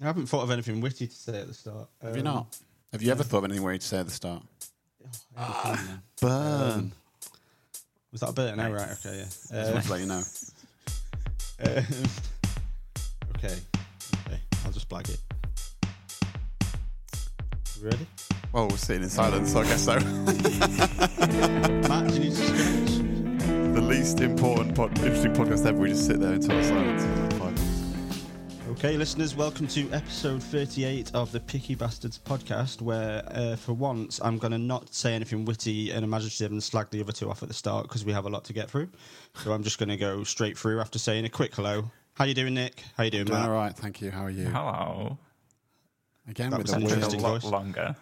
I 0.00 0.04
haven't 0.06 0.26
thought 0.26 0.42
of 0.42 0.50
anything 0.50 0.80
witty 0.80 1.06
to 1.06 1.14
say 1.14 1.40
at 1.40 1.46
the 1.48 1.54
start. 1.54 1.88
Have 2.02 2.14
you 2.16 2.20
Um, 2.20 2.24
not? 2.24 2.46
Have 2.92 3.02
you 3.02 3.10
ever 3.10 3.22
thought 3.22 3.38
of 3.38 3.44
anything 3.44 3.62
witty 3.62 3.78
to 3.78 3.86
say 3.86 3.98
at 3.98 4.06
the 4.06 4.12
start? 4.12 4.42
Um, 5.36 6.02
Burn. 6.20 6.92
Was 8.12 8.20
that 8.20 8.30
a 8.30 8.32
bit? 8.32 8.56
No, 8.56 8.70
right. 8.70 8.90
Okay, 8.92 9.18
yeah. 9.18 9.24
Just 9.24 9.52
Uh, 9.52 9.70
want 9.72 9.84
to 9.84 9.90
let 9.90 10.00
you 10.00 10.06
know. 10.06 10.18
um, 11.64 11.84
okay. 13.36 13.56
Okay. 14.26 14.40
I'll 14.64 14.72
just 14.72 14.88
blag 14.88 15.08
it. 15.08 15.20
Ready? 17.80 18.06
Well, 18.52 18.68
we're 18.68 18.76
sitting 18.76 19.02
in 19.02 19.10
silence, 19.10 19.52
so 19.52 19.60
I 19.60 19.64
guess 19.64 19.82
so. 19.84 19.94
Matt, 21.88 22.08
do 22.08 22.14
you 22.14 22.20
need 22.20 22.30
to 22.34 22.36
stretch? 22.36 22.98
the 23.74 23.80
least 23.80 24.20
important, 24.20 24.74
pod- 24.76 24.96
interesting 24.98 25.32
podcast 25.32 25.64
ever. 25.66 25.78
We 25.78 25.88
just 25.88 26.06
sit 26.06 26.20
there 26.20 26.34
in 26.34 26.40
total 26.42 26.62
silence 26.62 27.31
Okay, 28.84 28.96
listeners, 28.96 29.36
welcome 29.36 29.68
to 29.68 29.88
episode 29.92 30.42
38 30.42 31.12
of 31.14 31.30
the 31.30 31.38
Picky 31.38 31.76
Bastards 31.76 32.18
podcast, 32.18 32.82
where 32.82 33.22
uh, 33.30 33.54
for 33.54 33.74
once 33.74 34.20
I'm 34.20 34.38
going 34.38 34.50
to 34.50 34.58
not 34.58 34.92
say 34.92 35.14
anything 35.14 35.44
witty 35.44 35.92
and 35.92 36.04
imaginative 36.04 36.50
and 36.50 36.60
slag 36.60 36.90
the 36.90 37.00
other 37.00 37.12
two 37.12 37.30
off 37.30 37.44
at 37.44 37.48
the 37.48 37.54
start 37.54 37.84
because 37.84 38.04
we 38.04 38.12
have 38.12 38.26
a 38.26 38.28
lot 38.28 38.42
to 38.46 38.52
get 38.52 38.68
through. 38.68 38.88
So 39.36 39.52
I'm 39.52 39.62
just 39.62 39.78
going 39.78 39.90
to 39.90 39.96
go 39.96 40.24
straight 40.24 40.58
through 40.58 40.80
after 40.80 40.98
saying 40.98 41.24
a 41.24 41.28
quick 41.28 41.54
hello. 41.54 41.92
How 42.14 42.24
you 42.24 42.34
doing, 42.34 42.54
Nick? 42.54 42.82
How 42.96 43.04
you 43.04 43.12
doing, 43.12 43.26
Doing 43.26 43.38
Matt? 43.38 43.48
all 43.50 43.54
right, 43.54 43.72
thank 43.72 44.00
you. 44.00 44.10
How 44.10 44.24
are 44.24 44.30
you? 44.30 44.46
Hello. 44.46 45.16
Again 46.28 46.50
That 46.50 46.58
with 46.58 46.68
was 46.68 46.76
a 46.76 46.78
That 46.78 46.80
took 46.80 46.88
weird, 46.88 46.92
a 46.92 46.94
Interesting 47.04 47.22
lot 47.22 47.42
voice. 47.42 47.50
longer. 47.50 47.96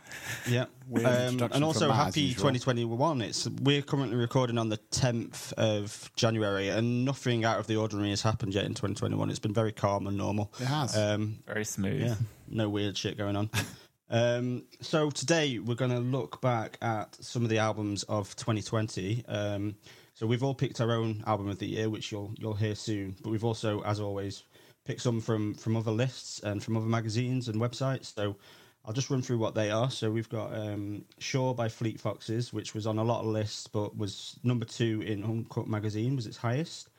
Yeah. 0.48 0.66
Um, 0.92 1.40
and 1.52 1.62
also, 1.62 1.86
from 1.86 1.96
Matt, 1.96 2.08
as 2.08 2.14
happy 2.16 2.30
2021. 2.34 3.22
It's 3.22 3.48
we're 3.62 3.80
currently 3.80 4.16
recording 4.16 4.58
on 4.58 4.70
the 4.70 4.76
10th 4.90 5.52
of 5.52 6.10
January, 6.16 6.68
and 6.68 7.04
nothing 7.04 7.44
out 7.44 7.60
of 7.60 7.68
the 7.68 7.76
ordinary 7.76 8.10
has 8.10 8.22
happened 8.22 8.52
yet 8.54 8.64
in 8.64 8.74
2021. 8.74 9.30
It's 9.30 9.38
been 9.38 9.54
very 9.54 9.70
calm 9.70 10.08
and 10.08 10.18
normal. 10.18 10.52
It 10.60 10.64
has. 10.64 10.96
Um, 10.98 11.38
Very 11.46 11.64
smooth. 11.64 12.02
yeah, 12.02 12.16
no 12.48 12.68
weird 12.68 12.98
shit 12.98 13.16
going 13.16 13.36
on. 13.36 13.50
um, 14.10 14.64
so 14.80 15.10
today 15.10 15.60
we're 15.60 15.76
going 15.76 15.92
to 15.92 16.00
look 16.00 16.40
back 16.40 16.76
at 16.82 17.16
some 17.24 17.44
of 17.44 17.50
the 17.50 17.58
albums 17.58 18.02
of 18.08 18.34
2020. 18.34 19.24
Um, 19.28 19.76
so 20.14 20.26
we've 20.26 20.42
all 20.42 20.54
picked 20.56 20.80
our 20.80 20.90
own 20.90 21.22
album 21.24 21.48
of 21.48 21.60
the 21.60 21.66
year, 21.68 21.88
which 21.88 22.10
you'll 22.10 22.34
you'll 22.36 22.54
hear 22.54 22.74
soon. 22.74 23.14
But 23.22 23.30
we've 23.30 23.44
also, 23.44 23.80
as 23.84 24.00
always, 24.00 24.42
picked 24.84 25.02
some 25.02 25.20
from 25.20 25.54
from 25.54 25.76
other 25.76 25.90
lists 25.90 26.40
and 26.40 26.62
from 26.62 26.76
other 26.76 26.86
magazines 26.86 27.48
and 27.48 27.60
websites. 27.60 28.14
So 28.14 28.36
I'll 28.84 28.94
just 28.94 29.10
run 29.10 29.22
through 29.22 29.38
what 29.38 29.54
they 29.54 29.70
are. 29.70 29.90
So 29.90 30.10
we've 30.10 30.28
got 30.28 30.54
um, 30.54 31.04
Shore 31.18 31.54
by 31.54 31.68
Fleet 31.68 32.00
Foxes, 32.00 32.52
which 32.52 32.74
was 32.74 32.86
on 32.86 32.98
a 32.98 33.04
lot 33.04 33.20
of 33.20 33.26
lists, 33.26 33.66
but 33.66 33.96
was 33.96 34.38
number 34.42 34.64
two 34.64 35.02
in 35.02 35.22
Uncut 35.22 35.68
magazine, 35.68 36.16
was 36.16 36.26
its 36.26 36.36
highest. 36.36 36.90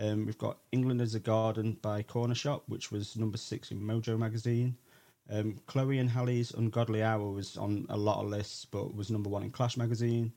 Um, 0.00 0.26
we've 0.26 0.38
got 0.38 0.58
England 0.72 1.00
as 1.00 1.14
a 1.14 1.20
Garden 1.20 1.76
by 1.82 2.02
Corner 2.02 2.34
Shop, 2.34 2.62
which 2.66 2.90
was 2.92 3.16
number 3.16 3.36
six 3.36 3.70
in 3.70 3.80
Mojo 3.80 4.18
magazine. 4.18 4.76
Um, 5.30 5.58
Chloe 5.66 5.98
and 5.98 6.08
Halle's 6.08 6.52
Ungodly 6.54 7.02
Hour 7.02 7.30
was 7.30 7.56
on 7.56 7.86
a 7.88 7.96
lot 7.96 8.22
of 8.22 8.30
lists, 8.30 8.64
but 8.64 8.94
was 8.94 9.10
number 9.10 9.28
one 9.28 9.42
in 9.42 9.50
Clash 9.50 9.76
magazine. 9.76 10.32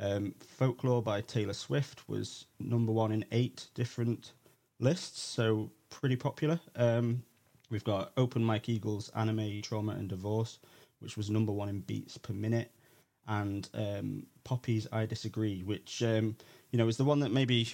Um, 0.00 0.34
Folklore 0.38 1.02
by 1.02 1.22
Taylor 1.22 1.54
Swift 1.54 2.08
was 2.08 2.46
number 2.60 2.92
one 2.92 3.10
in 3.10 3.24
eight 3.32 3.66
different 3.74 4.32
lists, 4.78 5.20
so 5.20 5.70
pretty 5.90 6.16
popular. 6.16 6.60
Um, 6.76 7.22
we've 7.70 7.84
got 7.84 8.12
Open 8.16 8.42
Mike 8.42 8.68
Eagles 8.68 9.10
Anime 9.14 9.60
Trauma 9.62 9.92
and 9.92 10.08
Divorce, 10.08 10.58
which 11.00 11.16
was 11.16 11.30
number 11.30 11.52
one 11.52 11.68
in 11.68 11.80
beats 11.80 12.18
per 12.18 12.32
minute, 12.32 12.70
and 13.26 13.68
um, 13.74 14.26
Poppy's 14.44 14.86
I 14.92 15.06
Disagree, 15.06 15.62
which 15.62 16.02
um, 16.02 16.36
you 16.70 16.78
know 16.78 16.88
is 16.88 16.96
the 16.96 17.04
one 17.04 17.20
that 17.20 17.32
maybe 17.32 17.68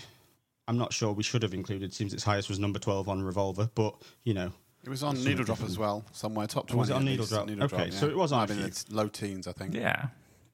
I'm 0.69 0.79
not 0.79 0.93
sure 0.93 1.13
we 1.13 1.23
should 1.23 1.43
have 1.43 1.55
included. 1.55 1.93
Seems 1.95 2.13
its 2.15 2.25
highest 2.25 2.49
was 2.49 2.59
number 2.59 2.79
twelve 2.79 3.09
on 3.09 3.23
Revolver, 3.23 3.71
but 3.75 3.95
you 4.25 4.35
know 4.35 4.53
it 4.83 4.89
was 4.91 5.03
on 5.03 5.15
Needle 5.17 5.45
Drop 5.45 5.59
different. 5.59 5.71
as 5.71 5.79
well, 5.79 6.05
somewhere 6.13 6.47
top 6.47 6.65
Oh, 6.65 6.75
twenty. 6.75 6.79
was 6.81 6.91
it 6.91 6.93
on 6.95 7.03
at 7.03 7.05
Needle 7.07 7.23
least. 7.25 7.59
Drop? 7.59 7.73
Okay, 7.73 7.91
so 7.91 8.07
it 8.07 8.17
was 8.17 8.33
on 8.33 8.41
I 8.51 8.53
a 8.53 8.57
mean, 8.57 8.67
it's 8.67 8.91
low 8.91 9.09
teens, 9.09 9.47
I 9.47 9.53
think. 9.53 9.75
Yeah. 9.75 10.07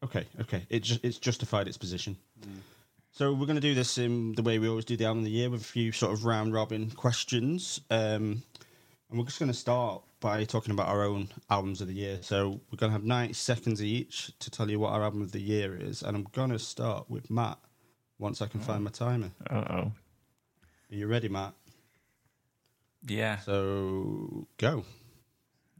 Okay, 0.02 0.24
okay. 0.40 0.64
It 0.70 0.80
ju- 0.84 0.98
it's 1.02 1.18
justified 1.18 1.68
its 1.68 1.76
position. 1.76 2.16
So 3.12 3.32
we're 3.34 3.46
going 3.46 3.56
to 3.56 3.60
do 3.60 3.74
this 3.74 3.98
in 3.98 4.32
the 4.34 4.42
way 4.42 4.58
we 4.58 4.68
always 4.68 4.84
do 4.84 4.96
the 4.96 5.04
album 5.04 5.20
of 5.20 5.24
the 5.24 5.30
year 5.30 5.50
with 5.50 5.60
a 5.62 5.64
few 5.64 5.92
sort 5.92 6.12
of 6.12 6.24
round 6.24 6.54
robin 6.54 6.90
questions, 6.90 7.80
um, 7.90 8.42
and 9.10 9.18
we're 9.18 9.24
just 9.24 9.38
going 9.40 9.50
to 9.50 9.58
start 9.58 10.02
by 10.20 10.44
talking 10.44 10.72
about 10.72 10.88
our 10.88 11.02
own 11.02 11.28
albums 11.50 11.80
of 11.80 11.88
the 11.88 11.94
year. 11.94 12.18
So 12.22 12.60
we're 12.70 12.76
going 12.76 12.90
to 12.90 12.92
have 12.92 13.04
ninety 13.04 13.34
seconds 13.34 13.82
each 13.82 14.32
to 14.38 14.50
tell 14.50 14.70
you 14.70 14.78
what 14.78 14.92
our 14.92 15.02
album 15.02 15.22
of 15.22 15.32
the 15.32 15.40
year 15.40 15.76
is, 15.76 16.02
and 16.02 16.16
I'm 16.16 16.28
going 16.32 16.50
to 16.50 16.58
start 16.58 17.10
with 17.10 17.30
Matt. 17.30 17.58
Once 18.18 18.42
I 18.42 18.46
can 18.46 18.60
find 18.60 18.84
my 18.84 18.90
timer. 18.90 19.30
Uh 19.48 19.64
oh. 19.70 19.92
Are 20.90 20.94
you 20.94 21.06
ready, 21.06 21.28
Matt? 21.28 21.54
Yeah. 23.06 23.38
So 23.38 24.46
go. 24.58 24.84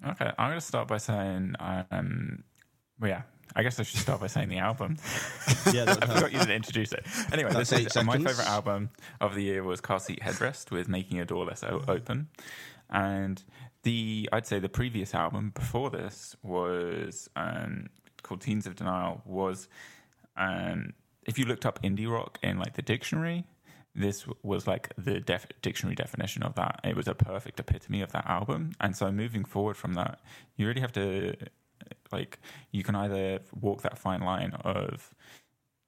Okay. 0.07 0.33
I'm 0.39 0.49
going 0.49 0.61
to 0.61 0.67
start 0.67 0.89
by 0.89 0.97
saying, 0.97 1.55
um, 1.61 2.43
well, 2.99 3.11
yeah. 3.11 3.23
I 3.57 3.63
guess 3.63 3.79
I 3.81 3.83
should 3.83 4.01
start 4.01 4.21
by 4.21 4.27
saying 4.27 4.49
the 4.49 4.59
album. 4.59 4.97
Yeah, 5.73 5.85
I 5.87 6.07
forgot 6.07 6.33
you 6.33 6.39
didn't 6.39 6.55
introduce 6.57 6.93
it. 6.93 7.05
Anyway, 7.33 7.51
That's 7.53 7.71
this 7.71 7.95
is 7.95 8.05
my 8.05 8.17
favorite 8.17 8.47
album 8.49 8.91
of 9.21 9.35
the 9.35 9.43
year 9.43 9.63
was 9.63 9.81
Car 9.81 10.01
Seat 10.01 10.21
Headrest 10.21 10.71
with 10.71 10.89
Making 10.89 11.21
a 11.21 11.25
Door 11.25 11.47
Less 11.47 11.63
O- 11.63 11.85
Open, 11.87 12.29
and 12.89 13.43
the 13.83 14.29
I'd 14.33 14.47
say 14.47 14.59
the 14.59 14.69
previous 14.69 15.15
album 15.15 15.53
before 15.55 15.91
this 15.91 16.35
was 16.43 17.29
um, 17.37 17.89
called 18.23 18.41
Teens 18.41 18.67
of 18.67 18.75
Denial. 18.75 19.23
Was 19.27 19.69
um, 20.37 20.95
if 21.27 21.39
you 21.39 21.45
looked 21.45 21.67
up 21.67 21.83
indie 21.83 22.11
rock 22.11 22.39
in 22.43 22.59
like 22.59 22.75
the 22.75 22.83
dictionary, 22.83 23.45
this 23.95 24.25
was 24.43 24.67
like 24.67 24.93
the 24.97 25.21
def- 25.21 25.47
dictionary 25.63 25.95
definition 25.95 26.43
of 26.43 26.55
that. 26.55 26.81
It 26.85 26.97
was 26.97 27.07
a 27.09 27.15
perfect 27.15 27.61
epitome 27.61 28.03
of 28.03 28.13
that 28.13 28.27
album. 28.27 28.73
And 28.81 28.97
so 28.97 29.11
moving 29.13 29.45
forward 29.45 29.77
from 29.77 29.95
that, 29.95 30.21
you 30.57 30.67
really 30.67 30.81
have 30.81 30.93
to 30.93 31.35
like 32.13 32.39
you 32.71 32.83
can 32.83 32.95
either 32.95 33.41
walk 33.61 33.83
that 33.83 33.99
fine 33.99 34.21
line 34.21 34.53
of 34.65 35.15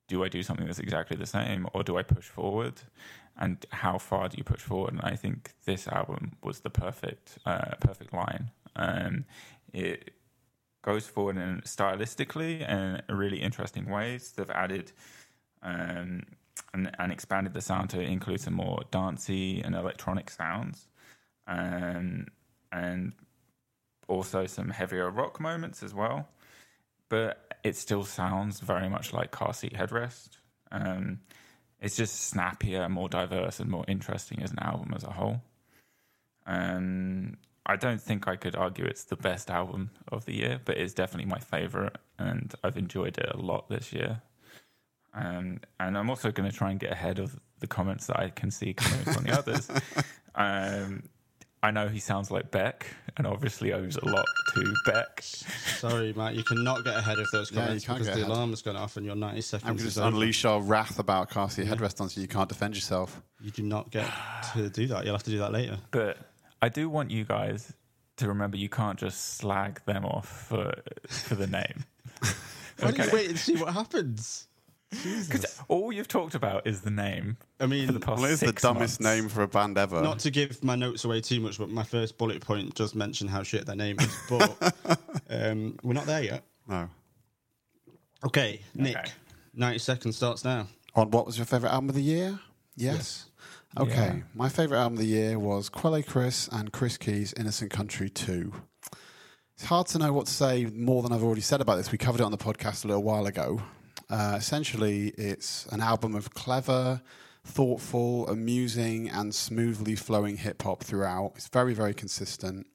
do 0.08 0.24
I 0.24 0.28
do 0.28 0.42
something 0.42 0.66
that's 0.66 0.78
exactly 0.78 1.16
the 1.16 1.26
same 1.26 1.66
or 1.72 1.82
do 1.82 1.96
I 1.96 2.02
push 2.02 2.26
forward? 2.26 2.74
And 3.38 3.64
how 3.70 3.98
far 3.98 4.28
do 4.28 4.36
you 4.36 4.44
push 4.44 4.60
forward? 4.60 4.92
And 4.92 5.00
I 5.02 5.16
think 5.16 5.52
this 5.64 5.88
album 5.88 6.32
was 6.42 6.60
the 6.60 6.70
perfect 6.70 7.38
uh, 7.46 7.76
perfect 7.80 8.12
line. 8.12 8.50
Um, 8.76 9.24
it 9.72 10.12
goes 10.82 11.06
forward 11.06 11.36
in 11.36 11.62
stylistically 11.64 12.68
in 12.68 13.00
really 13.08 13.38
interesting 13.38 13.88
ways. 13.88 14.32
They've 14.32 14.50
added 14.50 14.92
um, 15.62 16.24
and, 16.74 16.90
and 16.98 17.12
expanded 17.12 17.54
the 17.54 17.60
sound 17.60 17.90
to 17.90 18.00
include 18.00 18.40
some 18.40 18.54
more 18.54 18.82
dancey 18.90 19.62
and 19.62 19.74
electronic 19.74 20.28
sounds, 20.30 20.88
um, 21.46 22.26
and 22.70 23.12
also 24.08 24.46
some 24.46 24.70
heavier 24.70 25.10
rock 25.10 25.40
moments 25.40 25.82
as 25.82 25.94
well. 25.94 26.28
But 27.08 27.56
it 27.62 27.76
still 27.76 28.04
sounds 28.04 28.60
very 28.60 28.88
much 28.88 29.12
like 29.12 29.30
car 29.30 29.52
seat 29.52 29.74
headrest. 29.74 30.38
Um, 30.70 31.20
it's 31.80 31.96
just 31.96 32.28
snappier, 32.28 32.88
more 32.88 33.08
diverse, 33.08 33.60
and 33.60 33.70
more 33.70 33.84
interesting 33.88 34.42
as 34.42 34.52
an 34.52 34.60
album 34.60 34.92
as 34.94 35.04
a 35.04 35.10
whole. 35.10 35.42
Um, 36.46 37.36
I 37.66 37.76
don't 37.76 38.00
think 38.00 38.26
I 38.26 38.36
could 38.36 38.56
argue 38.56 38.84
it's 38.84 39.04
the 39.04 39.16
best 39.16 39.50
album 39.50 39.90
of 40.08 40.24
the 40.24 40.34
year, 40.34 40.60
but 40.64 40.76
it's 40.76 40.94
definitely 40.94 41.30
my 41.30 41.38
favorite, 41.38 41.96
and 42.18 42.54
I've 42.64 42.76
enjoyed 42.76 43.18
it 43.18 43.28
a 43.32 43.36
lot 43.36 43.68
this 43.68 43.92
year. 43.92 44.22
Um, 45.14 45.60
and 45.78 45.98
I'm 45.98 46.08
also 46.08 46.30
going 46.30 46.50
to 46.50 46.56
try 46.56 46.70
and 46.70 46.80
get 46.80 46.90
ahead 46.90 47.18
of 47.18 47.38
the 47.60 47.66
comments 47.66 48.06
that 48.06 48.18
I 48.18 48.30
can 48.30 48.50
see 48.50 48.74
coming 48.74 49.04
from 49.04 49.24
the 49.24 49.38
others. 49.38 49.70
Um, 50.34 51.02
I 51.64 51.70
know 51.70 51.86
he 51.88 52.00
sounds 52.00 52.30
like 52.30 52.50
Beck, 52.50 52.86
and 53.16 53.26
obviously 53.26 53.72
owes 53.72 53.96
a 53.96 54.04
lot 54.04 54.26
to 54.54 54.74
Beck. 54.84 55.22
Sorry, 55.22 56.12
Matt. 56.12 56.34
You 56.34 56.42
cannot 56.42 56.84
get 56.84 56.96
ahead 56.96 57.18
of 57.20 57.26
those 57.32 57.52
Yeah, 57.52 57.60
you 57.60 57.64
comments 57.66 57.84
can't 57.86 57.98
because 57.98 58.14
the 58.14 58.22
ahead. 58.24 58.32
alarm 58.32 58.50
has 58.50 58.62
gone 58.62 58.76
off 58.76 58.96
and 58.96 59.06
your 59.06 59.14
ninety 59.14 59.42
seconds. 59.42 59.68
I'm 59.70 59.76
going 59.76 59.78
to 59.88 59.94
just 59.94 59.96
unleash 59.98 60.44
our 60.44 60.60
wrath 60.60 60.98
about 60.98 61.30
car 61.30 61.48
seat 61.48 61.66
headrest 61.66 62.00
on 62.00 62.08
so 62.08 62.20
you 62.20 62.26
can't 62.28 62.48
defend 62.48 62.74
yourself. 62.74 63.22
You 63.40 63.50
do 63.52 63.62
not 63.62 63.90
get 63.90 64.10
to 64.54 64.68
do 64.70 64.88
that. 64.88 65.04
You'll 65.04 65.14
have 65.14 65.22
to 65.22 65.30
do 65.30 65.38
that 65.38 65.52
later. 65.52 65.78
But 65.92 66.18
I 66.60 66.68
do 66.68 66.88
want 66.90 67.10
you 67.12 67.24
guys 67.24 67.72
to 68.16 68.28
remember 68.28 68.56
you 68.56 68.68
can't 68.68 68.98
just 68.98 69.36
slag 69.36 69.84
them 69.84 70.04
off 70.04 70.28
for 70.48 70.74
for 71.08 71.36
the 71.36 71.46
name. 71.46 71.84
Why 72.80 72.90
don't 72.90 72.98
you 73.06 73.12
wait 73.12 73.28
and 73.30 73.38
see 73.38 73.54
what 73.56 73.72
happens? 73.72 74.48
Because 74.92 75.46
all 75.68 75.90
you've 75.90 76.06
talked 76.08 76.34
about 76.34 76.66
is 76.66 76.82
the 76.82 76.90
name 76.90 77.38
I 77.58 77.66
mean, 77.66 77.86
for 77.86 77.92
the 77.92 78.00
past 78.00 78.20
Well, 78.20 78.30
it's 78.30 78.40
the 78.40 78.52
dumbest 78.52 79.00
months. 79.00 79.00
name 79.00 79.28
for 79.30 79.42
a 79.42 79.48
band 79.48 79.78
ever. 79.78 80.02
not 80.02 80.18
to 80.20 80.30
give 80.30 80.62
my 80.62 80.74
notes 80.74 81.04
away 81.04 81.20
too 81.22 81.40
much, 81.40 81.58
but 81.58 81.70
my 81.70 81.82
first 81.82 82.18
bullet 82.18 82.40
point 82.42 82.74
does 82.74 82.94
mention 82.94 83.26
how 83.26 83.42
shit 83.42 83.64
their 83.64 83.74
name 83.76 83.96
is. 83.98 84.14
But 84.28 85.00
um, 85.30 85.78
we're 85.82 85.94
not 85.94 86.04
there 86.06 86.22
yet. 86.22 86.44
no. 86.68 86.88
Okay, 88.24 88.60
Nick. 88.74 88.96
Okay. 88.96 89.10
Ninety 89.54 89.78
seconds 89.78 90.16
starts 90.16 90.44
now. 90.44 90.68
On 90.94 91.10
what 91.10 91.26
was 91.26 91.36
your 91.36 91.46
favourite 91.46 91.72
album 91.72 91.88
of 91.88 91.94
the 91.94 92.02
year? 92.02 92.38
Yes. 92.76 93.26
Okay. 93.78 93.94
Yeah. 93.94 94.22
My 94.34 94.48
favourite 94.48 94.80
album 94.80 94.94
of 94.94 94.98
the 95.00 95.06
year 95.06 95.38
was 95.38 95.68
Quelle 95.68 96.02
Chris 96.02 96.48
and 96.52 96.72
Chris 96.72 96.96
Keys' 96.98 97.32
Innocent 97.36 97.70
Country 97.70 98.08
2. 98.10 98.52
It's 99.54 99.64
hard 99.64 99.86
to 99.88 99.98
know 99.98 100.12
what 100.12 100.26
to 100.26 100.32
say 100.32 100.66
more 100.66 101.02
than 101.02 101.12
I've 101.12 101.22
already 101.22 101.40
said 101.40 101.60
about 101.60 101.76
this. 101.76 101.90
We 101.90 101.98
covered 101.98 102.20
it 102.20 102.24
on 102.24 102.30
the 102.32 102.38
podcast 102.38 102.84
a 102.84 102.88
little 102.88 103.02
while 103.02 103.26
ago. 103.26 103.62
Uh, 104.12 104.34
essentially, 104.36 105.08
it's 105.16 105.64
an 105.72 105.80
album 105.80 106.14
of 106.14 106.34
clever, 106.34 107.00
thoughtful, 107.44 108.28
amusing, 108.28 109.08
and 109.08 109.34
smoothly 109.34 109.96
flowing 109.96 110.36
hip 110.36 110.62
hop 110.62 110.84
throughout. 110.84 111.32
It's 111.34 111.48
very, 111.48 111.72
very 111.72 111.94
consistent. 111.94 112.66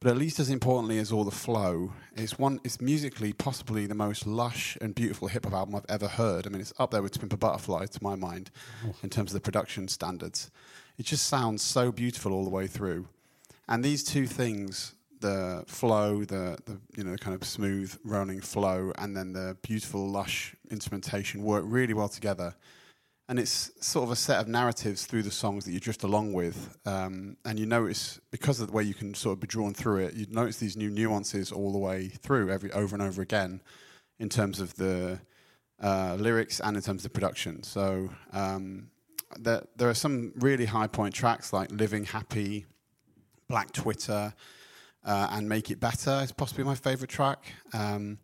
But 0.00 0.10
at 0.10 0.16
least 0.16 0.40
as 0.40 0.48
importantly 0.48 0.98
as 0.98 1.12
all 1.12 1.24
the 1.24 1.30
flow, 1.30 1.92
it's 2.16 2.38
one. 2.38 2.58
It's 2.64 2.80
musically 2.80 3.34
possibly 3.34 3.86
the 3.86 3.94
most 3.94 4.26
lush 4.26 4.78
and 4.80 4.94
beautiful 4.94 5.28
hip 5.28 5.44
hop 5.44 5.52
album 5.52 5.74
I've 5.74 5.84
ever 5.90 6.08
heard. 6.08 6.46
I 6.46 6.50
mean, 6.50 6.62
it's 6.62 6.72
up 6.78 6.90
there 6.90 7.02
with 7.02 7.20
Pimp 7.20 7.34
a 7.34 7.36
Butterfly 7.36 7.84
to 7.84 8.02
my 8.02 8.14
mind, 8.14 8.50
in 9.02 9.10
terms 9.10 9.32
of 9.32 9.34
the 9.34 9.44
production 9.44 9.88
standards. 9.88 10.50
It 10.96 11.04
just 11.04 11.28
sounds 11.28 11.60
so 11.60 11.92
beautiful 11.92 12.32
all 12.32 12.44
the 12.44 12.50
way 12.50 12.66
through. 12.66 13.08
And 13.68 13.84
these 13.84 14.02
two 14.02 14.26
things, 14.26 14.94
the 15.22 15.64
flow, 15.66 16.24
the, 16.24 16.58
the 16.66 16.78
you 16.96 17.04
know 17.04 17.16
kind 17.16 17.34
of 17.34 17.46
smooth 17.46 17.96
rolling 18.04 18.42
flow, 18.42 18.92
and 18.98 19.16
then 19.16 19.32
the 19.32 19.56
beautiful 19.62 20.06
lush 20.06 20.54
instrumentation, 20.70 21.42
work 21.42 21.64
really 21.66 21.94
well 21.94 22.08
together 22.08 22.54
and 23.28 23.38
it's 23.38 23.70
sort 23.80 24.04
of 24.04 24.10
a 24.10 24.16
set 24.16 24.40
of 24.40 24.48
narratives 24.48 25.06
through 25.06 25.22
the 25.22 25.30
songs 25.30 25.64
that 25.64 25.72
you 25.72 25.80
drift 25.80 26.02
along 26.02 26.34
with, 26.34 26.76
um, 26.84 27.36
and 27.46 27.58
you 27.58 27.64
notice 27.64 28.20
because 28.30 28.60
of 28.60 28.66
the 28.66 28.72
way 28.74 28.82
you 28.82 28.92
can 28.92 29.14
sort 29.14 29.34
of 29.34 29.40
be 29.40 29.46
drawn 29.46 29.72
through 29.72 30.04
it, 30.04 30.12
you 30.14 30.26
notice 30.28 30.58
these 30.58 30.76
new 30.76 30.90
nuances 30.90 31.52
all 31.52 31.72
the 31.72 31.78
way 31.78 32.08
through, 32.08 32.50
every 32.50 32.70
over 32.72 32.94
and 32.94 33.02
over 33.02 33.22
again, 33.22 33.62
in 34.18 34.28
terms 34.28 34.60
of 34.60 34.74
the 34.74 35.20
uh, 35.82 36.16
lyrics 36.18 36.60
and 36.60 36.76
in 36.76 36.82
terms 36.82 37.06
of 37.06 37.12
the 37.12 37.18
production. 37.18 37.62
So 37.62 38.10
um, 38.32 38.88
there, 39.38 39.62
there 39.76 39.88
are 39.88 39.94
some 39.94 40.32
really 40.36 40.66
high 40.66 40.88
point 40.88 41.14
tracks 41.14 41.54
like 41.54 41.70
"Living 41.70 42.04
Happy," 42.04 42.66
"Black 43.48 43.72
Twitter," 43.72 44.34
uh, 45.04 45.28
and 45.32 45.48
"Make 45.48 45.70
It 45.70 45.80
Better" 45.80 46.20
is 46.22 46.32
possibly 46.32 46.64
my 46.64 46.74
favorite 46.74 47.10
track. 47.10 47.52
Um, 47.72 48.18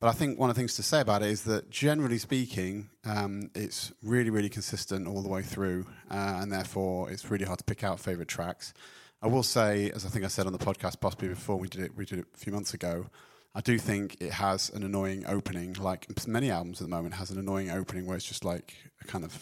but 0.00 0.08
I 0.08 0.12
think 0.12 0.38
one 0.38 0.50
of 0.50 0.56
the 0.56 0.60
things 0.60 0.74
to 0.76 0.82
say 0.82 1.00
about 1.00 1.22
it 1.22 1.28
is 1.30 1.42
that 1.44 1.70
generally 1.70 2.18
speaking, 2.18 2.90
um, 3.04 3.50
it's 3.54 3.92
really, 4.02 4.30
really 4.30 4.48
consistent 4.48 5.06
all 5.06 5.22
the 5.22 5.28
way 5.28 5.42
through, 5.42 5.86
uh, 6.10 6.38
and 6.42 6.50
therefore 6.52 7.08
it's 7.10 7.30
really 7.30 7.44
hard 7.44 7.58
to 7.58 7.64
pick 7.64 7.84
out 7.84 8.00
favorite 8.00 8.26
tracks. 8.28 8.74
I 9.22 9.28
will 9.28 9.44
say, 9.44 9.90
as 9.94 10.04
I 10.04 10.08
think 10.08 10.24
I 10.24 10.28
said 10.28 10.46
on 10.46 10.52
the 10.52 10.58
podcast 10.58 11.00
possibly 11.00 11.28
before 11.28 11.56
we 11.56 11.68
did 11.68 11.82
it, 11.82 11.96
we 11.96 12.04
did 12.04 12.18
it 12.18 12.26
a 12.34 12.38
few 12.38 12.52
months 12.52 12.74
ago. 12.74 13.06
I 13.54 13.60
do 13.60 13.78
think 13.78 14.16
it 14.20 14.32
has 14.32 14.70
an 14.70 14.82
annoying 14.82 15.24
opening, 15.28 15.74
like 15.74 16.08
many 16.26 16.50
albums 16.50 16.80
at 16.80 16.88
the 16.88 16.90
moment 16.90 17.14
has 17.14 17.30
an 17.30 17.38
annoying 17.38 17.70
opening 17.70 18.06
where 18.06 18.16
it's 18.16 18.26
just 18.26 18.44
like 18.44 18.74
a 19.00 19.04
kind 19.04 19.24
of. 19.24 19.38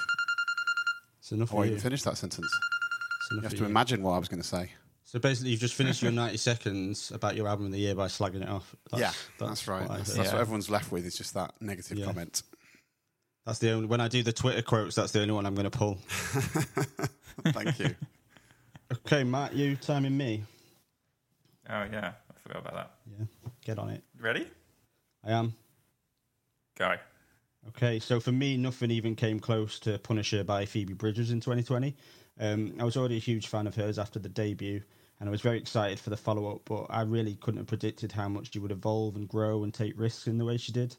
It's 1.21 1.33
enough 1.33 1.55
Oh, 1.55 1.59
I 1.61 1.65
you. 1.65 1.71
even 1.71 1.81
finished 1.81 2.05
that 2.05 2.19
sentence. 2.19 2.47
It's 2.47 3.31
You 3.31 3.41
have 3.41 3.53
to 3.53 3.59
you. 3.59 3.65
imagine 3.65 4.03
what 4.03 4.13
I 4.13 4.19
was 4.19 4.29
going 4.29 4.43
to 4.43 4.47
say. 4.49 4.73
So 5.11 5.19
basically, 5.19 5.51
you've 5.51 5.59
just 5.61 5.75
finished 5.75 6.03
your 6.03 6.13
90 6.13 6.37
seconds 6.37 7.11
about 7.11 7.35
your 7.35 7.49
album 7.49 7.67
of 7.67 7.73
the 7.73 7.81
year 7.81 7.97
by 7.97 8.07
slagging 8.07 8.43
it 8.43 8.49
off. 8.49 8.77
yeah, 8.97 9.11
that's, 9.41 9.67
right. 9.67 9.89
what 9.89 9.99
That's, 9.99 10.15
that's 10.15 10.29
Yeah. 10.29 10.35
what 10.35 10.41
everyone's 10.41 10.71
left 10.71 10.93
with 10.93 11.05
is 11.05 11.17
just 11.17 11.35
that 11.35 11.53
negative 11.61 11.99
Yeah. 11.99 12.05
comment. 12.05 12.45
That's 13.45 13.59
the 13.59 13.73
only. 13.73 13.87
When 13.89 14.01
I 14.01 14.07
do 14.07 14.23
the 14.23 14.33
Twitter 14.33 14.63
quotes, 14.63 14.95
that's 14.95 15.11
the 15.11 15.21
only 15.21 15.35
one 15.35 15.47
I'm 15.47 15.57
going 15.57 15.69
to 15.69 15.77
pull. 15.77 15.97
Thank 17.45 17.81
you. 17.81 17.97
Okay, 18.93 19.25
Matt, 19.25 19.53
you 19.53 19.75
timing 19.75 20.17
me. 20.17 20.45
Oh 21.69 21.87
yeah, 21.91 22.13
I 22.31 22.39
forgot 22.39 22.61
about 22.61 22.75
that. 22.75 22.91
Yeah, 23.19 23.27
get 23.65 23.79
on 23.81 23.89
it. 23.91 24.05
Ready? 24.21 24.47
I 25.25 25.33
am. 25.33 25.55
Go. 26.79 26.95
Okay, 27.71 27.99
so 27.99 28.21
for 28.21 28.31
me, 28.31 28.57
nothing 28.57 28.93
even 28.93 29.17
came 29.17 29.41
close 29.41 29.81
to 29.81 29.99
Punisher 29.99 30.45
by 30.45 30.67
Phoebe 30.67 30.95
Bridgers 30.95 31.33
in 31.33 31.41
2020. 31.41 31.97
Um, 32.39 32.75
I 32.79 32.85
was 32.85 32.97
already 32.97 33.17
a 33.17 33.21
huge 33.21 33.49
fan 33.49 33.67
of 33.67 33.75
hers 33.75 33.99
after 33.99 34.21
the 34.21 34.29
debut, 34.29 34.83
and 35.21 35.29
I 35.29 35.31
was 35.31 35.43
very 35.43 35.59
excited 35.59 36.01
for 36.01 36.11
the 36.11 36.17
follow 36.17 36.51
up, 36.51 36.63
but 36.65 36.87
I 36.89 37.03
really 37.03 37.37
couldn't 37.37 37.59
have 37.59 37.67
predicted 37.67 38.13
how 38.13 38.29
much 38.29 38.53
she 38.53 38.59
would 38.59 38.73
evolve 38.73 39.17
and 39.17 39.29
grow 39.29 39.63
and 39.63 39.73
take 39.73 40.01
risks 40.01 40.27
in 40.27 40.39
the 40.39 40.47
way 40.47 40.57
she 40.57 40.73
did. 40.73 40.97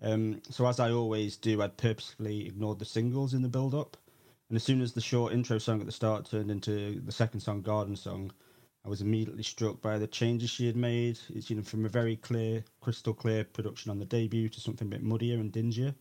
Um, 0.00 0.40
so, 0.48 0.66
as 0.66 0.80
I 0.80 0.90
always 0.90 1.36
do, 1.36 1.60
I'd 1.60 1.76
purposefully 1.76 2.46
ignored 2.46 2.78
the 2.78 2.86
singles 2.86 3.34
in 3.34 3.42
the 3.42 3.48
build 3.48 3.74
up. 3.74 3.96
And 4.48 4.56
as 4.56 4.64
soon 4.64 4.80
as 4.80 4.94
the 4.94 5.02
short 5.02 5.34
intro 5.34 5.58
song 5.58 5.80
at 5.80 5.86
the 5.86 5.92
start 5.92 6.24
turned 6.24 6.50
into 6.50 7.00
the 7.00 7.12
second 7.12 7.40
song, 7.40 7.60
Garden 7.60 7.94
Song, 7.94 8.32
I 8.86 8.88
was 8.88 9.02
immediately 9.02 9.42
struck 9.42 9.82
by 9.82 9.98
the 9.98 10.06
changes 10.06 10.48
she 10.48 10.66
had 10.66 10.76
made. 10.76 11.18
It's 11.28 11.50
you 11.50 11.56
know 11.56 11.62
from 11.62 11.84
a 11.84 11.90
very 11.90 12.16
clear, 12.16 12.64
crystal 12.80 13.12
clear 13.12 13.44
production 13.44 13.90
on 13.90 13.98
the 13.98 14.06
debut 14.06 14.48
to 14.48 14.60
something 14.60 14.88
a 14.88 14.90
bit 14.90 15.02
muddier 15.02 15.38
and 15.38 15.52
dingier, 15.52 15.94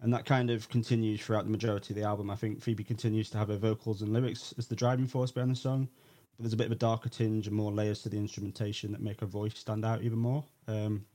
and 0.00 0.14
that 0.14 0.24
kind 0.24 0.48
of 0.48 0.70
continues 0.70 1.20
throughout 1.20 1.44
the 1.44 1.50
majority 1.50 1.92
of 1.92 1.96
the 1.96 2.06
album. 2.06 2.30
I 2.30 2.36
think 2.36 2.62
Phoebe 2.62 2.84
continues 2.84 3.28
to 3.30 3.38
have 3.38 3.48
her 3.48 3.58
vocals 3.58 4.00
and 4.00 4.14
lyrics 4.14 4.54
as 4.56 4.68
the 4.68 4.76
driving 4.76 5.06
force 5.06 5.30
behind 5.30 5.50
the 5.50 5.56
song, 5.56 5.88
but 6.36 6.44
there's 6.44 6.52
a 6.52 6.56
bit 6.56 6.66
of 6.66 6.72
a 6.72 6.76
darker 6.76 7.08
tinge 7.08 7.46
and 7.46 7.56
more 7.56 7.72
layers 7.72 8.02
to 8.02 8.08
the 8.08 8.18
instrumentation 8.18 8.92
that 8.92 9.00
make 9.00 9.20
her 9.20 9.26
voice 9.26 9.56
stand 9.56 9.84
out 9.84 10.02
even 10.02 10.18
more. 10.18 10.44
Um, 10.68 11.06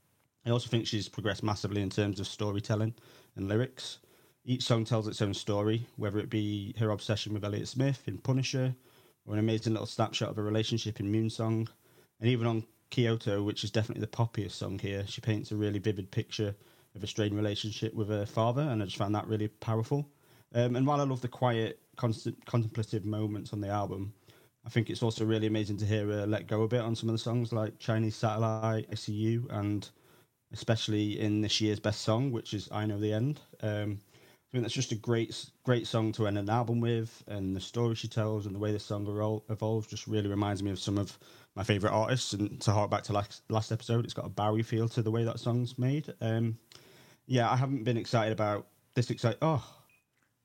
I 0.46 0.50
also 0.50 0.70
think 0.70 0.88
she's 0.88 1.08
progressed 1.08 1.44
massively 1.44 1.82
in 1.82 1.90
terms 1.90 2.20
of 2.20 2.28
storytelling 2.28 2.96
and 3.36 3.48
lyrics. 3.48 4.00
Each 4.44 4.64
song 4.64 4.86
tells 4.86 5.08
its 5.08 5.22
own 5.22 5.36
story, 5.36 5.86
whether 5.98 6.18
it 6.18 6.30
be 6.30 6.74
her 6.80 6.90
obsession 6.90 7.34
with 7.34 7.46
Elliott 7.46 7.68
Smith 7.68 8.02
in 8.08 8.18
Punisher, 8.18 8.74
or 9.28 9.34
an 9.34 9.40
amazing 9.40 9.74
little 9.74 9.86
snapshot 9.86 10.30
of 10.30 10.38
a 10.40 10.44
relationship 10.44 11.00
in 11.00 11.12
Moonsong. 11.12 11.68
And 12.20 12.30
even 12.30 12.48
on 12.48 12.66
Kyoto, 12.90 13.44
which 13.44 13.64
is 13.64 13.70
definitely 13.70 14.02
the 14.02 14.08
poppiest 14.08 14.52
song 14.54 14.80
here, 14.80 15.06
she 15.08 15.22
paints 15.22 15.52
a 15.52 15.56
really 15.56 15.78
vivid 15.78 16.10
picture 16.10 16.56
of 16.96 17.04
a 17.04 17.08
strained 17.08 17.36
relationship 17.36 17.94
with 17.94 18.10
her 18.10 18.26
father, 18.26 18.62
and 18.64 18.82
I 18.82 18.86
just 18.86 18.98
found 18.98 19.14
that 19.14 19.28
really 19.28 19.48
powerful. 19.48 20.10
Um, 20.54 20.76
and 20.76 20.86
while 20.86 21.00
I 21.00 21.06
love 21.06 21.22
the 21.22 21.28
quiet, 21.28 21.80
constant, 21.96 22.46
contemplative 22.46 23.06
moments 23.06 23.54
on 23.54 23.62
the 23.62 23.70
album, 23.70 24.14
I 24.66 24.70
think 24.70 24.90
it's 24.90 25.02
also 25.02 25.26
really 25.26 25.48
amazing 25.48 25.78
to 25.78 25.86
hear 25.86 26.06
her 26.08 26.28
let 26.28 26.48
go 26.48 26.62
a 26.64 26.68
bit 26.68 26.82
on 26.82 26.96
some 26.96 27.10
of 27.10 27.14
the 27.14 27.20
songs 27.20 27.52
like 27.52 27.80
Chinese 27.80 28.16
Satellite, 28.16 28.88
I 28.92 28.96
See 28.96 29.14
You, 29.14 29.48
and 29.50 29.88
especially 30.54 31.20
in 31.20 31.42
this 31.42 31.60
year's 31.62 31.80
best 31.80 32.02
song, 32.02 32.32
which 32.32 32.54
is 32.54 32.70
I 32.72 32.86
Know 32.86 33.00
the 33.00 33.14
End. 33.14 33.40
Um, 33.62 34.00
I 34.02 34.52
think 34.52 34.64
that's 34.66 34.74
just 34.74 34.92
a 34.92 34.96
great, 34.96 35.46
great 35.64 35.88
song 35.88 36.12
to 36.14 36.28
end 36.28 36.38
an 36.38 36.50
album 36.50 36.82
with, 36.82 37.24
and 37.28 37.56
the 37.56 37.62
story 37.62 37.96
she 37.96 38.10
tells 38.10 38.46
and 38.46 38.54
the 38.54 38.60
way 38.60 38.74
the 38.74 38.80
song 38.80 39.08
evolves 39.50 39.88
just 39.88 40.08
really 40.08 40.28
reminds 40.28 40.62
me 40.62 40.72
of 40.72 40.78
some 40.80 40.98
of 40.98 41.18
my 41.56 41.64
favorite 41.64 41.92
artists. 41.94 42.34
And 42.34 42.60
to 42.62 42.72
hark 42.72 42.92
back 42.92 43.04
to 43.04 43.14
last 43.14 43.44
last 43.50 43.72
episode, 43.72 44.04
it's 44.04 44.14
got 44.14 44.26
a 44.26 44.30
Bowie 44.30 44.62
feel 44.62 44.90
to 44.90 45.02
the 45.02 45.10
way 45.10 45.24
that 45.24 45.40
song's 45.40 45.80
made. 45.80 46.14
Um, 46.20 46.58
yeah, 47.28 47.50
I 47.50 47.56
haven't 47.56 47.86
been 47.86 47.96
excited 47.98 48.34
about 48.34 48.68
this. 48.94 49.10
Excited. 49.10 49.38
Oh, 49.42 49.66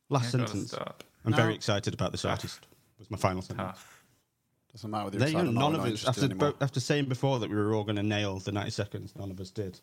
last 0.09 0.31
sentence. 0.31 0.71
stop. 0.71 1.03
I'm 1.25 1.33
No. 1.33 1.37
very 1.37 1.55
excited 1.57 1.93
about 1.93 2.13
this 2.13 2.25
artist. 2.25 2.65
Was 3.01 3.11
my 3.11 3.19
final 3.19 3.43
sentence. 3.43 3.73
Tough. 3.73 3.96
Doesn't 4.77 4.91
matter 4.91 5.05
whether 5.07 5.19
There 5.19 5.29
you're 5.29 5.39
you 5.41 5.45
go. 5.45 5.51
excited 5.51 5.57
or 5.57 5.61
not, 5.61 5.73
None 5.73 5.81
of 5.81 5.87
not 5.87 5.93
us, 5.95 6.09
after, 6.09 6.25
anymore. 6.27 6.51
bo- 6.53 6.57
after 6.65 6.81
saying 6.81 7.07
before 7.07 7.39
that 7.39 7.49
we 7.49 7.57
were 7.57 7.75
all 7.75 7.85
going 7.85 7.97
to 7.97 8.03
nail 8.03 8.39
the 8.41 8.53
90 8.53 8.71
seconds, 8.71 9.15
none 9.17 9.31
of 9.31 9.41
us 9.41 9.51
did. 9.51 9.81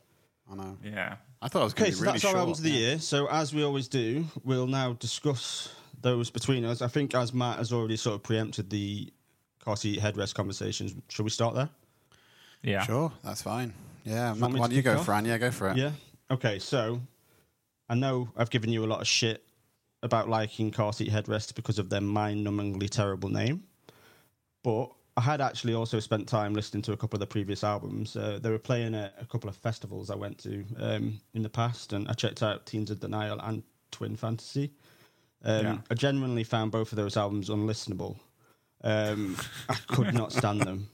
I 0.52 0.56
know. 0.56 0.78
Yeah. 0.84 1.16
I 1.42 1.48
thought 1.48 1.62
it 1.62 1.64
was 1.64 1.74
Okay, 1.74 1.84
going 1.86 1.92
to 1.92 1.98
so 1.98 2.02
be 2.02 2.06
really 2.06 2.12
that's 2.14 2.22
short. 2.22 2.34
our 2.36 2.40
albums 2.42 2.60
of 2.60 2.64
the 2.66 2.70
yeah. 2.70 2.78
year. 2.78 3.00
So 3.00 3.28
as 3.28 3.54
we 3.56 3.64
always 3.64 3.88
do, 3.88 4.26
we'll 4.44 4.68
now 4.68 4.94
discuss 4.94 5.74
those 6.02 6.30
between 6.30 6.64
us. 6.64 6.82
I 6.84 6.88
think 6.90 7.16
as 7.16 7.34
Matt 7.34 7.58
has 7.58 7.74
already 7.74 7.96
sort 7.98 8.16
of 8.16 8.24
preempted 8.24 8.70
the 8.70 9.12
car 9.64 9.76
seat 9.78 10.00
headrest 10.00 10.36
conversations, 10.36 10.94
shall 11.10 11.24
we 11.24 11.32
start 11.32 11.56
there? 11.56 11.70
Yeah. 12.62 12.84
Sure, 12.84 13.12
that's 13.24 13.42
fine. 13.42 13.74
Yeah, 14.04 14.34
want 14.34 14.54
me 14.54 14.60
why 14.60 14.68
don't 14.68 14.76
you 14.76 14.82
go, 14.84 14.98
off? 14.98 15.06
Fran? 15.06 15.26
Yeah, 15.26 15.38
go 15.40 15.50
for 15.50 15.70
it. 15.70 15.78
Yeah. 15.78 15.92
Okay, 16.30 16.60
so 16.60 17.02
I 17.90 17.96
know 17.96 18.30
I've 18.38 18.50
given 18.52 18.70
you 18.72 18.84
a 18.84 18.88
lot 18.88 19.02
of 19.02 19.08
shit 19.08 19.44
about 20.04 20.30
liking 20.30 20.70
car 20.72 20.94
seat 20.94 21.10
headrests 21.10 21.56
because 21.56 21.80
of 21.80 21.90
their 21.90 22.02
mind-numbingly 22.02 22.90
terrible 22.90 23.30
name, 23.30 23.64
but 24.64 24.92
I 25.16 25.22
had 25.22 25.42
actually 25.42 25.76
also 25.76 26.00
spent 26.00 26.28
time 26.28 26.54
listening 26.54 26.82
to 26.84 26.94
a 26.94 26.98
couple 26.98 27.18
of 27.18 27.20
the 27.20 27.28
previous 27.28 27.64
albums. 27.64 28.16
Uh, 28.16 28.40
they 28.42 28.50
were 28.50 28.58
playing 28.58 28.96
at 28.96 29.14
a 29.22 29.26
couple 29.26 29.50
of 29.50 29.56
festivals 29.56 30.10
I 30.10 30.16
went 30.16 30.40
to 30.40 30.66
um, 30.80 31.20
in 31.34 31.44
the 31.44 31.50
past, 31.50 31.94
and 31.94 32.08
I 32.08 32.14
checked 32.14 32.42
out 32.42 32.66
Teens 32.66 32.90
of 32.90 33.00
Denial 33.00 33.40
and 33.40 33.62
Twin 33.92 34.16
Fantasy. 34.16 34.72
Um, 35.44 35.66
Yeah. 35.66 35.78
I 35.92 35.94
genuinely 35.94 36.44
found 36.44 36.72
both 36.72 36.92
of 36.92 36.96
those 36.96 37.16
albums 37.16 37.50
unlistenable. 37.50 38.18
Um, 38.84 39.38
I 39.70 39.76
could 39.88 40.14
not 40.14 40.32
stand 40.32 40.62
them. 40.62 40.90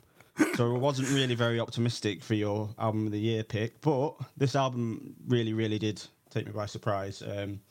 So 0.56 0.74
I 0.74 0.78
wasn't 0.78 1.10
really 1.10 1.36
very 1.36 1.60
optimistic 1.60 2.24
for 2.24 2.34
your 2.34 2.70
album 2.78 3.06
of 3.06 3.12
the 3.12 3.20
year 3.20 3.44
pick, 3.44 3.82
but 3.82 4.16
this 4.38 4.56
album 4.56 5.16
really, 5.28 5.54
really 5.54 5.80
did 5.80 6.02
take 6.30 6.46
me 6.46 6.52
by 6.52 6.66
surprise. 6.66 7.22
Um, 7.22 7.62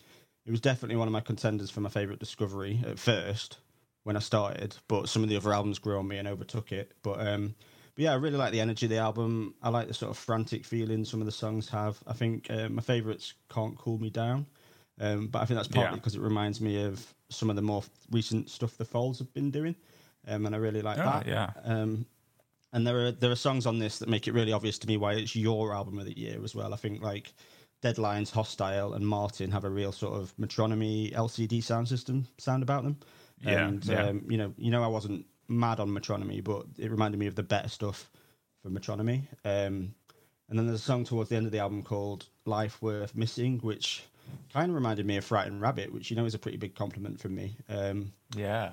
it 0.47 0.51
was 0.51 0.61
definitely 0.61 0.97
one 0.97 1.09
of 1.09 1.13
my 1.13 1.21
contenders 1.21 1.71
for 1.71 1.81
my 1.81 1.89
favourite 1.89 2.21
discovery 2.21 2.83
at 2.87 2.99
first 2.99 3.59
when 4.09 4.17
I 4.17 4.21
started, 4.21 4.75
but 4.89 5.07
some 5.11 5.23
of 5.23 5.29
the 5.29 5.37
other 5.37 5.53
albums 5.53 5.79
grew 5.79 5.99
on 5.99 6.09
me 6.09 6.17
and 6.17 6.27
overtook 6.27 6.73
it. 6.73 6.93
But 7.03 7.21
um, 7.21 7.55
but 7.95 8.05
yeah, 8.05 8.13
I 8.13 8.15
really 8.15 8.39
like 8.39 8.53
the 8.53 8.61
energy 8.61 8.87
of 8.87 8.91
the 8.91 8.97
album. 8.97 9.55
I 9.63 9.69
like 9.69 9.87
the 9.87 9.93
sort 9.93 10.11
of 10.11 10.17
frantic 10.17 10.65
feeling 10.65 11.05
some 11.05 11.21
of 11.21 11.27
the 11.27 11.33
songs 11.33 11.69
have. 11.69 11.99
I 12.07 12.15
think 12.15 12.51
uh, 12.51 12.71
my 12.71 12.81
favourites 12.81 13.35
can't 13.51 13.77
cool 13.77 13.99
me 13.99 14.09
down, 14.09 14.47
um, 14.99 15.27
but 15.27 15.43
I 15.43 15.45
think 15.45 15.59
that's 15.59 15.69
partly 15.69 15.91
Yeah. 15.93 15.97
because 15.97 16.15
it 16.15 16.23
reminds 16.23 16.59
me 16.59 16.83
of 16.85 17.07
some 17.29 17.51
of 17.51 17.57
the 17.57 17.61
more 17.61 17.83
recent 18.11 18.49
stuff 18.49 18.79
the 18.79 18.87
Foals 18.87 19.19
have 19.19 19.31
been 19.35 19.51
doing, 19.51 19.77
um, 20.27 20.47
and 20.47 20.55
I 20.55 20.59
really 20.59 20.81
like 20.81 20.97
Oh, 20.99 21.03
that. 21.05 21.27
yeah. 21.27 21.51
Um, 21.65 22.07
and 22.73 22.87
there 22.87 22.99
are 23.09 23.13
there 23.13 23.31
are 23.31 23.37
songs 23.37 23.67
on 23.67 23.79
this 23.79 23.99
that 23.99 24.09
make 24.09 24.27
it 24.27 24.33
really 24.33 24.53
obvious 24.55 24.79
to 24.79 24.87
me 24.89 24.97
why 24.97 25.13
it's 25.17 25.37
your 25.37 25.75
album 25.75 25.99
of 25.99 26.07
the 26.07 26.19
year 26.19 26.43
as 26.43 26.55
well. 26.55 26.73
I 26.73 26.79
think 26.79 27.03
like 27.03 27.35
Deadlines, 27.83 28.31
Hostile, 28.31 28.95
and 28.95 29.07
Martin 29.07 29.51
have 29.51 29.65
a 29.67 29.71
real 29.71 29.93
sort 29.93 30.15
of 30.19 30.35
metronomy 30.39 31.13
LCD 31.13 31.63
sound 31.63 31.89
system 31.89 32.27
sound 32.39 32.63
about 32.63 32.85
them. 32.85 32.97
Yeah, 33.43 33.69
and 33.69 33.85
yeah. 33.85 34.09
Um, 34.09 34.25
you 34.29 34.37
know, 34.39 34.53
you 34.59 34.71
know, 34.71 34.83
I 34.83 34.89
wasn't 34.89 35.27
mad 35.49 35.81
on 35.81 35.89
metronomy, 35.89 36.43
but 36.43 36.67
it 36.79 36.91
reminded 36.91 37.19
me 37.19 37.27
of 37.27 37.35
the 37.35 37.43
better 37.43 37.69
stuff 37.69 38.11
for 38.63 38.71
metronomy. 38.71 39.23
Um, 39.45 39.95
and 40.49 40.59
then 40.59 40.67
there's 40.67 40.81
a 40.81 40.85
song 40.85 41.05
towards 41.05 41.31
the 41.31 41.37
end 41.37 41.47
of 41.47 41.53
the 41.53 41.59
album 41.59 41.83
called 41.83 42.27
"Life 42.45 42.81
Worth 42.83 43.15
Missing," 43.15 43.59
which 43.61 44.03
kind 44.53 44.71
of 44.71 44.75
reminded 44.75 45.07
me 45.07 45.17
of 45.17 45.25
Frightened 45.25 45.61
Rabbit, 45.61 45.93
which 45.93 46.11
you 46.11 46.17
know 46.17 46.25
is 46.25 46.35
a 46.35 46.39
pretty 46.39 46.59
big 46.59 46.75
compliment 46.75 47.21
from 47.21 47.35
me. 47.35 47.57
Um, 47.69 48.13
Yeah. 48.35 48.73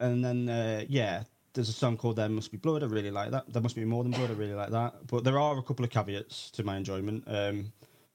and 0.00 0.24
then 0.24 0.48
uh, 0.48 0.84
yeah, 0.88 1.24
there's 1.54 1.68
a 1.68 1.72
song 1.72 1.96
called 1.96 2.16
"There 2.16 2.28
Must 2.28 2.50
Be 2.50 2.58
Blood." 2.58 2.82
I 2.82 2.86
really 2.86 3.10
like 3.10 3.30
that. 3.30 3.52
There 3.52 3.62
must 3.62 3.76
be 3.76 3.84
more 3.84 4.02
than 4.02 4.12
blood. 4.12 4.30
I 4.30 4.34
really 4.34 4.54
like 4.54 4.70
that. 4.70 5.06
But 5.06 5.24
there 5.24 5.38
are 5.38 5.58
a 5.58 5.62
couple 5.62 5.84
of 5.84 5.90
caveats 5.90 6.50
to 6.52 6.64
my 6.64 6.76
enjoyment, 6.76 7.24
um, 7.26 7.72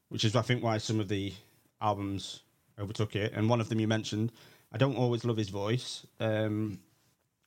which 0.09 0.23
is 0.25 0.35
I 0.35 0.41
think 0.41 0.63
why 0.63 0.77
some 0.77 0.99
of 0.99 1.07
the 1.07 1.33
albums 1.81 2.41
overtook 2.79 3.15
it. 3.15 3.33
And 3.33 3.49
one 3.49 3.61
of 3.61 3.69
them 3.69 3.79
you 3.79 3.87
mentioned. 3.87 4.31
I 4.73 4.77
don't 4.77 4.97
always 4.97 5.23
love 5.23 5.37
his 5.37 5.49
voice. 5.49 6.05
Um, 6.19 6.79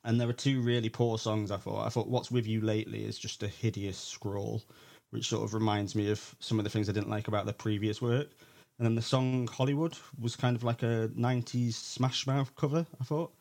and 0.04 0.21
there 0.21 0.28
are 0.28 0.33
two 0.33 0.61
really 0.61 0.88
poor 0.88 1.18
songs. 1.18 1.50
I 1.50 1.56
thought. 1.56 1.85
I 1.85 1.88
thought 1.88 2.09
"What's 2.09 2.30
with 2.30 2.47
You 2.47 2.61
Lately" 2.61 3.04
is 3.04 3.18
just 3.18 3.42
a 3.42 3.49
hideous 3.49 3.99
scrawl, 3.99 4.62
which 5.11 5.28
sort 5.28 5.42
of 5.42 5.52
reminds 5.52 5.95
me 5.95 6.11
of 6.11 6.37
some 6.38 6.59
of 6.59 6.64
the 6.64 6.71
things 6.71 6.88
I 6.88 6.92
didn't 6.92 7.11
like 7.11 7.28
about 7.28 7.47
the 7.47 7.52
previous 7.52 8.00
work. 8.00 8.28
And 8.78 8.87
then 8.87 8.95
the 8.95 9.02
song 9.02 9.49
"Hollywood" 9.49 9.97
was 10.21 10.37
kind 10.37 10.54
of 10.54 10.62
like 10.62 10.83
a 10.83 11.11
'90s 11.16 11.75
Smash 11.75 12.26
Mouth 12.26 12.54
cover. 12.54 12.87
I 13.00 13.04
thought, 13.04 13.33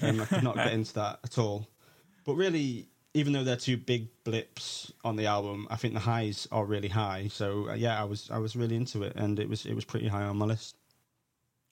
and 0.00 0.22
I 0.22 0.24
could 0.24 0.42
not 0.42 0.56
get 0.56 0.72
into 0.72 0.94
that 0.94 1.20
at 1.24 1.36
all. 1.36 1.68
But 2.24 2.36
really, 2.36 2.88
even 3.12 3.34
though 3.34 3.44
they're 3.44 3.56
two 3.56 3.76
big 3.76 4.08
blips 4.24 4.92
on 5.04 5.16
the 5.16 5.26
album, 5.26 5.66
I 5.68 5.76
think 5.76 5.92
the 5.92 6.00
highs 6.00 6.48
are 6.50 6.64
really 6.64 6.88
high. 6.88 7.28
So 7.28 7.68
uh, 7.68 7.74
yeah, 7.74 8.00
I 8.00 8.04
was 8.04 8.30
I 8.30 8.38
was 8.38 8.56
really 8.56 8.76
into 8.76 9.02
it, 9.02 9.14
and 9.16 9.38
it 9.38 9.48
was 9.48 9.66
it 9.66 9.74
was 9.74 9.84
pretty 9.84 10.08
high 10.08 10.24
on 10.24 10.38
my 10.38 10.46
list. 10.46 10.76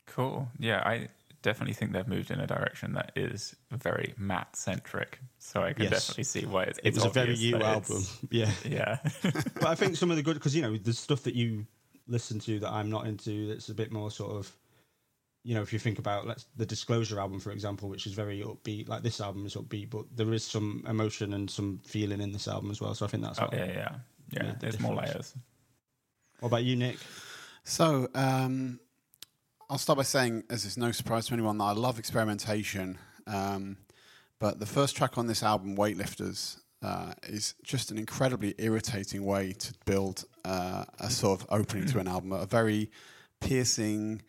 Cool. 0.07 0.49
Yeah, 0.59 0.83
I 0.85 1.09
definitely 1.43 1.75
think 1.75 1.93
they've 1.93 2.09
moved 2.09 2.31
in 2.31 2.41
a 2.41 2.47
direction 2.47 2.95
that 2.95 3.13
is 3.17 3.55
very 3.71 4.15
Matt 4.17 4.57
centric. 4.57 5.19
So 5.39 5.63
I 5.63 5.73
can 5.73 5.85
Yes. 5.85 5.93
definitely 5.93 6.25
see 6.25 6.47
why 6.47 6.65
it's. 6.65 6.79
It 6.79 6.87
it's 6.87 6.97
was 6.99 7.07
a 7.07 7.11
very 7.11 7.33
obvious 7.33 7.41
you 7.41 7.57
album, 7.63 8.03
yeah. 8.31 8.51
Yeah. 8.65 8.99
but 9.55 9.67
I 9.67 9.75
think 9.75 9.97
some 9.97 10.11
of 10.11 10.17
the 10.17 10.23
good 10.23 10.35
because 10.35 10.55
you 10.57 10.63
know 10.63 10.77
the 10.77 10.93
stuff 10.93 11.23
that 11.25 11.35
you 11.35 11.67
listen 12.09 12.39
to 12.41 12.59
that 12.61 12.71
I'm 12.71 12.91
not 12.91 13.07
into 13.07 13.49
that's 13.49 13.69
a 13.69 13.75
bit 13.75 13.93
more 13.93 14.11
sort 14.11 14.33
of 14.33 14.53
you 15.45 15.55
know 15.55 15.63
if 15.63 15.73
you 15.73 15.79
think 15.79 15.99
about 15.99 16.27
let's 16.27 16.47
the 16.57 16.67
Disclosure 16.67 17.19
album 17.21 17.41
for 17.41 17.51
example, 17.51 17.89
which 17.89 18.07
is 18.07 18.13
very 18.13 18.41
upbeat. 18.43 18.89
Like 18.89 19.03
this 19.03 19.21
album 19.21 19.45
is 19.47 19.55
upbeat, 19.55 19.91
but 19.91 20.05
there 20.15 20.33
is 20.33 20.45
some 20.45 20.85
emotion 20.89 21.35
and 21.35 21.51
some 21.51 21.81
feeling 21.85 22.21
in 22.21 22.33
this 22.33 22.49
album 22.49 22.71
as 22.71 22.81
well. 22.81 22.95
So 22.95 23.05
I 23.05 23.09
think 23.09 23.25
that's 23.25 23.39
oh, 23.39 23.45
what, 23.45 23.55
yeah, 23.55 23.67
yeah, 23.67 23.95
yeah. 24.31 24.43
made 24.45 24.55
the 24.55 24.59
There's 24.61 24.81
more 24.81 24.95
layers. 24.95 25.35
What 26.41 26.49
about 26.49 26.65
you, 26.65 26.75
Nick? 26.77 26.97
So, 27.65 28.09
um, 28.15 28.81
I'll 29.73 29.79
start 29.79 29.97
by 29.97 30.02
saying, 30.02 30.45
as 30.50 30.67
it's 30.67 30.76
no 30.76 30.93
surprise 30.93 31.29
to 31.29 31.33
anyone, 31.33 31.57
that 31.57 31.64
I 31.64 31.73
love 31.73 31.99
experimentation. 31.99 32.99
Um, 33.26 33.79
but 34.38 34.61
the 34.61 34.67
first 34.67 34.95
track 34.95 35.17
on 35.17 35.29
this 35.29 35.43
album, 35.43 35.76
Weightlifters, 35.76 36.61
uh, 36.83 37.14
is 37.23 37.55
just 37.64 37.91
an 37.91 37.97
incredibly 37.97 38.55
irritating 38.59 39.25
way 39.25 39.55
to 39.55 39.73
build 39.87 40.26
uh, 40.45 40.85
a 41.00 41.09
sort 41.09 41.41
of 41.41 41.47
opening 41.49 41.87
to 41.87 42.00
an 42.00 42.07
album. 42.07 42.33
A 42.33 42.45
very 42.45 42.91
piercing, 43.41 44.21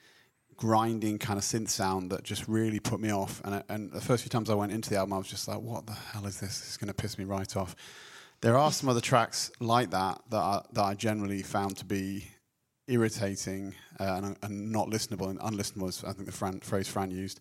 grinding 0.55 1.17
kind 1.17 1.37
of 1.37 1.43
synth 1.43 1.67
sound 1.67 2.09
that 2.11 2.23
just 2.23 2.47
really 2.47 2.79
put 2.79 3.01
me 3.01 3.11
off. 3.11 3.41
And, 3.43 3.55
I- 3.55 3.63
and 3.67 3.91
the 3.91 3.99
first 3.99 4.23
few 4.23 4.29
times 4.29 4.49
I 4.49 4.53
went 4.53 4.71
into 4.71 4.91
the 4.91 4.95
album, 4.95 5.11
I 5.11 5.17
was 5.17 5.27
just 5.27 5.49
like, 5.49 5.59
what 5.59 5.85
the 5.85 5.91
hell 5.91 6.25
is 6.25 6.39
this? 6.39 6.69
Is 6.69 6.77
going 6.77 6.87
to 6.87 6.93
piss 6.93 7.17
me 7.17 7.25
right 7.25 7.53
off. 7.57 7.75
There 8.39 8.57
are 8.57 8.71
some 8.71 8.87
other 8.87 9.01
tracks 9.01 9.51
like 9.59 9.89
that 9.89 10.21
that, 10.29 10.37
I, 10.37 10.61
that 10.71 10.83
I 10.83 10.93
generally 10.93 11.43
found 11.43 11.75
to 11.79 11.85
be 11.85 12.29
irritating 12.87 13.73
uh, 13.99 14.19
and, 14.23 14.37
and 14.41 14.71
not 14.71 14.87
listenable 14.89 15.29
and 15.29 15.39
unlistenable 15.39 15.89
is 15.89 16.03
I 16.03 16.13
think 16.13 16.25
the 16.25 16.31
Fran, 16.31 16.59
phrase 16.59 16.87
Fran 16.87 17.11
used. 17.11 17.39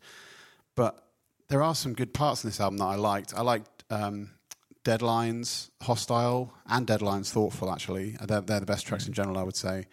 But 0.75 1.03
there 1.49 1.63
are 1.63 1.75
some 1.75 1.93
good 1.95 2.15
parts 2.15 2.45
in 2.45 2.49
this 2.51 2.61
album 2.61 2.79
that 2.79 2.85
I 2.87 2.95
liked. 2.97 3.35
I 3.37 3.43
liked 3.43 3.85
um, 3.91 4.31
Deadlines, 4.85 5.71
Hostile, 5.83 6.53
and 6.67 6.87
Deadlines, 6.87 7.31
Thoughtful. 7.31 7.71
Actually, 7.71 8.17
Uh, 8.21 8.27
they're, 8.27 8.41
they're 8.41 8.61
the 8.61 8.67
best 8.67 8.87
tracks 8.87 9.07
in 9.07 9.13
general, 9.13 9.39
I 9.39 9.43
would 9.43 9.57
say. 9.57 9.87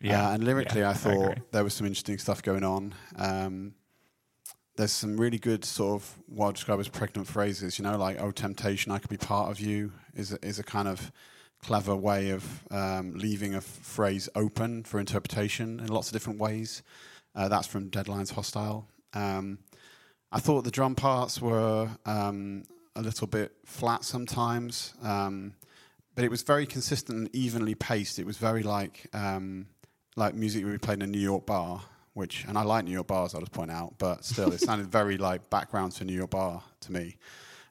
Yeah. 0.00 0.28
Uh, 0.28 0.34
and 0.34 0.44
lyrically, 0.44 0.80
Yeah, 0.82 0.88
I 0.88 0.90
I 0.92 0.94
thought 0.94 1.30
agree. 1.32 1.42
there 1.50 1.64
was 1.64 1.74
some 1.74 1.86
interesting 1.86 2.18
stuff 2.18 2.42
going 2.42 2.62
on. 2.64 2.94
Um, 3.16 3.74
there's 4.76 4.92
some 4.92 5.16
really 5.16 5.38
good 5.38 5.64
sort 5.64 6.00
of 6.00 6.18
what 6.28 6.48
I 6.48 6.52
describe 6.52 6.78
as 6.78 6.88
pregnant 6.88 7.26
phrases. 7.26 7.78
You 7.78 7.82
know, 7.84 7.98
like 7.98 8.20
"Oh, 8.20 8.30
temptation, 8.30 8.92
I 8.92 8.98
could 8.98 9.10
be 9.10 9.16
part 9.16 9.50
of 9.50 9.58
you" 9.58 9.92
is 10.14 10.32
a, 10.32 10.44
is 10.46 10.60
a 10.60 10.62
kind 10.62 10.86
of 10.86 11.10
clever 11.62 11.94
way 11.94 12.30
of 12.30 12.64
um, 12.70 13.12
leaving 13.14 13.54
a 13.54 13.60
phrase 13.60 14.28
open 14.34 14.84
for 14.84 15.00
interpretation 15.00 15.80
in 15.80 15.88
lots 15.88 16.08
of 16.08 16.12
different 16.12 16.38
ways. 16.38 16.82
Uh, 17.34 17.48
that's 17.48 17.66
from 17.66 17.88
Deadline's 17.88 18.30
Hostile. 18.30 18.88
Um, 19.14 19.58
I 20.30 20.40
thought 20.40 20.64
the 20.64 20.70
drum 20.70 20.94
parts 20.94 21.40
were 21.40 21.88
um, 22.04 22.64
a 22.94 23.02
little 23.02 23.26
bit 23.26 23.52
flat 23.64 24.04
sometimes, 24.04 24.94
um, 25.02 25.54
but 26.14 26.24
it 26.24 26.30
was 26.30 26.42
very 26.42 26.66
consistent 26.66 27.18
and 27.18 27.34
evenly 27.34 27.74
paced. 27.74 28.18
It 28.18 28.26
was 28.26 28.36
very 28.36 28.62
like 28.62 29.06
um, 29.14 29.66
like 30.16 30.34
music 30.34 30.64
we 30.64 30.76
played 30.78 30.98
in 30.98 31.02
a 31.02 31.06
New 31.06 31.20
York 31.20 31.46
bar, 31.46 31.80
which 32.12 32.44
and 32.46 32.58
I 32.58 32.62
like 32.62 32.84
New 32.84 32.90
York 32.92 33.06
bars. 33.06 33.34
I'll 33.34 33.40
just 33.40 33.52
point 33.52 33.70
out, 33.70 33.94
but 33.98 34.24
still, 34.24 34.52
it 34.52 34.60
sounded 34.60 34.88
very 34.88 35.16
like 35.16 35.48
background 35.48 35.92
to 35.92 36.04
New 36.04 36.16
York 36.16 36.30
bar 36.30 36.62
to 36.80 36.92
me, 36.92 37.16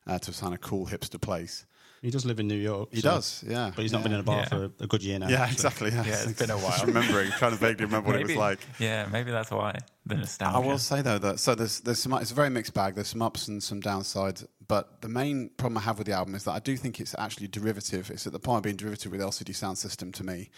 uh, 0.08 0.18
to 0.20 0.34
sound 0.34 0.56
a 0.56 0.58
cool 0.58 0.88
hipster 0.88 1.22
place. 1.22 1.66
He 2.02 2.12
does 2.12 2.26
live 2.26 2.40
in 2.40 2.48
New 2.48 2.56
York. 2.56 2.90
He 2.92 3.02
so- 3.02 3.10
does, 3.10 3.44
yeah. 3.48 3.72
but 3.76 3.82
he's 3.82 3.92
not 3.92 4.00
yeah. 4.00 4.04
been 4.04 4.14
in 4.14 4.20
a 4.20 4.24
bar 4.24 4.40
Yeah. 4.40 4.46
for 4.50 4.72
a 4.80 4.88
good 4.88 5.04
year 5.04 5.18
now. 5.20 5.30
Yeah, 5.30 5.46
so- 5.48 5.52
exactly. 5.54 5.90
Yeah, 5.92 6.06
Yeah, 6.06 6.24
it's 6.24 6.40
been 6.40 6.52
a 6.52 6.60
Just 6.60 6.64
while. 6.78 6.86
remembering, 6.86 7.32
trying 7.32 7.52
to 7.52 7.58
vaguely 7.58 7.86
remember 7.86 8.12
what 8.12 8.20
it 8.22 8.28
was 8.28 8.36
like. 8.36 8.60
Yeah, 8.80 9.08
maybe 9.12 9.32
that's 9.32 9.50
why 9.52 9.78
the 10.06 10.16
nostalgia. 10.16 10.58
I 10.58 10.60
will 10.60 10.78
say 10.78 11.02
though 11.02 11.18
that 11.20 11.40
so 11.40 11.56
there's 11.56 11.80
there's 11.82 12.00
some 12.00 12.14
it's 12.14 12.32
a 12.32 12.36
very 12.36 12.50
mixed 12.50 12.74
bag. 12.74 12.96
There's 12.96 13.08
some 13.10 13.22
ups 13.22 13.48
and 13.48 13.62
some 13.62 13.82
downsides, 13.82 14.46
but 14.68 15.02
the 15.02 15.10
main 15.10 15.50
problem 15.58 15.78
I 15.78 15.82
have 15.82 15.98
with 15.98 16.08
the 16.08 16.14
album 16.14 16.36
is 16.36 16.44
that 16.44 16.52
I 16.52 16.60
do 16.60 16.78
think 16.78 17.00
it's 17.00 17.16
actually 17.18 17.48
derivative. 17.48 18.10
It's 18.12 18.26
at 18.28 18.34
the 18.34 18.40
point 18.40 18.58
of 18.58 18.64
being 18.64 18.76
derivative 18.78 19.12
with 19.12 19.22
LCD 19.22 19.54
Sound 19.56 19.78
System 19.78 20.12
to 20.14 20.24
me. 20.24 20.50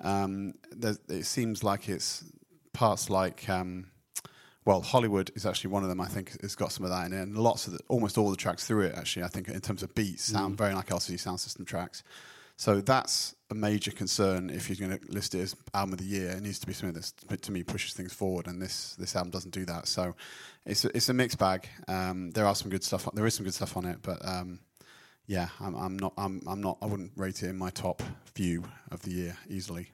Um, 0.00 0.54
it 1.08 1.24
seems 1.26 1.62
like 1.64 1.88
it's 1.88 2.24
parts 2.72 3.08
like 3.10 3.48
um, 3.48 3.86
well, 4.64 4.80
Hollywood 4.80 5.30
is 5.34 5.44
actually 5.44 5.70
one 5.70 5.82
of 5.82 5.88
them. 5.88 6.00
I 6.00 6.06
think 6.06 6.40
has 6.40 6.54
got 6.54 6.72
some 6.72 6.84
of 6.84 6.90
that 6.90 7.06
in 7.06 7.12
it, 7.12 7.22
and 7.22 7.36
lots 7.36 7.66
of 7.66 7.74
the, 7.74 7.80
almost 7.88 8.16
all 8.16 8.30
the 8.30 8.36
tracks 8.36 8.66
through 8.66 8.82
it 8.82 8.94
actually. 8.96 9.24
I 9.24 9.28
think 9.28 9.48
in 9.48 9.60
terms 9.60 9.82
of 9.82 9.94
beats 9.94 10.24
sound 10.24 10.56
very 10.56 10.74
like 10.74 10.88
LCD 10.88 11.18
Sound 11.18 11.40
System 11.40 11.64
tracks. 11.64 12.02
So 12.56 12.80
that's 12.80 13.34
a 13.50 13.54
major 13.54 13.90
concern 13.90 14.48
if 14.48 14.68
you're 14.68 14.88
going 14.88 14.98
to 14.98 15.12
list 15.12 15.34
it 15.34 15.40
as 15.40 15.56
album 15.74 15.94
of 15.94 15.98
the 15.98 16.04
year. 16.04 16.30
It 16.30 16.42
needs 16.42 16.60
to 16.60 16.66
be 16.68 16.72
something 16.72 17.00
that 17.28 17.42
to 17.42 17.52
me 17.52 17.64
pushes 17.64 17.94
things 17.94 18.12
forward, 18.12 18.46
and 18.46 18.62
this 18.62 18.94
this 18.96 19.16
album 19.16 19.30
doesn't 19.30 19.52
do 19.52 19.64
that. 19.66 19.88
So 19.88 20.14
it's 20.64 20.84
a, 20.84 20.96
it's 20.96 21.08
a 21.08 21.14
mixed 21.14 21.38
bag. 21.38 21.68
Um, 21.88 22.30
there 22.30 22.46
are 22.46 22.54
some 22.54 22.70
good 22.70 22.84
stuff. 22.84 23.08
There 23.12 23.26
is 23.26 23.34
some 23.34 23.44
good 23.44 23.54
stuff 23.54 23.76
on 23.76 23.84
it, 23.84 23.98
but 24.02 24.26
um, 24.26 24.60
yeah, 25.26 25.48
I'm, 25.60 25.74
I'm 25.74 25.98
not. 25.98 26.12
I'm, 26.16 26.42
I'm 26.46 26.60
not. 26.60 26.78
I 26.80 26.86
wouldn't 26.86 27.12
rate 27.16 27.42
it 27.42 27.48
in 27.48 27.58
my 27.58 27.70
top 27.70 28.02
few 28.34 28.64
of 28.90 29.02
the 29.02 29.10
year 29.10 29.36
easily. 29.48 29.90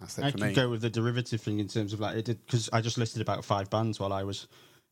That's 0.00 0.18
it 0.18 0.24
I 0.24 0.30
for 0.30 0.38
could 0.38 0.46
me. 0.48 0.52
go 0.54 0.68
with 0.68 0.82
the 0.82 0.90
derivative 0.90 1.40
thing 1.40 1.60
in 1.60 1.68
terms 1.68 1.92
of 1.92 2.00
like 2.00 2.16
it 2.16 2.24
did 2.24 2.44
because 2.46 2.68
I 2.72 2.80
just 2.80 2.98
listed 2.98 3.22
about 3.22 3.44
five 3.44 3.70
bands 3.70 3.98
while 4.00 4.12
I 4.12 4.22
was 4.24 4.46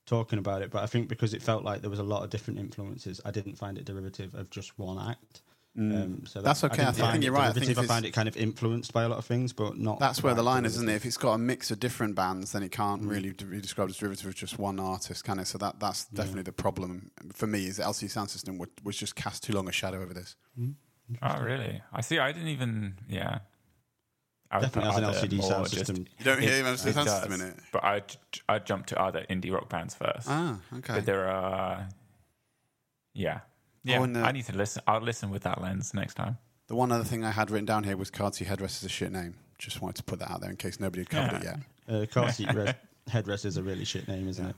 talking 0.06 0.38
about 0.38 0.62
it, 0.62 0.71
but 0.71 0.82
I 0.82 0.87
think 0.87 1.09
because 1.09 1.35
it 1.35 1.42
felt 1.42 1.64
like 1.64 1.80
there 1.80 1.90
was 1.90 1.99
a 2.00 2.04
lot 2.04 2.23
of 2.25 2.30
different 2.30 2.59
influences, 2.61 3.21
I 3.25 3.30
didn't 3.30 3.56
find 3.56 3.78
it 3.78 3.85
derivative 3.85 4.35
of 4.35 4.50
just 4.50 4.78
one 4.78 4.99
act. 5.11 5.42
Um, 5.78 6.25
so 6.26 6.40
Mm. 6.40 6.44
That's 6.44 6.64
okay. 6.64 6.82
I 6.82 6.92
didn't 6.92 7.11
think 7.12 7.25
you're 7.25 7.32
right. 7.32 7.49
I 7.49 7.52
think 7.59 7.78
I, 7.78 7.87
find 7.87 8.04
it 8.04 8.11
kind 8.11 8.28
of 8.28 8.37
influenced 8.37 8.92
by 8.92 9.04
a 9.04 9.09
lot 9.09 9.16
of 9.18 9.25
things, 9.25 9.54
but 9.54 9.78
not. 9.78 10.00
That's 10.00 10.23
where 10.23 10.35
the 10.35 10.42
line 10.42 10.66
is, 10.66 10.75
isn't 10.75 10.88
it? 10.88 10.94
If 10.97 11.06
it's 11.06 11.16
got 11.16 11.32
a 11.32 11.38
mix 11.38 11.71
of 11.71 11.80
different 11.80 12.14
bands, 12.14 12.52
then 12.52 12.62
it 12.62 12.73
Mm. 12.73 12.73
can't 12.73 13.02
really 13.04 13.30
be 13.32 13.61
described 13.61 13.90
as 13.90 13.97
derivative 13.97 14.26
of 14.26 14.35
just 14.35 14.59
one 14.59 14.78
artist, 14.78 15.25
can 15.25 15.38
it? 15.38 15.47
So 15.47 15.56
that 15.59 15.80
that's 15.80 16.04
definitely 16.06 16.42
the 16.42 16.52
problem 16.52 17.11
for 17.32 17.47
me. 17.47 17.66
Is 17.66 17.78
the 17.78 17.85
LCD 17.85 18.11
sound 18.11 18.28
system 18.28 18.59
would, 18.59 18.68
was 18.85 18.97
just 18.99 19.14
cast 19.16 19.44
too 19.44 19.54
long 19.54 19.66
a 19.68 19.73
shadow 19.73 20.02
over 20.02 20.12
this. 20.12 20.37
Oh, 21.23 21.40
really? 21.42 21.80
I 21.92 22.00
see. 22.02 22.18
I 22.18 22.32
didn't 22.32 22.49
even. 22.49 22.99
Yeah. 23.09 23.38
I 24.52 24.59
would 24.59 24.62
Definitely 24.66 24.92
put 24.92 25.02
has 25.04 25.23
an 25.23 25.28
LCD 25.30 25.37
more 25.38 25.49
sound 25.50 25.64
just- 25.64 25.76
system. 25.87 25.97
You 26.18 26.25
don't 26.25 26.40
hear 26.40 26.50
It- 26.52 26.59
even 26.59 26.73
LCD 26.75 26.90
it 26.90 26.94
sound 26.94 27.06
does, 27.06 27.18
system 27.23 27.32
in 27.40 27.49
it. 27.49 27.56
But 27.73 27.85
I 27.85 28.02
I 28.49 28.59
jump 28.59 28.87
to 28.87 29.00
other 29.02 29.25
indie 29.30 29.50
rock 29.52 29.68
bands 29.68 29.94
first. 29.94 30.26
Ah, 30.28 30.59
okay. 30.78 30.94
But 30.97 31.06
there 31.06 31.26
are. 31.28 31.88
Yeah. 33.14 33.40
Yeah. 33.85 33.99
Oh, 34.00 34.06
the- 34.06 34.21
I 34.21 34.32
need 34.32 34.44
to 34.47 34.56
listen. 34.56 34.82
I'll 34.87 35.00
listen 35.00 35.30
with 35.30 35.42
that 35.44 35.61
lens 35.61 35.94
next 35.94 36.14
time. 36.14 36.37
The 36.68 36.75
one 36.76 36.92
other 36.92 37.04
thing 37.04 37.25
I 37.25 37.30
had 37.30 37.50
written 37.50 37.66
down 37.66 37.85
here 37.85 37.97
was 37.97 38.11
Car 38.11 38.32
Seat 38.32 38.47
Headrest 38.49 38.76
is 38.78 38.85
a 38.85 38.88
shit 38.88 39.11
name. 39.12 39.35
Just 39.59 39.80
wanted 39.80 39.97
to 39.97 40.02
put 40.04 40.18
that 40.21 40.30
out 40.30 40.40
there 40.40 40.50
in 40.50 40.56
case 40.56 40.78
nobody 40.80 41.02
had 41.02 41.11
covered 41.11 41.42
it 41.42 41.44
yet. 41.44 41.59
Uh, 41.88 42.06
car 42.06 42.30
seat 42.32 42.52
re- 42.54 42.75
headrest 43.09 43.44
is 43.44 43.56
a 43.56 43.62
really 43.62 43.85
shit 43.85 44.06
name, 44.09 44.28
isn't 44.28 44.47
it? 44.47 44.56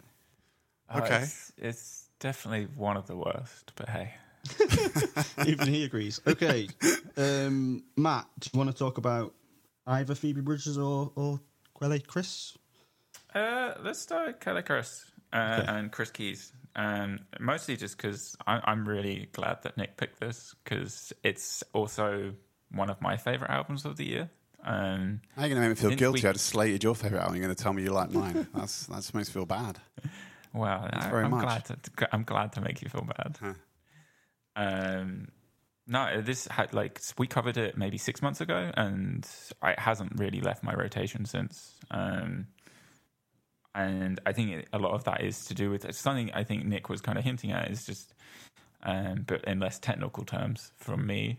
Uh, 0.89 0.99
Okay. 1.01 1.23
it's, 1.23 1.53
it's 1.59 2.09
definitely 2.21 2.69
one 2.77 2.97
of 2.97 3.07
the 3.07 3.17
worst. 3.17 3.73
But 3.77 3.89
hey. 3.89 4.15
Even 5.47 5.69
he 5.69 5.85
agrees. 5.85 6.21
Okay, 6.27 6.69
um, 7.17 7.83
Matt, 7.97 8.27
do 8.41 8.51
you 8.53 8.59
want 8.59 8.71
to 8.71 8.77
talk 8.77 8.99
about 8.99 9.33
either 9.87 10.15
Phoebe 10.15 10.41
Bridgers 10.41 10.79
or 10.79 11.13
or 11.17 11.41
Quelle 11.75 11.99
Chris? 12.07 12.57
Uh, 13.35 13.75
let's 13.83 13.99
start 14.01 14.27
with 14.29 14.41
Quelle 14.41 14.63
Chris 14.63 15.11
uh, 15.33 15.59
Okay. 15.61 15.71
and 15.73 15.91
Chris 15.93 16.11
Keys. 16.11 16.53
Um, 16.77 17.21
mostly 17.39 17.77
just 17.77 17.97
because 17.97 18.37
I'm 18.47 18.89
really 18.89 19.29
glad 19.33 19.63
that 19.63 19.77
Nick 19.77 19.97
picked 19.97 20.19
this 20.21 20.55
because 20.65 21.13
it's 21.23 21.63
also 21.73 22.33
one 22.73 22.91
of 22.91 23.01
my 23.01 23.17
favorite 23.17 23.51
albums 23.51 23.85
of 23.85 23.97
the 23.97 24.05
year. 24.05 24.31
Um, 24.65 25.21
How 25.37 25.43
are 25.43 25.47
you 25.47 25.55
going 25.55 25.63
to 25.63 25.69
make 25.69 25.79
me 25.79 25.89
feel 25.89 25.97
guilty? 25.97 26.23
we- 26.23 26.29
I 26.29 26.33
just 26.33 26.47
slated 26.47 26.83
your 26.83 26.95
favourite 26.95 27.21
album. 27.23 27.37
You're 27.37 27.45
going 27.45 27.55
to 27.55 27.63
tell 27.63 27.73
me 27.73 27.83
you 27.85 27.91
like 27.93 28.11
mine. 28.13 28.49
That's 28.55 28.87
that 28.87 29.15
makes 29.15 29.29
me 29.29 29.33
feel 29.35 29.47
bad. 29.47 29.79
well, 30.53 30.89
I, 30.93 31.11
very 31.11 31.25
I'm 31.25 31.31
much. 31.31 31.43
glad 31.45 31.65
to 31.67 32.15
I'm 32.15 32.25
glad 32.25 32.53
to 32.55 32.61
make 32.61 32.83
you 32.83 32.89
feel 32.89 33.03
bad. 33.17 33.37
Huh. 33.41 33.53
Um, 34.57 35.29
no, 35.87 36.21
this 36.21 36.47
had 36.47 36.73
like 36.73 37.01
we 37.19 37.27
covered 37.27 37.57
it 37.57 37.77
maybe 37.77 37.99
six 37.99 38.23
months 38.23 38.41
ago, 38.41 38.71
and 38.77 39.27
it 39.63 39.79
hasn't 39.79 40.13
really 40.19 40.41
left 40.41 40.63
my 40.63 40.75
rotation 40.75 41.25
since. 41.25 41.75
Um, 41.91 42.47
and 43.75 44.21
I 44.25 44.33
think 44.33 44.67
a 44.73 44.79
lot 44.79 44.93
of 44.93 45.05
that 45.05 45.23
is 45.23 45.47
to 45.47 45.55
do 45.55 45.71
with 45.71 45.93
something 45.95 46.31
I 46.33 46.45
think 46.45 46.65
Nick 46.65 46.89
was 46.89 47.01
kind 47.01 47.19
of 47.19 47.25
hinting 47.25 47.51
at 47.51 47.71
is 47.71 47.85
just 47.85 48.15
um, 48.85 49.25
but 49.27 49.43
in 49.45 49.61
less 49.61 49.79
technical 49.79 50.25
terms, 50.25 50.71
from 50.77 51.07
me, 51.07 51.39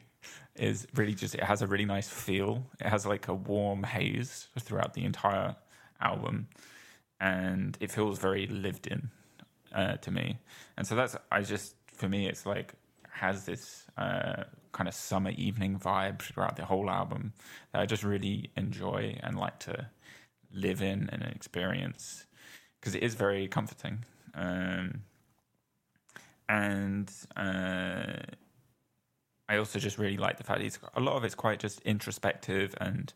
is 0.56 0.88
really 0.96 1.14
just 1.14 1.36
it 1.36 1.44
has 1.44 1.62
a 1.62 1.68
really 1.68 1.86
nice 1.86 2.08
feel. 2.08 2.66
It 2.80 2.88
has 2.88 3.06
like 3.06 3.28
a 3.28 3.34
warm 3.34 3.84
haze 3.84 4.48
throughout 4.60 4.94
the 4.94 5.06
entire 5.06 5.56
album, 6.02 6.48
and 7.20 7.78
it 7.80 7.92
feels 7.92 8.20
very 8.20 8.48
lived 8.48 8.88
in 8.88 9.10
uh, 9.74 9.98
to 9.98 10.12
me. 10.12 10.40
And 10.78 10.88
so 10.88 10.96
that's 10.96 11.16
I 11.32 11.42
just 11.42 11.76
for 11.94 12.10
me, 12.10 12.28
it's 12.28 12.46
like 12.46 12.74
has 13.16 13.46
this 13.46 13.86
uh, 13.98 14.44
kind 14.72 14.88
of 14.88 14.94
summer 14.94 15.32
evening 15.32 15.80
vibe 15.80 16.22
throughout 16.22 16.58
the 16.58 16.66
whole 16.66 16.90
album 16.90 17.34
that 17.72 17.82
I 17.82 17.86
just 17.86 18.04
really 18.04 18.52
enjoy 18.58 19.18
and 19.24 19.38
like 19.38 19.58
to 19.60 19.88
live 20.54 20.82
in 20.82 21.10
and 21.12 21.24
experience 21.24 22.26
because 22.80 22.94
it 22.94 23.04
is 23.04 23.16
very 23.16 23.48
comforting. 23.48 24.04
Um, 24.34 25.04
and 26.50 27.10
uh, 27.38 28.18
I 29.48 29.58
also 29.58 29.80
just 29.80 29.98
really 29.98 30.18
like 30.18 30.38
the 30.38 30.44
fact 30.44 30.60
that 30.62 30.78
a 30.96 31.00
lot 31.00 31.16
of 31.16 31.24
it's 31.24 31.36
quite 31.36 31.60
just 31.60 31.80
introspective 31.82 32.76
and 32.82 33.14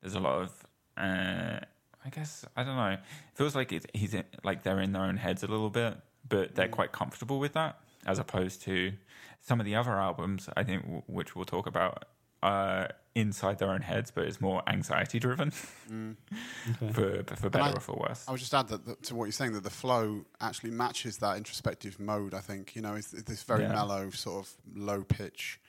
there's 0.00 0.14
a 0.14 0.20
lot 0.20 0.42
of 0.42 0.66
uh, 0.96 1.60
I 2.04 2.08
guess 2.10 2.44
I 2.56 2.64
don't 2.64 2.76
know. 2.76 2.90
It 2.90 3.00
feels 3.34 3.54
like 3.54 3.72
it's, 3.72 3.86
he's 3.94 4.14
in, 4.14 4.24
like 4.42 4.64
they're 4.64 4.80
in 4.80 4.92
their 4.92 5.02
own 5.02 5.16
heads 5.16 5.42
a 5.42 5.46
little 5.46 5.70
bit, 5.70 5.96
but 6.28 6.54
they're 6.54 6.68
quite 6.68 6.90
comfortable 6.90 7.38
with 7.38 7.52
that, 7.52 7.78
as 8.06 8.18
opposed 8.18 8.62
to 8.62 8.92
some 9.40 9.60
of 9.60 9.66
the 9.66 9.74
other 9.74 9.92
albums. 9.92 10.48
I 10.56 10.62
think 10.64 10.82
w- 10.82 11.02
which 11.06 11.34
we'll 11.36 11.44
talk 11.44 11.66
about 11.66 12.04
uh, 12.42 12.88
inside 13.14 13.58
their 13.58 13.70
own 13.70 13.82
heads, 13.82 14.10
but 14.10 14.24
it's 14.24 14.40
more 14.40 14.62
anxiety 14.68 15.18
driven, 15.20 15.52
Okay. 16.82 16.92
for 16.92 17.36
for 17.36 17.50
better 17.50 17.64
I- 17.64 17.72
or 17.72 17.80
for 17.80 17.96
worse. 17.96 18.24
I 18.26 18.32
would 18.32 18.40
just 18.40 18.54
add 18.54 18.68
that, 18.68 18.84
that 18.86 19.02
to 19.04 19.14
what 19.14 19.24
you're 19.26 19.32
saying 19.32 19.52
that 19.52 19.62
the 19.64 19.70
flow 19.70 20.24
actually 20.40 20.70
matches 20.70 21.18
that 21.18 21.36
introspective 21.36 22.00
mode. 22.00 22.34
I 22.34 22.40
think 22.40 22.74
you 22.74 22.82
know 22.82 22.94
it's, 22.94 23.12
it's 23.12 23.24
this 23.24 23.42
very 23.44 23.62
Yeah. 23.62 23.72
mellow 23.72 24.10
sort 24.10 24.44
of 24.46 24.52
low 24.74 25.04
pitch 25.04 25.60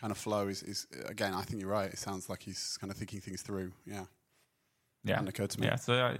kind 0.00 0.10
of 0.10 0.16
flow 0.18 0.48
is, 0.48 0.62
is 0.62 0.86
again. 1.06 1.34
I 1.34 1.42
think 1.42 1.60
you're 1.60 1.70
right. 1.70 1.90
It 1.92 1.98
sounds 1.98 2.28
like 2.28 2.42
he's 2.42 2.76
kind 2.80 2.90
of 2.90 2.96
thinking 2.96 3.20
things 3.20 3.42
through. 3.42 3.72
Yeah, 3.86 4.04
Yeah, 5.04 5.14
hadn't 5.16 5.28
occurred 5.28 5.50
to 5.50 5.60
me. 5.60 5.66
yeah. 5.66 5.76
So 5.76 5.94
I, 5.94 6.18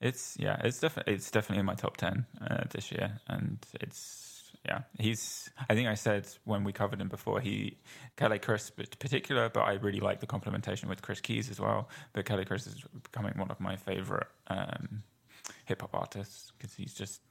it's 0.00 0.36
yeah, 0.40 0.60
it's 0.64 0.80
definitely 0.80 1.14
it's 1.14 1.30
definitely 1.30 1.60
in 1.60 1.66
my 1.66 1.74
top 1.74 1.96
ten 1.96 2.26
uh, 2.40 2.64
this 2.70 2.90
year, 2.90 3.20
and 3.28 3.58
it's 3.80 4.29
yeah, 4.64 4.82
he's. 4.98 5.50
I 5.68 5.74
think 5.74 5.88
I 5.88 5.94
said 5.94 6.28
when 6.44 6.64
we 6.64 6.72
covered 6.72 7.00
him 7.00 7.08
before, 7.08 7.40
he 7.40 7.78
Quelle 8.16 8.38
Chris 8.38 8.70
in 8.76 8.86
particular, 8.98 9.48
but 9.48 9.60
I 9.60 9.74
really 9.74 10.00
like 10.00 10.20
the 10.20 10.26
complementation 10.26 10.84
with 10.88 11.00
Chris 11.00 11.20
Keys 11.20 11.50
as 11.50 11.58
well. 11.58 11.88
But 12.12 12.26
Quelle 12.26 12.44
Chris 12.44 12.66
is 12.66 12.84
becoming 13.02 13.32
one 13.38 13.50
of 13.50 13.58
my 13.58 13.76
favorite 13.76 14.26
um, 14.48 15.02
hip 15.64 15.80
hop 15.80 15.94
artists 15.94 16.52
because 16.56 16.74
he's 16.74 16.92
just 16.92 17.22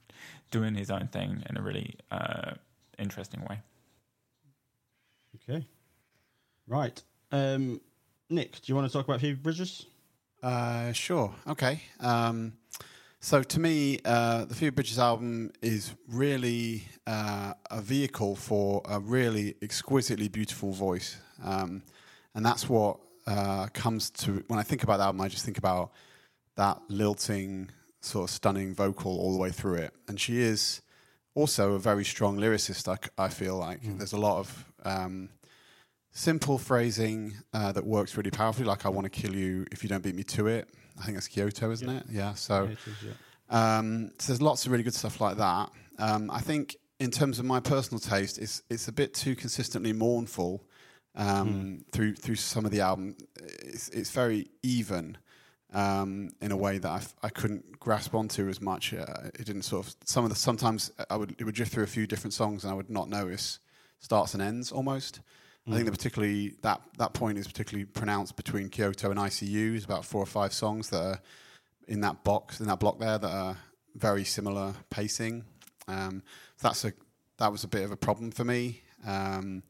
doing 0.49 0.73
his 0.73 0.89
own 0.89 1.07
thing 1.07 1.43
in 1.49 1.57
a 1.57 1.61
really 1.61 1.95
uh, 2.09 2.53
interesting 2.97 3.41
way. 3.49 3.59
Okay. 5.35 5.67
Right. 6.67 7.01
Um, 7.31 7.79
Nick, 8.29 8.53
do 8.53 8.61
you 8.65 8.75
want 8.75 8.87
to 8.87 8.93
talk 8.93 9.07
about 9.07 9.21
Phoebe 9.21 9.39
Bridgers? 9.39 9.85
Uh, 10.41 10.91
sure. 10.93 11.33
Okay. 11.47 11.81
Um, 11.99 12.53
so 13.21 13.43
to 13.43 13.59
me, 13.59 13.99
uh, 14.05 14.45
the 14.45 14.55
Phoebe 14.55 14.69
Bridgers 14.69 14.97
album 14.97 15.51
is 15.61 15.93
really 16.07 16.87
uh, 17.05 17.53
a 17.69 17.81
vehicle 17.81 18.35
for 18.35 18.81
a 18.85 18.99
really 18.99 19.55
exquisitely 19.61 20.29
beautiful 20.29 20.71
voice, 20.71 21.17
um, 21.43 21.83
and 22.33 22.45
that's 22.45 22.69
what 22.69 22.97
uh, 23.27 23.67
comes 23.73 24.09
to 24.11 24.43
when 24.47 24.57
I 24.57 24.63
think 24.63 24.83
about 24.83 24.97
the 24.97 25.03
album. 25.03 25.21
I 25.21 25.27
just 25.27 25.43
think 25.43 25.57
about 25.57 25.91
that 26.55 26.79
lilting, 26.87 27.69
sort 27.99 28.29
of 28.29 28.33
stunning 28.33 28.73
vocal 28.73 29.19
all 29.19 29.33
the 29.33 29.39
way 29.39 29.51
through 29.51 29.75
it, 29.75 29.93
and 30.07 30.19
she 30.19 30.39
is 30.39 30.81
also 31.35 31.73
a 31.73 31.79
very 31.79 32.05
strong 32.05 32.37
lyricist. 32.37 32.87
I 33.17 33.27
feel 33.27 33.57
like 33.57 33.79
there's 33.83 34.13
a 34.13 34.17
lot 34.17 34.39
of 34.39 34.65
um, 34.85 35.29
simple 36.11 36.57
phrasing 36.57 37.33
uh, 37.53 37.71
that 37.71 37.85
works 37.85 38.17
really 38.17 38.31
powerfully. 38.31 38.65
Like 38.65 38.85
"I 38.85 38.89
want 38.89 39.05
to 39.05 39.09
kill 39.09 39.35
you 39.35 39.65
if 39.71 39.83
you 39.83 39.89
don't 39.89 40.03
beat 40.03 40.15
me 40.15 40.23
to 40.23 40.47
it." 40.47 40.69
I 40.99 41.03
think 41.03 41.15
that's 41.15 41.27
Kyoto, 41.27 41.71
isn't 41.71 41.87
Yeah. 41.89 41.97
it? 41.97 42.03
Yeah. 42.09 42.33
So, 42.33 42.63
it 42.65 42.71
is, 42.85 42.95
yeah. 43.05 43.77
um, 43.77 44.11
so 44.19 44.33
there's 44.33 44.41
lots 44.41 44.65
of 44.65 44.71
really 44.71 44.83
good 44.83 44.93
stuff 44.93 45.21
like 45.21 45.37
that. 45.37 45.69
Um, 45.97 46.29
I 46.31 46.39
think 46.41 46.75
in 46.99 47.09
terms 47.11 47.39
of 47.39 47.45
my 47.45 47.59
personal 47.59 47.99
taste, 47.99 48.37
it's 48.37 48.61
it's 48.69 48.87
a 48.87 48.91
bit 48.91 49.13
too 49.13 49.35
consistently 49.35 49.93
mournful 49.93 50.63
um, 51.15 51.83
through 51.91 52.15
through 52.15 52.35
some 52.35 52.65
of 52.65 52.71
the 52.71 52.81
album. 52.81 53.15
It's 53.37 53.89
it's 53.89 54.11
very 54.11 54.49
even 54.63 55.17
um, 55.73 56.31
in 56.41 56.51
a 56.51 56.57
way 56.57 56.77
that 56.79 56.89
I, 56.89 56.97
f- 56.97 57.15
I 57.23 57.29
couldn't 57.29 57.79
grasp 57.79 58.13
onto 58.15 58.49
as 58.49 58.59
much. 58.61 58.93
Uh, 58.93 59.05
it 59.35 59.45
didn't 59.45 59.61
sort 59.63 59.85
of 59.87 59.95
some 60.05 60.23
of 60.23 60.29
the 60.29 60.35
sometimes 60.35 60.91
I 61.09 61.15
would 61.15 61.35
it 61.37 61.43
would 61.43 61.55
drift 61.55 61.71
through 61.73 61.83
a 61.83 61.87
few 61.87 62.07
different 62.07 62.33
songs 62.33 62.63
and 62.63 62.71
I 62.71 62.75
would 62.75 62.89
not 62.89 63.07
notice 63.09 63.59
starts 63.99 64.33
and 64.33 64.41
ends 64.43 64.71
almost. 64.71 65.21
I 65.67 65.73
think 65.73 65.85
that 65.85 65.91
particularly 65.91 66.55
that 66.63 66.81
that 66.97 67.13
point 67.13 67.37
is 67.37 67.45
particularly 67.45 67.85
pronounced 67.85 68.35
between 68.35 68.69
Kyoto 68.69 69.11
and 69.11 69.19
ICU. 69.19 69.71
There's 69.71 69.85
about 69.85 70.03
four 70.03 70.21
or 70.23 70.25
five 70.25 70.51
songs 70.51 70.89
that 70.89 71.01
are 71.01 71.19
in 71.87 72.01
that 72.01 72.23
box 72.23 72.59
in 72.59 72.67
that 72.67 72.79
block 72.79 72.99
there 72.99 73.17
that 73.19 73.29
are 73.29 73.57
very 73.95 74.23
similar 74.23 74.73
pacing. 74.89 75.43
Um, 75.87 76.23
so 76.57 76.69
that's 76.69 76.85
a 76.85 76.93
that 77.37 77.51
was 77.51 77.63
a 77.63 77.67
bit 77.67 77.83
of 77.83 77.91
a 77.91 77.97
problem 77.97 78.31
for 78.31 78.43
me. 78.43 78.81
Um, 79.05 79.63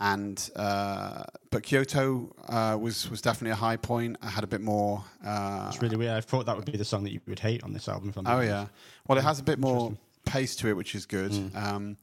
and 0.00 0.50
uh, 0.56 1.24
but 1.50 1.62
Kyoto 1.62 2.34
uh, 2.48 2.76
was 2.80 3.08
was 3.08 3.20
definitely 3.20 3.52
a 3.52 3.56
high 3.56 3.76
point. 3.76 4.16
I 4.20 4.28
had 4.28 4.44
a 4.44 4.46
bit 4.48 4.60
more. 4.60 5.04
Uh, 5.24 5.66
It's 5.68 5.80
really 5.80 5.96
weird. 5.96 6.12
I 6.12 6.20
thought 6.20 6.46
that 6.46 6.56
would 6.56 6.64
be 6.64 6.76
the 6.76 6.84
song 6.84 7.04
that 7.04 7.12
you 7.12 7.20
would 7.26 7.38
hate 7.38 7.62
on 7.62 7.72
this 7.72 7.88
album. 7.88 8.12
I'm 8.16 8.26
Oh 8.26 8.40
yeah. 8.40 8.66
Well, 9.06 9.18
it 9.18 9.24
has 9.24 9.38
a 9.38 9.44
bit 9.44 9.58
more 9.58 9.96
pace 10.26 10.56
to 10.56 10.68
it, 10.68 10.76
which 10.76 10.94
is 10.94 11.06
good. 11.06 11.30
Mm. 11.30 11.56
Um, 11.56 11.96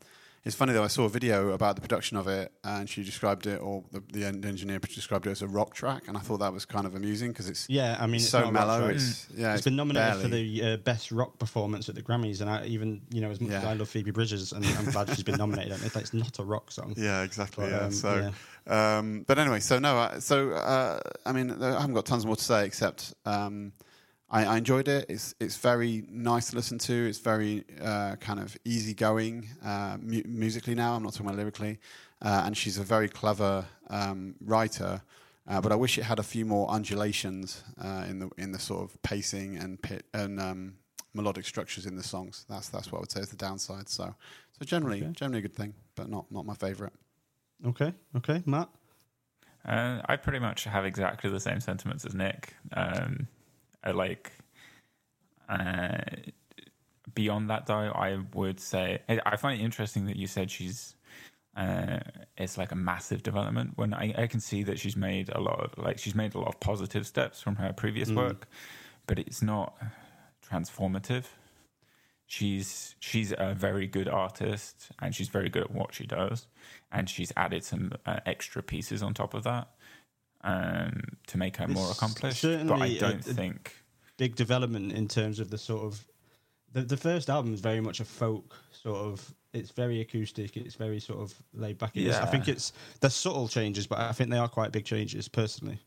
it's 0.43 0.55
funny 0.55 0.73
though. 0.73 0.83
I 0.83 0.87
saw 0.87 1.05
a 1.05 1.09
video 1.09 1.49
about 1.49 1.75
the 1.75 1.81
production 1.81 2.17
of 2.17 2.27
it, 2.27 2.51
and 2.63 2.89
she 2.89 3.03
described 3.03 3.45
it, 3.45 3.61
or 3.61 3.83
the, 3.91 4.01
the 4.11 4.25
engineer 4.25 4.79
described 4.79 5.27
it 5.27 5.31
as 5.31 5.41
a 5.41 5.47
rock 5.47 5.73
track, 5.75 6.07
and 6.07 6.17
I 6.17 6.19
thought 6.19 6.39
that 6.39 6.51
was 6.51 6.65
kind 6.65 6.87
of 6.87 6.95
amusing 6.95 7.31
because 7.31 7.47
it's 7.47 7.69
Yeah, 7.69 7.97
I 7.99 8.07
mean, 8.07 8.15
it's 8.15 8.29
so 8.29 8.39
not 8.39 8.43
a 8.43 8.45
rock 8.45 8.53
mellow. 8.53 8.87
It's 8.87 9.27
yeah, 9.35 9.53
it's 9.53 9.63
been 9.63 9.75
nominated 9.75 10.13
barely. 10.13 10.23
for 10.23 10.29
the 10.29 10.73
uh, 10.73 10.77
best 10.77 11.11
rock 11.11 11.37
performance 11.37 11.89
at 11.89 11.95
the 11.95 12.01
Grammys, 12.01 12.41
and 12.41 12.49
I 12.49 12.65
even, 12.65 13.01
you 13.11 13.21
know, 13.21 13.29
as 13.29 13.39
much 13.39 13.51
as 13.51 13.63
I 13.63 13.73
love 13.73 13.89
Phoebe 13.89 14.11
Bridgers, 14.11 14.51
and 14.51 14.65
I'm 14.65 14.85
glad 14.85 15.09
she's 15.09 15.23
been 15.23 15.37
nominated, 15.37 15.73
it's, 15.83 15.95
it's 15.95 16.13
not 16.13 16.39
a 16.39 16.43
rock 16.43 16.71
song. 16.71 16.95
Yeah, 16.97 17.21
exactly. 17.21 17.65
But, 17.65 17.71
yeah. 17.71 17.85
um, 17.85 17.91
so, 17.91 18.31
yeah. 18.67 18.97
Um, 18.97 19.23
but 19.27 19.37
anyway, 19.37 19.59
so 19.59 19.77
no, 19.77 19.97
uh, 19.97 20.19
so 20.19 20.51
uh, 20.51 20.99
I 21.25 21.31
mean, 21.33 21.51
I 21.61 21.79
haven't 21.79 21.93
got 21.93 22.05
tons 22.05 22.25
more 22.25 22.35
to 22.35 22.43
say 22.43 22.65
except 22.65 23.13
um, 23.25 23.73
I, 24.31 24.45
I 24.45 24.57
enjoyed 24.57 24.87
it. 24.87 25.05
It's 25.09 25.35
it's 25.39 25.57
very 25.57 26.03
nice 26.09 26.49
to 26.51 26.55
listen 26.55 26.77
to. 26.79 26.93
It's 26.93 27.19
very 27.19 27.65
uh, 27.81 28.15
kind 28.15 28.39
of 28.39 28.57
easygoing 28.65 29.49
uh, 29.63 29.97
mu- 30.01 30.23
musically. 30.25 30.73
Now 30.73 30.95
I'm 30.95 31.03
not 31.03 31.13
talking 31.13 31.27
about 31.27 31.37
lyrically, 31.37 31.79
uh, 32.21 32.43
and 32.45 32.55
she's 32.55 32.77
a 32.77 32.83
very 32.83 33.09
clever 33.09 33.65
um, 33.89 34.35
writer. 34.39 35.01
Uh, 35.47 35.59
but 35.59 35.71
I 35.71 35.75
wish 35.75 35.97
it 35.97 36.03
had 36.03 36.19
a 36.19 36.23
few 36.23 36.45
more 36.45 36.69
undulations 36.69 37.63
uh, 37.83 38.05
in 38.07 38.19
the 38.19 38.29
in 38.37 38.51
the 38.53 38.59
sort 38.59 38.83
of 38.83 39.01
pacing 39.01 39.57
and 39.57 39.81
pit 39.81 40.05
and 40.13 40.39
um, 40.39 40.75
melodic 41.13 41.45
structures 41.45 41.85
in 41.85 41.95
the 41.97 42.03
songs. 42.03 42.45
That's 42.47 42.69
that's 42.69 42.91
what 42.91 42.99
I 42.99 43.01
would 43.01 43.11
say 43.11 43.19
is 43.21 43.29
the 43.29 43.35
downside. 43.35 43.89
So 43.89 44.15
so 44.57 44.65
generally 44.65 45.01
Okay. 45.01 45.11
generally 45.13 45.39
a 45.39 45.41
good 45.41 45.55
thing, 45.55 45.73
but 45.95 46.09
not 46.09 46.31
not 46.31 46.45
my 46.45 46.53
favourite. 46.53 46.93
Okay, 47.65 47.93
okay, 48.15 48.41
Matt. 48.45 48.69
Uh, 49.67 50.01
I 50.05 50.15
pretty 50.15 50.39
much 50.39 50.63
have 50.63 50.85
exactly 50.85 51.29
the 51.29 51.39
same 51.39 51.59
sentiments 51.59 52.05
as 52.05 52.15
Nick. 52.15 52.55
Um, 52.73 53.27
I 53.83 53.91
like. 53.91 54.31
Uh, 55.49 55.97
beyond 57.13 57.49
that, 57.49 57.65
though, 57.67 57.91
I 57.93 58.19
would 58.33 58.59
say 58.59 58.99
I 59.09 59.19
I 59.25 59.35
find 59.37 59.59
it 59.59 59.63
interesting 59.63 60.05
that 60.05 60.15
you 60.15 60.27
said 60.27 60.49
she's. 60.51 60.95
Uh, 61.55 61.99
it's 62.37 62.57
like 62.57 62.71
a 62.71 62.75
massive 62.75 63.23
development. 63.23 63.73
When 63.75 63.93
I, 63.93 64.13
I 64.17 64.27
can 64.27 64.39
see 64.39 64.63
that 64.63 64.79
she's 64.79 64.95
made 64.95 65.27
a 65.29 65.41
lot 65.41 65.59
of 65.59 65.77
like 65.83 65.97
she's 65.99 66.15
made 66.15 66.33
a 66.33 66.39
lot 66.39 66.47
of 66.47 66.59
positive 66.61 67.05
steps 67.05 67.41
from 67.41 67.57
her 67.57 67.73
previous 67.73 68.09
Mm. 68.09 68.15
work, 68.15 68.47
but 69.05 69.19
it's 69.19 69.41
not 69.41 69.75
transformative. 70.49 71.25
She's 72.25 72.95
she's 73.01 73.33
a 73.37 73.53
very 73.53 73.87
good 73.87 74.07
artist 74.07 74.91
and 75.01 75.13
she's 75.13 75.27
very 75.27 75.49
good 75.49 75.63
at 75.63 75.71
what 75.71 75.93
she 75.93 76.05
does, 76.05 76.47
and 76.89 77.09
she's 77.09 77.33
added 77.35 77.65
some 77.65 77.91
uh, 78.05 78.21
extra 78.25 78.63
pieces 78.63 79.03
on 79.03 79.13
top 79.13 79.33
of 79.33 79.43
that 79.43 79.67
um, 80.43 81.01
to 81.27 81.37
make 81.37 81.57
her 81.57 81.67
more 81.67 81.87
It's 81.89 81.97
accomplished. 81.97 82.43
But 82.43 82.81
I 82.81 82.97
don't 82.97 83.19
a- 83.27 83.33
think 83.33 83.75
Big 84.17 84.35
development 84.35 84.91
in 84.91 85.07
terms 85.07 85.39
of 85.39 85.49
the 85.49 85.57
sort 85.57 85.83
of 85.83 86.05
the 86.73 86.81
the 86.83 86.97
first 86.97 87.29
album 87.29 87.53
is 87.53 87.61
very 87.61 87.81
much 87.81 87.99
a 87.99 88.05
folk 88.05 88.55
sort 88.71 88.97
of. 88.97 89.33
It's 89.53 89.71
very 89.71 89.99
acoustic. 89.99 90.55
It's 90.55 90.75
very 90.75 90.99
sort 90.99 91.19
of 91.19 91.33
laid 91.53 91.77
back. 91.77 91.91
It's- 91.97 92.15
I 92.15 92.25
think 92.25 92.47
it's 92.47 92.71
there's 92.99 93.15
subtle 93.15 93.47
changes, 93.47 93.87
but 93.87 93.99
I 93.99 94.11
think 94.11 94.29
they 94.29 94.37
are 94.37 94.47
quite 94.47 94.71
big 94.71 94.85
changes 94.85 95.27
personally. 95.27 95.79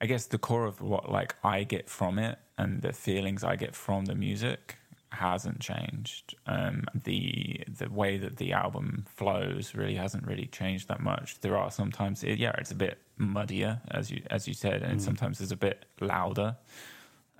I 0.00 0.06
guess 0.06 0.26
the 0.26 0.38
core 0.38 0.66
of 0.66 0.80
what 0.80 1.10
like 1.10 1.36
I 1.42 1.62
get 1.64 1.88
from 1.88 2.18
it 2.18 2.38
and 2.58 2.82
the 2.82 2.92
feelings 2.92 3.42
I 3.44 3.56
get 3.56 3.74
from 3.74 4.04
the 4.06 4.14
music 4.14 4.76
hasn't 5.16 5.60
changed. 5.60 6.34
Um, 6.46 6.84
the 7.04 7.60
the 7.68 7.88
way 7.90 8.16
that 8.18 8.36
the 8.36 8.52
album 8.52 9.04
flows 9.08 9.74
really 9.74 9.94
hasn't 9.96 10.26
really 10.26 10.46
changed 10.46 10.88
that 10.88 11.00
much. 11.00 11.40
There 11.40 11.56
are 11.56 11.70
sometimes, 11.70 12.22
it, 12.24 12.38
yeah, 12.38 12.52
it's 12.58 12.70
a 12.70 12.74
bit 12.76 12.98
muddier 13.18 13.80
as 13.90 14.10
you 14.10 14.22
as 14.30 14.46
you 14.48 14.54
said, 14.54 14.82
and 14.82 15.02
sometimes 15.02 15.40
it's 15.40 15.52
a 15.52 15.56
bit 15.56 15.84
louder, 16.00 16.56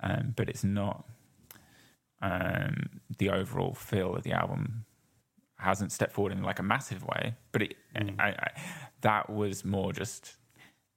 um, 0.01 0.33
but 0.35 0.49
it's 0.49 0.63
not. 0.63 1.05
Um, 2.21 3.01
the 3.19 3.29
overall 3.29 3.73
feel 3.75 4.15
of 4.15 4.23
the 4.23 4.31
album 4.31 4.85
hasn't 5.59 5.91
stepped 5.91 6.13
forward 6.13 6.31
in 6.33 6.41
like 6.41 6.59
a 6.59 6.63
massive 6.63 7.03
way, 7.03 7.35
but 7.51 7.61
it, 7.61 7.75
Mm. 7.95 8.19
I, 8.19 8.29
I, 8.29 8.61
that 9.01 9.29
was 9.29 9.63
more 9.65 9.91
just 9.93 10.35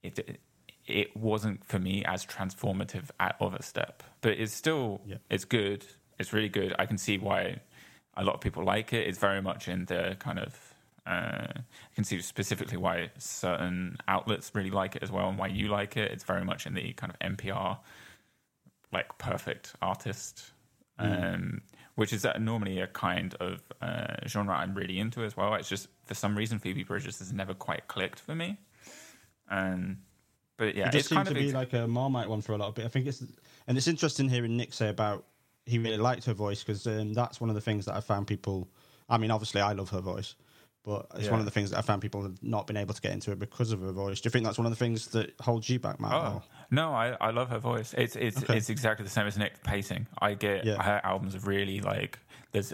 it, 0.03 0.19
it. 0.19 0.39
It 0.87 1.15
wasn't 1.15 1.63
for 1.63 1.77
me 1.79 2.03
as 2.05 2.25
transformative 2.25 3.11
at, 3.19 3.35
of 3.39 3.53
a 3.53 3.61
step, 3.63 4.01
but 4.21 4.31
it's 4.33 4.51
still 4.53 5.01
Yeah. 5.05 5.17
it's 5.29 5.45
good. 5.45 5.85
It's 6.21 6.33
really 6.33 6.49
good. 6.49 6.73
I 6.79 6.85
can 6.85 6.97
see 6.97 7.17
why 7.17 7.59
a 8.15 8.23
lot 8.23 8.35
of 8.35 8.41
people 8.41 8.63
like 8.63 8.93
it. 8.93 9.07
It's 9.07 9.17
very 9.17 9.41
much 9.41 9.67
in 9.67 9.85
the 9.85 10.15
kind 10.19 10.39
of. 10.39 10.57
Uh, 11.05 11.47
I 11.57 11.95
can 11.95 12.03
see 12.03 12.21
specifically 12.21 12.77
why 12.77 13.09
certain 13.17 13.97
outlets 14.07 14.51
really 14.53 14.69
like 14.69 14.95
it 14.95 15.03
as 15.03 15.11
well, 15.11 15.27
and 15.27 15.37
why 15.37 15.47
you 15.47 15.67
like 15.67 15.97
it. 15.97 16.11
It's 16.11 16.23
very 16.23 16.45
much 16.45 16.65
in 16.67 16.75
the 16.75 16.93
kind 16.93 17.11
of 17.11 17.37
NPR, 17.37 17.79
like 18.93 19.17
perfect 19.17 19.73
artist 19.81 20.51
um, 21.01 21.61
which 21.95 22.13
is 22.13 22.25
uh, 22.25 22.37
normally 22.39 22.79
a 22.79 22.87
kind 22.87 23.35
of 23.35 23.61
uh, 23.81 24.27
genre 24.27 24.55
I'm 24.55 24.73
really 24.73 24.99
into 24.99 25.23
as 25.23 25.35
well. 25.35 25.53
It's 25.55 25.69
just 25.69 25.87
for 26.05 26.13
some 26.13 26.37
reason 26.37 26.59
Phoebe 26.59 26.83
Bridgers 26.83 27.19
has 27.19 27.33
never 27.33 27.53
quite 27.53 27.87
clicked 27.87 28.19
for 28.19 28.35
me. 28.35 28.57
Um, 29.49 29.99
but 30.57 30.75
yeah, 30.75 30.87
it 30.87 30.91
just 30.91 31.09
kind 31.09 31.27
to 31.27 31.33
be 31.33 31.45
ex- 31.45 31.53
like 31.53 31.73
a 31.73 31.87
Marmite 31.87 32.29
one 32.29 32.41
for 32.41 32.53
a 32.53 32.57
lot 32.57 32.69
of 32.69 32.75
bit. 32.75 32.85
I 32.85 32.89
think 32.89 33.07
it's 33.07 33.23
and 33.67 33.77
it's 33.77 33.87
interesting 33.87 34.29
hearing 34.29 34.57
Nick 34.57 34.73
say 34.73 34.89
about 34.89 35.25
he 35.65 35.77
really 35.79 35.97
liked 35.97 36.25
her 36.25 36.33
voice 36.33 36.63
because 36.63 36.85
um, 36.87 37.13
that's 37.13 37.39
one 37.39 37.49
of 37.49 37.55
the 37.55 37.61
things 37.61 37.85
that 37.85 37.95
I 37.95 38.01
found 38.01 38.27
people. 38.27 38.69
I 39.09 39.17
mean, 39.17 39.31
obviously, 39.31 39.61
I 39.61 39.73
love 39.73 39.89
her 39.91 40.01
voice, 40.01 40.35
but 40.83 41.07
it's 41.15 41.29
one 41.29 41.39
of 41.39 41.45
the 41.45 41.51
things 41.51 41.69
that 41.71 41.77
I 41.77 41.81
found 41.81 42.01
people 42.01 42.23
have 42.23 42.41
not 42.41 42.65
been 42.67 42.77
able 42.77 42.93
to 42.93 43.01
get 43.01 43.11
into 43.11 43.31
it 43.31 43.39
because 43.39 43.71
of 43.71 43.81
her 43.81 43.91
voice. 43.91 44.21
Do 44.21 44.27
you 44.27 44.31
think 44.31 44.45
that's 44.45 44.57
one 44.57 44.65
of 44.65 44.71
the 44.71 44.77
things 44.77 45.07
that 45.09 45.33
holds 45.41 45.69
you 45.69 45.79
back, 45.79 45.99
Matt? 45.99 46.13
Oh 46.13 46.41
no, 46.71 46.91
I, 46.93 47.15
I 47.21 47.31
love 47.31 47.49
her 47.49 47.59
voice. 47.59 47.93
It's 47.97 48.15
it's 48.15 48.37
Okay. 48.43 48.57
it's 48.57 48.69
exactly 48.69 49.03
the 49.03 49.09
same 49.11 49.27
as 49.27 49.37
Nick 49.37 49.61
pacing. 49.63 50.07
I 50.19 50.33
get 50.33 50.65
Yeah. 50.65 50.81
her 50.81 51.01
albums 51.03 51.35
are 51.35 51.39
really 51.39 51.81
like 51.81 52.19
there's 52.51 52.73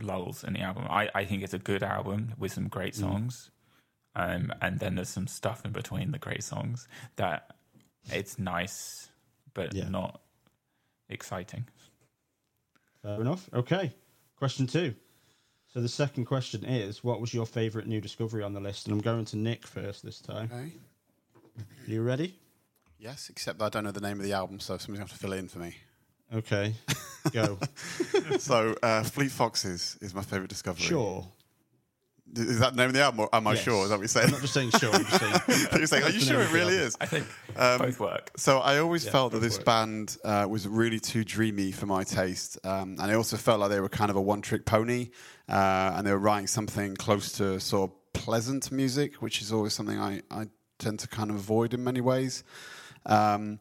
lulls 0.00 0.44
in 0.44 0.54
the 0.54 0.60
album. 0.60 0.86
I, 0.88 1.10
I 1.14 1.24
think 1.24 1.42
it's 1.42 1.54
a 1.54 1.58
good 1.58 1.82
album 1.82 2.34
with 2.38 2.52
some 2.52 2.68
great 2.68 2.94
Mm. 2.94 3.00
songs, 3.00 3.50
um, 4.14 4.52
and 4.62 4.78
then 4.78 4.94
there's 4.94 5.10
some 5.10 5.26
stuff 5.26 5.64
in 5.64 5.72
between 5.72 6.12
the 6.12 6.18
great 6.18 6.42
songs 6.44 6.88
that 7.16 7.54
it's 8.10 8.38
nice 8.38 9.10
but 9.54 9.74
Yeah. 9.74 9.88
not 9.88 10.20
exciting. 11.08 11.66
Fair 13.02 13.20
enough. 13.20 13.48
Okay. 13.52 13.92
Question 14.36 14.66
two. 14.66 14.94
So 15.72 15.80
the 15.80 15.88
second 15.88 16.24
question 16.24 16.64
is, 16.64 17.04
what 17.04 17.20
was 17.20 17.34
your 17.34 17.44
favourite 17.46 17.86
new 17.86 18.00
discovery 18.00 18.42
on 18.42 18.54
the 18.54 18.60
list? 18.60 18.86
And 18.86 18.94
I'm 18.94 19.00
going 19.00 19.24
to 19.26 19.36
Nick 19.36 19.66
first 19.66 20.02
this 20.02 20.20
time. 20.20 20.50
Okay. 20.52 20.72
You 21.86 22.02
ready? 22.02 22.34
Yes, 22.98 23.28
except 23.30 23.60
I 23.62 23.68
don't 23.68 23.84
know 23.84 23.90
the 23.90 24.00
name 24.00 24.18
of 24.18 24.24
the 24.24 24.32
album, 24.32 24.60
so 24.60 24.76
somebody's 24.76 24.86
going 24.86 24.96
to 24.96 25.00
have 25.00 25.10
to 25.12 25.18
fill 25.18 25.32
it 25.34 25.38
in 25.38 25.48
for 25.48 25.58
me. 25.58 25.76
Okay. 26.34 26.74
Go. 27.32 27.58
so, 28.38 28.74
uh, 28.82 29.02
Fleet 29.02 29.30
Foxes 29.30 29.96
is 30.00 30.14
my 30.14 30.22
favourite 30.22 30.48
discovery. 30.48 30.84
sure. 30.84 31.26
Is 32.36 32.58
that 32.60 32.72
the 32.74 32.76
name 32.76 32.88
of 32.88 32.92
the 32.94 33.02
album, 33.02 33.20
or 33.20 33.28
am 33.34 33.46
I 33.46 33.54
Yes. 33.54 33.62
sure? 33.62 33.82
Is 33.84 33.90
that 33.90 33.98
what 33.98 34.00
you're 34.00 34.22
I'm 34.22 34.30
saying? 34.30 34.30
not 34.30 34.40
just 34.42 34.54
saying 34.54 34.70
sure. 34.70 34.94
I'm 34.94 35.04
just 35.04 35.18
saying. 35.20 35.68
You're 35.78 35.86
saying, 35.86 36.04
are 36.04 36.10
you 36.10 36.20
sure 36.20 36.40
it 36.42 36.52
really 36.52 36.74
album. 36.74 36.86
is? 36.86 36.96
I 37.00 37.06
think 37.06 37.26
Um, 37.56 37.78
both 37.78 38.00
work. 38.00 38.30
So 38.36 38.58
I 38.58 38.78
always 38.78 39.04
Yeah, 39.04 39.12
felt 39.12 39.32
that 39.32 39.40
this 39.40 39.56
for 39.56 39.62
it. 39.62 39.64
band 39.66 40.16
uh, 40.24 40.46
was 40.48 40.68
really 40.68 41.00
too 41.00 41.24
dreamy 41.24 41.72
for 41.72 41.86
my 41.86 42.04
taste, 42.04 42.58
um, 42.64 42.96
and 43.00 43.10
I 43.10 43.14
also 43.14 43.36
felt 43.36 43.60
like 43.60 43.70
they 43.70 43.80
were 43.80 43.88
kind 43.88 44.10
of 44.10 44.16
a 44.16 44.20
one-trick 44.20 44.64
pony, 44.66 45.10
uh, 45.48 45.92
and 45.96 46.06
they 46.06 46.12
were 46.12 46.18
writing 46.18 46.46
something 46.46 46.94
close 46.96 47.32
to 47.32 47.58
sort 47.60 47.90
of 47.90 48.12
pleasant 48.12 48.70
music, 48.70 49.16
which 49.16 49.40
is 49.42 49.52
always 49.52 49.72
something 49.72 49.98
I, 49.98 50.22
I 50.30 50.46
tend 50.78 50.98
to 51.00 51.08
kind 51.08 51.30
of 51.30 51.36
avoid 51.36 51.72
in 51.74 51.82
many 51.82 52.00
ways. 52.00 52.44
Um, 53.06 53.58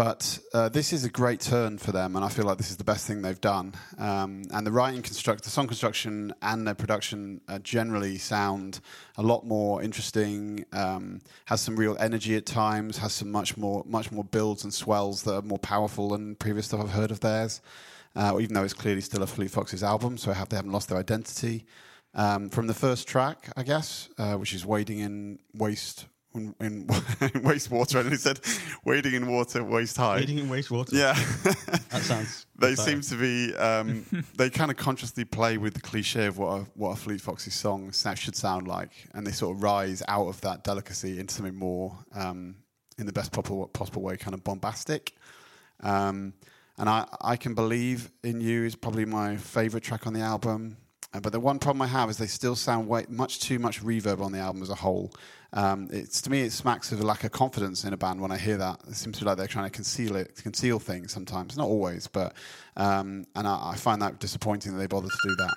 but 0.00 0.38
uh, 0.54 0.70
this 0.70 0.94
is 0.94 1.04
a 1.04 1.10
great 1.10 1.40
turn 1.40 1.76
for 1.76 1.92
them, 1.92 2.16
and 2.16 2.24
I 2.24 2.30
feel 2.30 2.46
like 2.46 2.56
this 2.56 2.70
is 2.70 2.78
the 2.78 2.84
best 2.84 3.06
thing 3.06 3.20
they've 3.20 3.38
done. 3.38 3.74
Um, 3.98 4.44
and 4.50 4.66
the 4.66 4.72
writing 4.72 5.02
construct, 5.02 5.44
the 5.44 5.50
song 5.50 5.66
construction, 5.66 6.32
and 6.40 6.66
their 6.66 6.74
production 6.74 7.42
uh, 7.48 7.58
generally 7.58 8.16
sound 8.16 8.80
a 9.18 9.22
lot 9.22 9.44
more 9.44 9.82
interesting. 9.82 10.64
Um, 10.72 11.20
has 11.44 11.60
some 11.60 11.76
real 11.76 11.98
energy 12.00 12.34
at 12.36 12.46
times. 12.46 12.96
Has 12.96 13.12
some 13.12 13.30
much 13.30 13.58
more, 13.58 13.84
much 13.86 14.10
more 14.10 14.24
builds 14.24 14.64
and 14.64 14.72
swells 14.72 15.22
that 15.24 15.34
are 15.34 15.42
more 15.42 15.58
powerful 15.58 16.08
than 16.08 16.34
previous 16.34 16.64
stuff 16.64 16.80
I've 16.80 16.92
heard 16.92 17.10
of 17.10 17.20
theirs. 17.20 17.60
Uh, 18.16 18.38
even 18.40 18.54
though 18.54 18.64
it's 18.64 18.72
clearly 18.72 19.02
still 19.02 19.22
a 19.22 19.26
Fleet 19.26 19.50
Foxes 19.50 19.82
album, 19.82 20.16
so 20.16 20.30
I 20.30 20.34
have, 20.34 20.48
they 20.48 20.56
haven't 20.56 20.72
lost 20.72 20.88
their 20.88 20.98
identity. 20.98 21.66
Um, 22.14 22.48
from 22.48 22.68
the 22.68 22.74
first 22.74 23.06
track, 23.06 23.52
I 23.54 23.64
guess, 23.64 24.08
uh, 24.16 24.36
which 24.36 24.54
is 24.54 24.64
wading 24.64 25.00
in 25.00 25.40
waste 25.52 26.06
in, 26.34 26.54
in 26.60 26.86
wastewater, 26.86 28.00
and 28.00 28.10
he 28.10 28.16
said 28.16 28.40
wading 28.84 29.14
in 29.14 29.26
water 29.26 29.62
waist 29.64 29.96
high. 29.96 30.16
Wading 30.16 30.38
in 30.38 30.48
wastewater. 30.48 30.92
Yeah, 30.92 31.14
That 31.90 32.02
sounds. 32.02 32.46
they 32.58 32.72
exciting. 32.72 33.02
seem 33.02 33.18
to 33.18 33.22
be. 33.22 33.54
Um, 33.56 34.06
they 34.36 34.50
kind 34.50 34.70
of 34.70 34.76
consciously 34.76 35.24
play 35.24 35.58
with 35.58 35.74
the 35.74 35.80
cliche 35.80 36.26
of 36.26 36.38
what 36.38 36.60
a, 36.60 36.66
what 36.74 36.90
a 36.90 36.96
Fleet 36.96 37.20
Foxes 37.20 37.54
song 37.54 37.92
sa- 37.92 38.14
should 38.14 38.36
sound 38.36 38.68
like, 38.68 38.90
and 39.14 39.26
they 39.26 39.32
sort 39.32 39.56
of 39.56 39.62
rise 39.62 40.02
out 40.08 40.28
of 40.28 40.40
that 40.42 40.64
delicacy 40.64 41.18
into 41.18 41.34
something 41.34 41.54
more, 41.54 41.96
um, 42.14 42.56
in 42.98 43.06
the 43.06 43.12
best 43.12 43.32
possible 43.32 43.66
possible 43.68 44.02
way, 44.02 44.16
kind 44.16 44.34
of 44.34 44.44
bombastic. 44.44 45.12
Um, 45.82 46.34
and 46.78 46.88
I, 46.88 47.06
I 47.20 47.36
can 47.36 47.54
believe 47.54 48.10
in 48.22 48.40
you 48.40 48.64
is 48.64 48.74
probably 48.74 49.04
my 49.04 49.36
favorite 49.36 49.82
track 49.82 50.06
on 50.06 50.12
the 50.14 50.20
album. 50.20 50.76
Uh, 51.12 51.20
but 51.20 51.32
the 51.32 51.40
one 51.40 51.58
problem 51.58 51.82
I 51.82 51.86
have 51.88 52.08
is 52.08 52.18
they 52.18 52.26
still 52.26 52.54
sound 52.56 52.88
way, 52.88 53.04
much 53.08 53.40
too 53.40 53.58
much 53.58 53.82
reverb 53.82 54.20
on 54.20 54.32
the 54.32 54.38
album 54.38 54.62
as 54.62 54.70
a 54.70 54.74
whole. 54.76 55.12
Um, 55.52 55.88
it's 55.90 56.22
to 56.22 56.30
me 56.30 56.42
it 56.42 56.52
smacks 56.52 56.92
of 56.92 57.00
a 57.00 57.04
lack 57.04 57.24
of 57.24 57.32
confidence 57.32 57.84
in 57.84 57.92
a 57.92 57.96
band 57.96 58.20
when 58.20 58.30
I 58.30 58.38
hear 58.38 58.56
that. 58.58 58.80
It 58.88 58.94
seems 58.94 59.18
to 59.18 59.24
be 59.24 59.28
like 59.28 59.36
they're 59.36 59.46
trying 59.48 59.64
to 59.66 59.70
conceal 59.70 60.14
it, 60.16 60.36
conceal 60.42 60.78
things 60.78 61.12
sometimes. 61.12 61.56
Not 61.56 61.66
always, 61.66 62.06
but 62.06 62.34
um, 62.76 63.24
and 63.34 63.46
I, 63.48 63.70
I 63.72 63.76
find 63.76 64.00
that 64.02 64.20
disappointing 64.20 64.72
that 64.72 64.78
they 64.78 64.86
bother 64.86 65.08
to 65.08 65.18
do 65.28 65.34
that. 65.36 65.54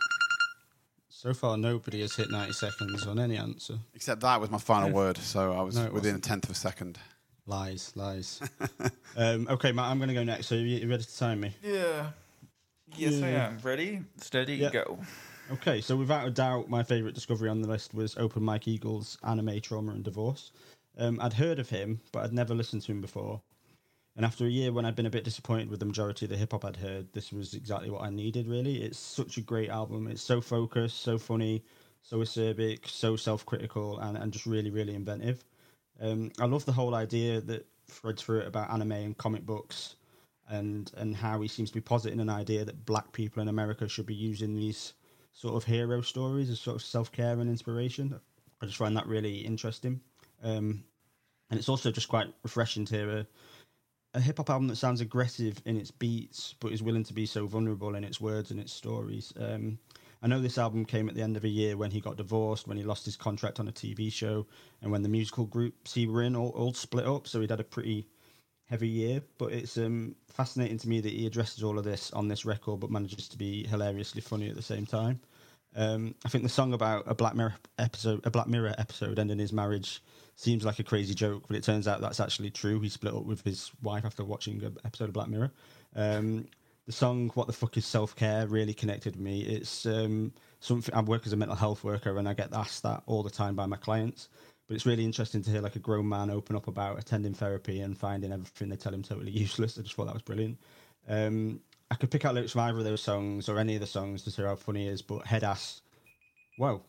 So 1.10 1.34
far, 1.34 1.56
nobody 1.58 2.01
has 2.01 2.15
hit 2.15 2.29
90 2.32 2.51
seconds 2.53 3.08
on 3.08 3.17
any 3.17 3.38
answer. 3.38 3.75
Except 3.93 4.19
that 4.21 4.41
was 4.41 4.49
my 4.49 4.58
final 4.58 4.89
word, 4.89 5.17
so 5.17 5.53
I 5.53 5.62
was 5.62 5.75
No, 5.75 5.84
within 5.84 5.93
wasn't. 6.15 6.25
a 6.25 6.27
tenth 6.29 6.43
of 6.45 6.49
a 6.51 6.56
second. 6.56 6.97
Lies, 7.45 7.93
lies. 7.95 8.41
um, 9.15 9.47
okay, 9.49 9.71
Matt, 9.71 9.86
I'm 9.86 9.99
going 9.99 10.10
to 10.10 10.13
go 10.15 10.23
next. 10.23 10.47
So 10.47 10.56
you, 10.56 10.65
you 10.79 10.89
ready 10.89 11.03
to 11.03 11.17
time 11.17 11.39
me? 11.39 11.53
Yeah. 11.63 12.08
Yes, 12.97 13.21
I 13.23 13.27
am. 13.29 13.60
Ready, 13.63 14.01
steady, 14.17 14.56
Yeah. 14.56 14.71
go. 14.71 14.99
Okay, 15.54 15.82
so 15.82 15.96
without 15.96 16.28
a 16.28 16.32
doubt, 16.32 16.68
my 16.68 16.82
favourite 16.82 17.13
discovery 17.13 17.48
on 17.48 17.62
the 17.62 17.68
list 17.68 17.94
was 17.94 18.18
Open 18.18 18.42
Mike 18.42 18.68
Eagle's 18.68 19.20
Anime 19.22 19.62
Trauma 19.62 19.92
and 19.92 20.04
Divorce. 20.04 20.52
Um, 20.98 21.20
I'd 21.22 21.34
heard 21.34 21.60
of 21.60 21.70
him, 21.70 22.02
but 22.12 22.24
I'd 22.24 22.34
never 22.34 22.56
listened 22.56 22.82
to 22.82 22.92
him 22.92 23.02
before. 23.02 23.39
And 24.16 24.26
after 24.26 24.48
a 24.48 24.50
year 24.50 24.72
when 24.72 24.84
I'd 24.84 24.96
been 24.96 25.06
a 25.06 25.12
bit 25.12 25.24
disappointed 25.24 25.70
with 25.70 25.80
the 25.80 25.86
majority 25.86 26.26
of 26.26 26.32
the 26.32 26.38
hip 26.38 26.54
hop 26.54 26.66
I'd 26.66 26.78
heard, 26.78 27.13
this 27.13 27.32
was 27.32 27.54
exactly 27.54 27.92
what 27.92 28.02
I 28.02 28.10
needed, 28.10 28.48
really. 28.48 28.82
It's 28.82 28.98
such 28.98 29.38
a 29.38 29.42
great 29.42 29.70
album. 29.70 30.08
It's 30.08 30.24
so 30.24 30.42
focused, 30.42 31.02
so 31.04 31.20
funny, 31.20 31.63
so 32.02 32.18
acerbic, 32.18 32.88
so 32.88 33.16
self 33.16 33.46
critical, 33.46 34.00
and, 34.00 34.18
and 34.18 34.34
just 34.34 34.48
really, 34.48 34.72
really 34.72 34.96
inventive. 34.96 35.46
Um, 36.02 36.32
I 36.39 36.46
love 36.46 36.66
the 36.66 36.72
whole 36.72 36.96
idea 36.96 37.42
that 37.42 37.68
threads 37.88 38.24
through 38.24 38.39
it 38.39 38.48
about 38.48 38.72
anime 38.72 38.94
and 38.94 39.18
comic 39.20 39.46
books 39.46 39.98
and, 40.50 40.92
and 40.98 41.16
how 41.16 41.42
he 41.42 41.48
seems 41.48 41.70
to 41.70 41.76
be 41.76 41.82
positing 41.82 42.20
an 42.20 42.30
idea 42.30 42.66
that 42.66 42.88
black 42.88 43.12
people 43.12 43.44
in 43.44 43.50
America 43.50 43.88
should 43.88 44.08
be 44.08 44.16
using 44.16 44.56
these 44.56 44.94
sort 45.34 45.56
of 45.56 45.63
hero 45.63 46.02
stories 46.02 46.50
as 46.50 46.60
sort 46.60 46.76
of 46.76 46.84
self 46.84 47.12
care 47.12 47.39
and 47.39 47.50
inspiration. 47.50 48.19
I 48.62 48.65
just 48.65 48.78
find 48.78 48.96
that 48.96 49.08
really 49.08 49.39
interesting. 49.39 50.00
Um, 50.43 50.84
and 51.50 51.60
it's 51.60 51.69
also 51.69 51.91
just 51.91 52.08
quite 52.08 52.34
refreshing 52.43 52.86
to 52.86 52.96
hear 52.96 53.10
a, 53.10 53.28
a 54.13 54.22
hip 54.22 54.38
hop 54.38 54.50
album 54.50 54.67
that 54.67 54.78
sounds 54.78 55.02
aggressive 55.02 55.62
in 55.65 55.78
its 55.78 55.91
beats, 55.91 56.56
but 56.60 56.72
is 56.72 56.84
willing 56.84 57.04
to 57.04 57.13
be 57.13 57.26
so 57.26 57.46
vulnerable 57.46 57.96
in 57.96 58.04
its 58.04 58.22
words 58.22 58.52
and 58.52 58.60
its 58.60 58.72
stories. 58.72 59.34
Um, 59.39 59.78
I 60.22 60.28
know 60.28 60.39
this 60.39 60.58
album 60.58 60.86
came 60.86 61.10
at 61.10 61.15
the 61.15 61.22
end 61.22 61.36
of 61.36 61.43
a 61.43 61.50
year 61.50 61.76
when 61.76 61.91
he 61.91 62.00
got 62.00 62.15
divorced, 62.15 62.67
when 62.67 62.78
he 62.78 62.84
lost 62.84 63.04
his 63.04 63.17
contract 63.17 63.60
on 63.60 63.67
a 63.67 63.74
TV 63.74 64.12
show, 64.12 64.48
and 64.82 64.91
when 64.91 65.02
the 65.02 65.10
musical 65.10 65.46
groups 65.46 65.93
he 65.93 66.08
were 66.08 66.24
in 66.24 66.36
all, 66.36 66.50
all 66.50 66.74
split 66.74 67.06
up. 67.06 67.28
So 67.28 67.41
he'd 67.41 67.50
had 67.50 67.60
a 67.60 67.65
pretty 67.65 68.08
heavy 68.65 68.88
year. 68.88 69.21
But 69.38 69.54
it's 69.54 69.78
um, 69.78 70.15
fascinating 70.28 70.78
to 70.80 70.89
me 70.89 71.02
that 71.02 71.12
he 71.12 71.26
addresses 71.28 71.63
all 71.63 71.78
of 71.78 71.86
this 71.86 72.12
on 72.12 72.28
this 72.28 72.45
record, 72.45 72.80
but 72.80 72.91
manages 72.91 73.28
to 73.30 73.38
be 73.38 73.67
hilariously 73.67 74.21
funny 74.21 74.49
at 74.49 74.56
the 74.56 74.62
same 74.62 74.86
time. 74.86 75.19
Um, 75.76 76.15
I 76.23 76.30
think 76.30 76.43
the 76.43 76.49
song 76.49 76.73
about 76.73 77.04
a 77.08 77.15
Black 77.15 77.36
Mirror 77.36 77.56
episode, 77.80 78.26
a 78.26 78.32
Black 78.32 78.47
Mirror 78.47 78.76
episode 78.78 79.17
ending 79.17 79.39
his 79.39 79.54
marriage, 79.54 80.04
seems 80.36 80.65
like 80.65 80.80
a 80.80 80.84
crazy 80.84 81.13
joke, 81.13 81.43
but 81.47 81.58
it 81.58 81.63
turns 81.63 81.88
out 81.88 82.02
that's 82.02 82.19
actually 82.19 82.52
true. 82.52 82.80
He 82.80 82.89
split 82.89 83.13
up 83.13 83.26
with 83.26 83.43
his 83.43 83.71
wife 83.82 84.06
after 84.06 84.23
watching 84.23 84.63
an 84.63 84.78
episode 84.86 85.06
of 85.06 85.13
Black 85.13 85.30
Mirror. 85.30 85.52
Um, 85.95 86.47
the 86.86 86.91
song 86.91 87.32
"What 87.34 87.47
the 87.47 87.54
Fuck 87.54 87.78
Is 87.78 87.86
Self 87.86 88.15
Care" 88.15 88.45
really 88.47 88.73
connected 88.73 89.15
with 89.15 89.23
me. 89.23 89.41
It's 89.41 89.86
um, 89.86 90.34
something 90.60 90.93
I 90.93 91.02
work 91.02 91.26
as 91.26 91.34
a 91.34 91.38
mental 91.38 91.56
health 91.56 91.84
worker, 91.84 92.17
and 92.17 92.28
I 92.28 92.34
get 92.34 92.54
asked 92.54 92.84
that 92.84 93.04
all 93.06 93.23
the 93.23 93.30
time 93.30 93.56
by 93.56 93.65
my 93.65 93.78
clients. 93.78 94.28
But 94.67 94.76
it's 94.76 94.86
really 94.86 95.04
interesting 95.04 95.41
to 95.43 95.49
hear 95.52 95.62
like 95.62 95.76
a 95.76 95.80
grown 95.80 96.08
man 96.08 96.30
open 96.30 96.56
up 96.56 96.67
about 96.67 96.97
attending 96.97 97.34
therapy 97.34 97.82
and 97.82 97.97
finding 97.97 98.32
everything 98.32 98.69
they 98.69 98.76
tell 98.78 98.93
him 98.93 99.04
totally 99.04 99.32
useless. 99.45 99.78
I 99.78 99.82
just 99.82 99.95
thought 99.95 100.06
that 100.06 100.13
was 100.13 100.23
brilliant. 100.23 100.58
Um, 101.08 101.60
I 101.91 101.95
could 101.95 102.10
pick 102.10 102.23
out 102.26 102.34
lyrics 102.34 102.54
from 102.54 102.62
either 102.62 102.78
of 102.80 102.84
those 102.86 103.02
songs 103.02 103.49
or 103.49 103.60
any 103.60 103.76
of 103.76 103.82
the 103.82 103.88
songs 103.88 104.23
to 104.23 104.32
see 104.32 104.41
how 104.41 104.56
funny 104.56 104.88
it 104.88 104.91
is, 104.91 105.02
but 105.02 105.26
head 105.28 105.43
ass. 105.43 105.82
Whoa, 106.58 106.82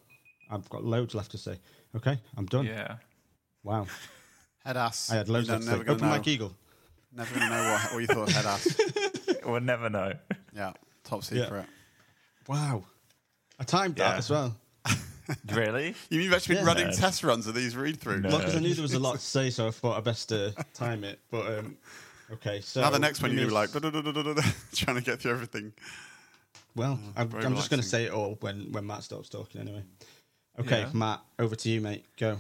I've 0.51 0.69
got 0.69 0.85
loads 0.85 1.15
left 1.15 1.33
to 1.33 1.39
say. 1.39 1.59
Okay, 1.97 2.19
I'm 2.37 2.47
done. 2.47 2.67
Yeah. 2.67 2.97
Wow, 3.63 3.87
Head 4.65 4.77
ass. 4.77 5.11
I 5.11 5.17
had 5.17 5.29
loads 5.29 5.49
You're 5.49 5.57
left 5.57 5.67
to 5.67 5.71
never 5.73 5.83
say. 5.83 5.87
gonna 5.87 5.97
Open 5.97 6.09
know. 6.09 6.15
Mike 6.15 6.29
Eagle. 6.29 6.55
Never 7.13 7.35
gonna 7.39 7.51
know 7.51 7.73
what, 7.73 7.93
what 7.93 7.99
you 8.01 8.07
thought 8.07 8.29
of 8.29 8.35
head 8.35 8.47
ass. 8.47 8.81
We'll 9.47 9.61
never 9.61 9.91
know. 9.91 10.15
Yeah, 10.57 10.73
top 11.05 11.23
secret. 11.23 11.67
Wow. 12.49 12.85
I 13.59 13.65
timed 13.65 13.97
that 13.97 14.17
as 14.17 14.31
well. 14.31 14.57
Really? 15.53 15.95
You 16.11 16.19
mean 16.19 16.23
you've 16.27 16.35
actually 16.35 16.57
been 16.57 16.65
Yeah. 16.67 16.75
running 16.75 16.93
test 16.97 17.25
runs 17.25 17.47
of 17.47 17.55
these 17.55 17.77
read 17.77 18.01
throughs? 18.01 18.23
No. 18.23 18.29
Well, 18.31 18.39
because 18.39 18.57
I 18.57 18.61
knew 18.61 18.75
there 18.75 18.83
was 18.83 18.95
a 18.95 18.99
lot 18.99 19.15
to 19.21 19.21
say, 19.21 19.51
so 19.51 19.69
I 19.69 19.71
thought 19.71 19.97
I'd 19.97 20.05
best 20.05 20.33
uh, 20.33 20.51
time 20.75 21.05
it. 21.05 21.21
But 21.31 21.59
um, 21.59 21.77
okay, 22.33 22.61
so 22.61 22.81
Now 22.81 22.91
the 22.91 22.99
next 22.99 23.23
one 23.23 23.31
it 23.31 23.35
you're 23.35 23.47
be 23.49 23.53
like 23.55 23.71
trying 24.75 24.97
to 24.97 25.03
get 25.03 25.21
through 25.21 25.33
everything. 25.33 25.73
Well, 26.77 26.99
I'm, 27.17 27.33
I'm 27.35 27.55
just 27.55 27.71
going 27.71 27.81
to 27.83 27.87
say 27.89 28.05
it 28.05 28.13
all 28.13 28.37
when 28.41 28.73
when 28.73 28.87
Matt 28.87 29.03
stops 29.05 29.29
talking. 29.29 29.61
Anyway. 29.61 29.83
Okay, 30.59 30.81
Yeah. 30.81 30.91
Matt, 30.93 31.21
over 31.39 31.55
to 31.57 31.69
you, 31.69 31.81
mate. 31.81 32.05
Go. 32.19 32.39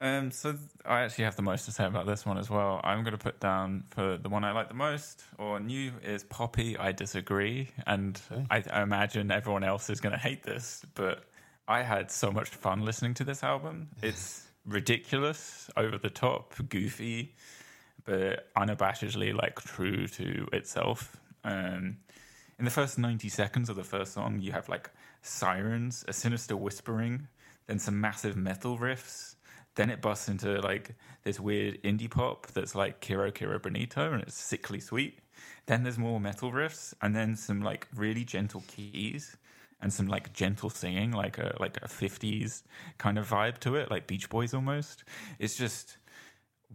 Um, 0.00 0.30
so 0.32 0.56
I 0.84 1.02
actually 1.02 1.24
have 1.24 1.36
the 1.36 1.42
most 1.42 1.64
to 1.64 1.72
say 1.72 1.86
about 1.86 2.06
this 2.06 2.26
one 2.26 2.36
as 2.36 2.50
well. 2.50 2.80
I'm 2.84 3.02
going 3.04 3.16
to 3.16 3.22
put 3.22 3.40
down 3.40 3.84
for 3.90 4.18
the 4.18 4.28
one 4.28 4.44
I 4.44 4.52
like 4.52 4.68
the 4.68 4.74
most 4.74 5.24
or 5.38 5.60
new 5.60 5.92
is 6.02 6.24
Poppy. 6.24 6.76
I 6.76 6.92
disagree, 6.92 7.68
and 7.86 8.20
Okay. 8.30 8.44
I, 8.50 8.62
I 8.70 8.82
imagine 8.82 9.30
everyone 9.30 9.64
else 9.64 9.88
is 9.90 10.00
going 10.00 10.12
to 10.12 10.18
hate 10.18 10.42
this, 10.42 10.84
but 10.94 11.24
I 11.66 11.82
had 11.82 12.10
so 12.10 12.30
much 12.30 12.50
fun 12.50 12.84
listening 12.84 13.14
to 13.14 13.24
this 13.24 13.42
album. 13.42 13.88
It's 14.02 14.46
ridiculous, 14.66 15.70
over 15.76 15.96
the 15.96 16.10
top, 16.10 16.54
goofy, 16.68 17.34
but 18.04 18.52
unabashedly 18.54 19.34
like 19.34 19.60
true 19.62 20.06
to 20.08 20.46
itself. 20.52 21.16
Um, 21.42 21.98
in 22.58 22.66
the 22.66 22.70
first 22.70 22.98
90 22.98 23.28
seconds 23.30 23.70
of 23.70 23.76
the 23.76 23.84
first 23.84 24.12
song, 24.12 24.40
you 24.40 24.52
have 24.52 24.68
like 24.68 24.90
sirens, 25.22 26.04
a 26.06 26.12
sinister 26.12 26.54
whispering, 26.54 27.28
then 27.66 27.78
some 27.78 27.98
massive 27.98 28.36
metal 28.36 28.76
riffs. 28.76 29.36
Then 29.74 29.88
it 29.88 30.02
busts 30.02 30.28
into 30.28 30.60
like 30.60 30.94
this 31.24 31.40
weird 31.40 31.82
indie 31.82 32.10
pop 32.10 32.46
that's 32.48 32.74
like 32.74 33.00
Kero 33.00 33.32
Kero 33.32 33.60
Bonito 33.60 34.12
and 34.12 34.22
it's 34.22 34.36
sickly 34.36 34.80
sweet. 34.80 35.18
Then 35.66 35.82
there's 35.82 35.98
more 35.98 36.20
metal 36.20 36.52
riffs 36.52 36.92
and 37.00 37.16
then 37.16 37.36
some 37.36 37.62
like 37.62 37.88
really 37.94 38.24
gentle 38.24 38.62
keys 38.68 39.36
and 39.84 39.92
some 39.92 40.08
like 40.08 40.32
gentle 40.32 40.70
singing, 40.70 41.12
like 41.12 41.36
a 41.38 41.54
like 41.60 41.76
a 41.76 41.86
50s 41.86 42.62
kind 42.98 43.18
of 43.18 43.28
vibe 43.28 43.58
to 43.58 43.76
it, 43.76 43.90
like 43.90 44.06
Beach 44.08 44.28
Boys 44.30 44.54
almost. 44.54 45.04
It's 45.38 45.56
just 45.56 45.98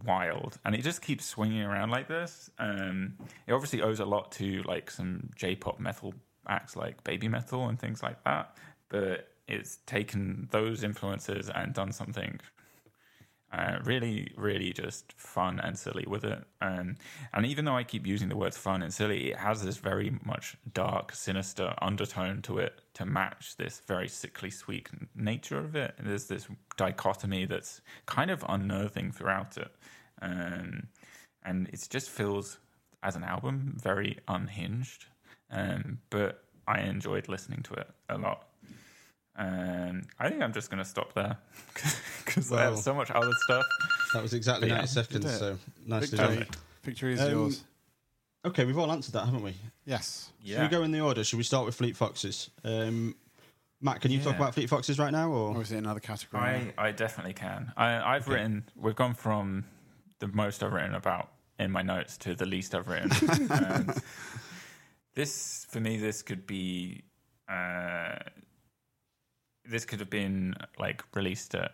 wild. 0.04 0.58
And 0.64 0.74
it 0.76 0.82
just 0.82 1.02
keeps 1.02 1.26
swinging 1.26 1.62
around 1.62 1.90
like 1.90 2.06
this. 2.06 2.50
Um 2.58 3.14
it 3.46 3.52
obviously 3.52 3.82
owes 3.82 3.98
a 3.98 4.04
lot 4.06 4.30
to 4.32 4.62
like 4.62 4.90
some 4.90 5.28
j-pop 5.34 5.80
metal 5.80 6.14
acts 6.48 6.76
like 6.76 7.02
baby 7.02 7.28
metal 7.28 7.68
and 7.68 7.78
things 7.78 8.00
like 8.00 8.22
that. 8.24 8.56
But 8.88 9.28
it's 9.48 9.78
taken 9.86 10.48
those 10.52 10.84
influences 10.84 11.50
and 11.50 11.74
done 11.74 11.90
something 11.90 12.38
uh, 13.52 13.78
really 13.84 14.32
really 14.36 14.72
just 14.72 15.12
fun 15.16 15.58
and 15.60 15.76
silly 15.76 16.04
with 16.06 16.24
it. 16.24 16.42
Um, 16.60 16.96
and 17.32 17.44
even 17.46 17.64
though 17.64 17.76
i 17.76 17.82
keep 17.82 18.06
using 18.06 18.28
the 18.28 18.36
words 18.36 18.56
fun 18.56 18.82
and 18.82 18.92
silly 18.92 19.30
it 19.30 19.36
has 19.36 19.64
this 19.64 19.76
very 19.76 20.12
much 20.24 20.56
dark 20.72 21.12
sinister 21.12 21.74
undertone 21.82 22.42
to 22.42 22.58
it 22.58 22.80
to 22.94 23.04
match 23.04 23.56
this 23.56 23.82
very 23.86 24.08
sickly 24.08 24.50
sweet 24.50 24.88
nature 25.14 25.58
of 25.58 25.74
it. 25.74 25.94
And 25.98 26.08
there's 26.08 26.26
this 26.26 26.46
dichotomy 26.76 27.46
that's 27.46 27.80
kind 28.06 28.30
of 28.30 28.44
unnerving 28.48 29.12
throughout 29.12 29.56
it. 29.56 29.72
Um, 30.22 30.88
and 31.44 31.68
it 31.68 31.86
just 31.90 32.10
feels 32.10 32.58
as 33.02 33.16
an 33.16 33.24
album 33.24 33.76
very 33.82 34.18
unhinged. 34.28 35.06
Um, 35.50 35.98
but 36.10 36.44
i 36.68 36.78
enjoyed 36.80 37.28
listening 37.28 37.62
to 37.62 37.74
it 37.74 37.88
a 38.08 38.16
lot 38.16 38.49
um, 39.40 40.02
I 40.18 40.28
think 40.28 40.42
I'm 40.42 40.52
just 40.52 40.70
going 40.70 40.78
to 40.82 40.88
stop 40.88 41.14
there 41.14 41.36
because 42.24 42.52
I 42.52 42.62
have 42.62 42.78
so 42.78 42.94
much 42.94 43.10
other 43.10 43.32
stuff. 43.44 43.64
That 44.14 44.22
was 44.22 44.34
exactly 44.34 44.68
Yeah. 44.68 44.74
90 44.76 44.86
seconds, 44.88 45.24
Did 45.24 45.34
it? 45.34 45.38
so 45.38 45.58
nicely 45.86 46.18
Victory. 46.18 46.36
done. 46.36 46.46
Victory 46.82 47.12
is 47.14 47.20
Um, 47.20 47.30
yours. 47.30 47.64
Okay, 48.44 48.64
we've 48.64 48.78
all 48.78 48.90
answered 48.92 49.12
that, 49.14 49.24
haven't 49.24 49.42
we? 49.42 49.54
Yes. 49.84 50.30
Should 50.44 50.60
we 50.60 50.68
go 50.68 50.82
in 50.82 50.92
the 50.92 51.00
order? 51.00 51.24
Should 51.24 51.36
we 51.38 51.42
start 51.42 51.66
with 51.66 51.74
Fleet 51.74 51.96
Foxes? 51.96 52.50
Um, 52.64 53.14
Matt, 53.82 54.00
can 54.02 54.10
you 54.10 54.20
talk 54.20 54.36
about 54.36 54.54
Fleet 54.54 54.68
Foxes 54.68 54.98
right 54.98 55.10
now? 55.12 55.30
Or 55.30 55.56
Or 55.56 55.62
is 55.62 55.72
it 55.72 55.78
another 55.78 56.00
category? 56.00 56.42
I, 56.42 56.72
I 56.88 56.92
definitely 56.92 57.32
can. 57.34 57.72
I, 57.76 58.14
I've 58.16 58.28
written. 58.28 58.64
We've 58.76 58.94
gone 58.96 59.14
from 59.14 59.64
the 60.20 60.28
most 60.28 60.62
I've 60.62 60.72
written 60.72 60.94
about 60.94 61.30
in 61.58 61.70
my 61.70 61.82
notes 61.82 62.16
to 62.18 62.34
the 62.34 62.44
least 62.46 62.74
I've 62.74 62.88
written. 62.88 63.10
um, 63.50 63.94
this 65.14 65.66
for 65.70 65.80
me, 65.80 65.96
this 65.96 66.22
could 66.22 66.46
be. 66.46 67.02
Uh, 67.48 68.16
this 69.70 69.84
could 69.84 70.00
have 70.00 70.10
been 70.10 70.54
like 70.78 71.02
released 71.14 71.54
at 71.54 71.72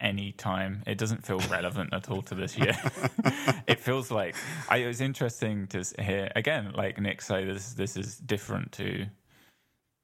any 0.00 0.32
time. 0.32 0.82
It 0.86 0.98
doesn't 0.98 1.24
feel 1.24 1.38
relevant 1.50 1.92
at 1.92 2.10
all 2.10 2.22
to 2.22 2.34
this 2.34 2.58
year. 2.58 2.76
it 3.66 3.80
feels 3.80 4.10
like 4.10 4.34
I, 4.68 4.78
it 4.78 4.86
was 4.86 5.00
interesting 5.00 5.66
to 5.68 5.84
hear 6.02 6.30
again, 6.34 6.72
like 6.72 7.00
Nick 7.00 7.22
say 7.22 7.44
this. 7.44 7.74
This 7.74 7.96
is 7.96 8.18
different 8.18 8.72
to 8.72 9.06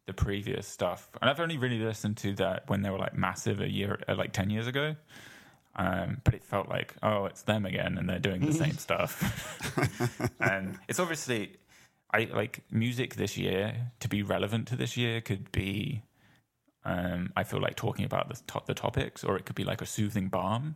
the 0.07 0.13
previous 0.13 0.67
stuff, 0.67 1.11
and 1.21 1.29
I've 1.29 1.41
only 1.41 1.59
really 1.59 1.81
listened 1.81 2.17
to 2.19 2.35
that 2.37 2.69
when 2.69 2.83
they 2.83 2.91
were 2.91 2.99
like 2.99 3.17
massive 3.17 3.61
a 3.61 3.71
year, 3.71 4.01
uh, 4.09 4.15
like 4.15 4.33
ten 4.33 4.51
years 4.51 4.67
ago. 4.67 4.95
Um, 5.79 6.21
but 6.25 6.35
it 6.35 6.45
felt 6.45 6.69
like, 6.69 6.95
oh, 7.05 7.27
it's 7.27 7.43
them 7.43 7.65
again, 7.65 7.99
and 7.99 8.09
they're 8.09 8.19
doing 8.19 8.45
the 8.45 8.53
same 8.53 8.73
stuff. 8.79 10.27
and 10.41 10.77
it's 10.89 10.99
obviously, 10.99 11.57
I 12.13 12.25
like 12.25 12.65
music 12.73 13.15
this 13.15 13.39
year 13.39 13.93
to 14.01 14.09
be 14.09 14.23
relevant 14.23 14.67
to 14.69 14.77
this 14.77 14.97
year 14.97 15.21
could 15.21 15.53
be, 15.53 16.03
um, 16.89 17.35
I 17.37 17.45
feel 17.45 17.61
like 17.61 17.77
talking 17.77 18.07
about 18.07 18.31
the 18.31 18.41
top, 18.47 18.65
the 18.65 18.73
topics, 18.73 19.23
or 19.23 19.37
it 19.37 19.45
could 19.45 19.55
be 19.55 19.65
like 19.65 19.83
a 19.83 19.87
soothing 19.87 20.29
balm 20.29 20.75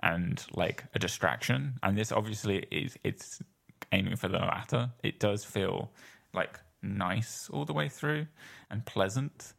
and 0.00 0.40
like 0.54 0.84
a 0.94 1.00
distraction. 1.00 1.74
And 1.82 1.98
this 1.98 2.12
obviously 2.12 2.64
is 2.70 2.96
it's 3.02 3.42
aiming 3.90 4.14
for 4.14 4.28
the 4.28 4.38
latter. 4.38 4.90
It 5.02 5.18
does 5.18 5.44
feel 5.44 5.90
like 6.32 6.60
nice 6.80 7.50
all 7.52 7.64
the 7.64 7.72
way 7.72 7.88
through 7.88 8.28
and 8.70 8.86
pleasant. 8.86 9.52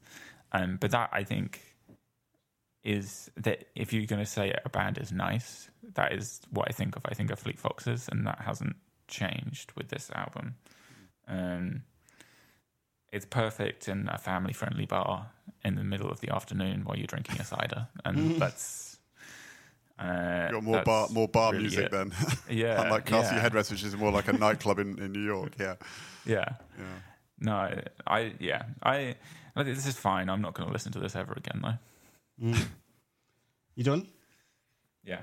Um, 0.54 0.78
but 0.80 0.92
that 0.92 1.10
I 1.12 1.26
think 1.26 1.62
is 2.86 3.30
that 3.36 3.66
if 3.76 3.92
you're 3.92 4.06
going 4.06 4.24
to 4.24 4.30
say 4.30 4.54
a 4.64 4.70
band 4.70 5.00
is 5.00 5.12
nice, 5.12 5.70
that 5.96 6.14
is 6.14 6.40
what 6.50 6.70
I 6.70 6.72
think 6.72 6.96
of. 6.96 7.02
I 7.06 7.14
think 7.14 7.30
of 7.30 7.40
Fleet 7.40 7.60
Foxes, 7.60 8.08
and 8.10 8.26
that 8.26 8.40
hasn't 8.40 8.78
changed 9.10 9.74
with 9.76 9.90
this 9.90 10.10
album. 10.16 10.56
Um, 11.28 11.82
it's 13.12 13.26
perfect 13.26 13.88
in 13.88 14.10
a 14.10 14.18
family-friendly 14.18 14.86
bar 14.86 15.32
in 15.64 15.76
the 15.76 15.84
middle 15.84 16.10
of 16.10 16.22
the 16.22 16.34
afternoon 16.34 16.84
while 16.86 16.98
you're 16.98 17.08
drinking 17.08 17.40
a 17.40 17.46
cider, 17.46 17.88
and 18.06 18.40
that's. 18.40 18.98
Uh, 19.98 20.50
Got 20.52 20.64
more 20.64 20.82
bar, 20.84 21.10
more 21.10 21.28
bar 21.28 21.52
really 21.52 21.64
music 21.64 21.86
it. 21.88 21.92
then. 21.92 22.14
Yeah, 22.50 22.82
Unlike 22.84 23.06
Castle 23.06 23.36
yeah. 23.38 23.50
Headrest, 23.50 23.70
which 23.72 23.84
is 23.84 23.98
more 23.98 24.12
like 24.12 24.30
a 24.30 24.34
nightclub 24.34 24.80
in, 24.80 24.98
in 25.00 25.12
New 25.12 25.24
York. 25.24 25.54
Yeah. 25.60 25.76
Yeah. 26.26 26.46
Yeah. 26.78 26.86
No, 27.40 27.54
I, 27.54 27.84
I 28.06 28.34
yeah, 28.40 28.64
I, 28.84 29.16
I 29.56 29.64
this 29.64 29.88
is 29.88 29.96
fine. 29.96 30.30
I'm 30.30 30.42
not 30.42 30.54
going 30.54 30.68
to 30.68 30.74
listen 30.74 30.92
to 30.92 31.00
this 31.00 31.16
ever 31.16 31.34
again, 31.34 31.62
though. 31.64 32.46
Mm. 32.48 32.68
you 33.76 33.84
done? 33.84 34.06
Yeah. 35.04 35.22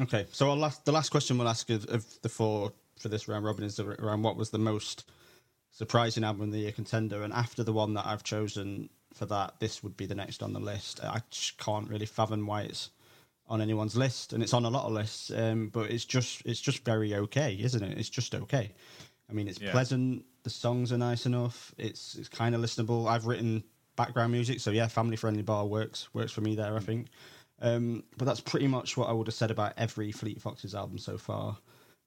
Okay, 0.00 0.26
so 0.32 0.50
our 0.50 0.56
last, 0.56 0.84
the 0.84 0.92
last 0.92 1.10
question 1.10 1.38
we'll 1.38 1.48
ask 1.48 1.70
of, 1.70 1.84
of 1.86 2.04
the 2.22 2.28
four 2.28 2.72
for 2.98 3.08
this 3.08 3.28
round 3.28 3.44
robin 3.44 3.64
is 3.64 3.78
around 3.80 4.22
what 4.22 4.36
was 4.36 4.50
the 4.50 4.58
most 4.58 5.04
surprising 5.72 6.22
album 6.22 6.42
of 6.42 6.52
the 6.52 6.60
year 6.60 6.72
contender, 6.72 7.22
and 7.22 7.32
after 7.32 7.64
the 7.64 7.72
one 7.72 7.94
that 7.94 8.06
I've 8.06 8.22
chosen 8.22 8.88
for 9.14 9.26
that, 9.26 9.54
this 9.58 9.82
would 9.82 9.96
be 9.96 10.06
the 10.06 10.14
next 10.14 10.42
on 10.42 10.52
the 10.52 10.60
list. 10.60 11.00
I 11.02 11.22
just 11.30 11.58
can't 11.58 11.88
really 11.88 12.06
fathom 12.06 12.46
why 12.46 12.62
it's 12.62 12.90
on 13.48 13.60
anyone's 13.60 13.96
list, 13.96 14.32
and 14.32 14.42
it's 14.42 14.54
on 14.54 14.64
a 14.64 14.70
lot 14.70 14.86
of 14.86 14.92
lists, 14.92 15.30
um, 15.30 15.68
but 15.68 15.90
it's 15.90 16.04
just 16.04 16.42
it's 16.46 16.60
just 16.60 16.84
very 16.84 17.14
okay, 17.14 17.58
isn't 17.60 17.82
it? 17.82 17.98
It's 17.98 18.08
just 18.08 18.34
okay. 18.34 18.72
I 19.28 19.32
mean, 19.32 19.48
it's 19.48 19.60
Yeah. 19.60 19.72
pleasant. 19.72 20.24
The 20.44 20.50
songs 20.50 20.92
are 20.92 20.98
nice 20.98 21.26
enough. 21.26 21.74
It's 21.78 22.14
it's 22.14 22.28
kind 22.28 22.54
of 22.54 22.60
listenable. 22.60 23.08
I've 23.08 23.26
written 23.26 23.64
background 23.96 24.32
music, 24.32 24.60
so 24.60 24.70
yeah, 24.70 24.88
family 24.88 25.16
friendly 25.16 25.42
bar 25.42 25.66
works 25.66 26.12
works 26.14 26.32
for 26.32 26.40
me 26.40 26.54
there. 26.54 26.76
I 26.76 26.80
think. 26.80 27.08
Um, 27.60 28.02
but 28.16 28.24
that's 28.24 28.40
pretty 28.40 28.66
much 28.66 28.96
what 28.96 29.08
I 29.08 29.12
would 29.12 29.28
have 29.28 29.34
said 29.34 29.50
about 29.52 29.74
every 29.76 30.10
Fleet 30.10 30.40
Foxes 30.40 30.74
album 30.74 30.98
so 30.98 31.16
far. 31.16 31.58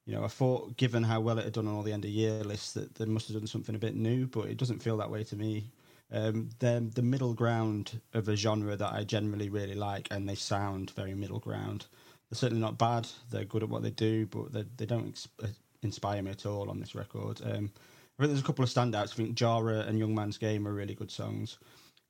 You 0.05 0.13
know, 0.15 0.23
I 0.23 0.27
thought, 0.27 0.77
given 0.77 1.03
how 1.03 1.19
well 1.19 1.39
it 1.39 1.45
had 1.45 1.53
done 1.53 1.67
on 1.67 1.73
all 1.73 1.81
the 1.81 1.93
end 1.93 2.05
of 2.05 2.11
year 2.11 2.43
lists, 2.43 2.73
that 2.73 2.95
they 2.95 3.05
must 3.05 3.27
have 3.27 3.37
done 3.37 3.47
something 3.47 3.75
a 3.75 3.79
bit 3.79 3.95
new, 3.95 4.27
but 4.27 4.45
it 4.45 4.57
doesn't 4.57 4.83
feel 4.83 4.97
that 4.97 5.09
way 5.09 5.23
to 5.23 5.35
me. 5.35 5.71
Um, 6.11 6.49
they're 6.59 6.79
the 6.79 7.01
middle 7.01 7.33
ground 7.33 7.99
of 8.13 8.29
a 8.29 8.35
genre 8.35 8.75
that 8.75 8.93
I 8.93 9.03
generally 9.03 9.49
really 9.49 9.73
like, 9.73 10.07
and 10.11 10.29
they 10.29 10.35
sound 10.35 10.91
very 10.91 11.15
middle 11.15 11.39
ground. 11.39 11.87
They're 12.29 12.37
certainly 12.37 12.61
not 12.61 12.77
bad. 12.77 13.07
They're 13.31 13.45
good 13.45 13.63
at 13.63 13.69
what 13.69 13.81
they 13.81 13.89
do, 13.89 14.27
but 14.27 14.53
they, 14.53 14.65
they 14.77 14.85
don't 14.85 15.07
ex- 15.07 15.27
uh, 15.43 15.47
inspire 15.81 16.21
me 16.21 16.31
at 16.31 16.45
all 16.45 16.69
on 16.69 16.79
this 16.79 16.93
record. 16.93 17.41
Um, 17.43 17.71
I 18.17 18.23
think 18.23 18.31
there's 18.31 18.39
a 18.39 18.43
couple 18.43 18.63
of 18.63 18.69
standouts. 18.69 19.13
I 19.13 19.15
think 19.15 19.35
Jara 19.35 19.79
and 19.79 19.97
Young 19.97 20.13
Man's 20.13 20.37
Game 20.37 20.67
are 20.67 20.73
really 20.73 20.93
good 20.93 21.11
songs. 21.11 21.57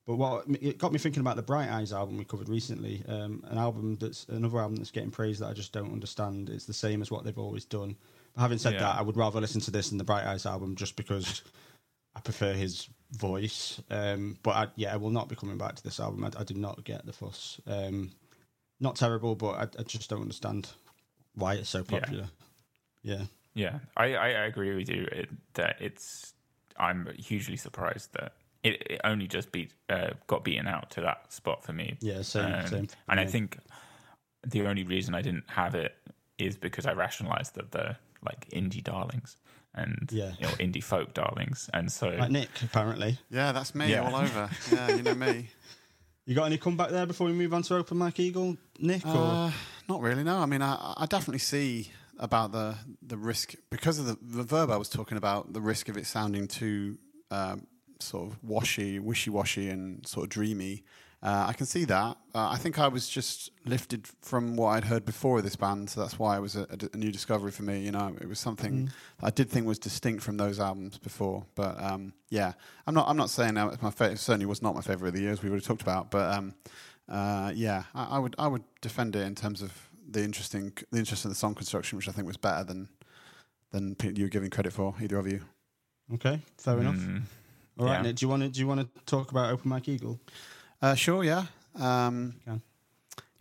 But 0.06 0.16
what 0.16 0.44
it 0.60 0.78
got 0.78 0.92
me 0.92 0.98
thinking 0.98 1.20
about 1.20 1.34
the 1.34 1.42
Bright 1.42 1.68
Eyes 1.68 1.92
album 1.92 2.16
we 2.16 2.24
covered 2.24 2.48
recently, 2.48 3.02
um, 3.08 3.42
an 3.48 3.58
album 3.58 3.96
that's 3.96 4.24
another 4.28 4.60
album 4.60 4.76
that's 4.76 4.92
getting 4.92 5.10
praise 5.10 5.40
that 5.40 5.48
I 5.48 5.52
just 5.52 5.72
don't 5.72 5.92
understand. 5.92 6.48
It's 6.48 6.64
the 6.64 6.72
same 6.72 7.02
as 7.02 7.10
what 7.10 7.24
they've 7.24 7.36
always 7.36 7.64
done. 7.64 7.96
But 8.34 8.42
having 8.42 8.58
said 8.58 8.74
Yeah. 8.74 8.80
that, 8.80 8.98
I 8.98 9.02
would 9.02 9.16
rather 9.16 9.40
listen 9.40 9.60
to 9.62 9.70
this 9.72 9.88
than 9.88 9.98
the 9.98 10.04
Bright 10.04 10.24
Eyes 10.24 10.46
album 10.46 10.76
just 10.76 10.94
because 10.94 11.42
I 12.14 12.20
prefer 12.20 12.52
his 12.52 12.88
voice. 13.12 13.82
Um, 13.90 14.38
but 14.44 14.50
I, 14.50 14.66
yeah, 14.76 14.94
I 14.94 14.96
will 14.96 15.10
not 15.10 15.28
be 15.28 15.34
coming 15.34 15.58
back 15.58 15.74
to 15.74 15.82
this 15.82 15.98
album. 15.98 16.24
I, 16.24 16.30
I 16.40 16.44
did 16.44 16.56
not 16.56 16.84
get 16.84 17.04
the 17.04 17.12
fuss. 17.12 17.60
Um, 17.66 18.12
not 18.78 18.94
terrible, 18.94 19.34
but 19.34 19.54
I, 19.56 19.80
I 19.80 19.82
just 19.82 20.08
don't 20.08 20.22
understand 20.22 20.68
why 21.34 21.54
it's 21.54 21.68
so 21.68 21.82
popular. 21.82 22.28
Yeah. 23.02 23.22
Yeah, 23.54 23.78
I, 23.96 24.14
I 24.14 24.26
I 24.26 24.44
agree 24.46 24.74
with 24.74 24.88
you 24.90 25.08
it, 25.10 25.30
that 25.54 25.76
it's. 25.80 26.34
I'm 26.78 27.08
hugely 27.16 27.56
surprised 27.56 28.12
that 28.12 28.34
it, 28.66 28.82
it 28.90 29.00
only 29.04 29.26
just 29.26 29.52
beat 29.52 29.70
uh, 29.88 30.10
got 30.26 30.44
beaten 30.44 30.66
out 30.66 30.90
to 30.90 31.00
that 31.02 31.32
spot 31.32 31.62
for 31.64 31.72
me. 31.72 31.96
Yeah, 32.00 32.22
same, 32.22 32.54
Um, 32.54 32.66
same. 32.66 32.86
for 32.86 32.94
And 33.08 33.20
I 33.20 33.24
think 33.26 33.58
the 34.46 34.66
only 34.66 34.84
reason 34.84 35.14
I 35.14 35.22
didn't 35.22 35.44
have 35.48 35.74
it 35.74 35.92
is 36.38 36.56
because 36.56 36.86
I 36.86 36.92
rationalized 36.92 37.54
that 37.54 37.72
they're 37.72 37.96
like 38.24 38.48
indie 38.50 38.82
darlings 38.82 39.36
and 39.74 40.08
Yeah. 40.12 40.32
you 40.38 40.46
know, 40.46 40.52
indie 40.54 40.82
folk 40.82 41.14
darlings, 41.14 41.68
and 41.74 41.90
so 41.92 42.08
like 42.08 42.30
Nick, 42.30 42.62
apparently. 42.62 43.18
Yeah, 43.30 43.52
that's 43.52 43.74
me 43.74 43.90
Yeah. 43.92 44.02
all 44.02 44.14
over. 44.16 44.50
Yeah, 44.72 44.96
you 44.96 45.02
know 45.02 45.14
me. 45.14 45.48
You 46.26 46.34
got 46.34 46.44
any 46.46 46.58
comeback 46.58 46.90
there 46.90 47.06
before 47.06 47.26
we 47.28 47.32
move 47.32 47.54
on 47.54 47.62
to 47.62 47.76
Open 47.76 47.98
Mike 47.98 48.18
Eagle, 48.18 48.56
Nick? 48.80 49.06
Or 49.06 49.32
Uh, 49.32 49.52
not 49.88 50.00
really. 50.00 50.24
No, 50.24 50.38
I 50.38 50.46
mean, 50.46 50.60
I, 50.62 50.94
I 50.96 51.06
definitely 51.06 51.38
see 51.38 51.92
about 52.18 52.50
the 52.52 52.74
the 53.02 53.16
risk 53.16 53.54
because 53.70 53.98
of 54.00 54.06
the 54.06 54.16
the 54.22 54.42
verb 54.42 54.70
I 54.70 54.76
was 54.76 54.88
talking 54.88 55.18
about, 55.18 55.52
the 55.52 55.60
risk 55.60 55.88
of 55.88 55.96
it 55.96 56.06
sounding 56.06 56.48
too 56.48 56.98
um, 57.30 57.66
sort 58.02 58.30
of 58.30 58.38
washy, 58.42 58.98
wishy 58.98 59.30
washy, 59.30 59.68
and 59.68 60.06
sort 60.06 60.24
of 60.24 60.30
dreamy. 60.30 60.82
Uh, 61.22 61.46
I 61.48 61.54
can 61.54 61.64
see 61.66 61.84
that. 61.86 62.18
Uh, 62.34 62.48
I 62.50 62.56
think 62.56 62.78
I 62.78 62.88
was 62.88 63.08
just 63.08 63.50
lifted 63.64 64.06
from 64.20 64.54
what 64.54 64.68
I'd 64.68 64.84
heard 64.84 65.04
before 65.04 65.38
of 65.38 65.44
this 65.44 65.56
band, 65.56 65.88
so 65.90 66.00
that's 66.02 66.18
why 66.18 66.36
it 66.36 66.40
was 66.40 66.56
a, 66.56 66.66
a 66.70 66.76
d- 66.76 66.88
a 66.92 66.96
new 66.96 67.10
discovery 67.10 67.50
for 67.50 67.62
me. 67.62 67.80
You 67.80 67.90
know, 67.90 68.14
it 68.20 68.28
was 68.28 68.38
something 68.38 68.90
I 69.22 69.30
did 69.30 69.48
think 69.48 69.66
was 69.66 69.78
distinct 69.78 70.22
from 70.22 70.36
those 70.36 70.60
albums 70.60 70.98
before. 70.98 71.46
But 71.54 71.82
um, 71.82 72.12
yeah, 72.28 72.52
I'm 72.86 72.94
not. 72.94 73.08
I'm 73.08 73.16
not 73.16 73.30
saying 73.30 73.54
that 73.54 73.72
it's 73.72 73.82
my 73.82 73.90
fa- 73.90 74.10
it 74.12 74.18
certainly 74.18 74.46
was 74.46 74.60
not 74.62 74.74
my 74.74 74.82
favorite 74.82 75.08
of 75.08 75.14
the 75.14 75.20
years 75.22 75.42
we 75.42 75.48
already 75.48 75.64
talked 75.64 75.82
about. 75.82 76.10
But 76.10 76.32
um, 76.36 76.54
uh, 77.08 77.50
yeah, 77.54 77.84
I, 77.94 78.04
I 78.04 78.18
would 78.18 78.36
I 78.38 78.46
would 78.46 78.62
defend 78.82 79.16
it 79.16 79.22
in 79.26 79.34
terms 79.34 79.62
of 79.62 79.72
the 80.08 80.22
interesting 80.22 80.74
the 80.92 80.98
interest 80.98 81.24
in 81.24 81.30
the 81.30 81.34
song 81.34 81.54
construction, 81.54 81.96
which 81.96 82.08
I 82.08 82.12
think 82.12 82.26
was 82.28 82.36
better 82.36 82.62
than 82.62 82.88
than 83.72 83.96
you 84.14 84.24
were 84.24 84.30
giving 84.30 84.50
credit 84.50 84.72
for 84.74 84.94
either 85.00 85.18
of 85.18 85.26
you. 85.26 85.40
okay, 86.14 86.40
fair 86.58 86.78
enough. 86.78 87.00
All 87.78 87.86
right, 87.86 87.96
yeah. 87.96 88.02
Nick. 88.02 88.16
Do 88.16 88.24
you 88.24 88.28
want 88.28 88.42
to 88.42 88.48
do 88.48 88.60
you 88.60 88.66
want 88.66 88.80
to 88.80 89.04
talk 89.04 89.30
about 89.30 89.50
Open 89.52 89.68
Mike 89.68 89.88
Eagle? 89.88 90.20
Uh, 90.80 90.94
sure, 90.94 91.24
yeah. 91.24 91.46
Um, 91.74 92.34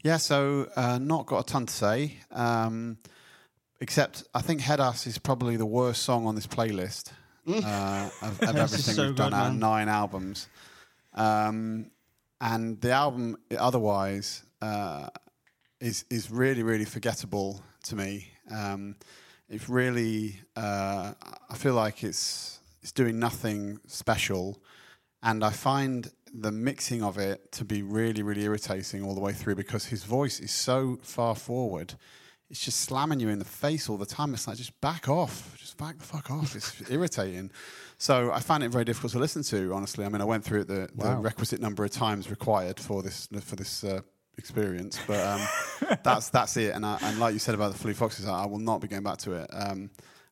yeah, 0.03 0.17
so 0.17 0.69
uh, 0.75 0.97
not 0.99 1.25
got 1.25 1.39
a 1.39 1.43
ton 1.51 1.65
to 1.65 1.73
say, 1.73 2.17
um, 2.31 2.97
except 3.79 4.23
I 4.33 4.41
think 4.41 4.61
Head 4.61 4.79
Ass 4.79 5.07
is 5.07 5.17
probably 5.17 5.57
the 5.57 5.65
worst 5.65 6.03
song 6.03 6.27
on 6.27 6.35
this 6.35 6.47
playlist 6.47 7.11
uh, 7.47 8.09
of, 8.21 8.23
of 8.23 8.39
Head 8.39 8.55
Ass 8.57 8.73
is 8.73 8.87
everything 8.87 8.95
so 8.95 9.07
we've 9.07 9.15
done 9.15 9.31
good, 9.31 9.37
out 9.37 9.47
of 9.47 9.53
man. 9.53 9.59
nine 9.59 9.89
albums. 9.89 10.47
Um, 11.13 11.91
and 12.41 12.79
the 12.81 12.91
album 12.91 13.37
otherwise 13.57 14.43
uh, 14.61 15.07
is 15.79 16.05
is 16.09 16.29
really 16.29 16.63
really 16.63 16.85
forgettable 16.85 17.63
to 17.83 17.95
me. 17.95 18.27
Um, 18.51 18.97
it's 19.49 19.69
really 19.69 20.39
uh, 20.55 21.13
I 21.49 21.55
feel 21.55 21.73
like 21.73 22.03
it's 22.03 22.59
it's 22.85 22.91
doing 22.91 23.17
nothing 23.17 23.79
special, 23.87 24.61
and 25.23 25.43
I 25.43 25.49
find 25.49 26.11
the 26.31 26.51
mixing 26.51 27.01
of 27.01 27.17
it 27.17 27.51
to 27.53 27.65
be 27.65 27.81
really 27.81 28.21
really 28.21 28.43
irritating 28.43 29.03
all 29.03 29.15
the 29.15 29.21
way 29.21 29.33
through 29.33 29.55
because 29.55 29.85
his 29.85 30.03
voice 30.03 30.39
is 30.39 30.51
so 30.51 30.99
far 31.01 31.33
forward. 31.33 31.95
It's 32.51 32.63
just 32.63 32.81
slamming 32.81 33.19
you 33.19 33.29
in 33.29 33.39
the 33.39 33.51
face 33.63 33.89
all 33.89 33.97
the 33.97 34.05
time. 34.05 34.35
It's 34.35 34.47
like 34.47 34.57
just 34.57 34.79
back 34.81 35.09
off, 35.09 35.55
just 35.57 35.79
back 35.79 35.97
the 35.97 36.03
fuck 36.03 36.29
off. 36.29 36.55
It's 36.55 36.79
irritating. 36.91 37.49
So 37.97 38.31
I 38.31 38.39
found 38.39 38.61
it 38.61 38.69
very 38.69 38.85
difficult 38.85 39.13
to 39.13 39.19
listen 39.19 39.41
to. 39.45 39.73
Honestly, 39.73 40.05
I 40.05 40.09
mean, 40.09 40.21
I 40.21 40.25
went 40.25 40.43
through 40.43 40.61
it 40.61 40.67
the, 40.67 40.87
the 40.93 41.15
requisite 41.15 41.59
number 41.59 41.83
of 41.83 41.89
times 41.89 42.29
required 42.29 42.79
for 42.79 43.01
this 43.01 43.27
for 43.41 43.55
this 43.55 43.83
uh, 43.83 44.01
experience, 44.37 44.99
but 45.07 45.25
um, 45.25 45.41
that's 46.03 46.29
that's 46.29 46.55
it. 46.55 46.75
And 46.75 46.85
I, 46.85 46.99
and 47.01 47.17
like 47.17 47.33
you 47.33 47.39
said 47.39 47.55
about 47.55 47.71
the 47.71 47.79
Fleet 47.79 47.95
Foxes, 47.95 48.27
I, 48.27 48.43
I 48.43 48.45
will 48.45 48.59
not 48.59 48.79
be 48.79 48.87
going 48.87 49.01
back 49.01 49.17
to 49.25 49.31
it. 49.31 49.49
Um, 49.51 49.89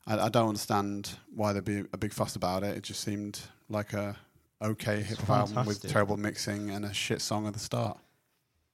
I, 0.07 0.19
I 0.25 0.29
don't 0.29 0.49
understand 0.49 1.17
why 1.33 1.53
there'd 1.53 1.65
be 1.65 1.83
a 1.93 1.97
big 1.97 2.13
fuss 2.13 2.35
about 2.35 2.63
it. 2.63 2.75
It 2.77 2.83
just 2.83 3.01
seemed 3.01 3.39
like 3.69 3.93
a 3.93 4.15
okay 4.61 5.01
hip 5.01 5.19
hop 5.19 5.49
album 5.49 5.65
with 5.65 5.81
terrible 5.81 6.17
mixing 6.17 6.69
and 6.69 6.85
a 6.85 6.93
shit 6.93 7.21
song 7.21 7.47
at 7.47 7.53
the 7.53 7.59
start. 7.59 7.97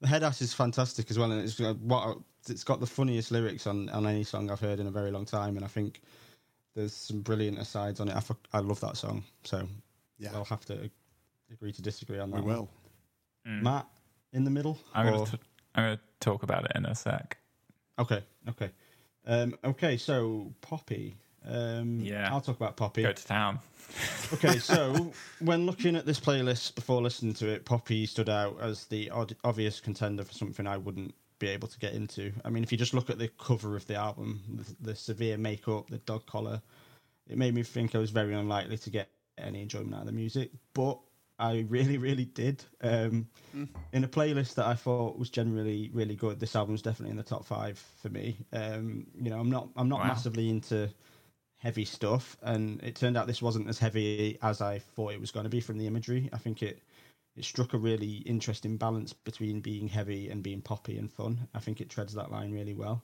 The 0.02 0.08
Head 0.08 0.24
Ass 0.24 0.42
is 0.42 0.54
fantastic 0.54 1.12
as 1.12 1.20
well, 1.20 1.32
and 1.32 1.42
it's 1.42 1.60
uh, 1.60 1.74
what 1.82 2.18
it's 2.48 2.64
got 2.64 2.80
the 2.80 2.88
funniest 2.88 3.32
lyrics 3.32 3.68
on, 3.68 3.90
on 3.90 4.08
any 4.08 4.24
song 4.24 4.50
I've 4.50 4.60
heard 4.62 4.80
in 4.80 4.88
a 4.88 4.92
very 4.92 5.12
long 5.12 5.26
time, 5.26 5.56
and 5.58 5.66
I 5.66 5.68
think 5.68 6.02
there's 6.76 6.94
some 6.94 7.20
brilliant 7.22 7.60
asides 7.60 8.00
on 8.00 8.08
it. 8.08 8.16
I, 8.16 8.58
I 8.58 8.60
love 8.62 8.80
that 8.80 8.96
song, 8.96 9.24
so 9.44 9.68
Yeah, 10.18 10.30
I'll 10.34 10.46
have 10.46 10.64
to 10.66 10.90
agree 11.52 11.74
to 11.74 11.82
disagree 11.82 12.20
on 12.20 12.32
that. 12.32 12.38
we 12.38 12.42
one. 12.44 12.56
will. 12.56 12.70
mm. 13.48 13.62
Matt 13.62 13.88
in 14.32 14.44
the 14.46 14.52
middle. 14.52 14.78
I'm 14.94 15.08
or- 15.08 15.12
going 15.12 15.26
to 15.26 15.40
I'm 15.76 15.84
going 15.84 15.98
to 15.98 16.04
talk 16.22 16.44
about 16.44 16.66
it 16.66 16.72
in 16.76 16.86
a 16.86 16.96
sec. 16.96 17.38
Okay, 18.00 18.24
okay, 18.48 18.72
um, 19.30 19.56
okay. 19.64 19.96
So 19.96 20.52
Poppy. 20.62 21.16
Um, 21.48 22.00
Yeah. 22.02 22.30
I'll 22.32 22.42
talk 22.42 22.58
about 22.58 22.76
Poppy. 22.76 23.04
Go 23.04 23.14
to 23.14 23.26
town. 23.26 23.60
okay, 24.34 24.60
so 24.60 25.12
when 25.40 25.66
looking 25.66 25.96
at 25.96 26.06
this 26.06 26.20
playlist 26.20 26.76
before 26.76 27.02
listening 27.02 27.34
to 27.36 27.48
it, 27.48 27.66
Poppy 27.66 28.06
stood 28.06 28.30
out 28.30 28.58
as 28.62 28.86
the 28.86 29.10
odd, 29.10 29.36
obvious 29.44 29.80
contender 29.80 30.24
for 30.24 30.34
something 30.34 30.68
I 30.68 30.78
wouldn't 30.78 31.16
be 31.40 31.48
able 31.48 31.68
to 31.68 31.80
get 31.80 31.94
into. 31.94 32.32
I 32.46 32.50
mean, 32.50 32.64
if 32.64 32.72
you 32.72 32.78
just 32.78 32.94
look 32.94 33.10
at 33.10 33.18
the 33.18 33.30
cover 33.40 33.76
of 33.76 33.88
the 33.88 33.96
album, 33.96 34.42
the, 34.48 34.92
the 34.92 34.96
severe 34.96 35.38
makeup, 35.38 35.90
the 35.90 35.98
dog 36.00 36.26
collar, 36.26 36.62
it 37.28 37.38
made 37.38 37.56
me 37.56 37.64
think 37.64 37.96
I 37.96 38.00
was 38.00 38.12
very 38.12 38.34
unlikely 38.34 38.78
to 38.78 38.90
get 38.90 39.10
any 39.38 39.62
enjoyment 39.62 39.96
out 39.96 40.02
of 40.02 40.06
the 40.08 40.12
music. 40.12 40.52
But 40.74 41.00
I 41.40 41.66
really, 41.70 41.98
really 41.98 42.26
did. 42.26 42.64
Um, 42.82 43.28
In 43.92 44.04
a 44.04 44.08
playlist 44.08 44.56
that 44.56 44.68
I 44.68 44.76
thought 44.76 45.18
was 45.18 45.30
generally 45.30 45.90
really 45.94 46.16
good, 46.16 46.40
this 46.40 46.56
album's 46.56 46.82
definitely 46.82 47.12
in 47.12 47.18
the 47.18 47.24
top 47.24 47.46
five 47.46 47.80
for 48.02 48.10
me. 48.10 48.38
Um, 48.54 49.08
you 49.20 49.30
know, 49.30 49.40
I'm 49.40 49.50
not, 49.50 49.70
I'm 49.76 49.90
not 49.90 50.00
Wow. 50.02 50.08
massively 50.08 50.50
into 50.50 50.90
heavy 51.58 51.86
stuff, 51.86 52.38
and 52.44 52.82
it 52.84 52.96
turned 52.96 53.18
out 53.18 53.28
this 53.28 53.42
wasn't 53.42 53.68
as 53.68 53.80
heavy 53.80 54.38
as 54.42 54.62
I 54.62 54.80
thought 54.80 55.14
it 55.14 55.20
was 55.20 55.32
going 55.32 55.46
to 55.46 55.50
be 55.50 55.60
from 55.62 55.78
the 55.78 55.88
imagery. 55.88 56.30
I 56.34 56.38
think 56.38 56.62
it 56.62 56.82
it 57.36 57.46
struck 57.46 57.74
a 57.74 57.78
really 57.78 58.18
interesting 58.26 58.76
balance 58.78 59.14
between 59.14 59.62
being 59.62 59.88
heavy 59.88 60.30
and 60.30 60.44
being 60.44 60.62
poppy 60.62 60.98
and 60.98 61.12
fun. 61.12 61.48
I 61.54 61.60
think 61.60 61.80
it 61.80 61.90
treads 61.90 62.14
that 62.14 62.32
line 62.32 62.52
really 62.52 62.74
well. 62.74 63.04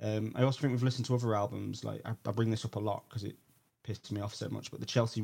Um, 0.00 0.32
I 0.36 0.42
also 0.44 0.60
think 0.60 0.72
we've 0.72 0.82
listened 0.82 1.06
to 1.06 1.14
other 1.14 1.34
albums. 1.34 1.84
Like 1.84 2.00
I, 2.04 2.10
I 2.26 2.32
bring 2.32 2.50
this 2.50 2.64
up 2.64 2.76
a 2.76 2.80
lot 2.80 3.04
because 3.08 3.24
it 3.24 3.36
pissed 3.82 4.12
me 4.12 4.20
off 4.20 4.34
so 4.34 4.48
much. 4.48 4.70
But 4.70 4.80
the 4.80 4.86
Chelsea 4.86 5.22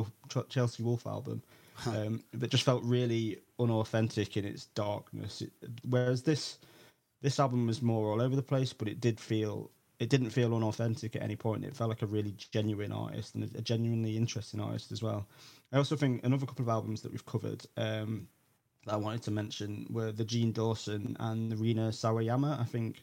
Chelsea 0.48 0.82
Wolfe 0.82 1.06
album 1.06 1.42
um, 1.86 2.22
that 2.32 2.50
just 2.50 2.64
felt 2.64 2.82
really 2.84 3.38
unauthentic 3.58 4.36
in 4.36 4.44
its 4.44 4.66
darkness. 4.66 5.42
It, 5.42 5.52
whereas 5.88 6.22
this 6.22 6.58
this 7.20 7.40
album 7.40 7.66
was 7.66 7.82
more 7.82 8.12
all 8.12 8.22
over 8.22 8.36
the 8.36 8.42
place, 8.42 8.72
but 8.72 8.88
it 8.88 9.00
did 9.00 9.18
feel 9.20 9.70
it 9.98 10.08
didn't 10.08 10.30
feel 10.30 10.54
unauthentic 10.54 11.16
at 11.16 11.22
any 11.22 11.36
point. 11.36 11.64
It 11.64 11.76
felt 11.76 11.90
like 11.90 12.02
a 12.02 12.06
really 12.06 12.34
genuine 12.52 12.92
artist 12.92 13.34
and 13.34 13.44
a 13.56 13.60
genuinely 13.62 14.16
interesting 14.16 14.60
artist 14.60 14.92
as 14.92 15.02
well. 15.02 15.26
I 15.72 15.76
also 15.76 15.96
think 15.96 16.24
another 16.24 16.46
couple 16.46 16.62
of 16.64 16.68
albums 16.68 17.02
that 17.02 17.10
we've 17.10 17.26
covered 17.26 17.64
um, 17.76 18.28
that 18.86 18.94
I 18.94 18.96
wanted 18.96 19.22
to 19.22 19.30
mention 19.32 19.86
were 19.90 20.12
the 20.12 20.24
Jean 20.24 20.52
Dawson 20.52 21.16
and 21.18 21.50
the 21.50 21.56
Rina 21.56 21.88
Sawayama. 21.88 22.60
I 22.60 22.64
think 22.64 23.02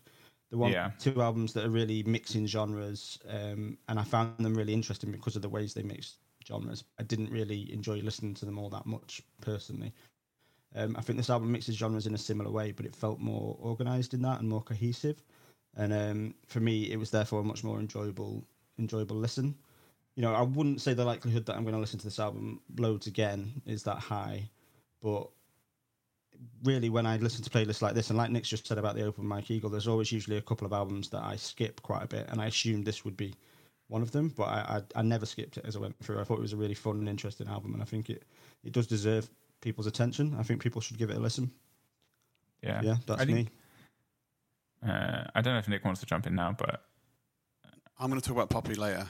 the 0.50 0.58
one 0.58 0.72
Yeah. 0.72 0.92
two 1.00 1.22
albums 1.22 1.52
that 1.54 1.66
are 1.66 1.70
really 1.70 2.04
mixing 2.04 2.48
genres, 2.48 3.20
um, 3.30 3.78
and 3.90 4.00
I 4.00 4.04
found 4.04 4.38
them 4.40 4.56
really 4.56 4.74
interesting 4.74 5.12
because 5.12 5.36
of 5.36 5.42
the 5.42 5.50
ways 5.50 5.74
they 5.74 5.84
mix 5.84 6.18
genres. 6.48 6.84
I 7.00 7.04
didn't 7.04 7.32
really 7.32 7.72
enjoy 7.74 8.00
listening 8.00 8.34
to 8.36 8.46
them 8.46 8.58
all 8.58 8.70
that 8.70 8.86
much 8.86 9.22
personally. 9.42 9.94
Um, 10.76 10.96
I 10.98 11.02
think 11.02 11.18
this 11.18 11.30
album 11.30 11.52
mixes 11.52 11.76
genres 11.76 12.08
in 12.08 12.14
a 12.14 12.18
similar 12.18 12.52
way, 12.52 12.72
but 12.72 12.86
it 12.86 12.96
felt 12.96 13.20
more 13.20 13.58
organized 13.60 14.14
in 14.14 14.22
that 14.24 14.40
and 14.40 14.50
more 14.50 14.62
cohesive. 14.62 15.24
And 15.78 15.94
um, 15.94 16.36
for 16.48 16.60
me, 16.60 16.92
it 16.92 16.98
was 16.98 17.12
therefore 17.12 17.42
a 17.42 17.44
much 17.44 17.64
more 17.64 17.80
enjoyable, 17.80 18.44
enjoyable 18.78 19.16
listen. 19.16 19.56
You 20.16 20.22
know, 20.22 20.34
I 20.34 20.42
wouldn't 20.42 20.82
say 20.82 20.94
the 20.94 21.06
likelihood 21.06 21.46
that 21.46 21.56
I'm 21.56 21.64
going 21.64 21.76
to 21.76 21.80
listen 21.80 22.00
to 22.00 22.06
this 22.06 22.20
album 22.20 22.62
loads 22.78 23.08
again 23.08 23.62
is 23.66 23.84
that 23.84 23.98
high, 23.98 24.50
but 25.02 25.30
really, 26.64 26.90
when 26.90 27.06
I 27.06 27.18
listen 27.18 27.44
to 27.44 27.50
playlists 27.50 27.82
like 27.82 27.94
this, 27.94 28.10
and 28.10 28.18
like 28.18 28.32
Nick's 28.32 28.50
just 28.50 28.68
said 28.68 28.78
about 28.78 28.96
the 28.96 29.04
Open 29.04 29.26
Mike 29.26 29.52
Eagle, 29.52 29.70
there's 29.70 29.88
always 29.88 30.12
usually 30.12 30.38
a 30.38 30.42
couple 30.42 30.66
of 30.66 30.74
albums 30.74 31.10
that 31.10 31.24
I 31.24 31.36
skip 31.36 31.82
quite 31.82 32.04
a 32.04 32.08
bit, 32.08 32.28
and 32.30 32.42
I 32.42 32.48
assumed 32.48 32.86
this 32.86 33.06
would 33.06 33.18
be 33.18 33.34
one 33.88 34.02
of 34.02 34.12
them, 34.12 34.30
but 34.36 34.44
I, 34.46 34.82
I 34.96 35.00
I 35.00 35.02
never 35.04 35.26
skipped 35.26 35.58
it 35.58 35.66
as 35.66 35.76
I 35.76 35.80
went 35.80 35.96
through. 36.04 36.20
I 36.20 36.24
thought 36.24 36.38
it 36.40 36.42
was 36.42 36.54
a 36.54 36.58
really 36.58 36.74
fun 36.74 36.98
and 36.98 37.08
interesting 37.10 37.48
album, 37.48 37.74
and 37.74 37.82
I 37.82 37.86
think 37.86 38.10
it 38.10 38.24
it 38.64 38.74
does 38.74 38.88
deserve 38.88 39.30
people's 39.62 39.88
attention. 39.88 40.36
I 40.40 40.44
think 40.44 40.62
people 40.62 40.82
should 40.82 40.98
give 40.98 41.10
it 41.10 41.18
a 41.18 41.20
listen. 41.20 41.52
Yeah. 42.62 42.82
Yeah, 42.84 42.96
that's 43.06 43.22
I 43.22 43.26
me. 43.26 43.50
Uh, 44.86 45.24
I 45.34 45.42
don't 45.42 45.54
know 45.54 45.60
if 45.60 45.68
Nick 45.68 45.84
wants 45.84 46.00
to 46.02 46.06
jump 46.06 46.28
in 46.28 46.36
now, 46.36 46.56
but 46.58 46.82
I'm 48.00 48.10
going 48.10 48.22
to 48.22 48.28
talk 48.28 48.36
about 48.38 48.50
Poppy 48.50 48.76
later. 48.76 49.08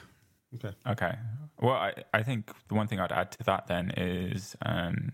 Okay. 0.54 0.74
Okay. 0.86 1.14
Well, 1.60 1.74
I, 1.74 1.92
I 2.14 2.22
think 2.22 2.50
the 2.68 2.74
one 2.74 2.86
thing 2.86 3.00
I'd 3.00 3.12
add 3.12 3.32
to 3.32 3.44
that 3.44 3.66
then 3.66 3.90
is 3.96 4.56
um, 4.64 5.12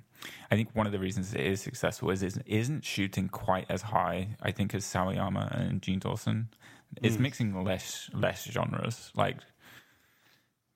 I 0.50 0.56
think 0.56 0.68
one 0.74 0.86
of 0.86 0.92
the 0.92 0.98
reasons 0.98 1.34
it 1.34 1.40
is 1.40 1.60
successful 1.60 2.10
is 2.10 2.22
it 2.22 2.36
isn't 2.46 2.84
shooting 2.84 3.28
quite 3.28 3.66
as 3.68 3.82
high, 3.82 4.36
I 4.42 4.50
think, 4.52 4.74
as 4.74 4.84
Sawayama 4.84 5.58
and 5.58 5.82
Jean 5.82 5.98
Dawson. 5.98 6.48
It's 7.00 7.16
Mm. 7.16 7.20
mixing 7.20 7.64
less 7.64 8.10
less 8.12 8.44
genres. 8.44 9.10
Like 9.16 9.38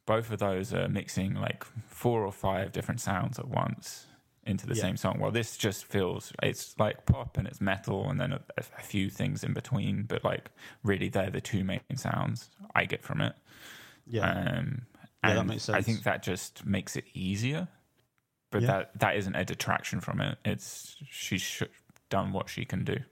both 0.06 0.30
of 0.30 0.38
those 0.38 0.72
are 0.72 0.88
mixing 0.88 1.34
like 1.34 1.64
four 1.88 2.24
or 2.24 2.32
five 2.32 2.72
different 2.72 3.00
sounds 3.00 3.38
at 3.38 3.48
once 3.48 4.06
into 4.44 4.66
the 4.66 4.74
Yeah. 4.74 4.82
same 4.82 4.96
song. 4.96 5.18
Well, 5.18 5.32
this 5.32 5.56
just 5.56 5.84
feels 5.86 6.32
it's 6.42 6.78
like 6.78 7.04
pop 7.06 7.36
and 7.36 7.46
it's 7.48 7.60
metal 7.60 8.08
and 8.08 8.20
then 8.20 8.32
a, 8.32 8.40
a 8.56 8.62
few 8.82 9.10
things 9.10 9.42
in 9.42 9.52
between, 9.52 10.04
but 10.04 10.22
like 10.24 10.50
really 10.84 11.08
they're 11.08 11.30
the 11.30 11.40
two 11.40 11.64
main 11.64 11.80
sounds 11.96 12.50
I 12.74 12.84
get 12.84 13.02
from 13.02 13.20
it. 13.20 13.34
Yeah. 14.06 14.30
Um, 14.30 14.82
Yeah, 15.24 15.34
that 15.34 15.46
makes 15.46 15.68
I 15.68 15.82
think 15.82 16.04
that 16.04 16.22
just 16.22 16.64
makes 16.64 16.94
it 16.96 17.04
easier 17.12 17.66
but 18.52 18.62
Yeah. 18.62 18.66
that 18.68 18.98
that 19.00 19.16
isn't 19.16 19.34
a 19.34 19.44
detraction 19.44 20.00
from 20.00 20.20
it. 20.20 20.38
It's 20.44 20.94
she's 21.10 21.42
sh- 21.42 21.62
done 22.08 22.32
what 22.32 22.48
she 22.48 22.64
can 22.64 22.84
do. 22.84 22.96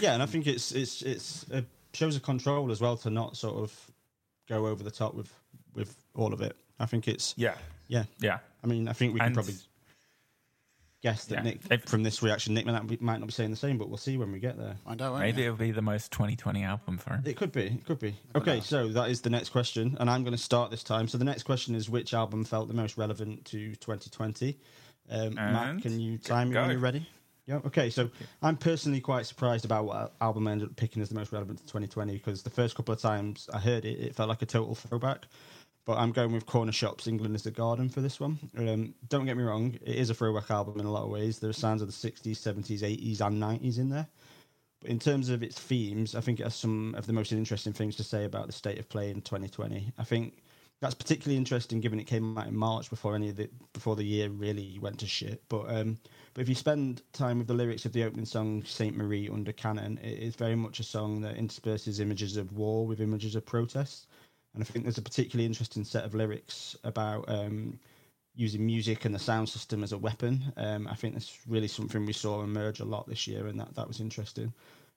Yeah, 0.00 0.12
and 0.12 0.22
I 0.22 0.26
think 0.26 0.46
it's 0.46 0.72
it's 0.72 1.00
it's 1.00 1.44
it 1.50 1.64
shows 1.94 2.14
a 2.14 2.20
control 2.20 2.70
as 2.70 2.82
well 2.82 2.98
to 2.98 3.08
not 3.08 3.38
sort 3.38 3.54
of 3.56 3.90
go 4.46 4.66
over 4.66 4.82
the 4.84 4.90
top 4.90 5.14
with 5.14 5.32
with 5.74 5.94
all 6.14 6.32
of 6.32 6.40
it. 6.40 6.56
I 6.78 6.86
think 6.86 7.08
it's 7.08 7.34
Yeah, 7.36 7.54
yeah. 7.88 8.04
yeah. 8.20 8.38
I 8.62 8.66
mean, 8.66 8.88
I 8.88 8.92
think 8.92 9.14
we 9.14 9.20
can 9.20 9.26
And- 9.26 9.34
probably 9.34 9.54
guess 11.02 11.24
that 11.26 11.36
Yeah. 11.36 11.42
Nick 11.42 11.60
If- 11.70 11.84
from 11.88 12.04
this 12.04 12.22
reaction, 12.22 12.54
Nick 12.54 12.64
might 12.64 12.72
not, 12.72 12.86
be, 12.86 12.96
might 13.00 13.18
not 13.18 13.26
be 13.26 13.32
saying 13.32 13.50
the 13.50 13.56
same, 13.56 13.76
but 13.76 13.88
we'll 13.88 13.98
see 13.98 14.16
when 14.16 14.30
we 14.30 14.38
get 14.38 14.56
there. 14.56 14.76
Find 14.84 15.02
out. 15.02 15.12
won't 15.12 15.24
Maybe 15.24 15.42
you? 15.42 15.48
it'll 15.48 15.56
be 15.58 15.72
the 15.72 15.82
most 15.82 16.12
2020 16.12 16.62
album 16.62 16.96
for 16.98 17.14
him. 17.14 17.22
It 17.26 17.36
could 17.36 17.50
be. 17.50 17.66
It 17.66 17.84
could 17.84 17.98
be. 17.98 18.14
Okay, 18.36 18.60
so 18.60 18.88
that 18.88 19.10
is 19.10 19.20
the 19.22 19.30
next 19.30 19.48
question, 19.50 19.96
and 19.98 20.08
I'm 20.08 20.22
going 20.22 20.36
to 20.36 20.42
start 20.42 20.70
this 20.70 20.84
time. 20.84 21.08
So 21.08 21.18
the 21.18 21.24
next 21.24 21.42
question 21.42 21.74
is 21.74 21.90
which 21.90 22.14
album 22.14 22.44
felt 22.44 22.68
the 22.68 22.74
most 22.74 22.96
relevant 22.96 23.44
to 23.46 23.74
2020? 23.76 24.58
Um, 25.10 25.34
Matt, 25.34 25.82
can 25.82 25.98
you 25.98 26.18
time 26.18 26.48
me 26.50 26.54
go. 26.54 26.60
when 26.62 26.70
you're 26.70 26.78
ready? 26.78 27.08
Yeah. 27.46 27.56
Okay. 27.66 27.90
So 27.90 28.08
I'm 28.40 28.56
personally 28.56 29.00
quite 29.00 29.26
surprised 29.26 29.64
about 29.64 29.84
what 29.84 30.14
album 30.20 30.46
I 30.46 30.52
ended 30.52 30.68
up 30.68 30.76
picking 30.76 31.02
as 31.02 31.08
the 31.08 31.16
most 31.16 31.32
relevant 31.32 31.58
to 31.58 31.64
2020 31.64 32.12
because 32.12 32.44
the 32.44 32.50
first 32.50 32.76
couple 32.76 32.94
of 32.94 33.00
times 33.00 33.50
I 33.52 33.58
heard 33.58 33.84
it, 33.84 33.98
it 33.98 34.14
felt 34.14 34.28
like 34.28 34.42
a 34.42 34.46
total 34.46 34.76
throwback. 34.76 35.26
But 35.84 35.98
I'm 35.98 36.12
going 36.12 36.32
with 36.32 36.46
Cornershop's, 36.46 37.08
England 37.08 37.34
is 37.34 37.42
the 37.42 37.50
Garden 37.50 37.88
for 37.88 38.00
this 38.00 38.20
one. 38.20 38.38
Um, 38.56 38.94
don't 39.08 39.26
get 39.26 39.36
me 39.36 39.42
wrong, 39.42 39.76
it 39.82 39.96
is 39.96 40.10
a 40.10 40.14
throwback 40.14 40.50
album 40.50 40.78
in 40.78 40.86
a 40.86 40.90
lot 40.90 41.04
of 41.04 41.10
ways. 41.10 41.38
There 41.38 41.50
are 41.50 41.54
sounds 41.54 41.82
of 41.82 41.88
the 41.88 41.92
60s, 41.92 42.36
70s, 42.36 42.80
80s, 42.80 43.20
and 43.20 43.42
90s 43.42 43.78
in 43.78 43.88
there. 43.88 44.06
But 44.80 44.90
in 44.90 44.98
terms 44.98 45.28
of 45.28 45.42
its 45.42 45.58
themes, 45.58 46.14
I 46.14 46.20
think 46.20 46.40
it 46.40 46.44
has 46.44 46.54
some 46.54 46.94
of 46.96 47.06
the 47.06 47.12
most 47.12 47.32
interesting 47.32 47.72
things 47.72 47.96
to 47.96 48.04
say 48.04 48.24
about 48.24 48.46
the 48.46 48.52
state 48.52 48.78
of 48.78 48.88
play 48.88 49.10
in 49.10 49.22
2020. 49.22 49.92
I 49.98 50.04
think 50.04 50.42
that's 50.82 50.94
particularly 50.94 51.36
interesting 51.36 51.80
given 51.80 52.00
it 52.00 52.08
came 52.08 52.36
out 52.36 52.48
in 52.48 52.56
March 52.56 52.90
before 52.90 53.14
any 53.14 53.28
of 53.28 53.36
the 53.36 53.48
before 53.72 53.94
the 53.94 54.02
year 54.02 54.28
really 54.28 54.78
went 54.80 54.98
to 54.98 55.06
shit. 55.06 55.40
But 55.48 55.70
um, 55.70 55.96
but 56.34 56.42
if 56.42 56.48
you 56.48 56.56
spend 56.56 57.02
time 57.12 57.38
with 57.38 57.46
the 57.46 57.54
lyrics 57.54 57.84
of 57.84 57.92
the 57.92 58.02
opening 58.02 58.26
song 58.26 58.64
"Saint 58.64 58.96
Marie" 58.96 59.28
under 59.28 59.52
Canon, 59.52 59.98
it 60.02 60.18
is 60.18 60.34
very 60.34 60.56
much 60.56 60.80
a 60.80 60.84
song 60.84 61.20
that 61.20 61.36
intersperses 61.36 62.00
images 62.00 62.36
of 62.36 62.52
war 62.52 62.84
with 62.84 63.00
images 63.00 63.36
of 63.36 63.46
protest. 63.46 64.08
And 64.54 64.62
I 64.62 64.66
think 64.66 64.84
there's 64.84 64.98
a 64.98 65.02
particularly 65.02 65.46
interesting 65.46 65.84
set 65.84 66.04
of 66.04 66.14
lyrics 66.14 66.76
about 66.84 67.24
um, 67.28 67.78
using 68.34 68.64
music 68.66 69.04
and 69.04 69.14
the 69.14 69.18
sound 69.18 69.48
system 69.48 69.82
as 69.82 69.92
a 69.92 69.98
weapon. 69.98 70.52
Um, 70.56 70.88
I 70.88 70.94
think 70.94 71.14
that's 71.14 71.38
really 71.46 71.68
something 71.68 72.04
we 72.04 72.12
saw 72.12 72.42
emerge 72.42 72.80
a 72.80 72.84
lot 72.84 73.08
this 73.08 73.26
year, 73.26 73.46
and 73.46 73.58
that, 73.60 73.74
that 73.74 73.88
was 73.88 74.00
interesting. 74.00 74.52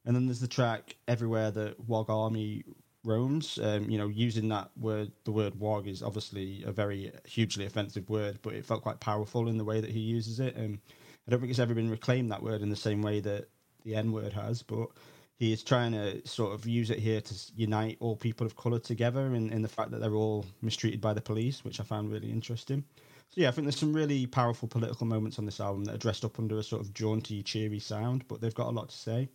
And 0.05 0.15
then 0.15 0.25
there's 0.25 0.39
the 0.39 0.47
track 0.47 0.95
"Everywhere 1.07 1.51
That 1.51 1.79
Wog 1.87 2.09
Army 2.09 2.63
Roams." 3.03 3.57
Um, 3.59 3.89
you 3.89 3.97
know, 3.97 4.07
using 4.07 4.49
that 4.49 4.69
word, 4.77 5.11
the 5.23 5.31
word 5.31 5.55
"wog" 5.55 5.87
is 5.87 6.03
obviously 6.03 6.63
a 6.65 6.71
very 6.71 7.11
hugely 7.25 7.65
offensive 7.65 8.09
word, 8.09 8.39
but 8.41 8.53
it 8.53 8.65
felt 8.65 8.83
quite 8.83 8.99
powerful 8.99 9.47
in 9.47 9.57
the 9.57 9.63
way 9.63 9.81
that 9.81 9.89
he 9.91 9.99
uses 9.99 10.39
it. 10.39 10.55
Um, 10.57 10.79
I 11.27 11.31
don't 11.31 11.39
think 11.39 11.49
it's 11.49 11.59
ever 11.59 11.73
been 11.73 11.89
reclaimed 11.89 12.31
that 12.31 12.43
word 12.43 12.61
in 12.61 12.69
the 12.69 12.75
same 12.75 13.01
way 13.01 13.19
that 13.21 13.47
the 13.83 13.95
N 13.95 14.11
word 14.11 14.33
has, 14.33 14.61
but 14.61 14.89
he 15.37 15.51
is 15.51 15.63
trying 15.63 15.91
to 15.91 16.25
sort 16.27 16.53
of 16.53 16.65
use 16.65 16.89
it 16.89 16.99
here 16.99 17.19
to 17.19 17.35
unite 17.55 17.97
all 17.99 18.15
people 18.15 18.47
of 18.47 18.55
colour 18.55 18.79
together 18.79 19.35
in, 19.35 19.51
in 19.51 19.61
the 19.61 19.67
fact 19.67 19.91
that 19.91 19.99
they're 19.99 20.15
all 20.15 20.45
mistreated 20.61 21.01
by 21.01 21.13
the 21.13 21.21
police, 21.21 21.63
which 21.63 21.79
I 21.79 21.83
found 21.83 22.11
really 22.11 22.31
interesting. 22.31 22.83
So 23.31 23.41
yeah, 23.41 23.49
I 23.49 23.51
think 23.51 23.65
there's 23.65 23.77
some 23.77 23.93
really 23.93 24.27
powerful 24.27 24.67
political 24.67 25.05
moments 25.05 25.37
on 25.37 25.45
this 25.45 25.59
album 25.59 25.83
that 25.85 25.95
are 25.95 25.99
dressed 25.99 26.23
up 26.23 26.39
under 26.39 26.57
a 26.57 26.63
sort 26.63 26.81
of 26.81 26.93
jaunty, 26.93 27.43
cheery 27.43 27.79
sound, 27.79 28.25
but 28.27 28.39
they've 28.39 28.55
got 28.55 28.67
a 28.67 28.71
lot 28.71 28.89
to 28.89 28.95
say. 28.95 29.29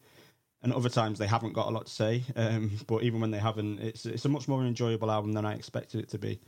And 0.63 0.73
other 0.73 0.89
times 0.89 1.19
they 1.19 1.27
haven't 1.27 1.53
got 1.53 1.69
a 1.69 1.71
lot 1.71 1.87
to 1.87 1.93
say, 1.93 2.23
um, 2.37 2.71
but 2.87 3.03
even 3.03 3.21
when 3.21 3.31
they 3.31 3.39
haven't, 3.39 3.81
it's 3.81 4.07
it's 4.07 4.25
a 4.25 4.29
much 4.29 4.49
more 4.49 4.63
enjoyable 4.63 5.11
album 5.11 5.33
than 5.33 5.45
I 5.45 5.55
expected 5.55 6.01
it 6.01 6.09
to 6.11 6.19
be. 6.19 6.41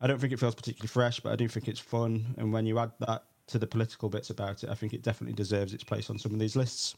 I 0.00 0.06
don't 0.06 0.20
think 0.20 0.32
it 0.32 0.38
feels 0.38 0.54
particularly 0.54 0.88
fresh, 0.88 1.20
but 1.20 1.32
I 1.32 1.36
do 1.36 1.48
think 1.48 1.68
it's 1.68 1.80
fun. 1.80 2.34
And 2.38 2.52
when 2.52 2.66
you 2.66 2.78
add 2.78 2.92
that 3.00 3.24
to 3.48 3.58
the 3.58 3.66
political 3.66 4.08
bits 4.08 4.30
about 4.30 4.62
it, 4.62 4.70
I 4.70 4.74
think 4.74 4.92
it 4.92 5.02
definitely 5.02 5.34
deserves 5.34 5.72
its 5.72 5.84
place 5.84 6.10
on 6.10 6.18
some 6.18 6.32
of 6.32 6.38
these 6.38 6.56
lists. 6.56 6.96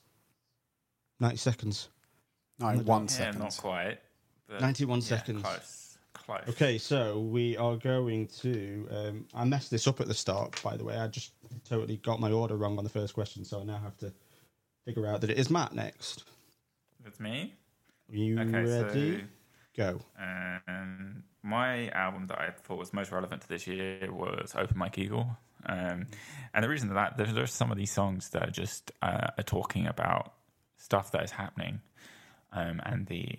90 1.20 1.36
seconds. 1.36 1.88
No, 2.58 2.70
No, 2.72 2.82
one 2.82 3.02
Yeah, 3.02 3.08
second. 3.08 3.38
not 3.40 3.56
quite. 3.56 3.98
but 4.48 4.60
91 4.60 5.00
yeah, 5.00 5.04
seconds. 5.04 5.42
Close. 5.42 5.98
Close. 6.14 6.42
Okay, 6.48 6.78
so 6.78 7.20
we 7.20 7.56
are 7.56 7.76
going 7.76 8.26
to. 8.40 8.88
Um, 8.90 9.26
I 9.34 9.44
messed 9.44 9.70
this 9.70 9.86
up 9.86 10.00
at 10.00 10.08
the 10.08 10.14
start, 10.14 10.60
by 10.62 10.76
the 10.76 10.84
way. 10.84 10.96
I 10.96 11.06
just 11.06 11.32
totally 11.68 11.96
got 11.98 12.20
my 12.20 12.30
order 12.32 12.56
wrong 12.56 12.76
on 12.78 12.84
the 12.84 12.90
first 12.90 13.14
question, 13.14 13.44
so 13.44 13.60
I 13.60 13.64
now 13.64 13.78
have 13.78 13.96
to 13.98 14.12
figure 14.84 15.06
out 15.06 15.20
that 15.20 15.30
it 15.30 15.38
is 15.38 15.48
Matt 15.50 15.74
next. 15.74 16.24
It's 17.06 17.20
me. 17.20 17.54
Are 18.10 18.16
you 18.16 18.40
Okay, 18.40 18.62
ready? 18.64 19.18
so 19.20 19.24
Go. 19.76 20.00
Um, 20.18 21.22
my 21.42 21.88
album 21.90 22.26
that 22.26 22.38
I 22.38 22.50
thought 22.50 22.78
was 22.78 22.92
most 22.92 23.12
relevant 23.12 23.42
to 23.42 23.48
this 23.48 23.66
year 23.66 24.12
was 24.12 24.54
Open 24.56 24.76
Mike 24.76 24.98
Eagle. 24.98 25.36
Um, 25.66 26.06
and 26.52 26.64
the 26.64 26.68
reason 26.68 26.92
that 26.94 27.16
there's, 27.16 27.32
there's 27.32 27.52
some 27.52 27.70
of 27.70 27.76
these 27.78 27.92
songs 27.92 28.30
that 28.30 28.42
are 28.48 28.50
just 28.50 28.90
uh, 29.02 29.28
are 29.36 29.44
talking 29.44 29.86
about 29.86 30.32
stuff 30.88 31.12
that 31.12 31.22
is 31.22 31.30
happening. 31.30 31.80
Um, 32.52 32.80
and 32.84 33.06
the 33.06 33.38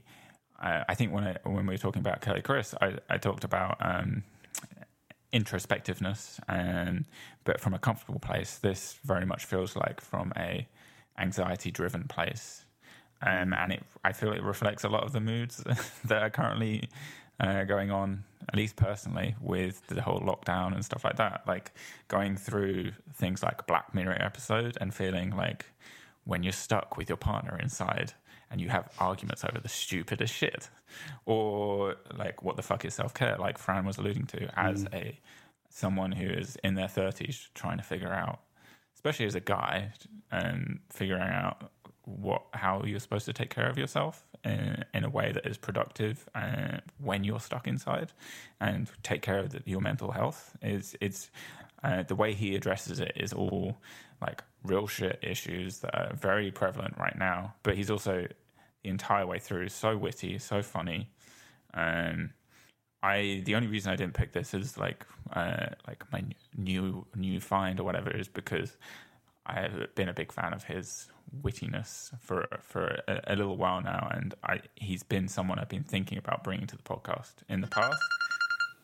uh, 0.61 0.83
I 0.87 0.95
think 0.95 1.13
when 1.13 1.23
I, 1.23 1.37
when 1.43 1.65
we 1.65 1.73
were 1.73 1.77
talking 1.77 2.01
about 2.01 2.21
Quelle 2.21 2.41
Chris, 2.41 2.75
I, 2.81 2.97
I 3.09 3.17
talked 3.17 3.43
about 3.43 3.77
um, 3.79 4.23
introspectiveness, 5.33 6.39
and 6.47 7.05
but 7.43 7.59
from 7.59 7.73
a 7.73 7.79
comfortable 7.79 8.19
place. 8.19 8.57
This 8.57 8.99
very 9.03 9.25
much 9.25 9.45
feels 9.45 9.75
like 9.75 10.01
from 10.01 10.31
a 10.37 10.67
anxiety 11.17 11.71
driven 11.71 12.03
place 12.07 12.65
um, 13.21 13.53
and 13.53 13.73
it, 13.73 13.83
I 14.03 14.13
feel 14.13 14.31
it 14.31 14.43
reflects 14.43 14.83
a 14.83 14.89
lot 14.89 15.03
of 15.03 15.11
the 15.11 15.19
moods 15.19 15.57
that 16.05 16.23
are 16.23 16.29
currently 16.29 16.89
uh, 17.39 17.63
going 17.63 17.91
on, 17.91 18.23
at 18.47 18.55
least 18.55 18.75
personally, 18.75 19.35
with 19.41 19.85
the 19.87 20.01
whole 20.01 20.19
lockdown 20.19 20.73
and 20.73 20.83
stuff 20.83 21.03
like 21.03 21.17
that. 21.17 21.43
Like 21.47 21.73
going 22.07 22.37
through 22.37 22.91
things 23.13 23.43
like 23.43 23.67
Black 23.67 23.93
Mirror 23.93 24.21
episode 24.21 24.77
and 24.79 24.93
feeling 24.93 25.35
like 25.35 25.65
when 26.29 26.43
you're 26.43 26.53
stuck 26.53 26.95
with 26.95 27.09
your 27.09 27.17
partner 27.17 27.57
inside 27.59 28.13
and 28.51 28.61
you 28.61 28.69
have 28.69 28.87
arguments 28.99 29.43
over 29.43 29.59
the 29.59 29.69
stupidest 29.69 30.33
shit, 30.33 30.69
or 31.25 31.95
like 32.15 32.43
what 32.43 32.55
the 32.55 32.61
fuck 32.61 32.85
is 32.85 32.93
self 32.93 33.13
care, 33.13 33.35
like 33.37 33.57
Fran 33.57 33.83
was 33.85 33.97
alluding 33.97 34.25
to, 34.27 34.59
as 34.59 34.85
a 34.93 35.19
someone 35.69 36.11
who 36.11 36.27
is 36.27 36.55
in 36.63 36.75
their 36.75 36.87
thirties 36.87 37.49
trying 37.55 37.77
to 37.77 37.83
figure 37.83 38.13
out, 38.13 38.39
especially 38.95 39.25
as 39.25 39.35
a 39.35 39.39
guy, 39.39 39.91
and 40.31 40.79
figuring 40.89 41.23
out 41.23 41.71
what 42.05 42.43
how 42.53 42.83
you're 42.83 42.99
supposed 42.99 43.25
to 43.25 43.33
take 43.33 43.49
care 43.49 43.69
of 43.69 43.77
yourself 43.77 44.23
in, 44.43 44.83
in 44.93 45.03
a 45.03 45.09
way 45.09 45.31
that 45.31 45.45
is 45.45 45.57
productive 45.57 46.27
uh, 46.35 46.77
when 46.99 47.23
you're 47.23 47.39
stuck 47.39 47.67
inside 47.67 48.11
and 48.61 48.89
take 49.03 49.21
care 49.21 49.39
of 49.39 49.49
the, 49.51 49.61
your 49.65 49.81
mental 49.81 50.11
health 50.11 50.55
is 50.61 50.95
it's 51.01 51.29
uh, 51.83 52.03
the 52.03 52.15
way 52.15 52.33
he 52.33 52.55
addresses 52.55 52.99
it 52.99 53.13
is 53.15 53.31
all 53.31 53.77
like 54.21 54.43
real 54.63 54.87
shit 54.87 55.19
issues 55.21 55.79
that 55.79 55.95
are 55.95 56.13
very 56.15 56.51
prevalent 56.51 56.93
right 56.97 57.17
now 57.17 57.53
but 57.63 57.75
he's 57.75 57.89
also 57.89 58.27
the 58.83 58.89
entire 58.89 59.25
way 59.25 59.39
through 59.39 59.69
so 59.69 59.97
witty 59.97 60.37
so 60.37 60.61
funny 60.61 61.09
um 61.73 62.31
I 63.01 63.41
the 63.45 63.55
only 63.55 63.67
reason 63.67 63.91
I 63.91 63.95
didn't 63.95 64.13
pick 64.13 64.33
this 64.33 64.53
is 64.53 64.77
like 64.77 65.05
uh, 65.33 65.67
like 65.87 66.03
my 66.11 66.23
new 66.57 67.05
new 67.15 67.39
find 67.39 67.79
or 67.79 67.83
whatever 67.83 68.11
is 68.11 68.27
because 68.27 68.75
I 69.45 69.61
have 69.61 69.95
been 69.95 70.09
a 70.09 70.13
big 70.13 70.31
fan 70.31 70.53
of 70.53 70.65
his 70.65 71.07
wittiness 71.41 72.11
for 72.19 72.45
for 72.61 73.01
a, 73.07 73.21
a 73.27 73.35
little 73.35 73.57
while 73.57 73.81
now, 73.81 74.09
and 74.13 74.35
I 74.43 74.61
he's 74.75 75.03
been 75.03 75.27
someone 75.27 75.59
I've 75.59 75.69
been 75.69 75.83
thinking 75.83 76.17
about 76.17 76.43
bringing 76.43 76.67
to 76.67 76.75
the 76.75 76.83
podcast 76.83 77.33
in 77.47 77.61
the 77.61 77.67
past. 77.67 78.01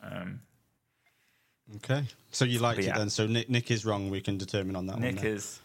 Um, 0.02 0.42
Okay. 1.78 2.06
So 2.32 2.46
you 2.46 2.60
liked 2.60 2.78
But 2.78 2.86
it 2.86 2.88
yeah. 2.90 2.98
then. 2.98 3.10
So 3.10 3.26
Nick, 3.28 3.50
Nick 3.50 3.72
is 3.72 3.86
wrong. 3.86 4.10
We 4.10 4.22
can 4.22 4.38
determine 4.38 4.76
on 4.76 4.86
that 4.88 5.00
Nick 5.00 5.16
one. 5.16 5.24
then. 5.24 5.34
is 5.36 5.60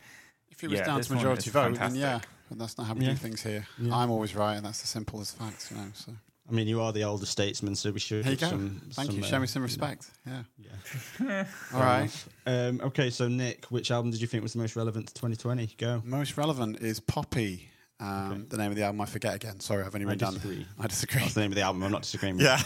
If 0.51 0.64
it 0.64 0.70
was 0.70 0.78
Yeah, 0.80 0.86
down 0.86 1.01
to 1.03 1.12
majority 1.14 1.48
is 1.48 1.53
vote, 1.53 1.74
then 1.74 1.94
yeah. 1.94 2.20
But 2.48 2.59
that's 2.59 2.78
not 2.78 2.86
how 2.86 2.94
we 2.94 3.05
Yeah. 3.05 3.11
do 3.12 3.16
things 3.16 3.42
here. 3.42 3.66
Yeah. 3.78 3.94
I'm 3.96 4.11
always 4.11 4.34
right, 4.34 4.57
and 4.57 4.64
that's 4.66 4.82
as 4.82 4.88
simple 4.88 5.20
as 5.20 5.30
facts, 5.30 5.70
you 5.70 5.76
know. 5.76 5.86
So 5.94 6.12
I 6.48 6.53
mean, 6.53 6.66
you 6.66 6.80
are 6.80 6.92
the 6.92 7.05
older 7.05 7.26
statesman, 7.26 7.76
so 7.76 7.92
we 7.92 8.01
should. 8.01 8.24
here 8.24 8.32
you 8.34 8.38
have 8.40 8.51
go. 8.51 8.57
Some, 8.57 8.80
Thank 8.92 9.07
some, 9.11 9.18
you. 9.18 9.24
uh, 9.24 9.26
Show 9.26 9.38
me 9.38 9.46
some 9.46 9.62
respect. 9.62 10.11
Yeah. 10.26 10.42
Yeah. 10.59 11.44
All 11.74 11.80
right. 11.80 12.11
Um, 12.46 12.80
okay, 12.82 13.11
so 13.11 13.28
Nick, 13.28 13.66
which 13.66 13.90
album 13.92 14.11
did 14.11 14.20
you 14.20 14.26
think 14.26 14.42
was 14.42 14.55
the 14.55 14.59
most 14.59 14.74
relevant 14.74 15.07
to 15.09 15.14
2020? 15.14 15.74
Go. 15.78 16.03
Most 16.05 16.36
relevant 16.36 16.80
is 16.80 16.98
Poppy. 16.98 17.68
Um, 18.01 18.32
Okay. 18.32 18.42
The 18.48 18.57
name 18.57 18.70
of 18.70 18.76
the 18.76 18.82
album 18.82 19.01
I 19.03 19.07
forget 19.07 19.34
again. 19.34 19.61
Sorry, 19.61 19.84
I've 19.84 19.94
only 19.94 20.07
I 20.07 20.11
written 20.11 20.26
down. 20.26 20.34
disagree. 20.34 20.66
I 20.80 20.86
disagree. 20.88 21.20
That's 21.20 21.34
the 21.34 21.40
name 21.42 21.53
of 21.53 21.57
the 21.57 21.62
album. 21.62 21.82
I'm 21.84 21.92
not 21.92 22.03
disagreeing 22.03 22.36
with 22.38 22.44
Yeah, 22.46 22.61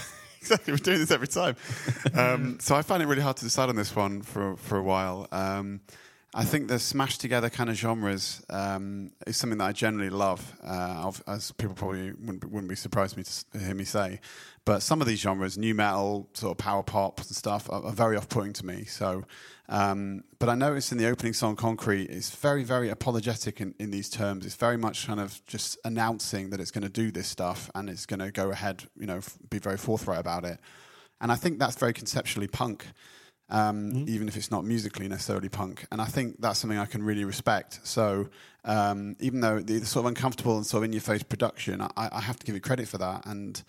exactly. 0.51 0.73
We're 0.75 0.79
doing 0.79 0.99
this 0.99 1.11
every 1.11 1.29
time. 1.29 1.57
Um, 2.15 2.59
so 2.61 2.77
I 2.77 2.83
find 2.83 3.03
it 3.03 3.07
really 3.07 3.23
hard 3.23 3.39
to 3.39 3.45
decide 3.45 3.71
on 3.71 3.77
this 3.77 3.97
one 3.97 4.21
for 4.21 4.57
for 4.57 4.77
a 4.77 4.83
while. 4.83 5.27
Um, 5.33 5.81
I 6.37 6.45
think 6.45 6.67
the 6.67 6.81
smashed 6.81 7.21
together 7.21 7.49
kind 7.49 7.71
of 7.71 7.77
genres 7.77 8.45
um, 8.51 9.13
is 9.25 9.37
something 9.37 9.59
that 9.59 9.67
I 9.67 9.73
generally 9.73 10.11
love, 10.11 10.57
uh, 10.65 11.13
as 11.29 11.53
people 11.53 11.77
probably 11.77 12.11
wouldn't, 12.11 12.41
be- 12.41 12.49
wouldn't 12.49 12.69
be 12.69 12.75
surprised 12.75 13.17
me 13.17 13.23
to 13.53 13.59
hear 13.59 13.75
me 13.75 13.85
say. 13.85 14.19
But 14.65 14.83
some 14.83 15.01
of 15.01 15.07
these 15.07 15.21
genres, 15.21 15.57
nu 15.57 15.75
metal, 15.75 16.29
sort 16.35 16.51
of 16.51 16.59
power 16.59 16.83
pop 16.83 17.19
and 17.19 17.29
stuff, 17.29 17.71
are, 17.71 17.85
are 17.85 17.93
very 17.93 18.17
off-putting 18.17 18.53
to 18.55 18.67
me. 18.67 18.83
So, 18.85 19.23
um, 19.69 20.25
but 20.41 20.49
I 20.49 20.57
noticed 20.57 20.91
in 20.91 20.99
the 20.99 21.07
opening 21.07 21.35
song, 21.35 21.55
"Concrete," 21.55 22.11
it's 22.11 22.35
very, 22.35 22.65
very 22.65 22.89
apologetic 22.89 23.61
in, 23.61 23.77
in 23.79 23.93
these 23.93 24.11
terms. 24.11 24.45
It's 24.45 24.57
very 24.57 24.77
much 24.77 25.07
kind 25.07 25.21
of 25.21 25.41
just 25.47 25.79
announcing 25.85 26.51
that 26.51 26.59
it's 26.59 26.73
going 26.73 26.83
to 26.83 26.89
do 26.89 27.13
this 27.13 27.29
stuff 27.29 27.71
and 27.77 27.89
it's 27.89 28.07
going 28.07 28.21
to 28.21 28.33
go 28.33 28.51
ahead, 28.51 28.83
you 28.99 29.07
know, 29.07 29.19
f- 29.19 29.39
be 29.51 29.61
very 29.61 29.77
forthright 29.77 30.19
about 30.19 30.45
it. 30.45 30.59
And 31.21 31.31
I 31.31 31.37
think 31.37 31.61
that's 31.61 31.77
very 31.77 31.93
conceptually 31.93 32.49
punk. 32.49 32.87
Um, 33.51 34.05
even 34.09 34.29
if 34.29 34.37
it's 34.37 34.51
not 34.51 34.65
musically 34.65 35.09
necessarily 35.09 35.49
punk. 35.49 35.87
And 35.93 36.01
I 36.01 36.07
think 36.07 36.41
that's 36.41 36.59
something 36.59 36.79
I 36.79 36.87
can 36.87 37.03
really 37.03 37.25
respect. 37.25 37.81
So 37.85 38.29
um, 38.65 39.17
even 39.21 39.41
though 39.41 39.61
the, 39.61 39.85
sort 39.85 40.05
of 40.05 40.09
uncomfortable 40.09 40.57
and 40.57 40.67
sort 40.67 40.81
of 40.81 40.85
in 40.85 40.93
your 40.93 41.03
face 41.03 41.23
production, 41.23 41.81
I, 41.81 41.89
I 41.97 42.21
have 42.21 42.39
to 42.39 42.47
give 42.47 42.55
it 42.55 42.63
credit 42.63 42.89
for 42.89 42.99
that. 42.99 43.27
And 43.27 43.63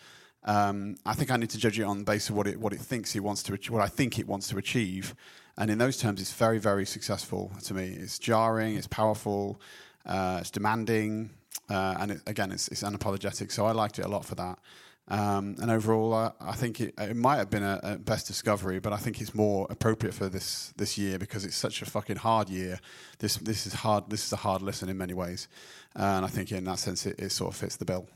um, 0.46 0.96
I 1.06 1.14
think 1.14 1.32
I 1.32 1.38
need 1.38 1.50
to 1.52 1.58
judge 1.58 1.80
it 1.80 1.84
on 1.84 2.00
the 2.00 2.04
basis 2.04 2.30
of 2.30 2.36
what 2.36 2.48
it 2.48 2.60
what 2.60 2.72
it 2.72 2.80
thinks 2.80 3.16
it 3.16 3.22
wants 3.22 3.44
to 3.44 3.58
what 3.72 3.82
I 3.82 3.88
think 3.88 4.20
it 4.20 4.28
wants 4.28 4.48
to 4.50 4.58
achieve. 4.58 5.16
And 5.58 5.72
in 5.72 5.78
those 5.78 5.98
terms, 5.98 6.22
it's 6.22 6.34
very 6.34 6.60
very 6.60 6.86
successful 6.86 7.52
to 7.64 7.74
me. 7.74 7.88
It's 8.00 8.20
jarring, 8.20 8.76
it's 8.76 8.88
powerful, 8.88 9.60
uh, 10.06 10.38
it's 10.42 10.52
demanding, 10.52 11.32
uh, 11.70 11.96
and 12.00 12.12
it, 12.12 12.22
again, 12.28 12.52
it's, 12.52 12.68
it's 12.68 12.84
unapologetic. 12.84 13.52
So 13.52 13.66
I 13.66 13.72
liked 13.72 14.00
it 14.00 14.06
a 14.06 14.08
lot 14.08 14.24
for 14.24 14.36
that. 14.36 14.60
Um, 15.08 15.56
and 15.62 15.70
overall, 15.70 16.14
I, 16.16 16.32
I 16.42 16.54
think 16.54 16.82
it, 16.82 16.96
it 16.98 17.16
might 17.16 17.36
have 17.38 17.52
been 17.52 17.62
a, 17.62 17.80
a 17.84 17.98
best 17.98 18.26
discovery, 18.26 18.80
but 18.80 18.92
I 18.92 18.98
think 18.98 19.22
it's 19.22 19.36
more 19.36 19.68
appropriate 19.70 20.14
for 20.16 20.30
this 20.30 20.74
this 20.78 20.98
year 20.98 21.20
because 21.20 21.46
it's 21.46 21.56
such 21.56 21.84
a 21.84 21.86
fucking 21.86 22.16
hard 22.18 22.50
year. 22.50 22.80
This 23.20 23.38
this 23.38 23.68
is 23.68 23.74
hard. 23.74 24.10
This 24.10 24.26
is 24.26 24.34
a 24.34 24.38
hard 24.38 24.64
listen 24.64 24.90
in 24.90 24.98
many 24.98 25.14
ways, 25.14 25.48
and 25.96 26.26
I 26.26 26.28
think 26.28 26.52
in 26.52 26.64
that 26.64 26.80
sense, 26.80 27.06
it, 27.06 27.20
it 27.20 27.32
sort 27.32 27.54
of 27.54 27.60
fits 27.60 27.76
the 27.76 27.86
bill. 27.86 28.08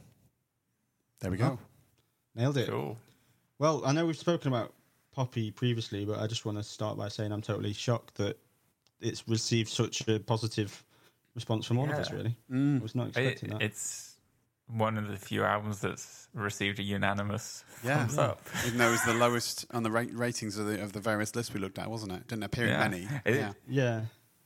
There 1.21 1.29
we 1.29 1.37
go. 1.37 1.59
Nailed 2.33 2.57
it. 2.57 2.69
Cool. 2.69 2.97
Well, 3.59 3.83
I 3.85 3.91
know 3.91 4.05
we've 4.07 4.17
spoken 4.17 4.47
about 4.47 4.73
Poppy 5.13 5.51
previously, 5.51 6.05
but 6.05 6.17
I 6.19 6.25
just 6.25 6.43
want 6.45 6.57
to 6.57 6.63
start 6.63 6.97
by 6.97 7.09
saying 7.09 7.31
I'm 7.31 7.41
totally 7.41 7.73
shocked 7.73 8.15
that 8.15 8.37
it's 8.99 9.27
received 9.27 9.69
such 9.69 10.07
a 10.07 10.19
positive 10.19 10.83
response 11.35 11.65
from 11.67 11.77
all 11.77 11.85
of 11.85 11.91
us. 11.91 12.11
Really, 12.11 12.35
Mm. 12.51 12.79
I 12.79 12.81
was 12.81 12.95
not 12.95 13.07
It, 13.07 13.09
expecting 13.09 13.49
that. 13.51 13.61
it's 13.61 14.08
one 14.71 14.97
of 14.97 15.07
the 15.07 15.17
few 15.17 15.43
albums 15.43 15.79
that's 15.81 16.27
received 16.33 16.79
a 16.79 16.83
unanimous 16.83 17.63
Yeah. 17.83 17.99
thumbs 18.05 18.15
Yeah. 18.17 18.21
up. 18.23 18.41
Even 18.67 18.77
though 18.77 18.87
it 18.89 18.91
was 18.91 19.03
the 19.03 19.13
lowest 19.15 19.65
on 19.71 19.83
the 19.83 19.91
rate 19.91 20.13
ratings 20.13 20.57
of 20.57 20.67
the 20.67 20.81
of 20.81 20.93
the 20.93 20.99
various 20.99 21.35
lists 21.35 21.53
we 21.53 21.59
looked 21.59 21.79
at, 21.79 21.89
wasn't 21.89 22.11
it? 22.11 22.27
Didn't 22.27 22.43
appear 22.43 22.67
Yeah. 22.67 22.85
in 22.85 22.91
many. 22.91 23.07
It- 23.25 23.35
yeah. 23.35 23.53
yeah, 23.67 24.01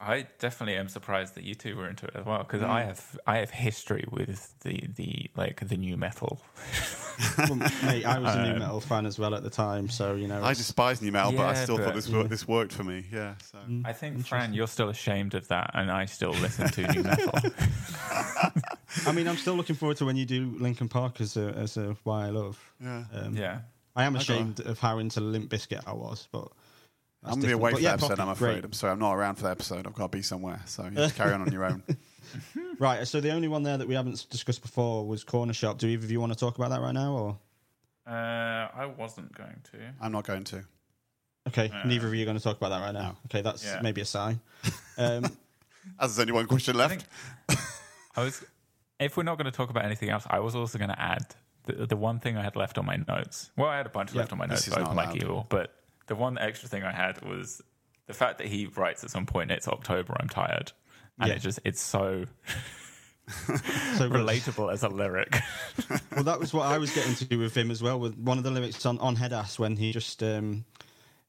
I 0.06 0.28
definitely 0.40 0.76
am 0.78 0.90
surprised 0.90 1.36
that 1.36 1.44
you 1.44 1.56
two 1.56 1.76
were 1.76 1.88
into 1.88 2.06
it 2.08 2.16
as 2.16 2.26
well 2.26 2.40
because 2.40 2.62
Mm. 2.62 2.70
I 2.70 2.84
have 2.84 3.20
I 3.26 3.38
have 3.38 3.50
history 3.52 4.06
with 4.12 4.54
the 4.62 4.84
the 4.96 5.30
like 5.36 5.68
the 5.68 5.78
nu 5.78 5.96
metal. 5.98 6.42
well, 7.38 7.56
mate, 7.84 8.06
I 8.06 8.20
was 8.20 8.36
a 8.36 8.44
new 8.44 8.54
Um, 8.54 8.60
metal 8.60 8.82
fan 8.82 9.06
as 9.06 9.18
well 9.20 9.34
at 9.36 9.44
the 9.44 9.50
time, 9.50 9.88
so 9.90 10.16
you 10.16 10.28
know. 10.28 10.44
I 10.44 10.54
despise 10.54 11.02
nu 11.02 11.12
metal, 11.12 11.32
but 11.32 11.42
I 11.46 11.54
Yeah, 11.54 11.64
still 11.64 11.78
thought 11.78 11.94
this 11.96 12.08
yeah. 12.10 12.18
worked, 12.18 12.30
this 12.32 12.48
worked 12.48 12.74
for 12.74 12.84
me. 12.84 13.06
Yeah. 13.12 13.36
So. 13.52 13.58
Mm, 13.70 13.86
I 13.86 13.94
think. 13.94 14.26
Fran, 14.26 14.54
you're 14.54 14.68
still 14.68 14.90
ashamed 14.90 15.34
of 15.36 15.48
that, 15.50 15.72
and 15.74 15.90
I 15.92 16.06
still 16.06 16.32
listen 16.32 16.70
to 16.70 16.82
nu 16.94 17.04
metal. 17.04 17.32
I 19.08 19.12
mean, 19.12 19.28
I'm 19.28 19.38
still 19.38 19.56
looking 19.56 19.76
forward 19.76 19.98
to 19.98 20.06
when 20.06 20.16
you 20.16 20.26
do 20.26 20.56
Linkin 20.60 20.90
Park 20.90 21.22
as 21.22 21.38
a 21.38 21.48
as 21.56 21.78
a 21.78 21.96
why 22.04 22.28
I 22.28 22.30
love. 22.30 22.58
Yeah. 22.80 23.04
Um, 23.14 23.36
yeah, 23.36 23.60
I 23.96 24.04
am 24.06 24.16
I 24.16 24.20
ashamed 24.20 24.60
of 24.62 24.80
how 24.80 24.98
into 25.00 25.20
Limp 25.22 25.50
Bizkit 25.50 25.82
I 25.88 25.94
was, 25.94 26.28
but 26.32 26.50
that's 27.24 27.36
I'm 27.36 27.42
gonna 27.42 27.48
be 27.48 27.54
away 27.54 27.72
But 27.72 27.78
for 27.78 27.84
yeah, 27.84 27.90
that 27.92 27.94
episode. 28.04 28.10
Poppy, 28.18 28.22
I'm 28.22 28.30
afraid. 28.30 28.52
great. 28.54 28.66
I'm 28.66 28.74
sorry. 28.74 28.94
I'm 28.94 29.00
not 29.00 29.14
around 29.14 29.36
for 29.36 29.44
that 29.44 29.52
episode. 29.52 29.88
I've 29.88 29.94
got 29.94 30.12
to 30.12 30.18
be 30.18 30.22
somewhere. 30.22 30.62
So 30.66 30.84
you 30.86 30.92
just 30.92 31.16
carry 31.16 31.34
on 31.34 31.42
on 31.42 31.52
your 31.52 31.66
own. 31.66 31.84
Right, 32.80 33.08
so 33.08 33.22
the 33.22 33.30
only 33.32 33.48
one 33.48 33.62
there 33.62 33.78
that 33.78 33.88
we 33.88 33.94
haven't 33.94 34.26
discussed 34.32 34.64
before 34.64 35.06
was 35.06 35.24
Cornershop. 35.24 35.78
Do 35.78 35.88
either 35.88 36.04
of 36.06 36.10
you 36.12 36.20
want 36.20 36.34
to 36.34 36.38
talk 36.40 36.58
about 36.58 36.72
that 36.72 36.82
right 36.82 36.92
now, 36.94 37.14
or 37.14 37.38
uh, 38.08 38.68
I 38.76 38.92
wasn't 38.98 39.34
going 39.38 39.62
to. 39.72 39.78
I'm 40.02 40.12
not 40.12 40.26
going 40.26 40.44
to. 40.46 40.64
okay, 41.50 41.70
Uh, 41.74 41.88
neither 41.88 42.08
of 42.08 42.16
you 42.16 42.24
are 42.24 42.26
going 42.26 42.38
to 42.38 42.44
talk 42.44 42.58
about 42.58 42.70
that 42.70 42.82
right 42.82 42.92
now? 42.94 43.10
no. 43.10 43.18
Okay, 43.28 43.42
that's 43.42 43.64
Yeah. 43.64 43.80
maybe 43.84 44.02
a 44.02 44.06
sign. 44.06 44.40
Um, 44.98 45.26
As 46.00 46.16
there's 46.16 46.20
only 46.20 46.34
one 46.34 46.48
question 46.48 46.76
I 46.76 46.80
left. 46.80 47.06
think 47.48 47.60
I 48.16 48.24
was. 48.24 48.44
If 49.00 49.16
we're 49.18 49.24
not 49.24 49.38
going 49.38 49.46
to 49.46 49.56
talk 49.56 49.70
about 49.70 49.86
anything 49.86 50.10
else, 50.10 50.24
I 50.30 50.40
was 50.40 50.56
also 50.56 50.78
going 50.78 50.90
to 50.92 51.00
add 51.02 51.36
the, 51.66 51.86
the 51.88 51.96
one 51.96 52.20
thing 52.20 52.38
I 52.38 52.42
had 52.44 52.56
left 52.56 52.78
on 52.78 52.86
my 52.86 52.98
notes. 53.08 53.52
Well, 53.58 53.70
I 53.70 53.78
had 53.78 53.86
a 53.86 53.90
bunch 53.90 54.14
Yeah, 54.14 54.20
left 54.20 54.32
on 54.32 54.38
my 54.40 54.48
this 54.48 54.62
notes 54.62 54.68
is 54.68 54.74
about 54.74 54.86
not 54.88 54.96
Mike 54.96 55.06
allowed. 55.10 55.24
Evil, 55.24 55.46
but 55.50 55.74
the 56.14 56.20
one 56.22 56.38
extra 56.38 56.70
thing 56.70 56.84
I 56.84 56.92
had 56.92 57.22
was 57.24 57.62
the 58.08 58.14
fact 58.14 58.38
that 58.38 58.48
he 58.48 58.68
writes 58.68 59.04
at 59.04 59.10
some 59.10 59.26
point, 59.26 59.50
"It's 59.52 59.68
October, 59.68 60.16
I'm 60.20 60.30
tired," 60.30 60.72
and 61.20 61.30
Yeah. 61.30 61.36
it 61.36 61.40
just 61.40 61.60
it's 61.66 61.82
so 61.82 62.26
so 63.98 64.10
relatable 64.10 64.72
as 64.72 64.84
a 64.84 64.90
lyric. 64.90 65.36
Well, 66.16 66.24
that 66.26 66.40
was 66.40 66.54
what 66.54 66.68
I 66.68 66.78
was 66.78 66.94
getting 66.94 67.16
to 67.16 67.26
do 67.26 67.40
with 67.40 67.58
him 67.58 67.72
as 67.72 67.82
well. 67.82 68.00
With 68.00 68.16
one 68.20 68.38
of 68.38 68.44
the 68.44 68.52
lyrics 68.52 68.86
on 68.86 69.00
on 69.00 69.16
Head 69.16 69.34
Ass 69.34 69.58
when 69.58 69.76
he 69.76 69.92
just 69.92 70.22
um, 70.22 70.64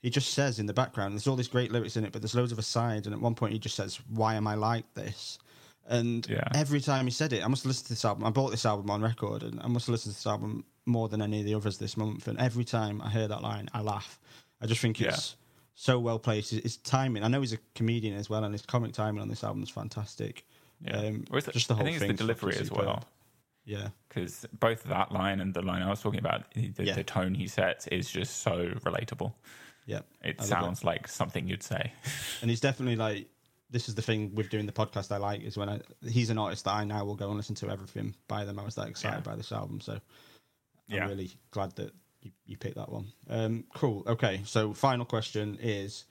he 0.03 0.11
just 0.11 0.35
says 0.35 0.59
in 0.59 0.67
the 0.67 0.75
background, 0.75 1.15
there's 1.15 1.27
all 1.27 1.37
these 1.37 1.49
great 1.49 1.73
lyrics 1.73 1.97
in 1.97 2.05
it, 2.05 2.13
but 2.13 2.21
there's 2.21 2.35
loads 2.35 2.53
of 2.53 2.59
asides, 2.59 3.07
and 3.07 3.15
at 3.15 3.21
one 3.23 3.35
point 3.35 3.55
he 3.55 3.59
just 3.59 3.77
says, 3.77 3.99
"Why 4.11 4.35
am 4.35 4.47
I 4.47 4.55
like 4.57 4.85
this?" 4.93 5.39
And 5.87 6.27
Yeah. 6.29 6.45
every 6.55 6.81
time 6.83 7.07
he 7.07 7.11
said 7.11 7.33
it, 7.33 7.43
I 7.43 7.49
must 7.49 7.65
listen 7.65 7.85
to 7.85 7.89
this 7.95 8.05
album. 8.05 8.25
I 8.27 8.31
bought 8.31 8.51
this 8.51 8.67
album 8.67 8.91
on 8.91 9.01
record, 9.01 9.43
and 9.43 9.59
I 9.61 9.69
must 9.69 9.89
listen 9.89 10.13
to 10.13 10.17
this 10.19 10.27
album 10.27 10.65
more 10.85 11.09
than 11.09 11.23
any 11.23 11.41
of 11.41 11.47
the 11.47 11.55
others 11.55 11.79
this 11.79 11.97
month. 11.97 12.29
And 12.29 12.39
every 12.39 12.65
time 12.65 13.01
I 13.01 13.09
hear 13.09 13.27
that 13.29 13.41
line, 13.43 13.71
I 13.73 13.81
laugh. 13.81 14.19
I 14.65 14.67
just 14.67 14.81
think 14.81 15.01
it's 15.01 15.37
so 15.75 15.99
well 16.01 16.19
placed. 16.19 16.51
His 16.51 16.63
his 16.63 16.77
timing. 16.79 17.23
I 17.23 17.29
know 17.29 17.41
he's 17.41 17.53
a 17.53 17.59
comedian 17.75 18.17
as 18.17 18.29
well, 18.31 18.43
and 18.45 18.53
his 18.55 18.63
comic 18.63 18.93
timing 18.93 19.21
on 19.23 19.29
this 19.29 19.45
album 19.45 19.63
is 19.63 19.71
fantastic. 19.71 20.47
Yeah. 20.81 20.97
Um, 20.99 21.25
is 21.35 21.47
it- 21.49 21.53
just 21.55 21.69
the 21.69 21.75
whole 21.75 21.87
I 21.87 21.91
think 21.91 22.03
it's 22.03 22.09
the 22.13 22.15
delivery 22.15 22.57
as 22.57 22.69
superb. 22.69 22.87
well. 22.87 23.05
Yeah, 23.67 23.89
because 24.09 24.45
both 24.61 24.83
that 24.85 25.11
line 25.13 25.41
and 25.41 25.55
the 25.55 25.63
line 25.63 25.81
I 25.83 25.89
was 25.89 26.01
talking 26.03 26.21
about, 26.21 26.53
the, 26.53 26.73
Yeah. 26.85 26.95
the 26.95 27.05
tone 27.05 27.35
he 27.35 27.47
sets 27.47 27.87
is 27.87 28.11
just 28.11 28.39
so 28.43 28.67
relatable. 28.85 29.33
yeah. 29.87 30.01
It 30.23 30.37
I 30.39 30.45
sounds 30.45 30.85
like 30.85 31.09
something 31.09 31.49
you'd 31.49 31.63
say. 31.63 31.93
and 32.43 32.51
he's 32.51 32.61
definitely 32.61 32.97
like 32.97 33.29
this 33.71 33.89
is 33.89 33.95
the 33.95 34.03
thing 34.03 34.35
with 34.35 34.51
doing 34.51 34.67
the 34.67 34.73
podcast 34.73 35.11
I 35.11 35.17
like 35.17 35.41
is 35.43 35.57
when 35.57 35.69
I 35.71 35.81
he's 36.07 36.29
an 36.31 36.37
artist 36.39 36.65
that 36.67 36.75
I 36.75 36.85
now 36.85 37.05
will 37.07 37.17
go 37.17 37.29
and 37.29 37.37
listen 37.39 37.55
to 37.57 37.71
everything 37.71 38.15
by 38.29 38.45
them. 38.45 38.59
I 38.59 38.65
was 38.65 38.75
that 38.75 38.89
excited 38.89 39.17
Yeah. 39.25 39.31
by 39.33 39.37
this 39.37 39.51
album, 39.51 39.81
so 39.81 39.99
I'm 40.91 41.09
really 41.09 41.31
glad 41.51 41.75
that 41.77 41.93
you, 42.25 42.33
you 42.45 42.57
picked 42.57 42.77
that 42.77 42.91
one. 42.91 43.13
Um, 43.31 43.65
cool. 43.73 44.03
Okay, 44.09 44.41
so 44.45 44.73
final 44.73 45.05
question 45.05 45.57
is. 45.63 46.07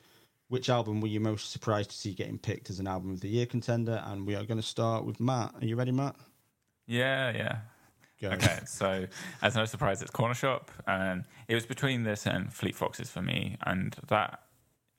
Which 0.50 0.70
album 0.70 1.02
were 1.02 1.08
you 1.08 1.20
most 1.20 1.52
surprised 1.52 1.90
to 1.90 1.96
see 1.96 2.14
getting 2.14 2.38
picked 2.38 2.70
as 2.70 2.78
an 2.78 2.86
album 2.86 3.12
of 3.12 3.22
the 3.22 3.30
year 3.30 3.48
contender? 3.48 4.04
And 4.06 4.28
we 4.28 4.36
are 4.36 4.44
going 4.44 4.60
to 4.60 4.68
start 4.68 5.04
with 5.04 5.20
Matt. 5.20 5.56
Are 5.60 5.66
you 5.66 5.76
ready, 5.76 5.92
Matt? 5.92 6.16
Yeah, 6.86 7.32
yeah. 7.32 7.58
Go. 8.22 8.30
Okay, 8.30 8.60
so 8.68 9.08
as 9.42 9.56
no 9.56 9.66
surprise, 9.66 10.04
it's 10.04 10.12
Cornershop, 10.12 10.68
and 10.86 11.24
it 11.48 11.56
was 11.56 11.66
between 11.66 12.04
this 12.04 12.28
and 12.28 12.54
Fleet 12.54 12.76
Foxes 12.76 13.10
for 13.10 13.22
me, 13.22 13.58
and 13.66 13.96
that 14.10 14.42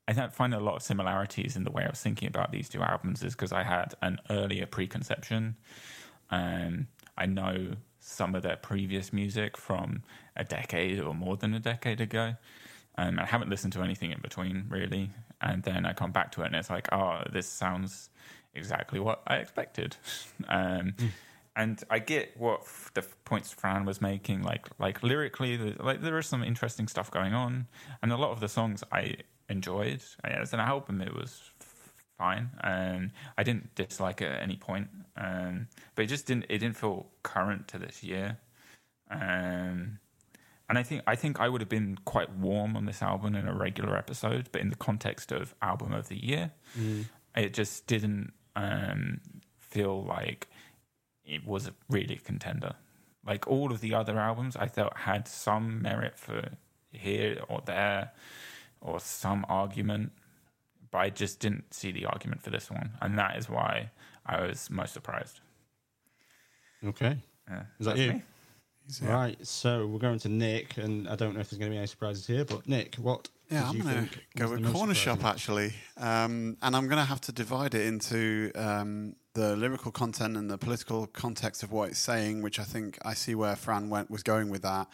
I 0.09 0.13
find 0.29 0.55
a 0.55 0.61
lot 0.61 0.77
of 0.77 0.83
similarities 0.83 1.55
in 1.55 1.63
the 1.63 1.71
way 1.71 1.85
I 1.85 1.91
was 1.91 2.01
thinking 2.01 2.27
about 2.27 2.51
these 2.51 2.69
two 2.69 2.83
albums, 2.83 3.23
is 3.23 3.35
because 3.35 3.53
I 3.53 3.63
had 3.63 3.95
an 4.03 4.19
earlier 4.31 4.67
preconception, 4.67 5.57
and 6.31 6.87
I 7.17 7.27
know 7.27 7.77
some 8.07 8.35
of 8.35 8.43
their 8.43 8.57
previous 8.57 9.13
music 9.13 9.57
from 9.57 10.03
a 10.37 10.45
decade 10.45 11.01
or 11.01 11.15
more 11.15 11.37
than 11.37 11.55
a 11.55 11.61
decade 11.61 12.01
ago, 12.01 12.35
and 12.97 13.19
I 13.19 13.25
haven't 13.25 13.49
listened 13.49 13.73
to 13.73 13.83
anything 13.83 14.13
in 14.13 14.21
between 14.21 14.67
really, 14.69 15.11
and 15.41 15.63
then 15.63 15.87
I 15.87 15.95
come 15.95 16.13
back 16.13 16.31
to 16.33 16.43
it 16.43 16.47
and 16.47 16.57
it's 16.57 16.71
like, 16.71 16.93
oh, 16.93 17.23
this 17.33 17.47
sounds 17.49 18.11
exactly 18.55 19.01
what 19.01 19.23
I 19.27 19.37
expected. 19.37 19.97
Um, 20.49 20.95
and 21.57 21.83
I 21.89 22.01
get 22.01 22.37
what 22.37 22.63
f- 22.63 22.91
the 22.95 23.03
points 23.25 23.53
Fran 23.53 23.85
was 23.85 24.01
making. 24.01 24.43
Like, 24.43 24.67
like 24.81 25.05
lyrically, 25.05 25.57
the, 25.57 25.81
like 25.83 26.03
there 26.03 26.19
is 26.19 26.27
some 26.27 26.43
interesting 26.43 26.89
stuff 26.89 27.13
going 27.13 27.33
on, 27.33 27.69
and 28.03 28.13
a 28.13 28.17
lot 28.17 28.33
of 28.33 28.41
the 28.41 28.49
songs 28.49 28.83
I 28.91 29.19
enjoyed. 29.49 30.03
As 30.25 30.53
an 30.53 30.59
album, 30.59 31.01
it 31.01 31.15
was 31.15 31.53
fine, 32.19 32.51
and 32.63 33.11
I 33.37 33.43
didn't 33.43 33.75
dislike 33.75 34.21
it 34.21 34.33
at 34.33 34.43
any 34.43 34.57
point. 34.57 34.89
Um, 35.17 35.69
but 35.95 36.05
it 36.05 36.09
just 36.09 36.27
didn't. 36.27 36.47
It 36.49 36.59
didn't 36.59 36.77
feel 36.77 37.07
current 37.23 37.69
to 37.69 37.79
this 37.79 38.03
year. 38.03 38.39
Um, 39.11 39.99
and 40.69 40.79
I 40.79 40.83
think 40.83 41.03
I 41.07 41.15
think 41.15 41.41
I 41.41 41.49
would 41.49 41.61
have 41.61 41.69
been 41.69 41.99
quite 42.05 42.31
warm 42.33 42.77
on 42.77 42.87
this 42.87 43.03
album 43.03 43.35
in 43.35 43.47
a 43.47 43.55
regular 43.55 43.97
episode, 43.97 44.49
but 44.51 44.61
in 44.63 44.71
the 44.71 44.77
context 44.77 45.31
of 45.31 45.55
album 45.61 45.93
of 45.93 46.09
the 46.09 46.17
year, 46.25 46.53
it 47.37 47.53
just 47.53 47.87
didn't 47.87 48.33
um, 48.57 49.21
feel 49.59 50.03
like 50.03 50.49
it 51.25 51.47
was 51.47 51.67
a 51.69 51.75
really 51.91 52.17
contender. 52.17 52.75
Like 53.27 53.47
all 53.47 53.73
of 53.73 53.81
the 53.81 53.95
other 53.95 54.19
albums, 54.19 54.57
I 54.57 54.69
felt 54.69 54.97
had 54.97 55.29
some 55.29 55.83
merit 55.83 56.19
for 56.19 56.51
here 56.93 57.39
or 57.49 57.63
there, 57.65 58.13
or 58.81 59.01
some 59.01 59.45
argument, 59.49 60.13
but 60.95 61.01
I 61.01 61.11
just 61.11 61.41
didn't 61.41 61.75
see 61.75 61.91
the 61.91 62.07
argument 62.07 62.41
for 62.41 62.51
this 62.51 62.71
one, 62.71 62.93
and 63.03 63.19
that 63.19 63.37
is 63.37 63.49
why 63.49 63.91
I 64.25 64.43
was 64.43 64.71
most 64.71 64.95
surprised. 64.95 65.41
Okay. 66.87 67.17
Yeah, 67.51 67.63
Is 67.81 67.87
that 67.87 67.99
you? 67.99 68.13
me. 68.13 68.23
Right. 69.03 69.37
So 69.45 69.89
we're 69.89 69.99
going 69.99 70.21
to 70.21 70.29
Nick, 70.29 70.77
and 70.77 71.09
I 71.09 71.17
don't 71.17 71.35
know 71.35 71.41
if 71.41 71.51
there's 71.51 71.59
going 71.59 71.73
to 71.73 71.75
be 71.75 71.79
any 71.79 71.89
surprises 71.89 72.29
here, 72.29 72.45
but 72.45 72.69
Nick, 72.69 72.95
what? 72.95 73.29
Yeah, 73.51 73.73
did 73.73 73.81
I'm 73.81 73.89
going 73.89 74.09
to 74.09 74.19
go 74.37 74.47
the 74.47 74.51
with 74.53 74.61
most 74.61 74.77
Cornershop 74.77 75.25
actually, 75.25 75.73
um, 75.97 76.59
and 76.63 76.77
I'm 76.77 76.87
going 76.87 77.01
to 77.01 77.09
have 77.09 77.21
to 77.23 77.33
divide 77.33 77.75
it 77.75 77.87
into 77.87 78.53
um, 78.55 79.17
the 79.33 79.57
lyrical 79.57 79.91
content 79.91 80.37
and 80.37 80.49
the 80.49 80.59
political 80.59 81.09
context 81.09 81.65
of 81.65 81.73
what 81.73 81.89
it's 81.89 81.99
saying, 81.99 82.41
which 82.41 82.61
I 82.61 82.65
think 82.65 82.99
I 83.05 83.15
see 83.15 83.35
where 83.35 83.57
Fran 83.57 83.91
went 83.91 84.13
was 84.13 84.23
going 84.23 84.49
with 84.49 84.63
that, 84.63 84.87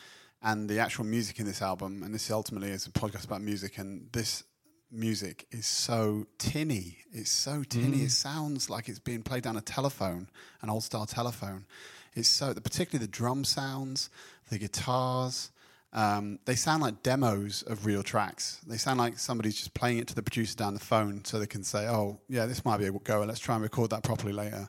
and 0.43 0.67
the 0.67 0.79
actual 0.79 1.05
music 1.05 1.41
in 1.41 1.45
this 1.45 1.61
album. 1.61 2.03
And 2.03 2.15
this 2.15 2.31
ultimately 2.31 2.71
is 2.71 2.87
a 2.87 2.91
podcast 2.91 3.27
about 3.27 3.43
music, 3.43 3.77
and 3.77 4.09
this 4.13 4.45
music 4.91 5.47
is 5.51 5.67
so 5.67 6.27
tinny. 6.39 6.99
It's 7.13 7.31
so 7.31 7.63
tinny. 7.63 8.03
It 8.03 8.11
sounds 8.11 8.69
like 8.69 8.89
it's 8.89 8.99
being 8.99 9.23
played 9.23 9.43
down 9.43 9.57
a 9.57 9.61
telephone, 9.61 10.29
an 10.63 10.71
old 10.71 10.85
style 10.85 11.07
telephone. 11.07 11.67
It's 12.15 12.29
so 12.29 12.53
particularly 12.55 13.07
the 13.07 13.11
drum 13.11 13.45
sounds, 13.45 14.11
the 14.51 14.59
guitars 14.59 15.51
Um, 15.93 16.39
they 16.45 16.55
sound 16.55 16.83
like 16.83 17.03
demos 17.03 17.63
of 17.63 17.85
real 17.85 18.05
tracks. 18.05 18.61
They 18.67 18.77
sound 18.77 18.99
like 18.99 19.19
somebody's 19.19 19.57
just 19.57 19.75
playing 19.75 19.99
it 19.99 20.07
to 20.09 20.15
the 20.15 20.23
producer 20.23 20.55
down 20.55 20.75
the 20.75 20.81
phone 20.81 21.25
so 21.25 21.39
they 21.39 21.49
can 21.49 21.65
say, 21.65 21.89
"Oh, 21.89 22.21
yeah, 22.29 22.47
this 22.47 22.65
might 22.65 22.79
be 22.79 22.87
a 22.87 22.93
go. 22.93 23.25
Let's 23.25 23.41
try 23.41 23.57
and 23.57 23.63
record 23.65 23.91
that 23.91 24.05
properly 24.05 24.33
later." 24.33 24.69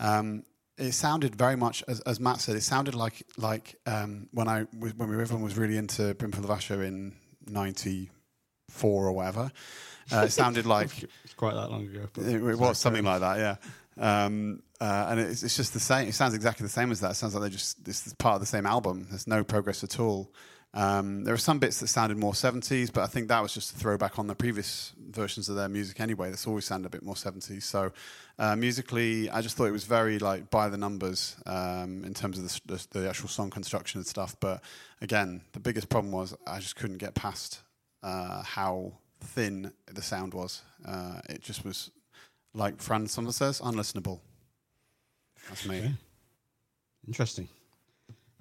Um, 0.00 0.44
it 0.76 0.92
sounded 0.92 1.36
very 1.36 1.56
much, 1.56 1.84
as, 1.86 2.00
as 2.00 2.18
Matt 2.18 2.40
said, 2.40 2.56
it 2.56 2.62
sounded 2.62 2.94
like 2.94 3.22
like 3.36 3.76
um, 3.86 4.28
when 4.32 4.48
I 4.48 4.62
when 4.72 5.08
we, 5.08 5.22
everyone 5.22 5.44
was 5.44 5.56
really 5.56 5.76
into 5.76 6.14
Brimful 6.14 6.44
of 6.44 6.50
Asha 6.50 6.84
in 6.84 7.14
'94 8.70 9.06
or 9.06 9.12
whatever. 9.12 9.52
Uh, 10.12 10.24
it 10.24 10.30
sounded 10.30 10.66
like 10.76 10.90
It's 11.24 11.34
quite 11.34 11.54
that 11.54 11.70
long 11.70 11.86
ago. 11.86 12.08
It, 12.18 12.42
it 12.42 12.58
was 12.58 12.78
something 12.78 13.04
like 13.04 13.20
that, 13.20 13.38
yeah. 13.38 13.56
Um, 13.96 14.62
uh, 14.80 15.08
and 15.10 15.20
it's, 15.20 15.42
it's 15.42 15.56
just 15.56 15.74
the 15.74 15.80
same. 15.80 16.08
It 16.08 16.14
sounds 16.14 16.34
exactly 16.34 16.64
the 16.64 16.70
same 16.70 16.90
as 16.90 17.00
that. 17.00 17.12
It 17.12 17.14
sounds 17.14 17.34
like 17.34 17.42
they're 17.42 17.50
just 17.50 17.84
this 17.84 18.06
is 18.06 18.14
part 18.14 18.36
of 18.36 18.40
the 18.40 18.46
same 18.46 18.66
album. 18.66 19.06
There's 19.10 19.26
no 19.26 19.44
progress 19.44 19.84
at 19.84 20.00
all. 20.00 20.32
Um, 20.72 21.24
there 21.24 21.34
are 21.34 21.38
some 21.38 21.58
bits 21.58 21.80
that 21.80 21.88
sounded 21.88 22.16
more 22.16 22.32
70s, 22.32 22.92
but 22.92 23.02
I 23.02 23.08
think 23.08 23.28
that 23.28 23.42
was 23.42 23.52
just 23.52 23.74
a 23.74 23.78
throwback 23.78 24.20
on 24.20 24.28
the 24.28 24.36
previous 24.36 24.92
versions 25.10 25.48
of 25.48 25.56
their 25.56 25.68
music 25.68 25.98
anyway. 25.98 26.30
That's 26.30 26.46
always 26.46 26.64
sounded 26.64 26.86
a 26.86 26.90
bit 26.90 27.02
more 27.02 27.16
70s. 27.16 27.64
So 27.64 27.90
uh, 28.38 28.54
musically, 28.54 29.28
I 29.28 29.40
just 29.40 29.56
thought 29.56 29.64
it 29.64 29.72
was 29.72 29.84
very 29.84 30.20
like 30.20 30.48
by 30.48 30.68
the 30.68 30.78
numbers 30.78 31.36
um, 31.44 32.04
in 32.04 32.14
terms 32.14 32.38
of 32.38 32.44
the, 32.44 32.76
the, 32.76 33.00
the 33.00 33.08
actual 33.08 33.28
song 33.28 33.50
construction 33.50 33.98
and 33.98 34.06
stuff. 34.06 34.36
But 34.38 34.62
again, 35.00 35.42
the 35.52 35.60
biggest 35.60 35.88
problem 35.88 36.12
was 36.12 36.36
I 36.46 36.60
just 36.60 36.76
couldn't 36.76 36.98
get 36.98 37.14
past 37.14 37.62
uh, 38.02 38.42
how 38.42 38.92
thin 39.20 39.72
the 39.86 40.02
sound 40.02 40.34
was. 40.34 40.62
Uh, 40.86 41.20
it 41.28 41.42
just 41.42 41.64
was 41.64 41.90
like 42.54 42.80
Fran 42.80 43.06
Summer 43.06 43.32
says, 43.32 43.60
unlistenable. 43.60 44.20
That's 45.48 45.66
me. 45.66 45.78
Okay. 45.78 45.92
Interesting. 47.06 47.48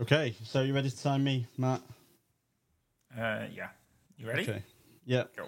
Okay, 0.02 0.36
so 0.44 0.62
you 0.62 0.74
ready 0.74 0.90
to 0.90 0.98
sign 0.98 1.24
me, 1.24 1.46
Matt? 1.58 1.82
Uh, 3.18 3.44
yeah. 3.54 3.68
You 4.18 4.28
ready? 4.28 4.44
Okay. 4.44 4.64
Yeah. 5.06 5.24
Go. 5.36 5.46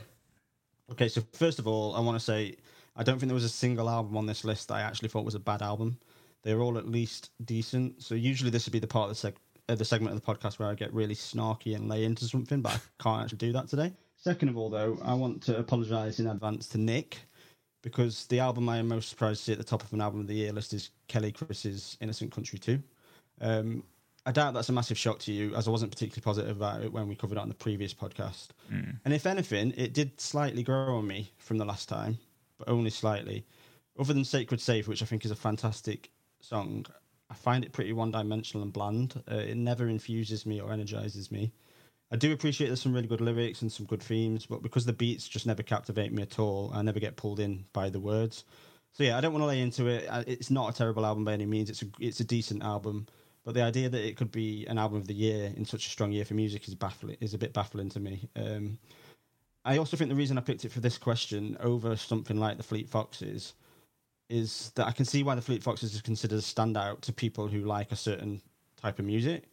Okay, 0.92 1.08
so 1.08 1.22
first 1.34 1.60
of 1.60 1.68
all, 1.68 1.96
I 1.96 2.00
want 2.00 2.18
to 2.18 2.24
say 2.24 2.56
I 2.96 3.04
don't 3.04 3.20
think 3.20 3.30
there 3.30 3.36
was 3.36 3.44
a 3.46 3.50
single 3.50 3.90
album 3.90 4.18
on 4.18 4.26
this 4.26 4.44
list 4.44 4.68
that 4.68 4.76
I 4.76 4.82
actually 4.82 5.10
thought 5.10 5.24
was 5.24 5.36
a 5.36 5.40
bad 5.40 5.62
album. 5.62 5.98
They're 6.44 6.62
all 6.62 6.78
at 6.78 6.88
least 6.88 7.30
decent. 7.46 8.02
So 8.02 8.16
usually 8.16 8.50
this 8.50 8.66
would 8.66 8.74
be 8.74 8.80
the 8.80 8.88
part 8.88 9.10
of 9.10 9.22
the, 9.22 9.28
seg- 9.30 9.36
uh, 9.36 9.51
the 9.78 9.86
segment 9.86 10.16
of 10.16 10.24
the 10.24 10.34
podcast 10.34 10.60
where 10.60 10.70
I 10.70 10.76
get 10.76 10.94
really 10.94 11.16
snarky 11.16 11.76
and 11.76 11.90
lay 11.90 12.04
into 12.04 12.26
something, 12.26 12.62
but 12.62 12.74
I 12.74 12.80
can't 13.04 13.24
actually 13.24 13.38
do 13.38 13.54
that 13.54 13.68
today. 13.68 13.94
Second 14.18 14.50
of 14.50 14.58
all, 14.58 14.70
though, 14.70 15.00
I 15.04 15.14
want 15.14 15.42
to 15.44 15.58
apologise 15.58 16.20
in 16.20 16.28
advance 16.28 16.68
to 16.70 16.78
Nick 16.78 17.20
because 17.82 18.28
the 18.28 18.40
album 18.40 18.70
I 18.70 18.78
am 18.78 18.88
most 18.88 19.10
surprised 19.10 19.40
to 19.40 19.46
see 19.46 19.52
at 19.54 19.58
the 19.58 19.64
top 19.64 19.84
of 19.84 19.92
an 19.94 20.02
album 20.02 20.22
of 20.22 20.28
the 20.28 20.36
year 20.36 20.52
list 20.52 20.74
is 20.74 20.92
Quelle 21.10 21.32
Chris's 21.32 21.98
Innocent 22.02 22.32
Country 22.32 22.60
2. 22.60 22.82
Um, 23.42 23.84
I 24.26 24.32
doubt 24.32 24.54
that's 24.54 24.70
a 24.70 24.74
massive 24.74 25.00
shock 25.00 25.20
to 25.20 25.32
you, 25.32 25.56
as 25.56 25.68
I 25.68 25.72
wasn't 25.72 25.92
particularly 25.92 26.22
positive 26.22 26.56
about 26.56 26.84
it 26.84 26.94
when 26.94 27.08
we 27.08 27.16
covered 27.16 27.38
it 27.38 27.42
on 27.42 27.50
the 27.50 27.56
previous 27.56 27.94
podcast. 27.94 28.50
Mm. 28.72 29.00
And 29.04 29.14
if 29.14 29.26
anything, 29.26 29.74
it 29.76 29.94
did 29.94 30.22
slightly 30.22 30.62
grow 30.62 30.98
on 30.98 31.08
me 31.08 31.32
from 31.40 31.58
the 31.58 31.66
last 31.66 31.90
time, 31.90 32.20
but 32.60 32.70
only 32.70 32.92
slightly. 32.92 33.46
Other 34.00 34.14
than 34.14 34.24
Sacred 34.24 34.62
Safe, 34.62 34.88
which 34.88 35.02
I 35.02 35.06
think 35.06 35.26
is 35.26 35.32
a 35.32 35.36
fantastic 35.36 36.12
song, 36.40 36.86
I 37.32 37.34
find 37.34 37.64
it 37.64 37.72
pretty 37.72 37.94
one 37.94 38.12
dimensional 38.12 38.62
and 38.62 38.74
bland. 38.74 39.24
Uh, 39.32 39.36
it 39.36 39.56
never 39.56 39.88
infuses 39.88 40.46
me 40.46 40.60
or 40.60 40.74
energizes 40.74 41.32
me. 41.32 41.54
I 42.12 42.18
do 42.18 42.34
appreciate 42.34 42.68
there's 42.68 42.82
some 42.82 42.94
really 42.94 43.08
good 43.08 43.22
lyrics 43.22 43.62
and 43.62 43.72
some 43.72 43.86
good 43.86 44.04
themes, 44.04 44.46
but 44.46 44.62
because 44.62 44.86
the 44.86 44.92
beats 44.92 45.30
just 45.30 45.48
never 45.48 45.64
captivate 45.64 46.12
me 46.12 46.22
at 46.24 46.40
all, 46.40 46.72
I 46.74 46.82
never 46.82 47.00
get 47.00 47.16
pulled 47.16 47.40
in 47.40 47.64
by 47.72 47.90
the 47.90 48.02
words. 48.02 48.44
So 48.92 49.06
yeah, 49.06 49.18
I 49.18 49.22
don't 49.22 49.32
want 49.32 49.44
to 49.44 49.48
lay 49.48 49.62
into 49.62 49.88
it. 49.88 50.06
It's 50.28 50.52
not 50.52 50.70
a 50.70 50.78
terrible 50.78 51.06
album 51.06 51.24
by 51.24 51.32
any 51.32 51.46
means. 51.46 51.70
It's 51.70 51.82
a 51.82 51.86
it's 52.02 52.20
a 52.20 52.26
decent 52.26 52.64
album, 52.64 53.08
but 53.46 53.54
the 53.54 53.62
idea 53.62 53.88
that 53.88 54.06
it 54.06 54.18
could 54.18 54.32
be 54.32 54.66
an 54.68 54.78
album 54.78 54.98
of 54.98 55.08
the 55.08 55.14
year 55.14 55.54
in 55.56 55.64
such 55.64 55.88
a 55.88 55.90
strong 55.90 56.12
year 56.12 56.26
for 56.26 56.34
music 56.34 56.68
is 56.68 56.76
baffling. 56.76 57.16
Is 57.22 57.34
a 57.34 57.38
bit 57.38 57.54
baffling 57.54 57.88
to 57.92 58.02
me. 58.02 58.28
Um, 58.36 58.78
I 59.64 59.78
also 59.78 59.96
think 59.96 60.10
the 60.10 60.16
reason 60.16 60.38
I 60.38 60.42
picked 60.42 60.66
it 60.66 60.74
for 60.74 60.82
this 60.82 60.98
question 60.98 61.56
over 61.62 61.96
something 61.96 62.38
like 62.38 62.58
the 62.58 62.64
Fleet 62.64 62.90
Foxes 62.90 63.54
is 64.32 64.72
that 64.76 64.88
I 64.88 64.92
can 64.92 65.06
see 65.06 65.24
why 65.24 65.36
the 65.36 65.42
Fleet 65.42 65.62
Foxes 65.62 65.94
is 65.94 66.02
considered 66.02 66.40
a 66.40 66.42
standout 66.42 67.02
to 67.02 67.14
people 67.14 67.48
who 67.48 67.62
like 67.62 67.92
a 67.92 67.96
certain 67.96 68.42
type 68.82 69.00
of 69.00 69.06
music. 69.06 69.44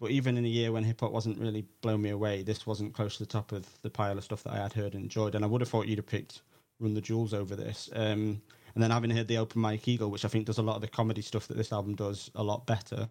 But 0.00 0.10
even 0.10 0.36
in 0.36 0.44
a 0.44 0.48
year 0.48 0.72
when 0.72 0.84
hip 0.84 1.00
hop 1.00 1.12
wasn't 1.12 1.38
really 1.38 1.66
blowing 1.80 2.02
me 2.02 2.10
away, 2.10 2.42
this 2.42 2.66
wasn't 2.66 2.94
close 2.94 3.16
to 3.16 3.22
the 3.22 3.30
top 3.30 3.52
of 3.52 3.66
the 3.82 3.90
pile 3.90 4.18
of 4.18 4.24
stuff 4.24 4.42
that 4.44 4.52
I 4.52 4.62
had 4.62 4.72
heard 4.72 4.94
and 4.94 5.04
enjoyed. 5.04 5.34
And 5.34 5.44
I 5.44 5.48
would 5.48 5.60
have 5.60 5.70
thought 5.70 5.86
you'd 5.86 5.98
have 5.98 6.06
picked 6.06 6.42
Run 6.80 6.94
the 6.94 7.00
Jewels 7.00 7.32
over 7.32 7.54
this. 7.56 7.88
Um, 7.94 8.42
and 8.74 8.82
then 8.82 8.90
having 8.90 9.10
heard 9.10 9.28
the 9.28 9.38
Open 9.38 9.60
Mike 9.60 9.86
Eagle, 9.86 10.10
which 10.10 10.24
I 10.24 10.28
think 10.28 10.46
does 10.46 10.58
a 10.58 10.62
lot 10.62 10.74
of 10.76 10.82
the 10.82 10.88
comedy 10.88 11.22
stuff 11.22 11.46
that 11.48 11.56
this 11.56 11.72
album 11.72 11.94
does 11.94 12.30
a 12.34 12.42
lot 12.42 12.66
better, 12.66 13.08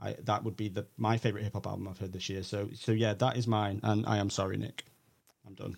I, 0.00 0.14
that 0.24 0.44
would 0.44 0.56
be 0.56 0.68
the 0.68 0.86
my 0.98 1.16
favorite 1.16 1.44
hip 1.44 1.54
hop 1.54 1.66
album 1.66 1.88
I've 1.88 1.98
heard 1.98 2.12
this 2.12 2.28
year. 2.28 2.42
So 2.42 2.68
so 2.74 2.92
yeah, 2.92 3.14
that 3.14 3.36
is 3.36 3.46
mine. 3.46 3.80
And 3.82 4.04
I 4.06 4.18
am 4.18 4.28
sorry, 4.28 4.58
Nick. 4.58 4.84
I'm 5.46 5.54
done. 5.54 5.76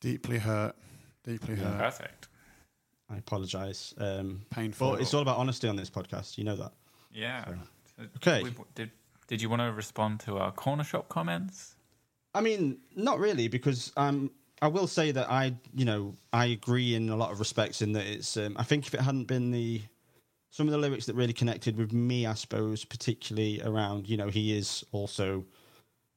Deeply 0.00 0.38
hurt. 0.38 0.74
Deeply 1.22 1.54
hurt. 1.54 1.78
Perfect. 1.78 2.28
I 3.14 3.18
apologise. 3.18 3.94
Um, 3.98 4.42
Painful. 4.50 4.92
but 4.92 5.00
it's 5.00 5.14
all 5.14 5.22
about 5.22 5.38
honesty 5.38 5.68
on 5.68 5.76
this 5.76 5.90
podcast. 5.90 6.36
You 6.38 6.44
know 6.44 6.56
that. 6.56 6.72
Yeah. 7.12 7.44
Okay. 8.16 8.42
We- 8.42 8.52
Did 8.74 8.90
Did 9.28 9.40
you 9.40 9.48
want 9.48 9.62
to 9.62 9.72
respond 9.72 10.20
to 10.20 10.38
our 10.38 10.52
Cornershop 10.52 11.08
comments? 11.08 11.76
I 12.34 12.40
mean, 12.40 12.78
not 12.96 13.20
really, 13.20 13.46
because 13.46 13.92
um, 13.96 14.30
I 14.60 14.66
will 14.66 14.88
say 14.88 15.12
that 15.12 15.30
I, 15.30 15.54
you 15.72 15.84
know, 15.84 16.16
I 16.32 16.46
agree 16.46 16.96
in 16.96 17.08
a 17.08 17.16
lot 17.16 17.30
of 17.30 17.38
respects 17.38 17.80
in 17.80 17.92
that 17.92 18.06
it's. 18.06 18.36
Um, 18.36 18.56
I 18.58 18.64
think 18.64 18.86
if 18.86 18.94
it 18.94 19.00
hadn't 19.00 19.24
been 19.26 19.50
the 19.52 19.82
some 20.50 20.66
of 20.66 20.72
the 20.72 20.78
lyrics 20.78 21.06
that 21.06 21.14
really 21.14 21.32
connected 21.32 21.76
with 21.76 21.92
me, 21.92 22.26
I 22.26 22.34
suppose, 22.34 22.84
particularly 22.84 23.60
around, 23.62 24.08
you 24.08 24.16
know, 24.16 24.28
he 24.28 24.56
is 24.56 24.84
also 24.92 25.44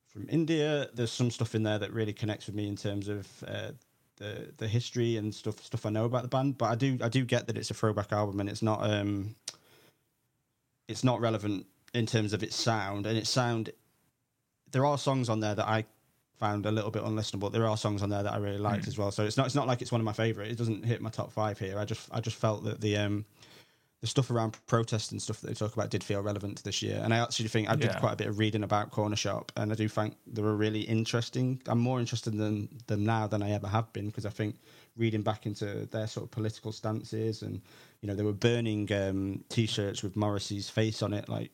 from 0.07 0.27
India. 0.29 0.89
There's 0.93 1.11
some 1.11 1.31
stuff 1.31 1.55
in 1.55 1.63
there 1.63 1.79
that 1.79 1.91
really 1.91 2.13
connects 2.13 2.45
with 2.47 2.55
me 2.55 2.67
in 2.67 2.75
terms 2.75 3.07
of 3.07 3.27
uh, 3.47 3.71
the 4.17 4.51
the 4.57 4.67
history 4.67 5.17
and 5.17 5.33
stuff 5.33 5.63
stuff 5.63 5.85
I 5.85 5.89
know 5.89 6.05
about 6.05 6.23
the 6.23 6.27
band. 6.27 6.57
But 6.57 6.65
I 6.71 6.75
do 6.75 6.97
I 7.01 7.09
do 7.09 7.23
get 7.25 7.47
that 7.47 7.57
it's 7.57 7.71
a 7.71 7.73
throwback 7.73 8.11
album 8.11 8.39
and 8.39 8.49
it's 8.49 8.61
not 8.61 8.83
um, 8.83 9.35
it's 10.87 11.03
not 11.03 11.19
relevant 11.21 11.65
in 11.93 12.05
terms 12.05 12.33
of 12.33 12.43
its 12.43 12.55
sound 12.55 13.05
and 13.05 13.17
its 13.17 13.29
sound. 13.29 13.71
There 14.71 14.85
are 14.85 14.97
songs 14.97 15.29
on 15.29 15.39
there 15.39 15.55
that 15.55 15.67
I 15.67 15.85
found 16.39 16.65
a 16.65 16.71
little 16.71 16.91
bit 16.91 17.03
unlistenable. 17.03 17.51
There 17.51 17.65
are 17.67 17.77
songs 17.77 18.03
on 18.03 18.09
there 18.09 18.21
that 18.23 18.33
I 18.33 18.37
really 18.37 18.59
liked 18.59 18.85
Mm. 18.85 18.89
as 18.89 18.97
well. 18.97 19.11
So 19.11 19.23
it's 19.23 19.37
not 19.37 19.45
it's 19.47 19.55
not 19.55 19.67
like 19.67 19.81
it's 19.81 19.91
one 19.91 20.01
of 20.01 20.05
my 20.05 20.13
favorite. 20.13 20.51
It 20.51 20.57
doesn't 20.57 20.85
hit 20.85 21.01
my 21.01 21.09
top 21.09 21.31
five 21.31 21.57
here. 21.57 21.79
I 21.79 21.85
just 21.85 22.07
I 22.11 22.19
just 22.19 22.37
felt 22.37 22.63
that 22.65 22.81
the 22.81 22.97
um 22.97 23.25
the 24.01 24.07
stuff 24.07 24.29
around 24.29 24.55
protest 24.67 25.11
and 25.11 25.19
stuff 25.19 25.41
that 25.41 25.47
they 25.47 25.53
talk 25.55 25.73
about 25.73 25.89
did 25.89 26.03
feel 26.03 26.21
relevant 26.21 26.63
this 26.63 26.83
year. 26.83 27.01
And 27.03 27.11
I 27.13 27.17
actually 27.17 27.47
think 27.49 27.67
I 27.67 27.75
did 27.75 27.91
Yeah. 27.91 27.99
quite 27.99 28.13
a 28.13 28.15
bit 28.15 28.27
of 28.27 28.37
reading 28.37 28.63
about 28.63 28.91
Cornershop, 28.91 29.49
and 29.55 29.71
I 29.71 29.75
do 29.75 29.87
think 29.87 30.15
they 30.27 30.41
were 30.43 30.55
really 30.55 30.81
interesting. 30.81 31.59
I'm 31.65 31.79
more 31.79 31.99
interested 31.99 32.33
in 32.35 32.69
them 32.85 33.03
now 33.05 33.25
than 33.25 33.41
I 33.41 33.51
ever 33.51 33.67
have 33.67 33.91
been 33.93 34.05
because 34.07 34.25
I 34.27 34.29
think 34.29 34.59
reading 34.97 35.23
back 35.23 35.45
into 35.47 35.87
their 35.87 36.05
sort 36.07 36.25
of 36.25 36.31
political 36.31 36.71
stances 36.71 37.41
and 37.41 37.61
you 38.01 38.07
know 38.07 38.15
they 38.15 38.23
were 38.23 38.33
burning 38.33 38.91
um, 38.93 39.43
t-shirts 39.49 40.03
with 40.03 40.15
Morrissey's 40.15 40.69
face 40.69 41.01
on 41.01 41.13
it 41.13 41.27
like 41.29 41.51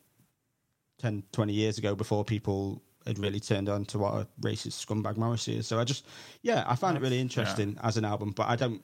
10, 0.99 1.23
20 1.31 1.53
years 1.53 1.77
ago 1.77 1.95
before 1.95 2.23
people 2.23 2.81
had 3.05 3.19
really 3.19 3.39
turned 3.39 3.67
on 3.69 3.83
to 3.85 3.99
what 3.99 4.13
a 4.13 4.27
racist 4.41 4.85
scumbag 4.85 5.17
Morrissey 5.17 5.57
is. 5.57 5.67
So 5.67 5.77
I 5.79 5.83
just, 5.83 6.05
yeah, 6.41 6.63
I 6.67 6.75
found 6.75 6.95
it 6.97 7.01
really 7.01 7.21
That's- 7.21 7.35
yeah. 7.35 7.41
interesting 7.41 7.77
as 7.83 7.97
an 7.97 8.05
album, 8.05 8.31
but 8.31 8.47
I 8.47 8.55
don't, 8.55 8.81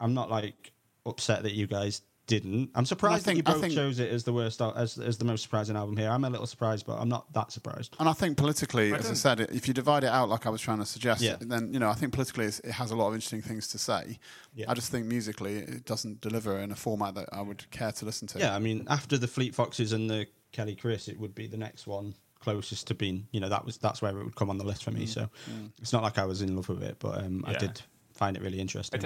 I'm 0.00 0.14
not 0.14 0.28
like 0.30 0.72
upset 1.06 1.42
that 1.44 1.52
you 1.54 1.66
guys 1.68 2.02
didn't. 2.30 2.70
I'm 2.74 2.86
surprised 2.86 3.24
think- 3.24 3.44
that 3.44 3.50
I 3.50 3.52
you 3.52 3.54
both 3.56 3.62
think- 3.62 3.74
chose 3.74 3.98
it 3.98 4.10
as 4.10 4.24
the 4.24 4.32
worst, 4.32 4.62
as 4.62 4.96
as 4.98 5.18
the 5.18 5.24
most 5.24 5.42
surprising 5.42 5.76
album 5.76 5.96
here. 5.96 6.08
I'm 6.08 6.24
a 6.24 6.30
little 6.30 6.46
surprised, 6.46 6.86
but 6.86 6.98
I'm 6.98 7.08
not 7.08 7.30
that 7.34 7.52
surprised. 7.52 7.94
And 7.98 8.08
I 8.08 8.12
think 8.14 8.36
politically, 8.36 8.92
I 8.94 8.96
as 8.98 9.10
I 9.10 9.14
said, 9.14 9.40
if 9.40 9.68
you 9.68 9.74
divide 9.74 10.04
it 10.04 10.08
out 10.18 10.28
like 10.28 10.46
I 10.46 10.50
was 10.50 10.60
trying 10.60 10.78
to 10.78 10.86
suggest, 10.86 11.20
Yeah. 11.22 11.36
then 11.40 11.72
you 11.74 11.78
know 11.80 11.90
I 11.90 11.94
think 11.94 12.12
politically 12.12 12.46
it's- 12.46 12.60
it 12.64 12.72
has 12.72 12.90
a 12.90 12.96
lot 12.96 13.08
of 13.08 13.14
interesting 13.14 13.42
things 13.42 13.68
to 13.68 13.78
say. 13.78 14.18
Yeah. 14.54 14.70
I 14.70 14.74
just 14.74 14.90
think 14.90 15.06
musically 15.06 15.56
it 15.58 15.84
doesn't 15.84 16.20
deliver 16.20 16.58
in 16.58 16.70
a 16.70 16.76
format 16.76 17.14
that 17.16 17.28
I 17.32 17.42
would 17.42 17.70
care 17.70 17.92
to 17.92 18.04
listen 18.04 18.26
to. 18.28 18.38
Yeah, 18.38 18.54
I 18.54 18.58
mean, 18.58 18.86
after 18.88 19.18
the 19.18 19.28
Fleet 19.28 19.54
Foxes 19.54 19.92
and 19.92 20.08
the 20.08 20.26
Quelle 20.54 20.74
Chris, 20.76 21.08
it 21.08 21.18
would 21.20 21.34
be 21.34 21.46
the 21.46 21.56
next 21.56 21.86
one 21.86 22.14
closest 22.40 22.86
to 22.86 22.94
being, 22.94 23.28
you 23.32 23.38
know, 23.40 23.48
that 23.50 23.64
was 23.66 23.76
that's 23.76 24.00
where 24.00 24.16
it 24.18 24.24
would 24.24 24.34
come 24.34 24.48
on 24.50 24.56
the 24.58 24.64
list 24.64 24.82
for 24.84 24.90
me. 24.92 25.04
So 25.06 25.28
it's 25.80 25.92
not 25.92 26.02
like 26.02 26.16
I 26.18 26.24
was 26.24 26.40
in 26.42 26.56
love 26.56 26.68
with 26.68 26.82
it, 26.82 26.96
but 26.98 27.18
um, 27.24 27.44
I 27.46 27.52
did 27.54 27.82
find 28.14 28.36
it 28.36 28.42
really 28.42 28.58
I, 28.58 28.62
interesting. 28.62 29.02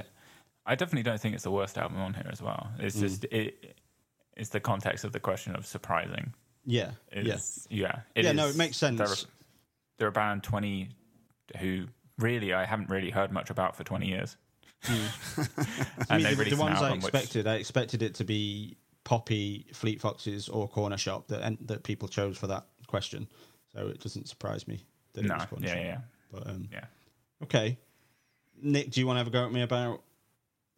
I 0.66 0.74
definitely 0.74 1.02
don't 1.02 1.20
think 1.20 1.34
it's 1.34 1.44
the 1.44 1.50
worst 1.50 1.76
album 1.76 1.98
on 1.98 2.14
here 2.14 2.28
as 2.30 2.40
well. 2.40 2.70
It's 2.78 2.98
just 2.98 3.24
it. 3.24 3.76
It's 4.36 4.48
the 4.48 4.60
context 4.60 5.04
of 5.04 5.12
the 5.12 5.20
question 5.20 5.54
of 5.54 5.66
surprising. 5.66 6.34
Yeah, 6.64 6.92
yeah. 7.14 7.36
Yeah, 7.68 8.00
it 8.14 8.24
Yeah, 8.24 8.32
no, 8.32 8.48
it 8.48 8.56
makes 8.56 8.76
sense. 8.76 8.98
They're, 8.98 9.28
they're 9.98 10.08
a 10.08 10.12
band 10.12 10.42
twenty 10.42 10.88
who 11.58 11.86
really 12.18 12.52
I 12.54 12.64
haven't 12.64 12.88
really 12.88 13.10
heard 13.10 13.30
much 13.30 13.50
about 13.50 13.76
for 13.76 13.84
twenty 13.84 14.08
years. 14.08 14.36
I 14.88 14.92
and 16.10 16.22
mean, 16.24 16.36
they 16.36 16.44
the, 16.44 16.50
the 16.50 16.56
ones 16.56 16.78
I 16.80 16.86
album 16.88 17.00
which- 17.00 17.14
expected, 17.14 17.46
I 17.46 17.54
expected 17.56 18.02
it 18.02 18.14
to 18.16 18.24
be 18.24 18.76
Poppy, 19.04 19.66
Fleet 19.72 20.00
Foxes, 20.00 20.48
or 20.48 20.68
Cornershop 20.68 21.26
that 21.28 21.42
and, 21.42 21.58
that 21.66 21.82
people 21.84 22.08
chose 22.08 22.36
for 22.38 22.46
that 22.48 22.66
question. 22.86 23.28
So 23.74 23.88
it 23.88 24.00
doesn't 24.00 24.28
surprise 24.28 24.66
me 24.66 24.84
that 25.12 25.24
no, 25.24 25.34
it 25.34 25.38
was 25.38 25.46
Corner 25.46 25.66
yeah, 25.66 25.74
Shop. 25.74 25.82
yeah, 25.84 25.98
But 26.32 26.46
um, 26.48 26.68
yeah. 26.72 26.84
okay, 27.44 27.78
Nick, 28.62 28.90
do 28.90 29.00
you 29.00 29.06
want 29.06 29.16
to 29.16 29.18
have 29.18 29.26
a 29.26 29.30
go 29.30 29.44
at 29.44 29.52
me 29.52 29.62
about 29.62 30.02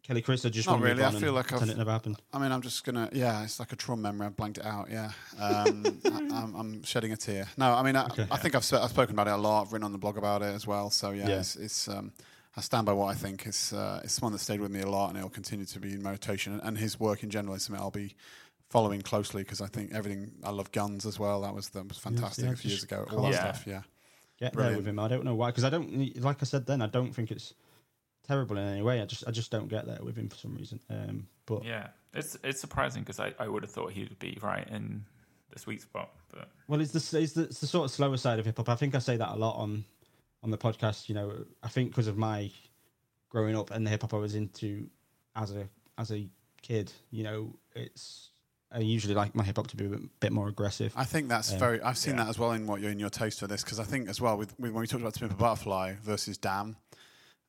Quelle 0.07 0.21
Chris, 0.21 0.45
I 0.45 0.49
just 0.49 0.67
Not 0.67 0.73
want 0.79 0.83
to 0.85 0.89
really, 0.91 1.03
I 1.03 1.11
feel 1.19 1.33
like 1.33 1.51
I've- 1.51 1.69
it 1.69 1.77
never 1.77 1.91
happened. 1.91 2.17
I 2.31 2.39
mean, 2.39 2.51
I'm 2.51 2.61
just 2.61 2.83
gonna. 2.85 3.09
Yeah, 3.11 3.43
it's 3.43 3.59
like 3.59 3.73
a 3.73 3.75
trauma 3.75 4.01
memory. 4.03 4.27
I've 4.27 4.37
blanked 4.37 4.57
it 4.57 4.65
out. 4.65 4.89
Yeah, 4.89 5.11
um, 5.37 5.83
I, 6.05 6.09
I'm, 6.33 6.55
I'm 6.55 6.83
shedding 6.83 7.11
a 7.11 7.17
tear. 7.17 7.45
No, 7.57 7.73
I 7.73 7.83
mean, 7.83 7.95
I, 7.97 8.05
Okay. 8.05 8.25
I 8.31 8.37
think 8.37 8.55
I've, 8.55 8.63
sp- 8.63 8.79
I've 8.81 8.89
spoken 8.89 9.13
about 9.15 9.27
it 9.27 9.33
a 9.33 9.37
lot. 9.37 9.63
I've 9.63 9.73
written 9.73 9.85
on 9.85 9.91
the 9.91 9.97
blog 9.97 10.17
about 10.17 10.41
it 10.41 10.55
as 10.55 10.65
well. 10.65 10.89
So 10.89 11.11
yeah, 11.11 11.27
Yeah. 11.27 11.39
it's, 11.39 11.57
it's 11.57 11.87
um, 11.89 12.13
I 12.55 12.61
stand 12.61 12.85
by 12.85 12.93
what 12.93 13.07
I 13.07 13.15
think. 13.15 13.45
It's 13.45 13.73
uh, 13.73 13.99
it's 14.03 14.21
one 14.21 14.31
that 14.31 14.39
stayed 14.39 14.61
with 14.61 14.71
me 14.71 14.79
a 14.79 14.89
lot, 14.89 15.09
and 15.09 15.17
it'll 15.17 15.29
continue 15.29 15.65
to 15.65 15.79
be 15.79 15.91
in 15.93 16.03
rotation. 16.03 16.53
And, 16.53 16.61
and 16.63 16.77
his 16.77 16.97
work 16.99 17.21
in 17.23 17.29
general 17.29 17.55
is 17.55 17.63
something 17.63 17.81
I'll 17.83 17.91
be 17.91 18.15
following 18.69 19.01
closely 19.01 19.43
because 19.43 19.59
I 19.59 19.67
think 19.67 19.93
everything. 19.93 20.31
I 20.41 20.51
love 20.51 20.71
Guns 20.71 21.05
as 21.05 21.19
well. 21.19 21.41
That 21.41 21.53
was 21.53 21.67
that 21.69 21.85
was 21.85 21.97
fantastic 21.97 22.45
yeah, 22.45 22.51
a 22.51 22.55
few 22.55 22.69
years 22.69 22.83
ago. 22.83 22.99
All 22.99 23.05
cool. 23.07 23.21
that 23.23 23.33
Yeah. 23.33 23.39
stuff. 23.53 23.63
Yeah. 23.67 23.81
Get 24.39 24.53
Brilliant. 24.53 24.73
there 24.73 24.77
with 24.77 24.87
him. 24.87 24.99
I 24.99 25.07
don't 25.09 25.25
know 25.25 25.35
why, 25.35 25.49
because 25.49 25.65
I 25.65 25.69
don't 25.69 26.15
like 26.21 26.37
I 26.41 26.45
said 26.45 26.65
then. 26.65 26.81
I 26.81 26.87
don't 26.87 27.11
think 27.13 27.29
it's 27.31 27.53
terrible 28.27 28.57
in 28.57 28.67
any 28.67 28.81
way. 28.81 29.01
I 29.01 29.05
just 29.05 29.23
I 29.27 29.31
just 29.31 29.51
don't 29.51 29.67
get 29.67 29.85
there 29.85 29.99
with 30.01 30.15
him 30.15 30.29
for 30.29 30.35
some 30.37 30.55
reason. 30.55 30.79
Um, 30.89 31.27
but 31.45 31.63
Yeah, 31.63 31.87
it's 32.13 32.37
it's 32.43 32.59
surprising 32.61 33.03
because 33.03 33.19
I, 33.19 33.33
I 33.39 33.47
would 33.47 33.63
have 33.63 33.71
thought 33.71 33.91
he 33.91 34.01
would 34.03 34.19
be 34.19 34.37
right 34.41 34.67
in 34.69 35.03
the 35.51 35.59
sweet 35.59 35.81
spot, 35.81 36.11
but 36.31 36.49
Well, 36.67 36.81
it's 36.81 36.91
the 36.91 37.19
it's 37.19 37.33
the, 37.33 37.43
it's 37.43 37.59
the 37.59 37.67
sort 37.67 37.85
of 37.85 37.91
slower 37.91 38.17
side 38.17 38.39
of 38.39 38.45
hip 38.45 38.57
hop. 38.57 38.69
I 38.69 38.75
think 38.75 38.95
I 38.95 38.99
say 38.99 39.17
that 39.17 39.29
a 39.29 39.35
lot 39.35 39.55
on 39.57 39.85
on 40.43 40.51
the 40.51 40.57
podcast. 40.57 41.09
You 41.09 41.15
know, 41.15 41.45
I 41.63 41.67
think 41.69 41.89
because 41.89 42.07
of 42.07 42.17
my 42.17 42.51
growing 43.29 43.57
up 43.57 43.71
and 43.71 43.85
the 43.85 43.89
hip 43.89 44.01
hop 44.01 44.13
I 44.13 44.17
was 44.17 44.35
into 44.35 44.87
as 45.35 45.51
a 45.51 45.67
as 45.97 46.11
a 46.11 46.27
kid. 46.61 46.91
You 47.11 47.23
know, 47.23 47.55
it's 47.75 48.29
I 48.71 48.79
usually 48.79 49.13
like 49.15 49.33
my 49.33 49.43
hip 49.45 49.55
hop 49.55 49.67
to 49.67 49.77
be 49.77 49.85
a 49.85 49.89
bit, 49.89 50.19
bit 50.19 50.31
more 50.33 50.49
aggressive. 50.49 50.91
I 50.97 51.05
think 51.05 51.29
that's 51.29 51.53
Yeah. 51.53 51.59
very. 51.59 51.81
I've 51.81 51.97
seen 51.97 52.15
Yeah. 52.17 52.25
that 52.25 52.29
as 52.31 52.37
well 52.39 52.51
in 52.51 52.67
what 52.67 52.81
you're 52.81 52.91
in 52.91 52.99
your 52.99 53.09
taste 53.09 53.39
for 53.39 53.47
this 53.47 53.63
because 53.63 53.79
I 53.79 53.85
think 53.85 54.09
as 54.09 54.19
well 54.19 54.37
with, 54.37 54.53
with 54.59 54.71
when 54.73 54.81
we 54.81 54.87
talked 54.87 55.01
about 55.01 55.13
To 55.13 55.19
Pimp 55.21 55.31
a 55.31 55.35
Butterfly 55.35 55.95
versus 56.03 56.37
Damn. 56.37 56.75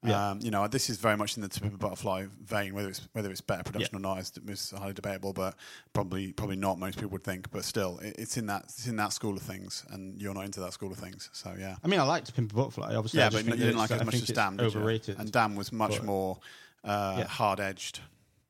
Yeah. 0.04 0.30
Um, 0.30 0.38
you 0.40 0.52
know, 0.52 0.68
this 0.68 0.88
is 0.90 0.98
very 0.98 1.16
much 1.16 1.36
in 1.36 1.42
the 1.42 1.48
To 1.48 1.60
Pimp 1.60 1.74
a 1.74 1.78
Butterfly 1.78 2.26
vein. 2.44 2.72
Whether 2.72 2.88
it's 2.88 3.08
whether 3.14 3.30
it's 3.32 3.40
better 3.40 3.64
production 3.64 3.96
or 3.96 3.98
not 4.00 4.18
is, 4.18 4.32
is 4.46 4.70
highly 4.78 4.92
debatable, 4.92 5.32
but 5.32 5.56
probably 5.92 6.32
probably 6.32 6.54
not. 6.54 6.78
Most 6.78 6.96
people 6.96 7.10
would 7.10 7.24
think, 7.24 7.50
but 7.50 7.64
still, 7.64 7.98
it, 7.98 8.14
it's 8.16 8.36
in 8.36 8.46
that 8.46 8.62
it's 8.64 8.86
in 8.86 8.94
that 8.96 9.12
school 9.12 9.34
of 9.36 9.42
things, 9.42 9.84
and 9.90 10.20
you're 10.22 10.34
not 10.34 10.44
into 10.44 10.60
that 10.60 10.72
school 10.72 10.92
of 10.92 10.98
things. 10.98 11.30
So 11.32 11.52
yeah, 11.58 11.76
I 11.82 11.88
mean, 11.88 11.98
I 11.98 12.04
like 12.04 12.24
to 12.26 12.32
pimp 12.32 12.52
a 12.52 12.54
butterfly. 12.54 12.94
Obviously, 12.94 13.18
yeah, 13.18 13.30
but 13.30 13.44
you 13.44 13.50
didn't 13.52 13.76
like 13.76 13.90
it 13.90 13.94
as 13.94 14.00
I 14.02 14.04
much 14.04 14.14
as 14.14 14.22
it's 14.22 14.32
Damn, 14.32 14.56
did 14.56 14.72
you? 14.72 14.78
overrated. 14.78 15.18
And 15.18 15.32
Damn 15.32 15.56
was 15.56 15.72
much 15.72 15.96
But- 15.96 16.04
more 16.04 16.38
uh, 16.84 17.16
Yeah. 17.18 17.26
hard 17.26 17.58
edged. 17.58 17.98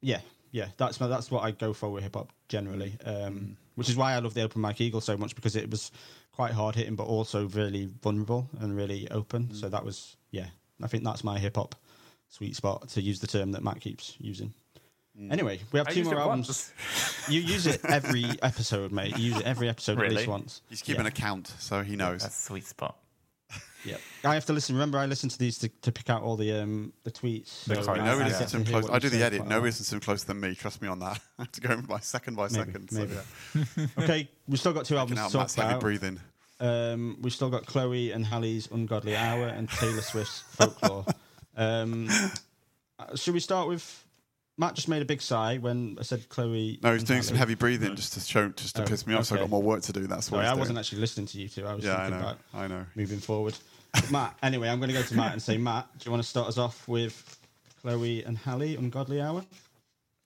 Yeah, 0.02 0.20
yeah, 0.52 0.66
that's 0.76 1.00
my, 1.00 1.06
that's 1.06 1.30
what 1.30 1.44
I 1.44 1.52
go 1.52 1.72
for 1.72 1.88
with 1.90 2.02
hip 2.04 2.14
hop 2.14 2.30
generally, 2.48 2.92
um, 3.06 3.56
which 3.74 3.88
is 3.88 3.96
why 3.96 4.12
I 4.12 4.18
love 4.18 4.34
the 4.34 4.42
Open 4.42 4.60
Mike 4.60 4.82
Eagle 4.82 5.00
so 5.00 5.16
much 5.16 5.34
because 5.34 5.56
it 5.56 5.70
was 5.70 5.90
quite 6.30 6.52
hard 6.52 6.74
hitting, 6.74 6.94
but 6.94 7.04
also 7.04 7.48
really 7.48 7.86
vulnerable 8.02 8.50
and 8.60 8.76
really 8.76 9.10
open. 9.10 9.54
So 9.54 9.70
that 9.70 9.82
was 9.84 10.16
yeah, 10.30 10.48
I 10.82 10.86
think 10.86 11.04
that's 11.04 11.24
my 11.24 11.38
hip 11.38 11.56
hop 11.56 11.74
sweet 12.28 12.54
spot 12.56 12.88
to 12.90 13.00
use 13.00 13.20
the 13.20 13.26
term 13.26 13.52
that 13.52 13.62
Matt 13.64 13.80
keeps 13.80 14.14
using. 14.18 14.52
Anyway, 15.30 15.58
we 15.72 15.78
have 15.78 15.88
I 15.88 15.92
two 15.92 16.04
more 16.04 16.18
albums. 16.18 16.72
You 17.28 17.40
use 17.40 17.66
it 17.66 17.80
every 17.84 18.24
episode, 18.42 18.92
mate. 18.92 19.18
You 19.18 19.32
use 19.32 19.40
it 19.40 19.46
every 19.46 19.68
episode 19.68 20.00
at 20.00 20.12
least 20.12 20.28
once. 20.28 20.62
He's 20.70 20.80
keeping 20.80 21.02
Yeah. 21.02 21.08
a 21.08 21.10
count, 21.10 21.48
so 21.58 21.82
he 21.82 21.96
knows. 21.96 22.22
That's 22.22 22.44
sweet 22.44 22.64
spot. 22.66 22.96
Yeah, 23.84 23.96
I 24.24 24.34
have 24.34 24.44
to 24.46 24.52
listen. 24.52 24.74
Remember, 24.74 24.98
I 24.98 25.06
listen 25.06 25.28
to 25.28 25.38
these 25.38 25.58
to, 25.58 25.68
to 25.82 25.92
pick 25.92 26.08
out 26.10 26.22
all 26.22 26.36
the 26.36 26.52
um 26.52 26.92
the 27.04 27.10
tweets. 27.10 27.64
The 27.64 27.76
so 27.76 27.82
sorry, 27.82 28.00
I- 28.00 28.04
Nobody 28.06 28.24
I 28.24 28.28
listens 28.28 28.50
to 28.52 28.56
him 28.58 28.64
close. 28.64 28.90
I 28.90 28.98
do 28.98 29.08
the 29.08 29.22
edit. 29.22 29.38
quite 29.40 29.46
a 29.46 29.48
Nobody 29.48 29.60
lot. 29.60 29.64
listens 29.66 29.88
to 29.90 29.94
him 29.96 30.00
closer 30.00 30.26
than 30.26 30.40
me. 30.40 30.54
Trust 30.54 30.82
me 30.82 30.88
on 30.88 30.98
that. 31.00 31.20
I 31.38 31.42
have 31.42 31.52
to 31.52 31.60
go 31.60 31.80
by 31.82 32.00
second 32.00 32.34
by 32.36 32.48
Maybe, 32.48 32.54
second. 32.54 32.90
So, 32.90 33.08
yeah. 33.76 33.86
Okay, 34.04 34.28
we've 34.48 34.58
still 34.60 34.72
got 34.72 34.84
two 34.84 34.96
albums 34.96 35.18
Checking 35.18 35.24
out 35.24 35.28
to 35.28 35.32
talk 35.32 35.40
Matt's 35.42 35.54
heavy 35.54 35.80
breathing. 35.80 36.20
Um, 36.60 37.18
we've 37.20 37.32
still 37.32 37.50
got 37.50 37.66
Chloe 37.66 38.10
and 38.12 38.26
Halle's 38.26 38.68
Ungodly 38.70 39.14
Hour 39.16 39.46
and 39.48 39.68
Taylor 39.68 40.00
Swift's 40.02 40.40
Folklore. 40.40 41.04
Um, 41.56 42.08
uh, 42.98 43.14
should 43.16 43.34
we 43.34 43.40
start 43.40 43.68
with 43.68 44.04
Matt? 44.56 44.74
Just 44.74 44.88
made 44.88 45.02
a 45.02 45.04
big 45.04 45.22
sigh 45.22 45.58
when 45.58 45.96
I 45.98 46.02
said 46.02 46.28
Chloe. 46.28 46.78
No, 46.82 46.92
he's 46.92 47.02
and 47.02 47.08
doing 47.08 47.22
some 47.22 47.36
heavy 47.36 47.54
breathing 47.54 47.94
just 47.96 48.14
to 48.14 48.20
show, 48.20 48.48
just 48.50 48.76
to 48.76 48.82
Oh, 48.82 48.86
piss 48.86 49.06
me 49.06 49.14
off. 49.14 49.26
So 49.26 49.36
I've 49.36 49.42
got 49.42 49.50
more 49.50 49.62
work 49.62 49.82
to 49.82 49.92
do. 49.92 50.06
That's 50.06 50.30
why. 50.30 50.44
I 50.46 50.54
wasn't 50.54 50.78
actually 50.78 51.00
listening 51.00 51.26
to 51.28 51.38
you 51.38 51.48
two. 51.48 51.66
I 51.66 51.74
was 51.74 51.84
Yeah, 51.84 51.96
I 51.96 52.10
know. 52.10 52.16
about 52.18 52.38
I 52.54 52.66
know. 52.66 52.86
moving 52.96 53.18
forward. 53.18 53.56
Matt, 54.10 54.36
anyway, 54.42 54.68
I'm 54.68 54.78
going 54.80 54.88
to 54.90 54.94
go 54.94 55.02
to 55.02 55.14
Matt 55.16 55.32
and 55.32 55.40
say, 55.42 55.56
Matt, 55.56 55.86
do 55.98 56.04
you 56.06 56.10
want 56.10 56.22
to 56.22 56.28
start 56.28 56.48
us 56.48 56.58
off 56.58 56.86
with 56.88 57.38
Chloe 57.80 58.22
and 58.24 58.36
Halle, 58.36 58.74
Ungodly 58.76 59.20
Hour? 59.20 59.44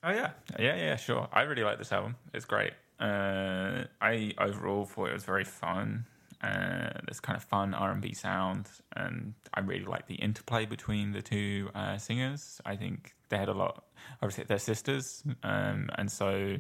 Oh 0.05 0.11
yeah, 0.11 0.31
yeah, 0.59 0.75
yeah, 0.77 0.97
sure. 0.97 1.29
I 1.33 1.43
really 1.43 1.63
like 1.63 1.79
this 1.79 1.93
album. 1.93 2.17
It's 2.35 2.45
great. 2.45 2.73
Uh, 2.99 3.85
I 4.01 4.33
overall 4.39 4.85
thought 4.85 5.11
it 5.11 5.13
was 5.13 5.25
very 5.25 5.45
fun. 5.45 6.07
Uh, 6.43 6.91
there's 7.07 7.21
kind 7.21 7.37
of 7.37 7.45
fun 7.45 7.73
R 7.73 7.93
and 7.93 8.03
B 8.03 8.15
sound, 8.15 8.69
and 8.97 9.35
I 9.55 9.61
really 9.61 9.85
like 9.85 10.07
the 10.07 10.17
interplay 10.17 10.67
between 10.67 11.13
the 11.13 11.23
two 11.23 11.71
uh, 11.75 11.99
singers. 11.99 12.61
I 12.67 12.77
think 12.77 13.15
they 13.29 13.39
had 13.39 13.49
a 13.49 13.55
lot. 13.55 13.85
Obviously, 14.21 14.45
they're 14.45 14.59
sisters, 14.59 15.23
um, 15.45 15.89
and 15.97 16.11
so 16.11 16.57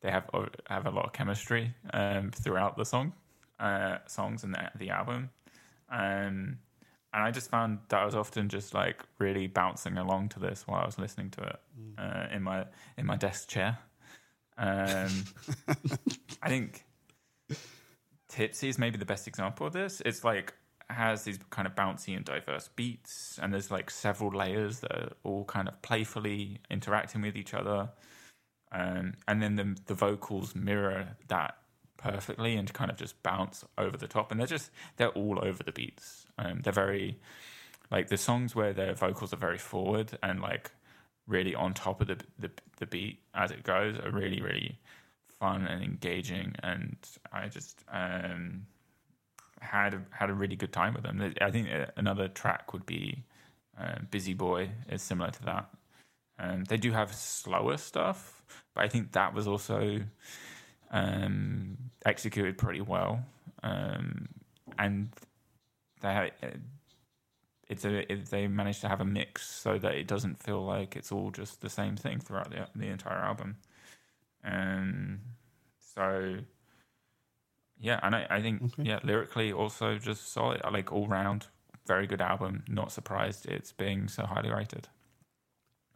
they 0.00 0.10
have 0.10 0.24
have 0.68 0.86
a 0.86 0.90
lot 0.90 1.06
of 1.06 1.12
chemistry 1.12 1.74
um, 1.92 2.30
throughout 2.30 2.76
the 2.76 2.84
song, 2.84 3.12
uh, 3.58 3.98
songs 4.06 4.42
and 4.42 4.54
the, 4.54 4.70
the 4.78 4.90
album. 4.90 5.30
Um, 5.90 6.58
and 7.12 7.24
I 7.24 7.30
just 7.30 7.50
found 7.50 7.80
that 7.88 8.00
I 8.00 8.04
was 8.04 8.14
often 8.14 8.48
just 8.48 8.72
like 8.72 9.02
really 9.18 9.48
bouncing 9.48 9.98
along 9.98 10.30
to 10.30 10.38
this 10.38 10.66
while 10.66 10.80
I 10.80 10.86
was 10.86 10.98
listening 10.98 11.30
to 11.30 11.42
it 11.42 11.60
uh, 11.98 12.26
in 12.32 12.42
my 12.42 12.66
in 12.96 13.06
my 13.06 13.16
desk 13.16 13.48
chair. 13.48 13.78
Um, 14.56 15.24
I 16.42 16.48
think 16.48 16.84
Tipsy 18.30 18.68
is 18.68 18.78
maybe 18.78 18.96
the 18.96 19.04
best 19.04 19.26
example 19.28 19.66
of 19.66 19.72
this. 19.72 20.00
It's 20.06 20.24
like 20.24 20.54
has 20.88 21.24
these 21.24 21.38
kind 21.50 21.66
of 21.68 21.74
bouncy 21.74 22.16
and 22.16 22.24
diverse 22.24 22.68
beats, 22.74 23.38
and 23.42 23.52
there's 23.52 23.70
like 23.70 23.90
several 23.90 24.30
layers 24.30 24.80
that 24.80 24.92
are 24.92 25.12
all 25.24 25.44
kind 25.44 25.68
of 25.68 25.80
playfully 25.82 26.60
interacting 26.70 27.22
with 27.22 27.36
each 27.36 27.54
other. 27.54 27.90
Um, 28.72 29.14
and 29.26 29.42
then 29.42 29.56
the 29.56 29.76
the 29.86 29.94
vocals 29.94 30.54
mirror 30.54 31.16
that 31.28 31.56
perfectly 31.96 32.56
and 32.56 32.72
kind 32.72 32.90
of 32.90 32.96
just 32.96 33.20
bounce 33.22 33.64
over 33.76 33.96
the 33.96 34.08
top. 34.08 34.30
And 34.30 34.40
they're 34.40 34.46
just 34.46 34.70
they're 34.96 35.08
all 35.08 35.38
over 35.42 35.62
the 35.62 35.72
beats. 35.72 36.26
Um, 36.38 36.60
they're 36.62 36.72
very 36.72 37.18
like 37.90 38.08
the 38.08 38.16
songs 38.16 38.54
where 38.54 38.72
their 38.72 38.94
vocals 38.94 39.32
are 39.32 39.38
very 39.38 39.58
forward 39.58 40.16
and 40.22 40.40
like 40.40 40.70
really 41.26 41.54
on 41.54 41.74
top 41.74 42.00
of 42.00 42.06
the 42.06 42.18
the, 42.38 42.50
the 42.78 42.86
beat 42.86 43.20
as 43.34 43.50
it 43.50 43.64
goes 43.64 43.98
are 43.98 44.10
really 44.10 44.40
really 44.40 44.78
fun 45.40 45.66
and 45.66 45.82
engaging. 45.82 46.54
And 46.62 46.96
I 47.32 47.48
just 47.48 47.82
um, 47.90 48.66
had 49.60 49.94
a, 49.94 50.02
had 50.10 50.30
a 50.30 50.34
really 50.34 50.56
good 50.56 50.72
time 50.72 50.94
with 50.94 51.02
them. 51.02 51.34
I 51.40 51.50
think 51.50 51.68
another 51.96 52.28
track 52.28 52.72
would 52.72 52.86
be 52.86 53.24
uh, 53.80 53.96
"Busy 54.10 54.34
Boy" 54.34 54.70
is 54.88 55.02
similar 55.02 55.30
to 55.30 55.42
that. 55.44 55.70
Um, 56.38 56.64
they 56.64 56.76
do 56.76 56.92
have 56.92 57.12
slower 57.14 57.76
stuff, 57.76 58.42
but 58.74 58.84
I 58.84 58.88
think 58.88 59.12
that 59.12 59.34
was 59.34 59.46
also 59.46 60.00
um, 60.90 61.76
executed 62.06 62.56
pretty 62.56 62.80
well, 62.80 63.20
um, 63.62 64.28
and 64.78 65.10
they 66.00 66.12
had, 66.12 66.32
it's 67.68 67.84
a 67.84 68.10
it, 68.10 68.30
they 68.30 68.46
managed 68.46 68.80
to 68.80 68.88
have 68.88 69.02
a 69.02 69.04
mix 69.04 69.48
so 69.48 69.78
that 69.78 69.94
it 69.94 70.06
doesn't 70.06 70.42
feel 70.42 70.64
like 70.64 70.96
it's 70.96 71.12
all 71.12 71.30
just 71.30 71.60
the 71.60 71.68
same 71.68 71.96
thing 71.96 72.20
throughout 72.20 72.50
the 72.50 72.66
the 72.74 72.86
entire 72.86 73.18
album. 73.18 73.56
Um, 74.44 75.20
so 75.78 76.38
yeah, 77.78 78.00
and 78.02 78.14
I, 78.14 78.26
I 78.30 78.42
think 78.42 78.62
Okay. 78.62 78.82
yeah, 78.88 78.98
lyrically 79.02 79.52
also 79.52 79.98
just 79.98 80.32
solid, 80.32 80.60
like 80.70 80.92
all 80.92 81.06
round, 81.06 81.46
very 81.86 82.06
good 82.06 82.20
album. 82.20 82.64
Not 82.68 82.92
surprised 82.92 83.46
it's 83.46 83.72
being 83.72 84.08
so 84.08 84.24
highly 84.26 84.50
rated. 84.50 84.88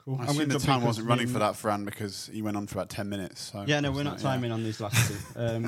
Cool. 0.04 0.16
I 0.18 0.24
I'm 0.24 0.28
assume 0.30 0.48
the 0.48 0.54
jump 0.54 0.62
in 0.64 0.66
time 0.68 0.80
'cause 0.80 0.86
wasn't 0.86 1.08
running 1.08 1.26
for 1.28 1.38
that 1.38 1.56
Fran 1.56 1.84
because 1.84 2.26
he 2.32 2.42
went 2.42 2.56
on 2.56 2.66
for 2.66 2.74
about 2.76 2.90
10 2.90 3.08
minutes. 3.08 3.40
So 3.52 3.64
Yeah, 3.66 3.80
no, 3.80 3.90
we're 3.90 4.02
not 4.02 4.18
yeah. 4.18 4.22
timing 4.24 4.52
on 4.52 4.62
these 4.62 4.80
last 4.80 5.08
two. 5.08 5.18
Um, 5.36 5.66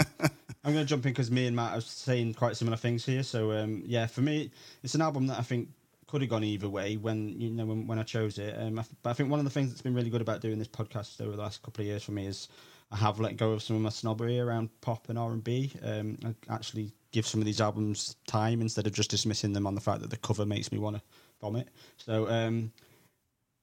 I'm 0.64 0.72
going 0.72 0.84
to 0.84 0.88
jump 0.88 1.06
in 1.06 1.12
because 1.12 1.30
me 1.30 1.46
and 1.46 1.54
Matt 1.54 1.78
are 1.78 1.80
saying 1.80 2.34
quite 2.34 2.56
similar 2.56 2.76
things 2.76 3.06
here. 3.06 3.22
So 3.22 3.52
um, 3.52 3.82
yeah, 3.86 4.06
for 4.06 4.20
me, 4.20 4.50
it's 4.82 4.94
an 4.96 5.00
album 5.00 5.28
that 5.28 5.38
I 5.38 5.42
think 5.42 5.68
could 6.06 6.20
have 6.20 6.30
gone 6.30 6.44
either 6.44 6.68
way 6.68 6.96
when 6.96 7.40
you 7.40 7.50
know 7.50 7.66
when, 7.66 7.86
when 7.86 7.98
I 7.98 8.02
chose 8.02 8.38
it. 8.38 8.54
Um, 8.58 8.78
I 8.78 8.82
th- 8.82 8.96
but 9.02 9.10
I 9.10 9.12
think 9.12 9.30
one 9.30 9.40
of 9.40 9.44
the 9.44 9.50
things 9.50 9.70
that's 9.70 9.82
been 9.82 9.94
really 9.94 10.10
good 10.10 10.20
about 10.20 10.40
doing 10.40 10.58
this 10.58 10.68
podcast 10.68 11.20
over 11.20 11.36
the 11.36 11.42
last 11.42 11.62
couple 11.62 11.82
of 11.82 11.86
years 11.86 12.04
for 12.04 12.12
me 12.12 12.26
is 12.26 12.48
I 12.90 12.96
have 12.96 13.18
let 13.18 13.36
go 13.36 13.52
of 13.52 13.62
some 13.62 13.76
of 13.76 13.82
my 13.82 13.90
snobbery 13.90 14.38
around 14.38 14.70
pop 14.80 15.08
and 15.08 15.18
R 15.18 15.32
and 15.32 15.42
B. 15.42 15.72
Um, 15.82 16.18
I 16.24 16.54
actually 16.54 16.92
give 17.12 17.26
some 17.26 17.40
of 17.40 17.46
these 17.46 17.60
albums 17.60 18.16
time 18.26 18.60
instead 18.60 18.86
of 18.86 18.92
just 18.92 19.10
dismissing 19.10 19.52
them 19.52 19.66
on 19.66 19.74
the 19.74 19.80
fact 19.80 20.00
that 20.02 20.10
the 20.10 20.16
cover 20.16 20.46
makes 20.46 20.70
me 20.70 20.78
want 20.78 20.96
to 20.96 21.02
vomit. 21.40 21.68
So. 21.96 22.28
Um, 22.28 22.72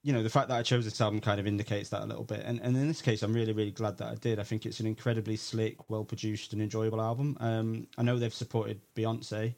you 0.06 0.12
know, 0.12 0.22
the 0.22 0.28
fact 0.28 0.48
that 0.48 0.58
I 0.58 0.62
chose 0.62 0.84
this 0.84 1.00
album 1.00 1.22
kind 1.22 1.40
of 1.40 1.46
indicates 1.46 1.88
that 1.88 2.02
a 2.02 2.04
little 2.04 2.24
bit. 2.24 2.42
And, 2.44 2.60
and 2.60 2.76
in 2.76 2.86
this 2.86 3.00
case, 3.00 3.22
I'm 3.22 3.32
really, 3.32 3.54
really 3.54 3.70
glad 3.70 3.96
that 3.96 4.08
I 4.08 4.14
did. 4.16 4.38
I 4.38 4.42
think 4.42 4.66
it's 4.66 4.78
an 4.78 4.86
incredibly 4.86 5.34
slick, 5.34 5.88
well 5.88 6.04
produced, 6.04 6.52
and 6.52 6.60
enjoyable 6.60 7.00
album. 7.00 7.38
Um, 7.40 7.86
I 7.96 8.02
know 8.02 8.18
they've 8.18 8.32
supported 8.32 8.82
Beyonce 8.94 9.54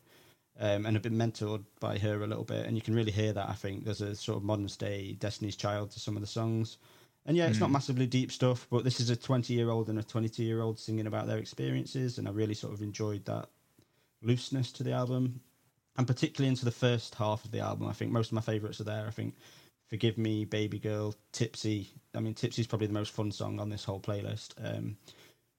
um, 0.60 0.86
and 0.86 0.94
have 0.94 1.02
been 1.02 1.16
mentored 1.16 1.64
by 1.80 1.98
her 1.98 2.22
a 2.22 2.26
little 2.26 2.44
bit. 2.44 2.66
And 2.66 2.76
you 2.76 2.82
can 2.82 2.94
really 2.94 3.12
hear 3.12 3.32
that, 3.32 3.48
I 3.48 3.54
think. 3.54 3.84
There's 3.84 4.00
a 4.00 4.14
sort 4.14 4.38
of 4.38 4.44
modern 4.44 4.66
day 4.78 5.12
Destiny's 5.18 5.56
Child 5.56 5.90
to 5.92 6.00
some 6.00 6.16
of 6.16 6.20
the 6.20 6.26
songs. 6.26 6.78
And 7.26 7.36
yeah, 7.36 7.48
it's 7.48 7.58
not 7.58 7.72
massively 7.72 8.06
deep 8.06 8.30
stuff, 8.30 8.68
but 8.70 8.84
this 8.84 9.00
is 9.00 9.10
a 9.10 9.16
20 9.16 9.52
year 9.52 9.68
old 9.68 9.88
and 9.88 9.98
a 9.98 10.02
22 10.02 10.44
year 10.44 10.62
old 10.62 10.78
singing 10.78 11.08
about 11.08 11.26
their 11.26 11.38
experiences. 11.38 12.18
And 12.18 12.28
I 12.28 12.30
really 12.30 12.54
sort 12.54 12.72
of 12.72 12.82
enjoyed 12.82 13.24
that 13.24 13.48
looseness 14.22 14.70
to 14.72 14.84
the 14.84 14.92
album. 14.92 15.40
And 15.98 16.06
particularly 16.06 16.48
into 16.48 16.64
the 16.64 16.70
first 16.70 17.14
half 17.16 17.44
of 17.44 17.50
the 17.50 17.60
album, 17.60 17.88
I 17.88 17.92
think 17.92 18.12
most 18.12 18.28
of 18.28 18.34
my 18.34 18.42
favourites 18.42 18.80
are 18.80 18.84
there. 18.84 19.06
I 19.06 19.10
think 19.10 19.34
Forgive 19.88 20.18
Me, 20.18 20.44
Baby 20.44 20.78
Girl, 20.78 21.14
Tipsy. 21.32 21.90
I 22.14 22.20
mean, 22.20 22.34
Tipsy 22.34 22.62
is 22.62 22.66
probably 22.66 22.86
the 22.86 22.92
most 22.92 23.12
fun 23.12 23.32
song 23.32 23.58
on 23.58 23.70
this 23.70 23.84
whole 23.84 24.00
playlist. 24.00 24.50
Um, 24.62 24.96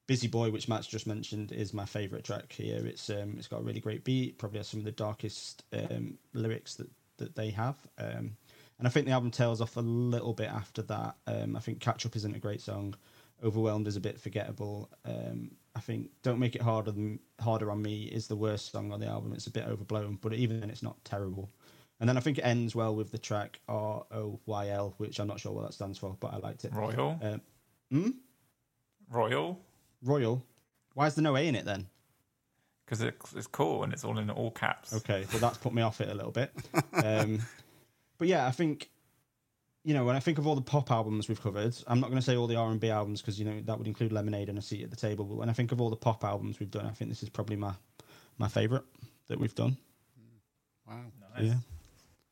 Busy 0.08 0.28
Boy, 0.28 0.50
which 0.50 0.68
Matt's 0.70 0.88
just 0.88 1.06
mentioned, 1.06 1.52
is 1.52 1.74
my 1.74 1.86
favourite 1.86 2.24
track 2.24 2.52
here. 2.52 2.86
It's 2.86 3.10
um, 3.10 3.36
it's 3.38 3.48
got 3.48 3.60
a 3.60 3.64
really 3.64 3.82
great 3.82 4.04
beat. 4.04 4.38
Probably 4.38 4.60
has 4.60 4.68
some 4.68 4.80
of 4.80 4.86
the 4.86 4.92
darkest 4.92 5.64
um, 5.74 6.18
lyrics 6.34 6.76
that 6.76 6.90
that 7.18 7.36
they 7.36 7.50
have. 7.52 7.76
Um, 7.98 8.38
and 8.80 8.88
I 8.88 8.90
think 8.90 9.06
the 9.06 9.12
album 9.12 9.32
tails 9.32 9.60
off 9.60 9.76
a 9.76 9.82
little 9.82 10.34
bit 10.34 10.50
after 10.50 10.82
that. 10.84 11.16
Um, 11.26 11.56
I 11.56 11.60
think 11.60 11.80
Catch 11.80 12.06
Up 12.06 12.16
isn't 12.16 12.36
a 12.36 12.40
great 12.40 12.62
song. 12.62 12.96
Overwhelmed 13.44 13.88
is 13.88 13.96
a 13.96 14.00
bit 14.00 14.20
forgettable. 14.20 14.90
Um, 15.04 15.52
I 15.76 15.80
think 15.80 16.10
Don't 16.24 16.40
Make 16.40 16.56
It 16.56 16.62
Harder 16.62 16.92
than 16.92 17.20
Harder 17.40 17.70
on 17.72 17.82
Me 17.82 18.04
is 18.04 18.28
the 18.28 18.36
worst 18.36 18.72
song 18.72 18.92
on 18.92 19.00
the 19.00 19.08
album. 19.08 19.34
It's 19.34 19.48
a 19.48 19.52
bit 19.52 19.68
overblown, 19.68 20.20
but 20.22 20.34
even 20.34 20.60
then, 20.60 20.70
it's 20.70 20.84
not 20.84 21.04
terrible. 21.04 21.52
And 22.00 22.08
then 22.08 22.18
I 22.18 22.20
think 22.20 22.38
it 22.38 22.44
ends 22.44 22.76
well 22.76 22.96
with 22.96 23.12
the 23.12 23.18
track 23.18 23.60
R 23.68 24.06
O 24.12 24.40
Y 24.46 24.70
L, 24.70 24.94
which 24.98 25.20
I'm 25.20 25.28
not 25.28 25.40
sure 25.40 25.52
what 25.52 25.66
that 25.66 25.74
stands 25.74 25.98
for, 25.98 26.16
but 26.20 26.34
I 26.34 26.38
liked 26.38 26.64
it. 26.66 26.74
Royal. 26.74 27.20
Um, 27.22 27.42
hmm? 27.92 28.10
Royal. 29.10 29.60
Royal. 30.04 30.44
Why 30.94 31.08
is 31.08 31.16
there 31.16 31.24
no 31.24 31.36
A 31.36 31.48
in 31.48 31.56
it 31.56 31.66
then? 31.66 31.88
Because 32.86 33.02
it's, 33.02 33.34
it's 33.34 33.48
cool 33.48 33.84
and 33.84 33.92
it's 33.92 34.04
all 34.04 34.18
in 34.18 34.30
all 34.30 34.52
caps. 34.52 34.94
Okay, 34.94 35.26
well 35.32 35.40
that's 35.40 35.58
put 35.58 35.74
me 35.74 35.82
off 35.82 36.02
it 36.02 36.10
a 36.10 36.14
little 36.14 36.32
bit. 36.32 36.52
Um, 36.94 37.42
but 38.18 38.28
yeah, 38.28 38.48
I 38.48 38.52
think 38.52 38.90
you 39.84 39.94
know 39.94 40.04
when 40.04 40.16
I 40.16 40.20
think 40.20 40.40
of 40.40 40.48
all 40.48 40.56
the 40.56 40.62
pop 40.62 40.90
albums 40.90 41.30
we've 41.30 41.42
covered, 41.42 41.76
I'm 41.86 42.00
not 42.00 42.08
going 42.08 42.20
to 42.20 42.26
say 42.26 42.36
all 42.36 42.48
the 42.48 42.56
R 42.56 42.72
and 42.72 42.80
B 42.80 42.90
albums 42.90 43.22
because 43.22 43.38
you 43.40 43.46
know 43.46 43.62
that 43.66 43.78
would 43.78 43.88
include 43.88 44.12
Lemonade 44.12 44.50
and 44.50 44.58
a 44.58 44.62
seat 44.62 44.84
at 44.84 44.90
the 44.90 44.96
table. 44.96 45.26
But 45.26 45.36
when 45.36 45.50
I 45.50 45.54
think 45.54 45.72
of 45.72 45.80
all 45.80 45.90
the 45.92 45.96
pop 45.96 46.24
albums 46.24 46.60
we've 46.60 46.72
done, 46.72 46.88
I 46.88 46.92
think 46.92 47.12
this 47.12 47.22
is 47.22 47.30
probably 47.30 47.56
my 47.56 47.74
my 48.40 48.48
favourite 48.48 48.84
that 49.28 49.40
we've 49.40 49.54
done. 49.54 49.78
Wow. 50.88 51.04
Nice. 51.36 51.46
Yeah, 51.46 51.54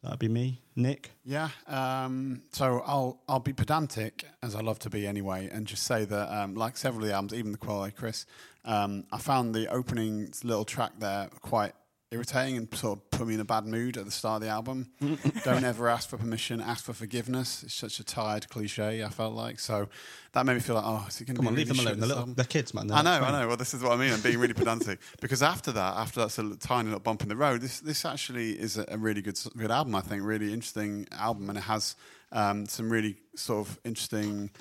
that'd 0.06 0.20
be 0.20 0.30
me, 0.30 0.62
Nick. 0.76 1.12
Yeah. 1.26 1.49
Um, 1.68 2.43
so 2.51 2.82
I'll 2.86 3.22
I'll 3.28 3.39
be 3.39 3.53
pedantic 3.53 4.26
as 4.41 4.56
I 4.56 4.62
love 4.62 4.80
to 4.80 4.89
be 4.89 5.06
anyway, 5.06 5.49
and 5.51 5.68
just 5.68 5.84
say 5.84 6.06
that 6.06 6.36
um, 6.36 6.56
like 6.56 6.78
several 6.78 7.03
of 7.03 7.10
the 7.10 7.16
albums, 7.16 7.34
even 7.34 7.51
the 7.51 7.58
Quelle 7.58 7.89
Chris, 7.91 8.26
um, 8.64 9.06
I 9.12 9.18
found 9.18 9.53
the 9.53 9.68
opening 9.68 10.32
little 10.43 10.66
track 10.66 10.93
there 10.99 11.30
quite 11.41 11.74
irritating 12.12 12.56
and 12.56 12.74
sort 12.76 12.99
of 12.99 13.12
put 13.12 13.28
me 13.28 13.34
in 13.34 13.39
a 13.39 13.45
bad 13.45 13.66
mood 13.66 13.97
at 13.97 14.06
the 14.06 14.12
start 14.12 14.41
of 14.41 14.47
the 14.47 14.49
album. 14.49 14.88
Don't 15.43 15.64
ever 15.64 15.89
ask 15.89 16.10
for 16.10 16.18
permission, 16.18 16.62
ask 16.62 16.84
for 16.86 16.93
forgiveness. 16.93 17.64
It's 17.64 17.74
such 17.74 17.99
a 17.99 18.03
tired 18.03 18.47
cliche. 18.49 19.03
I 19.03 19.10
felt 19.10 19.34
like 19.34 19.60
so 19.60 19.89
that 20.34 20.45
made 20.45 20.53
me 20.53 20.60
feel 20.60 20.76
like 20.76 20.86
oh, 20.86 21.06
is 21.08 21.20
it 21.20 21.26
going 21.26 21.36
to 21.36 21.43
Come 21.43 21.45
be 21.45 21.49
on, 21.49 21.56
leave 21.56 21.68
them 21.68 21.80
alone. 21.80 21.99
They're, 21.99 22.08
this 22.08 22.18
little, 22.18 22.34
they're 22.34 22.45
kids, 22.45 22.74
man. 22.74 22.91
I 22.91 23.01
know, 23.01 23.24
I 23.24 23.32
know. 23.32 23.47
Well, 23.47 23.58
this 23.58 23.74
is 23.74 23.82
what 23.82 23.93
I 23.93 23.95
mean. 23.97 24.14
I'm 24.14 24.22
being 24.22 24.38
really 24.38 24.53
pedantic 24.53 24.99
because 25.22 25.41
after 25.41 25.72
that, 25.72 25.97
after 25.97 26.22
that 26.22 26.30
sort 26.30 26.51
of 26.51 26.60
tiny 26.60 26.86
little 26.86 26.99
bump 26.99 27.24
in 27.24 27.30
the 27.30 27.36
road, 27.36 27.62
this 27.62 27.80
this 27.80 28.06
actually 28.06 28.51
is 28.51 28.78
a, 28.78 28.86
a 28.88 28.97
really 28.97 29.22
good 29.22 29.39
good 29.58 29.72
album. 29.72 29.95
I 29.95 30.01
think 30.01 30.24
really 30.24 30.53
interesting 30.53 31.08
album, 31.12 31.49
and 31.49 31.58
it 31.58 31.64
has 31.64 31.95
um, 32.32 32.68
some 32.68 32.89
really 32.89 33.16
sort 33.36 33.68
of 33.68 33.80
interesting 33.84 34.51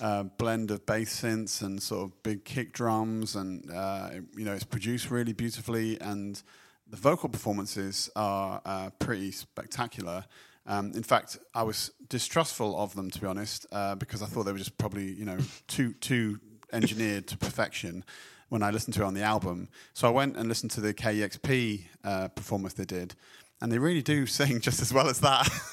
uh, 0.00 0.24
blend 0.24 0.70
of 0.70 0.84
bass 0.86 1.22
synths 1.22 1.62
and 1.62 1.82
sort 1.82 2.04
of 2.04 2.22
big 2.22 2.44
kick 2.44 2.72
drums, 2.72 3.36
and 3.36 3.70
uh, 3.70 4.10
you 4.36 4.44
know 4.44 4.52
it's 4.52 4.64
produced 4.64 5.10
really 5.10 5.32
beautifully, 5.32 6.00
and 6.00 6.42
the 6.88 6.96
vocal 6.96 7.28
performances 7.28 8.10
are 8.16 8.60
uh, 8.64 8.90
pretty 8.98 9.30
spectacular. 9.30 10.24
Um, 10.66 10.92
in 10.94 11.02
fact, 11.02 11.38
I 11.54 11.62
was 11.62 11.90
distrustful 12.08 12.78
of 12.78 12.94
them 12.94 13.10
to 13.10 13.20
be 13.20 13.26
honest, 13.26 13.66
uh, 13.72 13.94
because 13.94 14.22
I 14.22 14.26
thought 14.26 14.44
they 14.44 14.52
were 14.52 14.58
just 14.58 14.78
probably 14.78 15.12
you 15.12 15.24
know 15.24 15.38
too 15.66 15.94
too 15.94 16.40
engineered 16.72 17.26
to 17.28 17.38
perfection 17.38 18.04
when 18.48 18.62
I 18.62 18.70
listened 18.70 18.94
to 18.94 19.02
it 19.02 19.06
on 19.06 19.14
the 19.14 19.22
album. 19.22 19.68
So 19.94 20.08
I 20.08 20.10
went 20.10 20.36
and 20.36 20.48
listened 20.48 20.70
to 20.72 20.80
the 20.80 20.94
KEXP 20.94 21.84
uh, 22.04 22.28
performance 22.28 22.74
they 22.74 22.84
did, 22.84 23.14
and 23.60 23.72
they 23.72 23.78
really 23.78 24.02
do 24.02 24.26
sing 24.38 24.60
just 24.60 24.80
as 24.80 24.92
well 24.92 25.08
as 25.08 25.20
that. 25.20 25.48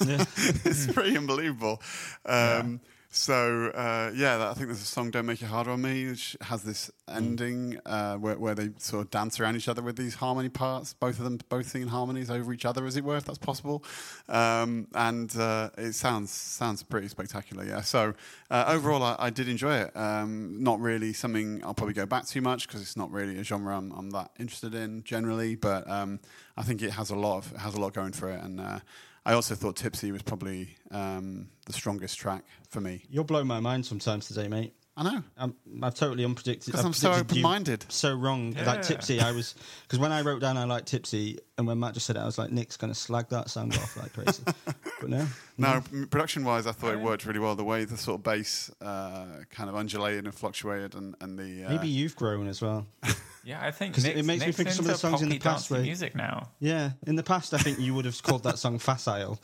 it's 0.64 0.92
pretty 0.92 1.16
unbelievable. 1.16 1.82
Um, 2.24 2.80
So 3.10 3.70
uh, 3.74 4.10
yeah, 4.14 4.36
that, 4.36 4.48
I 4.48 4.54
think 4.54 4.66
there's 4.66 4.82
a 4.82 4.84
song 4.84 5.10
"Don't 5.10 5.26
Make 5.26 5.40
It 5.40 5.46
Harder 5.46 5.70
on 5.70 5.82
Me," 5.82 6.06
which 6.08 6.36
has 6.42 6.62
this 6.62 6.90
ending 7.08 7.78
uh, 7.86 8.16
where, 8.16 8.38
where 8.38 8.54
they 8.54 8.70
sort 8.78 9.04
of 9.04 9.10
dance 9.10 9.40
around 9.40 9.56
each 9.56 9.68
other 9.68 9.80
with 9.80 9.96
these 9.96 10.16
harmony 10.16 10.48
parts. 10.48 10.92
Both 10.92 11.18
of 11.18 11.24
them 11.24 11.38
both 11.48 11.68
singing 11.68 11.88
harmonies 11.88 12.30
over 12.30 12.52
each 12.52 12.64
other, 12.64 12.84
as 12.84 12.96
it 12.96 13.04
were, 13.04 13.16
if 13.16 13.24
that's 13.24 13.38
possible. 13.38 13.84
Um, 14.28 14.88
and 14.94 15.34
uh, 15.36 15.70
it 15.78 15.94
sounds 15.94 16.30
sounds 16.30 16.82
pretty 16.82 17.08
spectacular. 17.08 17.64
Yeah. 17.64 17.80
So 17.80 18.14
uh, 18.50 18.64
overall, 18.68 19.02
I, 19.02 19.16
I 19.18 19.30
did 19.30 19.48
enjoy 19.48 19.76
it. 19.76 19.96
Um, 19.96 20.62
not 20.62 20.80
really 20.80 21.12
something 21.12 21.62
I'll 21.64 21.74
probably 21.74 21.94
go 21.94 22.06
back 22.06 22.26
to 22.26 22.40
much 22.40 22.66
because 22.66 22.82
it's 22.82 22.96
not 22.96 23.10
really 23.10 23.38
a 23.38 23.44
genre 23.44 23.76
I'm, 23.76 23.92
I'm 23.92 24.10
that 24.10 24.30
interested 24.38 24.74
in 24.74 25.04
generally. 25.04 25.54
But 25.54 25.88
um, 25.88 26.20
I 26.56 26.62
think 26.62 26.82
it 26.82 26.90
has 26.90 27.10
a 27.10 27.16
lot 27.16 27.38
of 27.38 27.52
it 27.52 27.58
has 27.58 27.74
a 27.74 27.80
lot 27.80 27.94
going 27.94 28.12
for 28.12 28.30
it, 28.30 28.42
and 28.42 28.60
uh, 28.60 28.80
I 29.26 29.32
also 29.32 29.56
thought 29.56 29.74
Tipsy 29.74 30.12
was 30.12 30.22
probably 30.22 30.68
um, 30.92 31.48
the 31.66 31.72
strongest 31.72 32.16
track 32.16 32.44
for 32.70 32.80
me. 32.80 33.02
You're 33.10 33.24
blowing 33.24 33.48
my 33.48 33.58
mind 33.58 33.84
sometimes 33.84 34.28
today, 34.28 34.46
mate. 34.46 34.72
I 34.96 35.02
know 35.02 35.22
I'm, 35.36 35.54
I've 35.82 35.96
totally 35.96 36.24
unpredicted. 36.24 36.66
because 36.66 36.80
I've 36.80 36.86
I'm 36.86 36.92
so 36.92 37.12
open-minded. 37.12 37.86
So 37.88 38.14
wrong. 38.14 38.54
Yeah. 38.56 38.64
Like 38.64 38.82
Tipsy, 38.82 39.20
I 39.20 39.32
was 39.32 39.56
because 39.82 39.98
when 39.98 40.12
I 40.12 40.22
wrote 40.22 40.40
down 40.40 40.56
I 40.56 40.62
like 40.64 40.86
Tipsy, 40.86 41.40
and 41.58 41.66
when 41.66 41.80
Matt 41.80 41.94
just 41.94 42.06
said 42.06 42.14
it, 42.14 42.20
I 42.20 42.24
was 42.24 42.38
like, 42.38 42.52
Nick's 42.52 42.76
going 42.76 42.92
to 42.92 42.98
slag 42.98 43.28
that 43.30 43.50
song 43.50 43.74
off 43.74 43.96
like 43.96 44.12
crazy. 44.12 44.44
but 45.00 45.10
no, 45.10 45.26
No, 45.58 45.82
production-wise, 46.08 46.68
I 46.68 46.72
thought 46.72 46.94
it 46.94 47.00
worked 47.00 47.26
really 47.26 47.40
well. 47.40 47.56
The 47.56 47.64
way 47.64 47.84
the 47.84 47.96
sort 47.96 48.20
of 48.20 48.22
bass 48.22 48.70
uh, 48.80 49.26
kind 49.50 49.68
of 49.68 49.74
undulated 49.74 50.24
and 50.24 50.34
fluctuated, 50.34 50.94
and 50.94 51.16
and 51.20 51.36
the 51.36 51.64
uh, 51.64 51.70
maybe 51.70 51.88
you've 51.88 52.14
grown 52.14 52.46
as 52.46 52.62
well. 52.62 52.86
Yeah, 53.46 53.64
I 53.64 53.70
think 53.70 53.94
'Cause 53.94 54.04
it 54.04 54.16
Nick's- 54.16 54.26
makes 54.26 54.44
me 54.46 54.50
think 54.52 54.68
of 54.70 54.74
some 54.74 54.86
of 54.86 54.90
the 54.92 54.98
songs 54.98 55.22
in 55.22 55.28
the 55.28 55.38
past 55.38 55.68
dancey 55.68 55.74
where- 55.74 55.82
music 55.82 56.16
now. 56.16 56.50
Yeah, 56.58 56.92
in 57.06 57.14
the 57.14 57.22
past, 57.22 57.54
I 57.54 57.58
think 57.58 57.78
you 57.78 57.94
would 57.94 58.04
have 58.04 58.20
called 58.22 58.42
that 58.42 58.58
song 58.58 58.78
facile. 58.80 59.40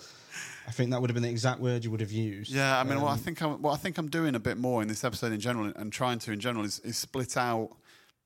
I 0.67 0.73
think 0.73 0.91
that 0.91 1.01
would 1.01 1.09
have 1.11 1.15
been 1.15 1.23
the 1.23 1.31
exact 1.31 1.61
word 1.61 1.85
you 1.85 1.91
would 1.93 2.01
have 2.01 2.11
used. 2.11 2.51
Yeah, 2.51 2.79
I 2.81 2.83
mean, 2.83 3.01
what 3.01 3.11
I 3.11 3.13
Um, 3.13 3.19
think 3.21 3.41
I'm, 3.43 3.63
what 3.63 3.73
I 3.73 3.77
think 3.77 3.99
I'm 3.99 4.09
doing 4.09 4.35
a 4.35 4.41
bit 4.41 4.59
more 4.59 4.83
in 4.83 4.89
this 4.89 5.05
episode 5.05 5.33
in 5.33 5.39
general, 5.41 5.73
and 5.77 5.93
trying 5.93 6.19
to 6.21 6.33
in 6.33 6.41
general, 6.41 6.65
is, 6.65 6.81
is 6.81 6.97
split 6.99 7.37
out 7.37 7.77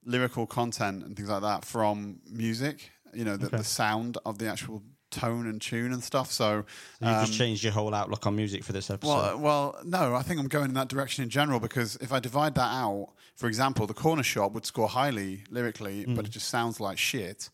lyrical 0.04 0.46
content 0.46 1.04
and 1.04 1.14
things 1.16 1.28
like 1.28 1.42
that 1.42 1.64
from 1.64 2.20
music. 2.30 2.90
You 3.12 3.24
know, 3.24 3.36
the, 3.36 3.46
Okay. 3.46 3.56
the 3.58 3.64
sound 3.64 4.16
of 4.24 4.38
the 4.38 4.48
actual 4.48 4.82
tone 5.20 5.46
and 5.46 5.60
tune 5.60 5.92
and 5.92 6.02
stuff. 6.02 6.30
So, 6.30 6.64
So 7.00 7.06
you've 7.06 7.16
um, 7.18 7.26
just 7.26 7.38
changed 7.38 7.62
your 7.64 7.72
whole 7.72 7.94
outlook 7.94 8.26
on 8.26 8.36
music 8.36 8.62
for 8.64 8.72
this 8.72 8.90
episode. 8.90 9.08
well, 9.14 9.38
well, 9.38 9.78
no, 9.84 10.14
I 10.14 10.22
think 10.22 10.38
I'm 10.40 10.48
going 10.48 10.66
in 10.68 10.74
that 10.74 10.88
direction 10.88 11.24
in 11.24 11.30
general 11.30 11.58
because 11.60 11.96
if 11.96 12.12
I 12.12 12.20
divide 12.20 12.54
that 12.56 12.70
out, 12.72 13.08
for 13.36 13.46
example, 13.48 13.86
the 13.86 13.94
Cornershop 13.94 14.52
would 14.52 14.64
score 14.66 14.88
highly 14.88 15.42
lyrically, 15.50 16.04
Hmm. 16.04 16.14
but 16.14 16.24
it 16.26 16.30
just 16.30 16.48
sounds 16.48 16.80
like 16.80 16.98
shit. 16.98 17.50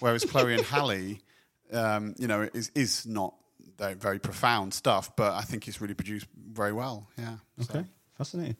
Whereas 0.00 0.24
Chloe 0.24 0.54
and 0.54 0.64
Halle, 0.72 1.18
um, 1.72 2.14
you 2.18 2.26
know, 2.28 2.48
is 2.54 2.70
is 2.74 3.06
not 3.06 3.34
very, 3.76 3.94
very 3.94 4.18
profound 4.18 4.72
stuff, 4.74 5.14
but 5.16 5.32
I 5.34 5.42
think 5.42 5.68
it's 5.68 5.80
really 5.80 5.94
produced 5.94 6.26
very 6.36 6.72
well. 6.72 7.08
Yeah. 7.18 7.36
So- 7.60 7.78
okay, 7.78 7.88
fascinating. 8.16 8.56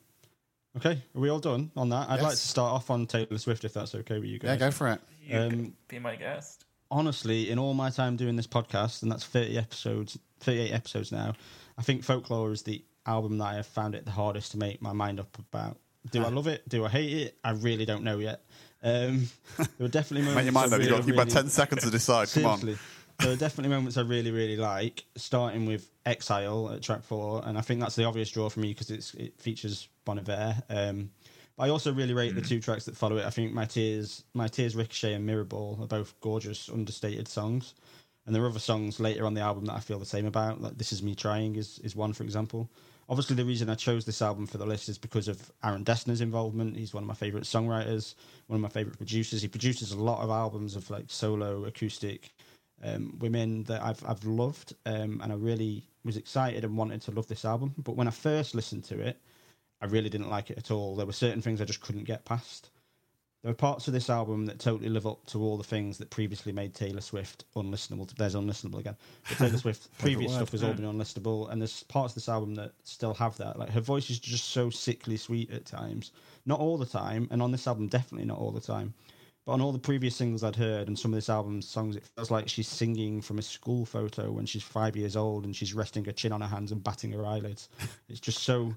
Okay, 0.77 1.03
are 1.15 1.21
we 1.21 1.29
all 1.31 1.41
done 1.41 1.71
on 1.77 1.89
that? 1.89 2.09
I'd 2.11 2.17
Yes. 2.17 2.23
like 2.23 2.31
to 2.33 2.37
start 2.55 2.73
off 2.73 2.91
on 2.91 3.07
Taylor 3.07 3.39
Swift 3.39 3.65
if 3.65 3.73
that's 3.73 3.95
okay 3.95 4.15
with 4.21 4.29
you 4.29 4.39
guys. 4.39 4.51
Yeah, 4.51 4.57
go 4.57 4.71
for 4.71 4.89
it. 4.89 5.01
You 5.27 5.39
Um, 5.39 5.51
can 5.51 5.77
be 5.89 5.99
my 5.99 6.15
guest. 6.15 6.67
Honestly, 6.91 7.51
in 7.51 7.59
all 7.59 7.75
my 7.75 7.91
time 7.91 8.17
doing 8.17 8.37
this 8.37 8.47
podcast, 8.47 9.03
and 9.03 9.11
that's 9.11 9.25
30 9.25 9.59
episodes, 9.59 10.19
38 10.41 10.73
episodes 10.73 11.13
now, 11.13 11.35
I 11.77 11.83
think 11.83 12.03
Folklore 12.03 12.53
is 12.53 12.63
the 12.63 12.85
album 13.07 13.39
that 13.39 13.45
I 13.45 13.55
have 13.55 13.67
found 13.67 13.95
it 13.95 14.05
the 14.05 14.11
hardest 14.11 14.53
to 14.53 14.59
make 14.59 14.83
my 14.83 14.93
mind 14.93 15.21
up 15.21 15.37
about. 15.39 15.79
Do 16.11 16.25
I 16.25 16.29
love 16.31 16.47
it? 16.47 16.69
Do 16.69 16.85
I 16.85 16.89
hate 16.89 17.13
it? 17.13 17.39
I 17.45 17.53
really 17.53 17.85
don't 17.85 18.05
know 18.05 18.19
yet. 18.19 18.43
Um, 18.83 19.29
there 19.57 19.67
were 19.81 19.89
definitely 19.89 20.27
moments. 20.27 20.37
Make 20.37 20.45
your 20.45 20.53
mind 20.53 20.73
up. 20.73 20.81
You've 20.81 20.91
got, 20.91 21.07
really- 21.07 21.31
10 21.31 21.49
seconds 21.49 21.83
to 21.85 21.91
decide. 21.91 22.29
Come 22.31 22.47
on. 22.47 22.79
There 23.21 23.33
are 23.33 23.37
definitely 23.37 23.71
moments 23.75 23.97
I 23.97 24.03
really, 24.03 24.31
really 24.31 24.57
like, 24.57 25.03
starting 25.17 25.67
with 25.67 25.91
Exile 26.07 26.71
at 26.71 26.83
track 26.83 27.03
four, 27.03 27.43
and 27.45 27.59
I 27.59 27.63
think 27.63 27.81
that's 27.81 27.97
the 27.97 28.05
obvious 28.05 28.31
draw 28.31 28.49
for 28.49 28.61
me 28.61 28.73
because 28.73 28.91
it 29.15 29.41
features 29.41 29.89
Bon 30.05 30.21
Iver. 30.21 30.63
Um, 30.71 31.11
but 31.59 31.65
I 31.65 31.71
also 31.71 31.93
really 31.93 32.15
rate 32.15 32.37
the 32.37 32.41
two 32.41 32.61
tracks 32.61 32.85
that 32.85 32.97
follow 32.97 33.17
it. 33.17 33.27
I 33.27 33.31
think 33.31 33.53
My 33.53 33.65
Tears, 33.65 34.23
My 34.33 34.47
Tears, 34.47 34.77
Ricochet, 34.77 35.15
and 35.15 35.29
Mirrorball 35.29 35.83
are 35.83 35.89
both 35.89 36.15
gorgeous, 36.21 36.69
understated 36.69 37.27
songs. 37.27 37.75
And 38.25 38.35
there 38.35 38.45
are 38.45 38.49
other 38.49 38.61
songs 38.61 39.01
later 39.01 39.27
on 39.27 39.35
the 39.35 39.41
album 39.41 39.65
that 39.65 39.75
I 39.75 39.81
feel 39.81 39.99
the 39.99 40.07
same 40.07 40.27
about. 40.27 40.61
Like 40.61 40.79
This 40.79 40.93
Is 40.93 41.03
Me 41.03 41.17
Trying 41.17 41.57
is, 41.57 41.81
is 41.81 41.97
one, 41.97 42.13
for 42.13 42.23
example. 42.23 42.71
Obviously, 43.09 43.35
the 43.35 43.45
reason 43.45 43.69
I 43.71 43.75
chose 43.75 44.05
this 44.05 44.23
album 44.23 44.47
for 44.47 44.59
the 44.59 44.67
list 44.67 44.89
is 44.89 44.99
because 44.99 45.27
of 45.27 45.51
Aaron 45.65 45.85
Dessner's 45.85 46.21
involvement. 46.21 46.77
He's 46.77 46.95
one 46.95 47.03
of 47.03 47.09
my 47.09 47.15
favourite 47.15 47.45
songwriters, 47.45 48.15
one 48.47 48.57
of 48.57 48.63
my 48.63 48.69
favourite 48.69 48.99
producers. 48.99 49.43
He 49.43 49.49
produces 49.49 49.91
a 49.91 49.99
lot 49.99 50.23
of 50.23 50.31
albums 50.31 50.77
of 50.77 50.89
like 50.91 51.07
solo, 51.09 51.65
acoustic 51.65 52.31
um, 52.85 53.17
women 53.19 53.65
that 53.65 53.83
I've 53.83 54.05
I've 54.07 54.25
loved, 54.25 54.75
um, 54.87 55.21
and 55.25 55.33
I 55.33 55.37
really 55.37 55.83
was 56.05 56.17
excited 56.17 56.65
and 56.65 56.77
wanted 56.77 57.03
to 57.03 57.11
love 57.11 57.27
this 57.27 57.45
album. 57.45 57.75
But 57.79 57.97
when 57.97 58.07
I 58.07 58.13
first 58.13 58.55
listened 58.55 58.85
to 58.85 59.01
it, 59.01 59.19
I 59.81 59.87
really 59.87 60.09
didn't 60.09 60.31
like 60.31 60.51
it 60.51 60.59
at 60.59 60.71
all. 60.71 60.97
There 60.97 61.07
were 61.07 61.13
certain 61.13 61.43
things 61.43 61.61
I 61.61 61.65
just 61.65 61.81
couldn't 61.81 62.05
get 62.05 62.25
past. 62.25 62.71
There 63.43 63.53
are 63.53 63.55
parts 63.55 63.87
of 63.87 63.95
this 63.95 64.11
album 64.11 64.47
that 64.47 64.59
totally 64.59 64.89
live 64.89 65.07
up 65.07 65.25
to 65.27 65.41
all 65.41 65.57
the 65.57 65.63
things 65.65 65.99
that 65.99 66.11
previously 66.11 66.51
made 66.51 66.75
Taylor 66.75 67.01
Swift 67.01 67.45
unlistenable. 67.55 68.13
There's 68.17 68.35
unlistenable 68.35 68.81
again. 68.81 68.97
But 69.29 69.39
Taylor 69.39 69.59
Swift 69.59 69.97
previous 69.99 70.35
stuff 70.35 70.51
has 70.51 70.65
all 70.65 70.73
been 70.73 70.85
unlistenable, 70.85 71.49
and 71.51 71.63
there's 71.63 71.85
parts 71.85 72.13
of 72.13 72.15
this 72.17 72.29
album 72.29 72.57
that 72.57 72.73
still 72.83 73.15
have 73.15 73.37
that. 73.37 73.57
Like 73.57 73.71
her 73.71 73.81
voice 73.81 74.11
is 74.11 74.19
just 74.19 74.47
so 74.47 74.71
sickly 74.71 75.17
sweet 75.17 75.53
at 75.53 75.67
times, 75.67 76.11
not 76.47 76.59
all 76.59 76.79
the 76.79 76.87
time, 76.87 77.29
and 77.31 77.41
on 77.41 77.53
this 77.53 77.69
album 77.69 77.87
definitely 77.87 78.27
not 78.27 78.39
all 78.39 78.51
the 78.51 78.61
time. 78.61 78.93
But 79.47 79.53
on 79.53 79.61
all 79.61 79.73
the 79.73 79.79
previous 79.79 80.17
singles 80.17 80.43
I'd 80.43 80.57
heard 80.57 80.89
and 80.89 80.99
some 80.99 81.13
of 81.13 81.17
this 81.17 81.31
album's 81.31 81.67
songs, 81.67 81.97
it 81.97 82.05
feels 82.05 82.31
like 82.31 82.49
she's 82.49 82.69
singing 82.69 83.23
from 83.23 83.39
a 83.39 83.43
school 83.43 83.87
photo 83.87 84.31
when 84.33 84.45
she's 84.45 84.65
five 84.65 84.95
years 84.95 85.17
old 85.17 85.45
and 85.45 85.57
she's 85.57 85.73
resting 85.73 86.05
her 86.05 86.13
chin 86.13 86.33
on 86.33 86.43
her 86.43 86.47
hands 86.47 86.71
and 86.71 86.85
batting 86.85 87.13
her 87.13 87.25
eyelids. 87.25 87.71
It's 88.11 88.21
just 88.21 88.43
so 88.43 88.75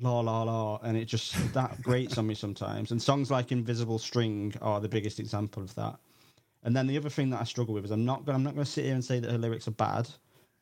la 0.00 0.20
la 0.20 0.42
la, 0.42 0.78
and 0.82 0.96
it 0.96 1.06
just 1.06 1.52
that 1.54 1.82
grates 1.82 2.18
on 2.18 2.26
me 2.26 2.34
sometimes. 2.34 2.90
And 2.90 3.00
songs 3.00 3.30
like 3.30 3.52
Invisible 3.52 3.98
String 3.98 4.54
are 4.60 4.80
the 4.80 4.88
biggest 4.88 5.20
example 5.20 5.62
of 5.62 5.74
that. 5.74 5.98
And 6.62 6.76
then 6.76 6.86
the 6.86 6.96
other 6.96 7.10
thing 7.10 7.30
that 7.30 7.40
I 7.40 7.44
struggle 7.44 7.74
with 7.74 7.84
is 7.84 7.90
I'm 7.90 8.04
not 8.04 8.24
going. 8.24 8.36
I'm 8.36 8.42
not 8.42 8.54
going 8.54 8.64
to 8.64 8.70
sit 8.70 8.84
here 8.84 8.94
and 8.94 9.04
say 9.04 9.20
that 9.20 9.30
her 9.30 9.38
lyrics 9.38 9.68
are 9.68 9.72
bad, 9.72 10.08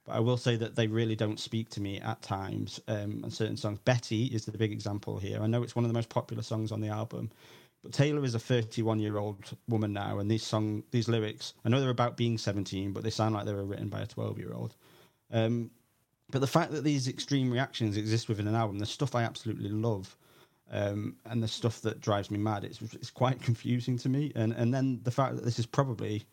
but 0.04 0.12
I 0.12 0.20
will 0.20 0.36
say 0.36 0.56
that 0.56 0.76
they 0.76 0.86
really 0.86 1.16
don't 1.16 1.40
speak 1.40 1.70
to 1.70 1.80
me 1.80 2.00
at 2.00 2.22
times. 2.22 2.80
Um, 2.88 3.20
and 3.24 3.32
certain 3.32 3.56
songs, 3.56 3.78
Betty 3.84 4.26
is 4.26 4.44
the 4.44 4.56
big 4.56 4.72
example 4.72 5.18
here. 5.18 5.40
I 5.40 5.46
know 5.46 5.62
it's 5.62 5.76
one 5.76 5.84
of 5.84 5.88
the 5.88 5.96
most 5.96 6.08
popular 6.08 6.42
songs 6.42 6.70
on 6.70 6.80
the 6.80 6.88
album, 6.88 7.30
but 7.82 7.92
Taylor 7.92 8.24
is 8.24 8.34
a 8.34 8.38
31 8.38 9.00
year 9.00 9.16
old 9.18 9.56
woman 9.68 9.92
now, 9.92 10.18
and 10.18 10.30
these 10.30 10.42
song 10.42 10.82
these 10.90 11.08
lyrics 11.08 11.54
I 11.64 11.68
know 11.70 11.80
they're 11.80 11.90
about 11.90 12.16
being 12.16 12.38
17, 12.38 12.92
but 12.92 13.02
they 13.02 13.10
sound 13.10 13.34
like 13.34 13.46
they 13.46 13.54
were 13.54 13.64
written 13.64 13.88
by 13.88 14.00
a 14.00 14.06
12 14.06 14.38
year 14.38 14.52
old. 14.52 14.74
Um, 15.32 15.70
but 16.30 16.40
the 16.40 16.46
fact 16.46 16.72
that 16.72 16.84
these 16.84 17.08
extreme 17.08 17.50
reactions 17.50 17.96
exist 17.96 18.28
within 18.28 18.48
an 18.48 18.54
album, 18.54 18.78
the 18.78 18.86
stuff 18.86 19.14
I 19.14 19.22
absolutely 19.22 19.68
love, 19.70 20.16
um, 20.70 21.16
and 21.24 21.42
the 21.42 21.48
stuff 21.48 21.80
that 21.82 22.00
drives 22.00 22.30
me 22.30 22.38
mad, 22.38 22.64
it's, 22.64 22.80
it's 22.82 23.10
quite 23.10 23.40
confusing 23.48 23.96
to 23.98 24.08
me. 24.08 24.32
And 24.34 24.52
and 24.52 24.74
then 24.74 25.00
the 25.04 25.10
fact 25.10 25.36
that 25.36 25.44
this 25.44 25.58
is 25.58 25.66
probably, 25.66 26.24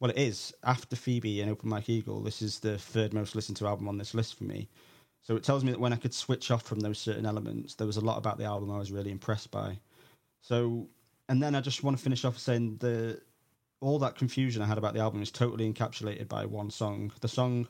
well, 0.00 0.10
it 0.10 0.18
is 0.18 0.54
after 0.64 0.96
Phoebe 0.96 1.40
and 1.40 1.50
Open 1.50 1.68
Mike 1.68 1.88
Eagle. 1.88 2.22
This 2.22 2.40
is 2.40 2.60
the 2.60 2.78
third 2.78 3.12
most 3.12 3.34
listened 3.34 3.58
to 3.58 3.66
album 3.66 3.88
on 3.88 3.98
this 3.98 4.14
list 4.14 4.38
for 4.38 4.44
me. 4.44 4.68
So 5.22 5.36
it 5.36 5.44
tells 5.44 5.62
me 5.62 5.70
that 5.70 5.80
when 5.80 5.92
I 5.92 5.96
could 5.96 6.14
switch 6.14 6.50
off 6.50 6.62
from 6.62 6.80
those 6.80 6.98
certain 6.98 7.26
elements, 7.26 7.74
there 7.74 7.86
was 7.86 7.96
a 7.96 8.04
lot 8.04 8.18
about 8.18 8.38
the 8.38 8.44
album 8.44 8.72
I 8.72 8.78
was 8.78 8.90
really 8.90 9.12
impressed 9.12 9.52
by. 9.52 9.78
So, 10.40 10.88
and 11.28 11.40
then 11.40 11.54
I 11.54 11.60
just 11.60 11.84
want 11.84 11.96
to 11.96 12.02
finish 12.02 12.24
off 12.24 12.38
saying 12.38 12.78
the 12.78 13.20
all 13.80 13.98
that 13.98 14.16
confusion 14.16 14.62
I 14.62 14.66
had 14.66 14.78
about 14.78 14.94
the 14.94 15.00
album 15.00 15.22
is 15.22 15.30
totally 15.30 15.70
encapsulated 15.70 16.28
by 16.28 16.46
one 16.46 16.70
song. 16.70 17.12
The 17.20 17.28
song 17.28 17.68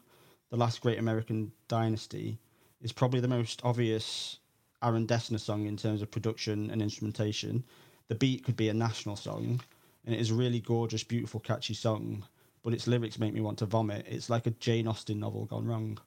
the 0.52 0.58
Last 0.58 0.82
Great 0.82 0.98
American 0.98 1.50
Dynasty 1.66 2.38
is 2.82 2.92
probably 2.92 3.20
the 3.20 3.26
most 3.26 3.62
obvious 3.64 4.38
Aaron 4.82 5.06
Dessner 5.06 5.40
song 5.40 5.64
in 5.64 5.78
terms 5.78 6.02
of 6.02 6.10
production 6.10 6.70
and 6.70 6.82
instrumentation. 6.82 7.64
The 8.08 8.16
beat 8.16 8.44
could 8.44 8.54
be 8.56 8.68
a 8.68 8.74
national 8.74 9.16
song, 9.16 9.62
and 10.04 10.14
it 10.14 10.20
is 10.20 10.30
a 10.30 10.34
really 10.34 10.60
gorgeous, 10.60 11.04
beautiful, 11.04 11.40
catchy 11.40 11.72
song, 11.72 12.26
but 12.62 12.74
its 12.74 12.86
lyrics 12.86 13.18
make 13.18 13.32
me 13.32 13.40
want 13.40 13.60
to 13.60 13.66
vomit. 13.66 14.04
It's 14.06 14.28
like 14.28 14.46
a 14.46 14.50
Jane 14.50 14.86
Austen 14.86 15.18
novel 15.18 15.46
gone 15.46 15.66
wrong. 15.66 15.98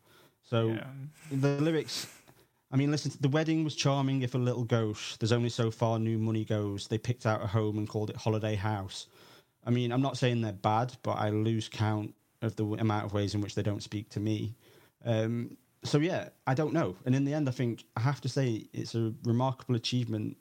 So 0.44 0.74
Yeah. 0.74 0.92
the 1.32 1.60
lyrics. 1.60 2.06
I 2.72 2.78
mean, 2.78 2.92
listen. 2.92 3.14
The 3.20 3.30
wedding 3.30 3.64
was 3.64 3.76
charming, 3.76 4.22
if 4.22 4.36
a 4.36 4.38
little 4.38 4.64
gauche. 4.64 5.18
There's 5.18 5.32
only 5.32 5.50
so 5.50 5.72
far 5.72 5.98
new 5.98 6.20
money 6.20 6.46
goes. 6.46 6.88
They 6.88 7.00
picked 7.00 7.26
out 7.26 7.44
a 7.44 7.48
home 7.48 7.80
and 7.80 7.90
called 7.90 8.12
it 8.12 8.18
Holiday 8.18 8.54
House. 8.54 9.08
I 9.66 9.72
mean, 9.72 9.92
I'm 9.92 10.04
not 10.04 10.18
saying 10.18 10.42
they're 10.42 10.54
bad, 10.54 10.98
but 11.02 11.14
I 11.14 11.32
lose 11.32 11.68
count 11.68 12.14
of 12.42 12.56
the 12.56 12.66
amount 12.66 13.06
of 13.06 13.14
ways 13.14 13.34
in 13.34 13.42
which 13.42 13.56
they 13.56 13.64
don't 13.64 13.84
speak 13.84 14.10
to 14.10 14.20
me. 14.20 14.56
Um, 15.06 15.58
so 15.84 16.00
yeah, 16.00 16.30
I 16.48 16.54
don't 16.54 16.74
know. 16.74 16.96
And 17.06 17.16
in 17.16 17.26
the 17.26 17.34
end, 17.34 17.48
I 17.48 17.52
think 17.52 17.84
I 17.96 18.02
have 18.02 18.22
to 18.22 18.30
say 18.30 18.68
it's 18.74 18.96
a 18.96 19.14
remarkable 19.24 19.76
achievement 19.76 20.38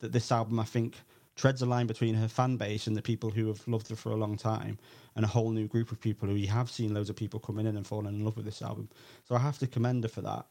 that 0.00 0.12
this 0.12 0.30
album, 0.30 0.60
I 0.60 0.64
think, 0.64 0.96
treads 1.36 1.62
a 1.62 1.66
line 1.66 1.86
between 1.86 2.14
her 2.14 2.28
fan 2.28 2.56
base 2.56 2.86
and 2.86 2.96
the 2.96 3.02
people 3.02 3.30
who 3.30 3.48
have 3.48 3.66
loved 3.66 3.88
her 3.88 3.96
for 3.96 4.12
a 4.12 4.16
long 4.16 4.36
time, 4.36 4.78
and 5.16 5.24
a 5.24 5.28
whole 5.28 5.50
new 5.50 5.66
group 5.66 5.90
of 5.90 6.00
people 6.00 6.28
who 6.28 6.34
you 6.34 6.48
have 6.48 6.70
seen 6.70 6.94
loads 6.94 7.10
of 7.10 7.16
people 7.16 7.40
coming 7.40 7.66
in 7.66 7.76
and 7.76 7.86
falling 7.86 8.14
in 8.14 8.24
love 8.24 8.36
with 8.36 8.44
this 8.44 8.62
album. 8.62 8.88
So 9.28 9.34
I 9.34 9.38
have 9.38 9.58
to 9.58 9.66
commend 9.66 10.04
her 10.04 10.08
for 10.08 10.20
that. 10.22 10.46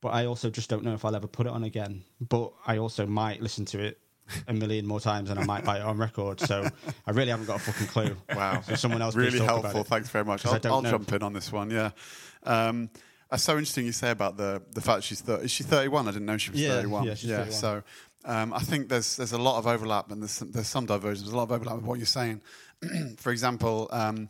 But 0.00 0.10
I 0.10 0.26
also 0.26 0.50
just 0.50 0.68
don't 0.68 0.84
know 0.84 0.94
if 0.94 1.04
I'll 1.04 1.14
ever 1.14 1.28
put 1.28 1.46
it 1.46 1.52
on 1.52 1.62
again. 1.62 2.02
But 2.20 2.52
I 2.66 2.78
also 2.78 3.06
might 3.06 3.40
listen 3.40 3.64
to 3.66 3.78
it 3.78 4.01
a 4.48 4.52
million 4.52 4.86
more 4.86 5.00
times 5.00 5.28
than 5.28 5.38
I 5.38 5.44
might 5.44 5.64
buy 5.64 5.78
it 5.78 5.82
on 5.82 5.98
record. 5.98 6.40
So 6.40 6.66
I 7.06 7.10
really 7.10 7.30
haven't 7.30 7.46
got 7.46 7.56
a 7.56 7.60
fucking 7.60 7.86
clue. 7.88 8.16
Wow. 8.34 8.60
So 8.62 8.74
someone 8.76 9.02
else 9.02 9.14
really 9.14 9.38
helpful. 9.38 9.84
Thanks 9.84 10.08
very 10.10 10.24
much. 10.24 10.46
I'll, 10.46 10.60
I'll 10.72 10.82
jump 10.82 11.12
in 11.12 11.22
on 11.22 11.32
this 11.32 11.52
one. 11.52 11.70
Yeah. 11.70 11.90
Um, 12.44 12.90
that's 13.30 13.42
so 13.42 13.52
interesting 13.52 13.86
you 13.86 13.92
say 13.92 14.10
about 14.10 14.36
the 14.36 14.62
the 14.72 14.80
fact 14.80 15.04
she's 15.04 15.20
thir- 15.20 15.40
is 15.40 15.50
she 15.50 15.64
31? 15.64 16.06
I 16.08 16.10
didn't 16.12 16.26
know 16.26 16.36
she 16.36 16.50
was 16.50 16.60
Yeah, 16.60 16.74
31. 16.74 17.04
yeah, 17.04 17.14
she's 17.14 17.30
31. 17.30 17.52
So 17.52 17.82
um, 18.24 18.52
I 18.52 18.58
think 18.60 18.88
there's 18.88 19.16
there's 19.16 19.32
a 19.32 19.38
lot 19.38 19.58
of 19.58 19.66
overlap 19.66 20.10
and 20.10 20.20
there's 20.22 20.32
some, 20.32 20.50
there's 20.52 20.66
some 20.68 20.86
divergence. 20.86 21.22
There's 21.22 21.32
a 21.32 21.36
lot 21.36 21.44
of 21.44 21.52
overlap 21.52 21.76
with 21.76 21.84
what 21.84 21.98
you're 21.98 22.06
saying. 22.06 22.42
For 23.18 23.32
example, 23.32 23.88
um, 23.90 24.28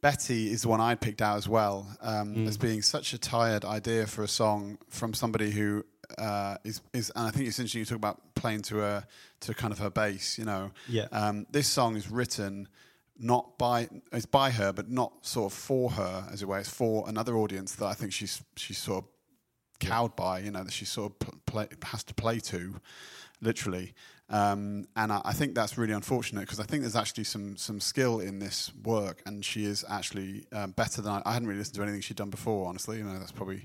Betty 0.00 0.50
is 0.50 0.62
the 0.62 0.68
one 0.68 0.80
I 0.80 0.96
picked 0.96 1.22
out 1.22 1.36
as 1.38 1.48
well 1.48 1.86
um, 2.00 2.34
Mm. 2.34 2.48
as 2.48 2.56
being 2.58 2.82
such 2.82 3.12
a 3.12 3.18
tired 3.18 3.64
idea 3.64 4.06
for 4.06 4.22
a 4.22 4.28
song 4.28 4.78
from 4.88 5.14
somebody 5.14 5.50
who 5.52 5.84
uh, 6.18 6.56
is 6.64 6.80
is. 6.92 7.10
And 7.16 7.26
I 7.26 7.30
think 7.30 7.46
it's 7.48 7.58
interesting 7.58 7.80
you 7.80 7.84
talk 7.84 7.96
about 7.96 8.34
playing 8.34 8.62
to 8.62 8.82
a 8.84 9.06
to 9.40 9.54
kind 9.54 9.72
of 9.72 9.78
her 9.78 9.90
bass. 9.90 10.38
You 10.38 10.44
know, 10.44 10.70
Yeah. 10.88 11.06
um, 11.12 11.46
this 11.50 11.66
song 11.68 11.96
is 11.96 12.10
written 12.10 12.68
not 13.18 13.58
by 13.58 13.88
it's 14.12 14.26
by 14.26 14.50
her, 14.50 14.72
but 14.72 14.90
not 14.90 15.12
sort 15.26 15.52
of 15.52 15.58
for 15.58 15.90
her, 15.92 16.28
as 16.32 16.42
it 16.42 16.48
were. 16.48 16.58
It's 16.58 16.68
for 16.68 17.08
another 17.08 17.36
audience 17.36 17.74
that 17.76 17.86
I 17.86 17.94
think 17.94 18.12
she's 18.12 18.42
she's 18.56 18.78
sort 18.78 19.04
of 19.04 19.10
cowed 19.80 20.16
by. 20.16 20.40
You 20.40 20.50
know, 20.50 20.64
that 20.64 20.72
she 20.72 20.84
sort 20.84 21.12
of 21.12 21.18
pl- 21.18 21.38
play, 21.46 21.68
has 21.84 22.02
to 22.04 22.14
play 22.14 22.38
to, 22.40 22.80
literally. 23.40 23.94
Um, 24.32 24.88
and 24.96 25.12
I, 25.12 25.20
I 25.26 25.32
think 25.34 25.54
that's 25.54 25.76
really 25.76 25.92
unfortunate 25.92 26.40
because 26.40 26.58
I 26.58 26.62
think 26.62 26.82
there's 26.82 26.96
actually 26.96 27.24
some 27.24 27.54
some 27.58 27.80
skill 27.80 28.20
in 28.20 28.38
this 28.38 28.72
work, 28.82 29.22
and 29.26 29.44
she 29.44 29.66
is 29.66 29.84
actually 29.90 30.46
um, 30.52 30.70
better 30.70 31.02
than 31.02 31.12
I, 31.12 31.22
I 31.26 31.32
hadn't 31.34 31.48
really 31.48 31.58
listened 31.58 31.76
to 31.76 31.82
anything 31.82 32.00
she'd 32.00 32.16
done 32.16 32.30
before. 32.30 32.66
Honestly, 32.66 32.96
you 32.96 33.04
know, 33.04 33.18
that's 33.18 33.30
probably 33.30 33.60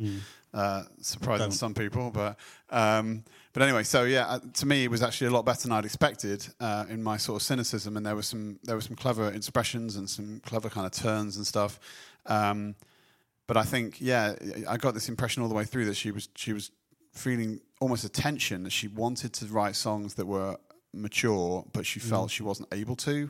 uh, 0.54 0.84
surprising 1.00 1.52
to 1.52 1.56
some 1.56 1.74
people, 1.74 2.12
but 2.12 2.38
um, 2.70 3.24
but 3.54 3.64
anyway, 3.64 3.84
so 3.84 4.04
yeah, 4.04 4.28
uh, 4.28 4.40
to 4.56 4.66
me 4.66 4.84
it 4.84 4.92
was 4.92 5.02
actually 5.02 5.28
a 5.28 5.32
lot 5.32 5.46
better 5.46 5.64
than 5.64 5.72
I'd 5.72 5.86
expected 5.86 6.46
uh, 6.60 6.84
in 6.90 7.02
my 7.02 7.16
sort 7.16 7.42
of 7.42 7.44
cynicism, 7.44 7.96
and 7.96 8.06
there 8.06 8.16
was 8.16 8.28
some 8.28 8.60
there 8.64 8.76
were 8.76 8.82
some 8.82 8.98
clever 8.98 9.32
expressions 9.32 9.96
and 9.96 10.10
some 10.10 10.42
clever 10.46 10.70
kind 10.70 10.86
of 10.86 10.92
turns 10.92 11.38
and 11.38 11.48
stuff. 11.48 11.80
Um, 12.26 12.76
but 13.48 13.56
I 13.56 13.64
think 13.64 14.02
yeah, 14.02 14.36
I 14.68 14.76
got 14.76 14.94
this 14.94 15.08
impression 15.08 15.44
all 15.44 15.50
the 15.50 15.56
way 15.56 15.64
through 15.64 15.86
that 15.86 15.96
she 15.96 16.12
was 16.12 16.28
she 16.36 16.52
was 16.52 16.72
feeling 17.18 17.60
almost 17.80 18.04
a 18.06 18.10
tension 18.10 18.64
that 18.64 18.72
she 18.72 18.88
wanted 18.88 19.34
to 19.34 19.46
write 19.48 19.76
songs 19.76 20.16
that 20.16 20.26
were 20.26 20.58
mature, 20.94 21.66
but 21.74 21.86
she 21.86 22.00
felt 22.00 22.32
she 22.32 22.44
wasn't 22.44 22.68
able 22.74 22.96
to. 22.98 23.30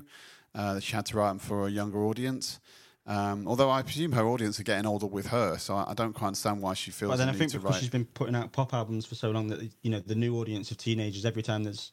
Uh, 0.56 0.74
that 0.76 0.84
she 0.84 0.96
had 0.96 1.06
to 1.06 1.18
write 1.18 1.28
them 1.30 1.40
for 1.40 1.68
a 1.68 1.70
younger 1.70 2.04
audience. 2.06 2.60
Um, 3.06 3.48
although 3.48 3.70
I 3.70 3.84
presume 3.84 4.12
her 4.14 4.26
audience 4.26 4.60
are 4.60 4.64
getting 4.64 4.86
older 4.86 5.06
with 5.06 5.28
her, 5.28 5.58
so 5.58 5.76
I, 5.76 5.92
I 5.92 5.94
don't 5.94 6.14
quite 6.14 6.28
understand 6.28 6.62
why 6.62 6.74
she 6.74 6.92
feels 6.92 7.12
But 7.12 7.18
then 7.18 7.28
the 7.28 7.34
I 7.34 7.36
think 7.38 7.52
because 7.52 7.64
write. 7.64 7.76
she's 7.80 7.90
been 7.90 8.06
putting 8.06 8.36
out 8.36 8.52
pop 8.52 8.74
albums 8.74 9.06
for 9.06 9.16
so 9.16 9.30
long 9.32 9.48
that 9.48 9.62
you 9.82 9.92
know 9.92 10.00
the 10.00 10.16
new 10.16 10.38
audience 10.40 10.72
of 10.72 10.78
teenagers 10.78 11.24
every 11.26 11.44
time 11.44 11.64
there's 11.64 11.92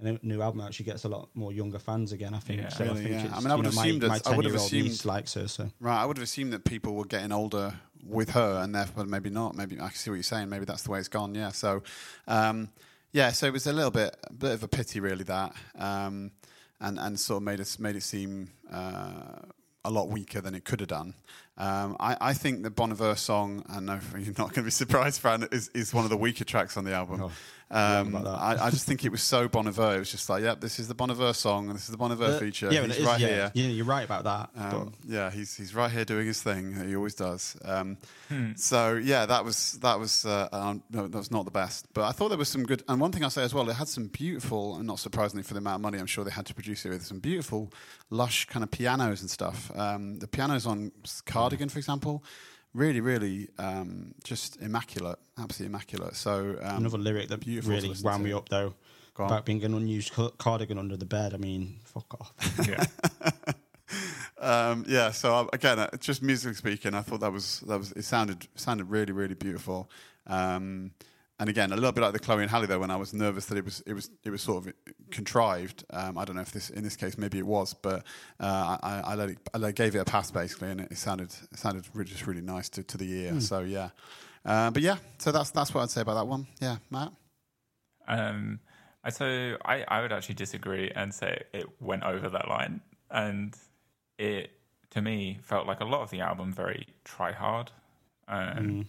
a 0.00 0.18
new- 0.22 0.40
album 0.42 0.60
out, 0.62 0.72
she 0.72 0.82
gets 0.84 1.04
a 1.04 1.08
lot 1.08 1.28
more 1.34 1.52
younger 1.52 1.78
fans 1.78 2.12
again. 2.12 2.34
I 2.34 2.38
think. 2.38 2.62
Yeah. 2.62 2.68
so 2.68 2.84
I 2.84 2.94
think 2.94 3.10
yeah. 3.10 3.24
it's, 3.24 3.34
I 3.34 3.40
mean, 3.40 3.50
I 3.50 3.54
would 3.56 3.64
know, 3.64 3.68
assume 3.70 3.98
my, 3.98 4.08
that- 4.08 4.24
my 4.26 4.32
I 4.32 4.36
would 4.36 4.44
have 4.46 4.54
10-year-old 4.54 4.86
assumed- 4.90 5.04
likes 5.04 5.34
her. 5.34 5.48
So 5.48 5.70
Right, 5.80 6.00
I 6.02 6.06
would 6.06 6.16
have 6.16 6.24
assumed 6.24 6.52
that 6.52 6.64
people 6.64 6.94
were 6.94 7.04
getting 7.04 7.32
older 7.32 7.74
with 8.06 8.30
her, 8.30 8.60
and 8.62 8.74
therefore 8.74 9.04
maybe 9.04 9.30
not. 9.30 9.54
Maybe 9.54 9.78
I 9.80 9.90
see 9.90 10.10
what 10.10 10.16
you're 10.16 10.22
saying. 10.22 10.48
Maybe 10.48 10.64
that's 10.64 10.82
the 10.82 10.90
way 10.90 10.98
it's 10.98 11.08
gone. 11.08 11.34
Yeah. 11.34 11.50
So, 11.50 11.82
um, 12.26 12.68
yeah. 13.12 13.30
So 13.32 13.46
it 13.46 13.52
was 13.52 13.66
a 13.66 13.72
little 13.72 13.90
bit, 13.90 14.16
a 14.24 14.32
bit 14.32 14.52
of 14.52 14.62
a 14.62 14.68
pity, 14.68 15.00
really, 15.00 15.24
that, 15.24 15.54
um, 15.78 16.30
and 16.80 16.98
and 16.98 17.18
sort 17.18 17.38
of 17.38 17.42
made 17.44 17.60
us 17.60 17.78
made 17.78 17.96
it 17.96 18.02
seem 18.02 18.50
uh, 18.70 19.38
a 19.84 19.90
lot 19.90 20.08
weaker 20.08 20.40
than 20.40 20.54
it 20.54 20.64
could 20.64 20.80
have 20.80 20.88
done. 20.88 21.14
Um, 21.56 21.96
I, 22.00 22.16
I 22.20 22.32
think 22.32 22.62
the 22.62 22.70
Bon 22.70 23.16
song, 23.16 23.64
I 23.68 23.80
know 23.80 24.00
you're 24.18 24.34
not 24.38 24.52
going 24.52 24.54
to 24.54 24.62
be 24.62 24.70
surprised, 24.70 25.20
Fran, 25.20 25.46
is, 25.52 25.68
is 25.68 25.94
one 25.94 26.04
of 26.04 26.10
the 26.10 26.16
weaker 26.16 26.44
tracks 26.44 26.76
on 26.76 26.84
the 26.84 26.94
album. 26.94 27.30
Um. 27.70 28.14
I, 28.16 28.56
I 28.66 28.70
just 28.70 28.86
think 28.88 29.04
it 29.04 29.10
was 29.10 29.22
so 29.22 29.48
Bon 29.48 29.66
Iver. 29.66 29.96
It 29.96 29.98
was 30.00 30.10
just 30.10 30.28
like, 30.28 30.42
yep, 30.42 30.60
this 30.60 30.78
is 30.78 30.88
the 30.88 30.94
Bon 30.94 31.10
Iver 31.10 31.32
song, 31.32 31.66
and 31.68 31.74
this 31.76 31.84
is 31.84 31.90
the 31.90 31.96
Bon 31.96 32.12
Iver 32.12 32.24
Uh, 32.24 32.38
feature. 32.38 32.70
Yeah, 32.72 32.82
He's 32.82 32.96
it 32.96 33.00
is, 33.00 33.06
right 33.06 33.20
yeah, 33.20 33.26
here. 33.28 33.52
yeah, 33.54 33.66
you're 33.68 33.84
right 33.86 34.04
about 34.04 34.24
that. 34.24 34.50
Um, 34.56 34.92
yeah, 35.06 35.30
he's 35.30 35.56
he's 35.56 35.74
right 35.74 35.90
here 35.90 36.04
doing 36.04 36.26
his 36.26 36.42
thing. 36.42 36.74
He 36.86 36.94
always 36.96 37.14
does. 37.14 37.56
Um, 37.64 37.96
Hmm. 38.30 38.52
So 38.56 38.94
yeah, 38.94 39.26
that 39.26 39.44
was 39.44 39.72
that 39.82 39.98
was 40.00 40.24
uh, 40.24 40.48
um, 40.50 40.82
no, 40.90 41.06
that 41.06 41.18
was 41.18 41.30
not 41.30 41.44
the 41.44 41.50
best. 41.50 41.86
But 41.92 42.04
I 42.04 42.12
thought 42.12 42.30
there 42.30 42.38
was 42.38 42.48
some 42.48 42.64
good. 42.64 42.82
And 42.88 42.98
one 42.98 43.12
thing 43.12 43.22
I'll 43.22 43.28
say 43.28 43.42
as 43.42 43.52
well, 43.52 43.68
it 43.68 43.74
had 43.74 43.86
some 43.88 44.06
beautiful, 44.06 44.76
and 44.76 44.86
not 44.86 44.98
surprisingly 44.98 45.42
for 45.42 45.52
the 45.52 45.58
amount 45.58 45.76
of 45.76 45.80
money 45.82 45.98
I'm 45.98 46.06
sure 46.06 46.24
they 46.24 46.30
had 46.30 46.46
to 46.46 46.54
produce 46.54 46.86
it 46.86 46.88
with, 46.88 47.04
some 47.04 47.18
beautiful, 47.20 47.70
lush 48.08 48.46
kind 48.46 48.62
of 48.64 48.70
pianos 48.70 49.20
and 49.20 49.28
stuff. 49.30 49.70
Um, 49.76 50.18
the 50.20 50.26
pianos 50.26 50.64
on 50.66 50.90
Cardigan, 51.26 51.68
for 51.68 51.78
example, 51.78 52.24
really, 52.74 53.00
really 53.00 53.48
um, 53.58 54.14
just 54.24 54.60
immaculate, 54.60 55.18
absolutely 55.38 55.72
immaculate. 55.72 56.16
So 56.16 56.56
um, 56.62 56.78
another 56.78 56.98
lyric 56.98 57.28
that 57.28 57.40
beautiful 57.40 57.72
really 57.72 57.88
listen 57.88 58.04
wound 58.04 58.22
to. 58.22 58.24
me 58.24 58.32
up 58.32 58.48
though 58.48 58.74
Go 59.14 59.24
on. 59.24 59.30
about 59.30 59.46
being 59.46 59.64
an 59.64 59.74
unused 59.74 60.12
cardigan 60.38 60.78
under 60.78 60.96
the 60.96 61.06
bed. 61.06 61.34
I 61.34 61.38
mean, 61.38 61.78
fuck 61.84 62.14
off. 62.20 62.32
Yeah. 62.68 62.84
um, 64.70 64.84
yeah. 64.88 65.12
So 65.12 65.48
again, 65.52 65.78
uh, 65.78 65.90
just 65.98 66.22
musically 66.22 66.54
speaking, 66.54 66.94
I 66.94 67.02
thought 67.02 67.20
that 67.20 67.32
was 67.32 67.60
that 67.60 67.78
was 67.78 67.92
it 67.92 68.04
sounded 68.04 68.46
sounded 68.56 68.90
really 68.90 69.12
really 69.12 69.34
beautiful. 69.34 69.88
Um, 70.26 70.90
and 71.44 71.50
again, 71.50 71.72
a 71.72 71.74
little 71.74 71.92
bit 71.92 72.00
like 72.00 72.14
the 72.14 72.18
Chloe 72.18 72.40
and 72.40 72.50
Halle 72.50 72.64
though, 72.64 72.78
when 72.78 72.90
I 72.90 72.96
was 72.96 73.12
nervous 73.12 73.44
that 73.46 73.58
it 73.58 73.66
was 73.66 73.82
it 73.84 73.92
was 73.92 74.08
it 74.24 74.30
was 74.30 74.40
sort 74.40 74.66
of 74.66 74.72
contrived. 75.10 75.84
Um, 75.90 76.16
I 76.16 76.24
don't 76.24 76.36
know 76.36 76.40
if 76.40 76.52
this 76.52 76.70
in 76.70 76.82
this 76.82 76.96
case 76.96 77.18
maybe 77.18 77.36
it 77.36 77.46
was, 77.46 77.74
but 77.74 78.02
uh, 78.40 78.78
I, 78.82 79.02
I 79.04 79.14
let 79.14 79.28
it 79.28 79.38
I 79.52 79.58
let- 79.58 79.74
gave 79.74 79.94
it 79.94 79.98
a 79.98 80.06
pass 80.06 80.30
basically, 80.30 80.70
and 80.70 80.80
it 80.80 80.96
sounded 80.96 81.34
it 81.52 81.58
sounded 81.58 81.86
really, 81.92 82.08
just 82.08 82.26
really 82.26 82.40
nice 82.40 82.70
to, 82.70 82.82
to 82.84 82.96
the 82.96 83.12
ear. 83.12 83.40
So 83.42 83.60
yeah, 83.60 83.90
uh, 84.46 84.70
but 84.70 84.80
yeah, 84.80 84.96
so 85.18 85.32
that's 85.32 85.50
that's 85.50 85.74
what 85.74 85.82
I'd 85.82 85.90
say 85.90 86.00
about 86.00 86.14
that 86.14 86.26
one. 86.26 86.46
Yeah, 86.62 86.78
Matt. 86.88 87.12
Um, 88.08 88.60
so 89.10 89.58
I, 89.66 89.84
I 89.86 90.00
would 90.00 90.12
actually 90.12 90.36
disagree 90.36 90.92
and 90.96 91.12
say 91.12 91.42
it 91.52 91.66
went 91.78 92.04
over 92.04 92.30
that 92.30 92.48
line, 92.48 92.80
and 93.10 93.54
it 94.16 94.50
to 94.92 95.02
me 95.02 95.40
felt 95.42 95.66
like 95.66 95.80
a 95.80 95.84
lot 95.84 96.00
of 96.00 96.08
the 96.08 96.20
album 96.20 96.54
very 96.54 96.86
try 97.04 97.32
hard. 97.32 97.70
Um, 98.28 98.38
I, 98.38 98.80
I, 98.80 98.84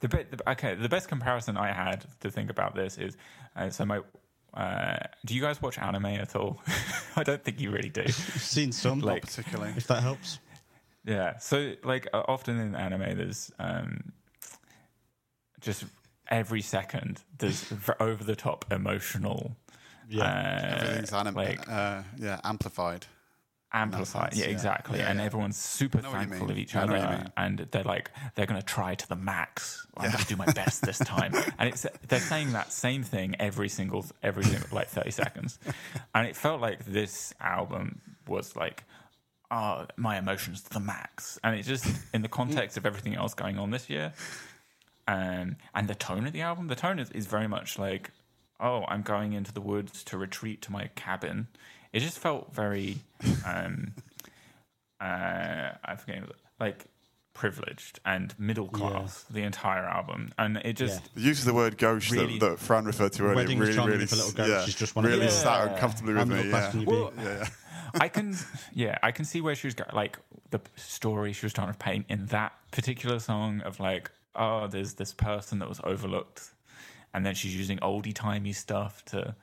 the, 0.00 0.08
bit, 0.08 0.30
the 0.30 0.50
okay 0.52 0.74
the 0.74 0.88
best 0.88 1.08
comparison 1.08 1.56
I 1.56 1.72
had 1.72 2.04
to 2.20 2.30
think 2.30 2.50
about 2.50 2.74
this 2.74 2.98
is 2.98 3.16
uh, 3.56 3.70
so 3.70 3.84
my. 3.84 4.00
Uh, 4.54 4.96
do 5.26 5.34
you 5.34 5.42
guys 5.42 5.60
watch 5.60 5.78
anime 5.78 6.06
at 6.06 6.34
all? 6.34 6.60
I 7.16 7.22
don't 7.22 7.44
think 7.44 7.60
you 7.60 7.70
really 7.70 7.90
do. 7.90 8.00
I've 8.02 8.14
seen 8.14 8.72
some, 8.72 9.00
Not 9.00 9.20
particularly. 9.20 9.74
if 9.76 9.86
that 9.88 10.02
helps. 10.02 10.38
Yeah. 11.04 11.38
So 11.38 11.74
like 11.84 12.08
uh, 12.14 12.22
often 12.26 12.58
in 12.58 12.74
anime, 12.74 13.16
there's 13.18 13.52
um, 13.58 14.12
just 15.60 15.84
every 16.28 16.62
second 16.62 17.22
there's 17.38 17.72
over 18.00 18.24
the 18.24 18.34
top 18.36 18.64
emotional. 18.72 19.54
Yeah. 20.08 20.24
Uh, 20.24 20.76
Everything's 20.82 21.12
anim- 21.12 21.34
like 21.34 21.68
uh, 21.68 22.02
yeah, 22.18 22.40
amplified. 22.42 23.06
Amplified. 23.72 24.32
sense, 24.32 24.40
Yeah, 24.40 24.46
yeah. 24.46 24.52
exactly. 24.52 24.98
Yeah, 24.98 25.10
and 25.10 25.18
yeah. 25.18 25.26
everyone's 25.26 25.56
super 25.56 25.98
I 25.98 26.02
know 26.02 26.10
what 26.10 26.20
you 26.20 26.26
thankful 26.28 26.50
of 26.50 26.58
each 26.58 26.74
other, 26.74 26.92
what 26.92 27.02
you 27.02 27.16
mean. 27.18 27.32
and 27.36 27.58
they're 27.70 27.82
like 27.84 28.10
they're 28.34 28.46
going 28.46 28.60
to 28.60 28.66
try 28.66 28.94
to 28.94 29.08
the 29.08 29.16
max. 29.16 29.86
I'm 29.96 30.10
going 30.10 30.22
to 30.22 30.26
do 30.26 30.36
my 30.36 30.46
best 30.52 30.82
this 30.82 30.98
time. 30.98 31.34
and 31.58 31.68
it's 31.68 31.86
they're 32.06 32.20
saying 32.20 32.52
that 32.52 32.72
same 32.72 33.02
thing 33.02 33.36
every 33.38 33.68
single 33.68 34.04
every 34.22 34.44
single, 34.44 34.68
like 34.72 34.88
30 34.88 35.10
seconds, 35.10 35.58
and 36.14 36.26
it 36.26 36.36
felt 36.36 36.60
like 36.60 36.84
this 36.84 37.34
album 37.40 38.00
was 38.26 38.56
like. 38.56 38.84
Oh, 39.50 39.86
my 39.96 40.18
emotions 40.18 40.60
to 40.64 40.68
the 40.68 40.78
max, 40.78 41.38
and 41.42 41.56
it's 41.56 41.66
just 41.66 41.86
in 42.12 42.20
the 42.20 42.28
context 42.28 42.76
of 42.76 42.84
everything 42.84 43.14
else 43.14 43.32
going 43.32 43.58
on 43.58 43.70
this 43.70 43.88
year, 43.88 44.12
um, 45.06 45.56
and 45.74 45.88
the 45.88 45.94
tone 45.94 46.26
of 46.26 46.34
the 46.34 46.42
album. 46.42 46.66
The 46.68 46.74
tone 46.74 46.98
is, 46.98 47.10
is 47.12 47.24
very 47.26 47.48
much 47.48 47.78
like, 47.78 48.10
oh, 48.60 48.84
I'm 48.88 49.00
going 49.00 49.32
into 49.32 49.50
the 49.50 49.62
woods 49.62 50.04
to 50.04 50.18
retreat 50.18 50.60
to 50.62 50.72
my 50.72 50.90
cabin. 50.96 51.48
It 51.92 52.00
just 52.00 52.18
felt 52.18 52.54
very, 52.54 52.98
um, 53.46 53.92
uh, 55.00 55.70
I 55.84 55.96
forget, 55.96 56.24
like 56.60 56.86
privileged 57.34 58.00
and 58.04 58.34
middle 58.38 58.66
class. 58.68 59.24
The 59.30 59.42
entire 59.42 59.84
album, 59.84 60.30
and 60.38 60.56
it 60.58 60.74
just 60.74 61.02
Yeah. 61.02 61.08
The 61.14 61.20
use 61.20 61.38
of 61.40 61.46
the 61.46 61.54
word 61.54 61.78
gauche 61.78 62.10
Really- 62.10 62.38
that, 62.38 62.50
that 62.50 62.58
Fran 62.58 62.84
referred 62.84 63.12
to 63.14 63.22
earlier 63.24 63.36
Wedding 63.36 63.58
really, 63.58 63.74
charming 63.74 63.94
really, 63.94 64.06
for 64.06 64.16
little 64.16 64.32
ghosts 64.32 64.50
yeah, 64.52 64.64
is 64.64 64.74
just 64.74 64.96
one 64.96 65.04
of 65.04 65.10
really 65.12 65.26
those. 65.26 65.40
sat 65.40 65.66
Yeah. 65.66 65.72
uncomfortably 65.74 66.14
with 66.14 66.18
How 66.28 66.34
middle 66.34 66.44
me. 66.44 66.50
Yeah. 66.50 66.70
can 66.70 66.80
you? 66.80 66.86
Well, 66.86 67.12
yeah, 67.16 67.24
yeah. 67.38 67.48
I 68.00 68.08
can, 68.08 68.36
yeah, 68.74 68.98
I 69.02 69.12
can 69.12 69.24
see 69.24 69.40
where 69.40 69.54
she 69.54 69.66
was 69.66 69.74
going. 69.74 69.90
Like 69.94 70.18
the 70.50 70.60
story 70.76 71.32
she 71.32 71.46
was 71.46 71.52
trying 71.52 71.72
to 71.72 71.78
paint 71.78 72.06
in 72.08 72.26
that 72.26 72.52
particular 72.72 73.18
song 73.18 73.60
of 73.62 73.80
like, 73.80 74.10
oh, 74.34 74.66
there's 74.66 74.94
this 74.94 75.12
person 75.14 75.60
that 75.60 75.68
was 75.68 75.80
overlooked, 75.84 76.50
and 77.14 77.24
then 77.24 77.34
she's 77.34 77.56
using 77.56 77.78
oldie 77.78 78.14
timey 78.14 78.52
stuff 78.52 79.04
to 79.06 79.34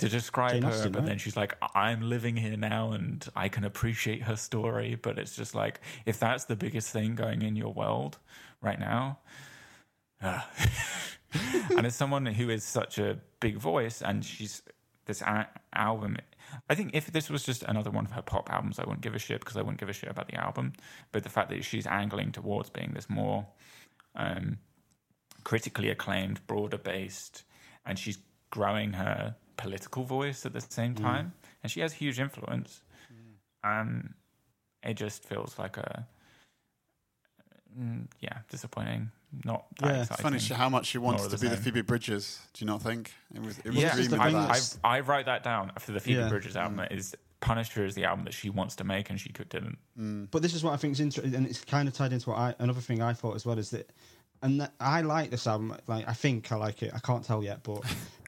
to 0.00 0.08
describe 0.08 0.52
Jane 0.52 0.62
her. 0.62 0.70
Austen, 0.70 0.92
but 0.92 1.00
right? 1.00 1.08
then 1.08 1.18
she's 1.18 1.36
like, 1.36 1.56
I'm 1.74 2.08
living 2.08 2.36
here 2.36 2.56
now, 2.56 2.92
and 2.92 3.26
I 3.36 3.48
can 3.48 3.64
appreciate 3.64 4.22
her 4.22 4.36
story. 4.36 4.98
But 5.00 5.18
it's 5.18 5.36
just 5.36 5.54
like, 5.54 5.80
if 6.06 6.18
that's 6.18 6.44
the 6.44 6.56
biggest 6.56 6.90
thing 6.90 7.14
going 7.14 7.42
in 7.42 7.54
your 7.54 7.72
world 7.72 8.18
right 8.60 8.80
now. 8.80 9.18
ah. 10.22 10.48
and 11.76 11.86
as 11.86 11.94
someone 11.94 12.26
who 12.26 12.50
is 12.50 12.64
such 12.64 12.98
a 12.98 13.18
big 13.40 13.56
voice, 13.56 14.02
and 14.02 14.24
she's 14.24 14.62
this 15.06 15.22
a- 15.22 15.48
album. 15.74 16.16
I 16.68 16.74
think 16.74 16.90
if 16.94 17.12
this 17.12 17.30
was 17.30 17.44
just 17.44 17.62
another 17.64 17.90
one 17.90 18.06
of 18.06 18.12
her 18.12 18.22
pop 18.22 18.50
albums, 18.50 18.78
I 18.78 18.84
wouldn't 18.84 19.02
give 19.02 19.14
a 19.14 19.18
shit 19.18 19.40
because 19.40 19.56
I 19.56 19.60
wouldn't 19.60 19.78
give 19.78 19.88
a 19.88 19.92
shit 19.92 20.10
about 20.10 20.28
the 20.28 20.36
album. 20.36 20.72
But 21.12 21.22
the 21.22 21.28
fact 21.28 21.50
that 21.50 21.64
she's 21.64 21.86
angling 21.86 22.32
towards 22.32 22.70
being 22.70 22.92
this 22.94 23.08
more 23.08 23.46
um, 24.16 24.58
critically 25.44 25.90
acclaimed, 25.90 26.46
broader 26.46 26.78
based, 26.78 27.44
and 27.84 27.98
she's 27.98 28.18
growing 28.50 28.94
her 28.94 29.36
political 29.62 30.04
voice 30.04 30.44
at 30.46 30.52
the 30.52 30.60
same 30.60 30.94
Mm. 30.94 31.00
time, 31.02 31.32
and 31.62 31.70
she 31.72 31.80
has 31.80 31.92
huge 31.92 32.18
influence. 32.18 32.82
Um, 33.62 34.14
it 34.82 34.94
just 34.94 35.24
feels 35.24 35.58
like 35.58 35.76
a 35.76 36.06
mm, 37.78 38.06
yeah 38.20 38.38
disappointing, 38.50 39.10
not 39.44 39.66
that 39.78 39.86
Yeah, 39.94 40.00
it's 40.02 40.10
It's 40.10 40.20
funny 40.20 40.38
sh- 40.38 40.50
how 40.52 40.68
much 40.70 40.86
she 40.86 40.98
wants 40.98 41.24
to 41.24 41.28
the 41.30 41.38
be 41.38 41.48
the. 41.48 41.56
Phoebe 41.56 41.82
Bridgers. 41.82 42.40
Do 42.54 42.64
you 42.64 42.70
not 42.70 42.80
think? 42.82 43.12
It 43.34 43.42
was, 43.42 43.58
it 43.58 43.66
was 43.66 43.76
yeah, 43.76 43.94
dreaming 43.94 44.18
I, 44.20 44.30
that. 44.32 44.76
I, 44.82 44.96
I 44.96 45.00
write 45.00 45.26
that 45.26 45.42
down 45.44 45.72
for 45.78 45.92
the 45.92 46.00
Phoebe 46.00 46.20
Yeah. 46.20 46.28
Bridgers 46.28 46.56
album. 46.56 46.80
Is 46.90 47.14
Punisher 47.40 47.84
is 47.84 47.94
the 47.94 48.04
album 48.04 48.24
that 48.24 48.34
she 48.34 48.50
wants 48.50 48.76
to 48.76 48.84
make 48.84 49.08
and 49.10 49.18
she 49.20 49.30
could 49.30 49.48
didn't. 49.48 49.78
But 50.30 50.42
this 50.42 50.54
is 50.54 50.62
what 50.64 50.72
I 50.72 50.76
think 50.76 50.92
is 50.92 51.00
interesting, 51.00 51.34
and 51.34 51.46
it's 51.46 51.64
kind 51.64 51.86
of 51.88 51.94
tied 51.94 52.12
into 52.12 52.30
what 52.30 52.38
I 52.38 52.54
another 52.58 52.80
thing 52.80 53.02
I 53.02 53.12
thought 53.12 53.34
as 53.36 53.44
well 53.46 53.58
is 53.58 53.70
that, 53.70 53.90
and 54.42 54.60
that 54.60 54.72
I 54.80 55.02
like 55.02 55.30
this 55.30 55.46
album. 55.46 55.76
Like 55.86 56.08
I 56.08 56.12
think 56.14 56.50
I 56.52 56.56
like 56.56 56.82
it. 56.82 56.92
I 56.94 56.98
can't 56.98 57.24
tell 57.24 57.42
yet, 57.44 57.62
but 57.62 57.82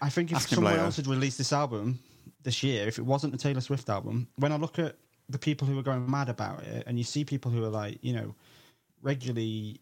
I 0.00 0.08
think 0.08 0.30
if 0.30 0.36
Ask 0.38 0.48
someone 0.48 0.78
else 0.78 0.96
had 0.96 1.06
released 1.06 1.38
this 1.38 1.52
album 1.52 1.98
this 2.42 2.62
year, 2.62 2.88
if 2.88 2.98
it 2.98 3.02
wasn't 3.04 3.34
a 3.34 3.38
Taylor 3.38 3.60
Swift 3.60 3.88
album, 3.88 4.28
when 4.36 4.52
I 4.52 4.56
look 4.56 4.78
at 4.78 4.96
the 5.28 5.38
people 5.38 5.66
who 5.66 5.78
are 5.78 5.82
going 5.82 6.10
mad 6.10 6.28
about 6.28 6.62
it, 6.62 6.84
and 6.86 6.98
you 6.98 7.04
see 7.04 7.24
people 7.24 7.50
who 7.50 7.64
are 7.64 7.68
like, 7.68 7.98
you 8.02 8.12
know, 8.12 8.34
regularly, 9.02 9.80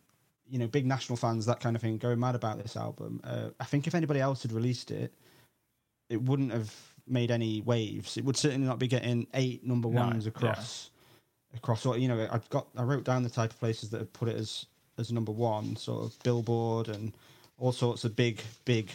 you 0.48 0.58
know, 0.58 0.66
big 0.66 0.86
national 0.86 1.16
fans, 1.16 1.46
that 1.46 1.60
kind 1.60 1.74
of 1.76 1.82
thing, 1.82 1.96
going 1.98 2.20
mad 2.20 2.34
about 2.34 2.62
this 2.62 2.76
album. 2.76 3.20
Uh, 3.24 3.50
I 3.58 3.64
think 3.64 3.86
if 3.86 3.94
anybody 3.94 4.20
else 4.20 4.42
had 4.42 4.52
released 4.52 4.90
it, 4.90 5.12
it 6.08 6.20
wouldn't 6.22 6.52
have 6.52 6.74
made 7.06 7.30
any 7.30 7.60
waves. 7.62 8.16
It 8.16 8.24
would 8.24 8.36
certainly 8.36 8.66
not 8.66 8.78
be 8.78 8.86
getting 8.88 9.26
eight 9.34 9.66
number 9.66 9.88
No, 9.88 10.02
ones 10.02 10.24
yeah. 10.26 10.30
across 10.30 10.90
across 11.56 11.84
all 11.84 11.96
you 11.98 12.06
know 12.06 12.28
i've 12.30 12.48
got 12.50 12.68
i 12.76 12.82
wrote 12.82 13.02
down 13.02 13.24
the 13.24 13.28
type 13.28 13.50
of 13.50 13.58
places 13.58 13.90
that 13.90 13.98
have 13.98 14.12
put 14.12 14.28
it 14.28 14.36
as 14.36 14.66
as 14.98 15.10
number 15.10 15.32
one 15.32 15.74
sort 15.74 16.04
of 16.04 16.16
billboard 16.22 16.88
and 16.88 17.12
all 17.58 17.72
sorts 17.72 18.04
of 18.04 18.14
big 18.14 18.40
big 18.64 18.88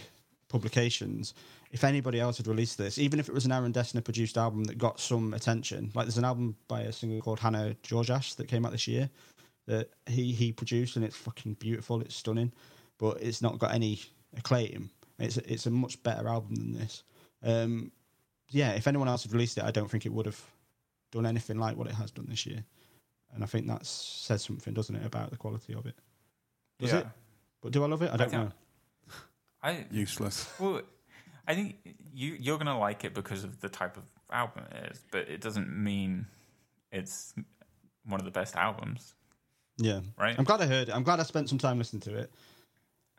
publications 0.55 1.33
if 1.71 1.83
anybody 1.83 2.19
else 2.19 2.37
had 2.37 2.47
released 2.47 2.77
this 2.77 2.97
even 2.97 3.19
if 3.19 3.27
it 3.27 3.33
was 3.33 3.45
an 3.45 3.51
aaron 3.51 3.73
dessner 3.73 4.03
produced 4.03 4.37
album 4.37 4.63
that 4.63 4.77
got 4.77 4.99
some 4.99 5.33
attention 5.33 5.91
like 5.93 6.05
there's 6.05 6.17
an 6.17 6.25
album 6.25 6.55
by 6.67 6.81
a 6.81 6.91
singer 6.91 7.19
called 7.19 7.39
hannah 7.39 7.75
georgas 7.83 8.35
that 8.35 8.47
came 8.47 8.65
out 8.65 8.71
this 8.71 8.87
year 8.87 9.09
that 9.67 9.89
he 10.07 10.31
he 10.31 10.51
produced 10.51 10.95
and 10.95 11.05
it's 11.05 11.15
fucking 11.15 11.53
beautiful 11.55 12.01
it's 12.01 12.15
stunning 12.15 12.51
but 12.97 13.21
it's 13.21 13.41
not 13.41 13.59
got 13.59 13.73
any 13.73 13.99
acclaim 14.37 14.89
it's 15.19 15.37
a, 15.37 15.51
it's 15.51 15.65
a 15.65 15.71
much 15.71 16.01
better 16.03 16.27
album 16.27 16.55
than 16.55 16.73
this 16.73 17.03
um 17.43 17.91
yeah 18.49 18.71
if 18.71 18.87
anyone 18.87 19.07
else 19.07 19.23
had 19.23 19.33
released 19.33 19.57
it 19.57 19.63
i 19.63 19.71
don't 19.71 19.89
think 19.89 20.05
it 20.05 20.13
would 20.13 20.25
have 20.25 20.41
done 21.15 21.25
anything 21.25 21.57
like 21.57 21.77
what 21.77 21.87
it 21.87 21.93
has 21.93 22.11
done 22.11 22.27
this 22.29 22.45
year. 22.45 22.63
And 23.33 23.43
I 23.43 23.47
think 23.47 23.67
that 23.67 23.85
says 23.85 24.43
something, 24.43 24.73
doesn't 24.73 24.95
it, 24.95 25.05
about 25.05 25.31
the 25.31 25.37
quality 25.37 25.73
of 25.73 25.85
it? 25.85 25.95
Does 26.79 26.91
yeah. 26.91 26.99
it? 26.99 27.07
But 27.61 27.71
do 27.71 27.83
I 27.83 27.87
love 27.87 28.01
it? 28.01 28.11
I 28.13 28.17
don't 28.17 28.29
think- 28.29 28.43
know. 28.43 28.51
I 29.65 29.85
Useless. 29.91 30.47
well, 30.59 30.81
I 31.47 31.55
think 31.55 31.75
you 32.13 32.37
you're 32.39 32.57
gonna 32.57 32.77
like 32.77 33.03
it 33.03 33.13
because 33.13 33.43
of 33.43 33.59
the 33.61 33.69
type 33.69 33.97
of 33.97 34.03
album 34.31 34.63
it 34.71 34.91
is, 34.91 35.01
but 35.11 35.27
it 35.27 35.41
doesn't 35.41 35.69
mean 35.75 36.27
it's 36.91 37.33
one 38.05 38.19
of 38.19 38.25
the 38.25 38.31
best 38.31 38.55
albums, 38.55 39.15
Yeah. 39.77 40.01
right? 40.17 40.35
I'm 40.37 40.45
glad 40.45 40.61
I 40.61 40.67
heard 40.67 40.89
it. 40.89 40.95
I'm 40.95 41.03
glad 41.03 41.19
I 41.19 41.23
spent 41.23 41.49
some 41.49 41.57
time 41.57 41.77
listening 41.79 42.01
to 42.01 42.15
it. 42.15 42.31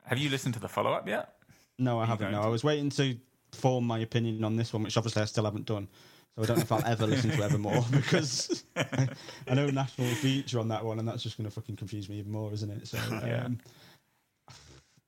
Have 0.04 0.18
you 0.18 0.30
listened 0.30 0.54
to 0.54 0.60
the 0.60 0.68
follow 0.68 0.92
up 0.92 1.08
yet? 1.08 1.34
No, 1.78 1.98
I 1.98 2.02
you 2.04 2.08
haven't. 2.10 2.30
No, 2.32 2.40
to? 2.42 2.46
I 2.46 2.50
was 2.50 2.62
waiting 2.62 2.90
to 2.90 3.16
form 3.52 3.84
my 3.84 3.98
opinion 3.98 4.44
on 4.44 4.54
this 4.56 4.72
one, 4.72 4.82
which 4.84 4.96
obviously 4.96 5.22
I 5.22 5.24
still 5.24 5.44
haven't 5.44 5.66
done. 5.66 5.88
So 6.36 6.42
I 6.42 6.46
don't 6.46 6.56
know 6.58 6.62
if 6.62 6.70
I'll 6.72 6.84
ever 6.84 7.06
listen 7.12 7.30
to 7.30 7.42
Evermore 7.42 7.84
because 7.90 8.64
I 8.76 9.54
know 9.54 9.68
National 9.70 10.06
feature 10.16 10.60
on 10.60 10.68
that 10.68 10.84
one, 10.84 10.98
and 11.00 11.08
that's 11.08 11.22
just 11.24 11.36
going 11.36 11.48
to 11.48 11.50
fucking 11.54 11.76
confuse 11.76 12.08
me 12.08 12.18
even 12.20 12.30
more, 12.30 12.52
isn't 12.52 12.70
it? 12.70 12.86
So 12.86 12.98
Yeah. 13.26 13.44
um, 13.46 13.58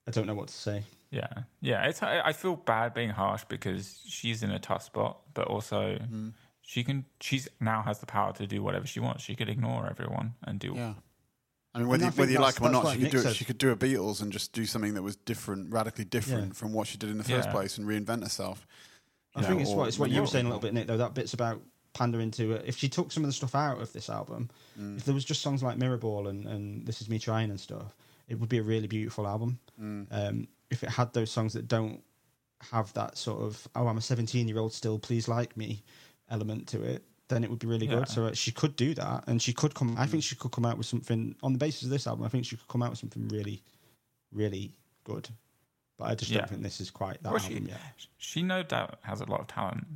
I 0.06 0.10
don't 0.10 0.26
know 0.26 0.34
what 0.34 0.48
to 0.48 0.54
say. 0.54 0.82
Yeah, 1.10 1.28
yeah. 1.60 1.86
It's 1.88 2.02
I, 2.02 2.20
I 2.24 2.32
feel 2.32 2.56
bad 2.56 2.92
being 2.94 3.10
harsh 3.10 3.44
because 3.48 4.00
she's 4.06 4.42
in 4.42 4.50
a 4.50 4.58
tough 4.58 4.82
spot, 4.82 5.20
but 5.34 5.46
also 5.46 5.98
Mm. 5.98 6.34
she 6.60 6.84
can. 6.84 7.04
She's 7.20 7.48
now 7.60 7.82
has 7.82 7.98
the 8.00 8.06
power 8.06 8.32
to 8.34 8.46
do 8.46 8.62
whatever 8.62 8.86
she 8.86 9.00
wants. 9.00 9.22
She 9.24 9.34
could 9.34 9.48
ignore 9.48 9.86
everyone 9.88 10.34
and 10.44 10.60
do. 10.60 10.74
Yeah. 10.74 10.94
I 11.74 11.78
mean, 11.80 11.88
whether, 11.88 12.04
I 12.06 12.08
you- 12.08 12.12
whether 12.14 12.32
you 12.32 12.38
like 12.38 12.54
that's- 12.56 12.58
them 12.58 12.66
or 12.66 12.72
not, 12.72 12.84
like 12.84 12.94
she 12.94 12.98
could 12.98 13.02
Nick 13.04 13.12
do 13.12 13.18
it. 13.18 13.22
said. 13.22 13.36
She 13.36 13.44
could 13.44 13.58
do 13.58 13.70
a 13.70 13.76
Beatles 13.76 14.20
and 14.22 14.32
just 14.32 14.52
do 14.52 14.66
something 14.66 14.94
that 14.94 15.02
was 15.02 15.16
different, 15.16 15.72
radically 15.72 16.04
different 16.04 16.48
Yeah. 16.48 16.52
from 16.54 16.72
what 16.72 16.86
she 16.88 16.98
did 16.98 17.10
in 17.10 17.18
the 17.18 17.24
first 17.24 17.46
Yeah. 17.48 17.52
place, 17.52 17.78
and 17.78 17.86
reinvent 17.86 18.22
herself. 18.22 18.66
I 19.34 19.40
You 19.40 19.46
think 19.46 19.60
it's 19.62 19.70
what 19.70 19.88
it's 19.88 19.98
what 19.98 20.10
you 20.10 20.20
were 20.20 20.26
saying 20.26 20.46
a 20.46 20.48
little 20.48 20.60
bit, 20.60 20.74
Nick. 20.74 20.86
Though 20.88 20.96
that 20.98 21.14
bit's 21.14 21.32
about 21.34 21.62
pandering 21.94 22.30
to. 22.32 22.56
Uh, 22.56 22.62
if 22.66 22.76
she 22.76 22.88
took 22.88 23.12
some 23.12 23.22
of 23.24 23.28
the 23.28 23.32
stuff 23.32 23.54
out 23.54 23.80
of 23.80 23.92
this 23.94 24.10
album, 24.10 24.50
if 24.76 25.04
there 25.04 25.14
was 25.14 25.24
just 25.24 25.40
songs 25.40 25.62
like 25.62 25.78
Mirrorball 25.78 26.28
and, 26.28 26.46
and 26.46 26.86
This 26.86 27.00
Is 27.00 27.08
Me 27.08 27.18
Trying 27.18 27.50
and 27.50 27.58
stuff, 27.60 27.96
it 28.28 28.38
would 28.40 28.48
be 28.48 28.58
a 28.58 28.62
really 28.62 28.86
beautiful 28.88 29.26
album. 29.26 29.58
Mm. 29.80 30.06
Um, 30.10 30.48
if 30.70 30.82
it 30.82 30.90
had 30.90 31.12
those 31.12 31.30
songs 31.30 31.52
that 31.54 31.68
don't 31.68 32.02
have 32.72 32.92
that 32.94 33.16
sort 33.16 33.40
of 33.42 33.68
oh 33.76 33.86
I'm 33.86 33.98
a 33.98 34.00
17 34.00 34.48
year 34.48 34.58
old 34.58 34.72
still, 34.72 34.98
please 34.98 35.28
like 35.28 35.56
me 35.56 35.82
element 36.30 36.66
to 36.68 36.82
it, 36.82 37.04
then 37.28 37.44
it 37.44 37.50
would 37.50 37.58
be 37.60 37.66
really 37.66 37.86
Yeah. 37.86 37.96
good. 38.00 38.08
So 38.08 38.26
uh, 38.26 38.32
she 38.34 38.52
could 38.52 38.74
do 38.76 38.94
that, 38.94 39.24
and 39.26 39.40
she 39.40 39.52
could 39.52 39.74
come. 39.74 39.94
I 39.98 40.06
think 40.06 40.22
she 40.24 40.34
could 40.36 40.50
come 40.52 40.64
out 40.66 40.76
with 40.76 40.86
something 40.86 41.34
on 41.42 41.52
the 41.52 41.58
basis 41.58 41.84
of 41.84 41.90
this 41.90 42.06
album. 42.06 42.24
I 42.24 42.28
think 42.28 42.44
she 42.44 42.56
could 42.56 42.68
come 42.68 42.82
out 42.82 42.90
with 42.90 42.98
something 42.98 43.28
really, 43.28 43.62
really 44.32 44.72
good. 45.04 45.28
But 45.96 46.04
I 46.10 46.14
just 46.14 46.30
Yeah. 46.30 46.38
don't 46.40 46.50
think 46.50 46.62
this 46.62 46.80
is 46.80 46.90
quite 46.90 47.22
that 47.22 47.30
Well, 47.32 47.40
she- 47.40 47.54
yet. 47.58 47.80
She 48.18 48.42
no 48.42 48.62
doubt 48.62 48.98
has 49.02 49.20
a 49.20 49.24
lot 49.26 49.40
of 49.40 49.46
talent, 49.48 49.86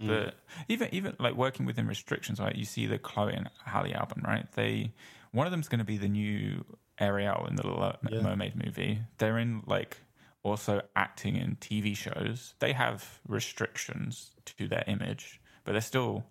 Mm. 0.00 0.06
but 0.08 0.34
even 0.68 0.88
even 0.94 1.16
like 1.18 1.34
working 1.34 1.66
within 1.66 1.86
restrictions, 1.86 2.38
right? 2.40 2.54
You 2.54 2.64
see 2.64 2.86
the 2.86 2.98
Chloe 2.98 3.32
and 3.34 3.48
Halle 3.64 3.92
album, 3.94 4.22
right? 4.24 4.50
They 4.52 4.92
one 5.32 5.46
of 5.46 5.50
them's 5.50 5.68
going 5.68 5.78
to 5.78 5.84
be 5.84 5.96
the 5.96 6.08
new 6.08 6.64
Ariel 7.02 7.46
in 7.48 7.56
the 7.56 7.66
Little 7.66 7.96
Yeah. 8.10 8.22
Mermaid 8.22 8.54
movie. 8.64 9.00
They're 9.18 9.38
in 9.38 9.62
like 9.66 9.98
also 10.44 10.82
acting 10.96 11.36
in 11.36 11.56
TV 11.56 11.96
shows, 11.96 12.54
they 12.58 12.72
have 12.72 13.20
restrictions 13.28 14.34
to 14.44 14.66
their 14.66 14.82
image, 14.86 15.40
but 15.64 15.72
they're 15.72 15.80
still 15.80 16.24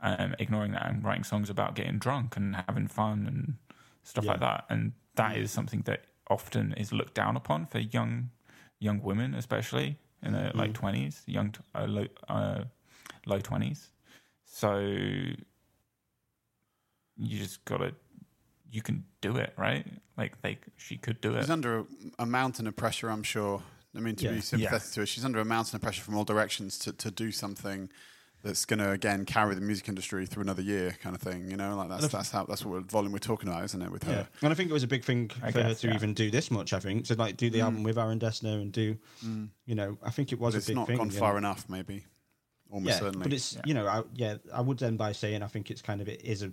um, 0.00 0.34
ignoring 0.38 0.72
that 0.72 0.86
and 0.88 1.02
writing 1.02 1.24
songs 1.24 1.48
about 1.50 1.74
getting 1.74 1.98
drunk 1.98 2.36
and 2.36 2.54
having 2.68 2.86
fun 2.86 3.26
and 3.26 3.54
stuff 4.02 4.24
Yeah. 4.24 4.32
like 4.32 4.40
that. 4.40 4.64
And 4.68 4.92
that 5.16 5.36
is 5.36 5.50
something 5.50 5.82
that 5.86 6.04
often 6.28 6.74
is 6.74 6.92
looked 6.92 7.14
down 7.14 7.36
upon 7.36 7.66
for 7.66 7.78
young 7.78 8.30
young 8.80 9.00
women, 9.02 9.34
especially 9.34 9.98
in 10.22 10.32
their 10.32 10.50
like 10.54 10.70
Mm. 10.70 10.74
twenties, 10.74 11.22
young 11.26 11.52
t- 11.52 11.60
uh, 11.74 11.86
low 11.86 12.06
uh, 12.28 12.64
low 13.26 13.40
twenties. 13.40 13.90
So 14.44 14.78
you 14.78 15.36
just 17.38 17.64
gotta 17.64 17.94
you 18.74 18.82
can 18.82 19.04
do 19.20 19.36
it, 19.36 19.52
right? 19.56 19.86
Like 20.16 20.40
they 20.42 20.58
she 20.76 20.96
could 20.96 21.20
do 21.20 21.34
it. 21.36 21.42
She's 21.42 21.50
under 21.50 21.78
a, 21.80 21.84
a 22.20 22.26
mountain 22.26 22.66
of 22.66 22.74
pressure, 22.76 23.08
I'm 23.10 23.22
sure. 23.22 23.62
I 23.96 24.00
mean, 24.00 24.16
to 24.16 24.24
Yeah. 24.24 24.32
be 24.32 24.40
sympathetic 24.40 24.90
to 24.92 25.00
her, 25.00 25.06
she's 25.06 25.24
under 25.24 25.38
a 25.38 25.44
mountain 25.44 25.76
of 25.76 25.82
pressure 25.82 26.02
from 26.02 26.16
all 26.16 26.24
directions 26.24 26.78
to, 26.80 26.92
to 26.92 27.10
do 27.12 27.30
something 27.30 27.88
that's 28.42 28.64
going 28.66 28.78
to 28.80 28.90
again 28.90 29.24
carry 29.24 29.54
the 29.54 29.60
music 29.60 29.88
industry 29.88 30.26
through 30.26 30.42
another 30.42 30.60
year, 30.62 30.96
kind 31.00 31.14
of 31.16 31.22
thing. 31.22 31.48
You 31.50 31.56
know, 31.56 31.76
like 31.76 31.88
that's 31.88 32.08
that's 32.08 32.30
how 32.30 32.44
that's 32.44 32.64
what 32.64 32.72
we're, 32.72 32.80
volume 32.80 33.12
we're 33.12 33.18
talking 33.18 33.48
about, 33.48 33.64
isn't 33.64 33.80
it? 33.80 33.90
With 33.92 34.02
her, 34.02 34.28
And 34.42 34.50
I 34.52 34.54
think 34.56 34.68
it 34.68 34.72
was 34.72 34.82
a 34.82 34.88
big 34.88 35.04
thing 35.04 35.30
I 35.42 35.52
for 35.52 35.62
her 35.62 35.74
to 35.74 35.86
yeah. 35.88 35.94
even 35.94 36.12
do 36.12 36.30
this 36.30 36.50
much. 36.50 36.72
I 36.72 36.80
think 36.80 37.04
to 37.06 37.14
like 37.14 37.36
do 37.36 37.48
the 37.50 37.60
Mm. 37.60 37.64
album 37.64 37.82
with 37.84 37.96
Aaron 37.98 38.18
Dessner 38.18 38.60
and 38.60 38.72
do, 38.72 38.96
you 39.66 39.74
know, 39.74 39.96
I 40.02 40.10
think 40.10 40.32
it 40.32 40.38
was 40.40 40.54
but 40.54 40.58
a 40.58 40.58
it's 40.58 40.68
not 40.70 40.86
thing. 40.88 40.98
gone 40.98 41.10
far 41.10 41.32
know. 41.32 41.38
enough, 41.38 41.68
maybe. 41.68 42.04
Almost 42.70 42.88
yeah, 42.94 42.98
certainly. 42.98 43.22
but 43.22 43.32
it's 43.32 43.54
Yeah. 43.54 43.60
you 43.66 43.74
know, 43.74 43.86
I, 43.86 44.02
yeah, 44.14 44.36
I 44.52 44.60
would 44.60 44.82
end 44.82 44.98
by 44.98 45.12
saying 45.12 45.42
I 45.42 45.46
think 45.46 45.70
it's 45.70 45.80
kind 45.82 46.00
of 46.00 46.08
it 46.08 46.22
is 46.24 46.42
a 46.42 46.50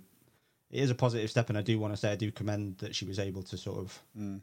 it 0.72 0.80
is 0.80 0.90
a 0.90 0.94
positive 0.94 1.30
step, 1.30 1.48
and 1.50 1.56
I 1.58 1.62
do 1.62 1.78
want 1.78 1.92
to 1.92 1.96
say 1.96 2.10
I 2.10 2.16
do 2.16 2.32
commend 2.32 2.78
that 2.78 2.94
she 2.96 3.04
was 3.04 3.18
able 3.18 3.42
to 3.44 3.56
sort 3.56 3.78
of 3.78 4.02
Mm. 4.18 4.40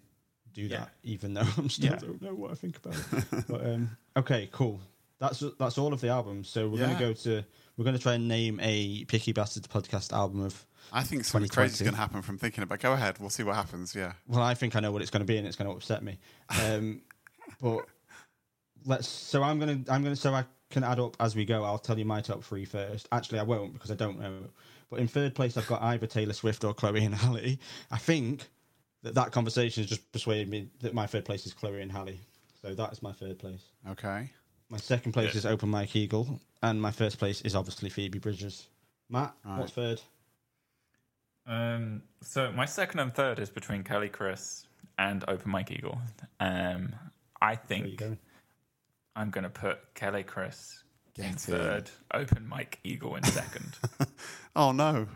do 0.53 0.61
Yeah. 0.63 0.77
that, 0.79 0.91
even 1.03 1.33
though 1.33 1.47
I'm 1.57 1.69
still 1.69 1.91
Yeah. 1.91 1.97
don't 1.99 2.21
know 2.21 2.33
what 2.35 2.51
I 2.51 2.55
think 2.55 2.77
about 2.77 2.95
it. 2.95 3.45
but 3.47 3.65
um, 3.65 3.97
okay, 4.15 4.47
cool. 4.51 4.79
That's 5.19 5.43
that's 5.59 5.77
all 5.77 5.91
of 5.93 5.99
the 6.01 6.07
albums. 6.07 6.47
So 6.49 6.69
we're 6.69 6.79
Yeah. 6.79 6.87
gonna 6.93 6.99
go 6.99 7.13
to 7.13 7.43
we're 7.75 7.85
gonna 7.85 7.99
try 7.99 8.13
and 8.13 8.27
name 8.27 8.59
a 8.61 9.03
Picky 9.05 9.31
Bastards 9.33 9.67
podcast 9.67 10.13
album 10.13 10.41
of. 10.41 10.65
I 10.93 11.03
think 11.03 11.25
something 11.25 11.49
crazy 11.49 11.73
is 11.73 11.81
going 11.81 11.93
to 11.93 11.99
happen 11.99 12.23
from 12.23 12.37
thinking 12.39 12.63
about. 12.63 12.79
Go 12.79 12.93
ahead, 12.93 13.19
we'll 13.19 13.29
see 13.29 13.43
what 13.43 13.55
happens. 13.55 13.93
Yeah. 13.93 14.13
Well, 14.27 14.41
I 14.41 14.55
think 14.55 14.75
I 14.75 14.79
know 14.79 14.91
what 14.91 15.03
it's 15.03 15.11
going 15.11 15.19
to 15.21 15.25
be, 15.25 15.37
and 15.37 15.45
it's 15.45 15.55
going 15.55 15.69
to 15.69 15.75
upset 15.75 16.01
me. 16.01 16.17
Um, 16.63 17.01
but 17.61 17.85
let's. 18.85 19.07
So 19.07 19.43
I'm 19.43 19.59
gonna. 19.59 19.81
I'm 19.89 20.01
gonna. 20.03 20.15
So 20.15 20.33
I 20.33 20.45
can 20.71 20.83
add 20.83 20.99
up 20.99 21.15
as 21.19 21.35
we 21.35 21.45
go. 21.45 21.63
I'll 21.63 21.77
tell 21.77 21.99
you 21.99 22.05
my 22.05 22.21
top 22.21 22.43
three 22.43 22.65
first. 22.65 23.07
Actually, 23.11 23.39
I 23.39 23.43
won't 23.43 23.73
because 23.73 23.91
I 23.91 23.95
don't 23.95 24.19
know. 24.19 24.49
But 24.89 24.99
in 24.99 25.07
third 25.07 25.35
place, 25.35 25.55
I've 25.57 25.67
got 25.67 25.81
either 25.81 26.07
Taylor 26.07 26.33
Swift 26.33 26.63
or 26.63 26.73
Chloe 26.73 27.03
and 27.05 27.13
Halle. 27.15 27.59
I 27.91 27.97
think 27.97 28.47
that 29.03 29.13
that 29.15 29.31
conversation 29.31 29.83
has 29.83 29.89
just 29.89 30.11
persuaded 30.11 30.49
me 30.49 30.69
that 30.81 30.93
my 30.93 31.05
third 31.05 31.25
place 31.25 31.45
is 31.45 31.53
Chloe 31.53 31.81
and 31.81 31.91
Halle. 31.91 32.19
So 32.61 32.73
that 32.73 32.91
is 32.91 33.01
my 33.01 33.11
third 33.13 33.37
place. 33.39 33.61
Okay. 33.89 34.29
My 34.69 34.77
second 34.77 35.13
place 35.13 35.33
Yeah. 35.33 35.37
is 35.39 35.45
Open 35.45 35.69
Mike 35.69 35.95
Eagle, 35.95 36.39
and 36.61 36.81
my 36.81 36.91
first 36.91 37.17
place 37.19 37.41
is 37.41 37.55
obviously 37.55 37.89
Phoebe 37.89 38.19
Bridgers. 38.19 38.67
Matt, 39.09 39.33
Right. 39.43 39.59
what's 39.59 39.71
third? 39.73 40.01
Um, 41.47 42.03
so 42.21 42.51
my 42.51 42.65
second 42.65 42.99
and 42.99 43.13
third 43.13 43.39
is 43.39 43.49
between 43.49 43.83
Quelle 43.83 44.07
Chris 44.09 44.67
and 44.97 45.23
Open 45.27 45.49
Mike 45.51 45.71
Eagle. 45.71 45.99
Um, 46.39 46.95
I 47.41 47.45
Where 47.45 47.49
are 47.49 47.53
you 47.53 47.57
think 47.67 47.97
going? 47.97 48.19
I'm 49.15 49.29
going 49.31 49.43
to 49.45 49.49
put 49.49 49.79
Quelle 49.95 50.21
Chris 50.23 50.83
in 51.19 51.33
third, 51.35 51.89
Open 52.13 52.47
Mike 52.47 52.79
Eagle 52.83 53.15
in 53.15 53.23
second. 53.23 53.77
Oh 54.55 54.71
no. 54.71 55.07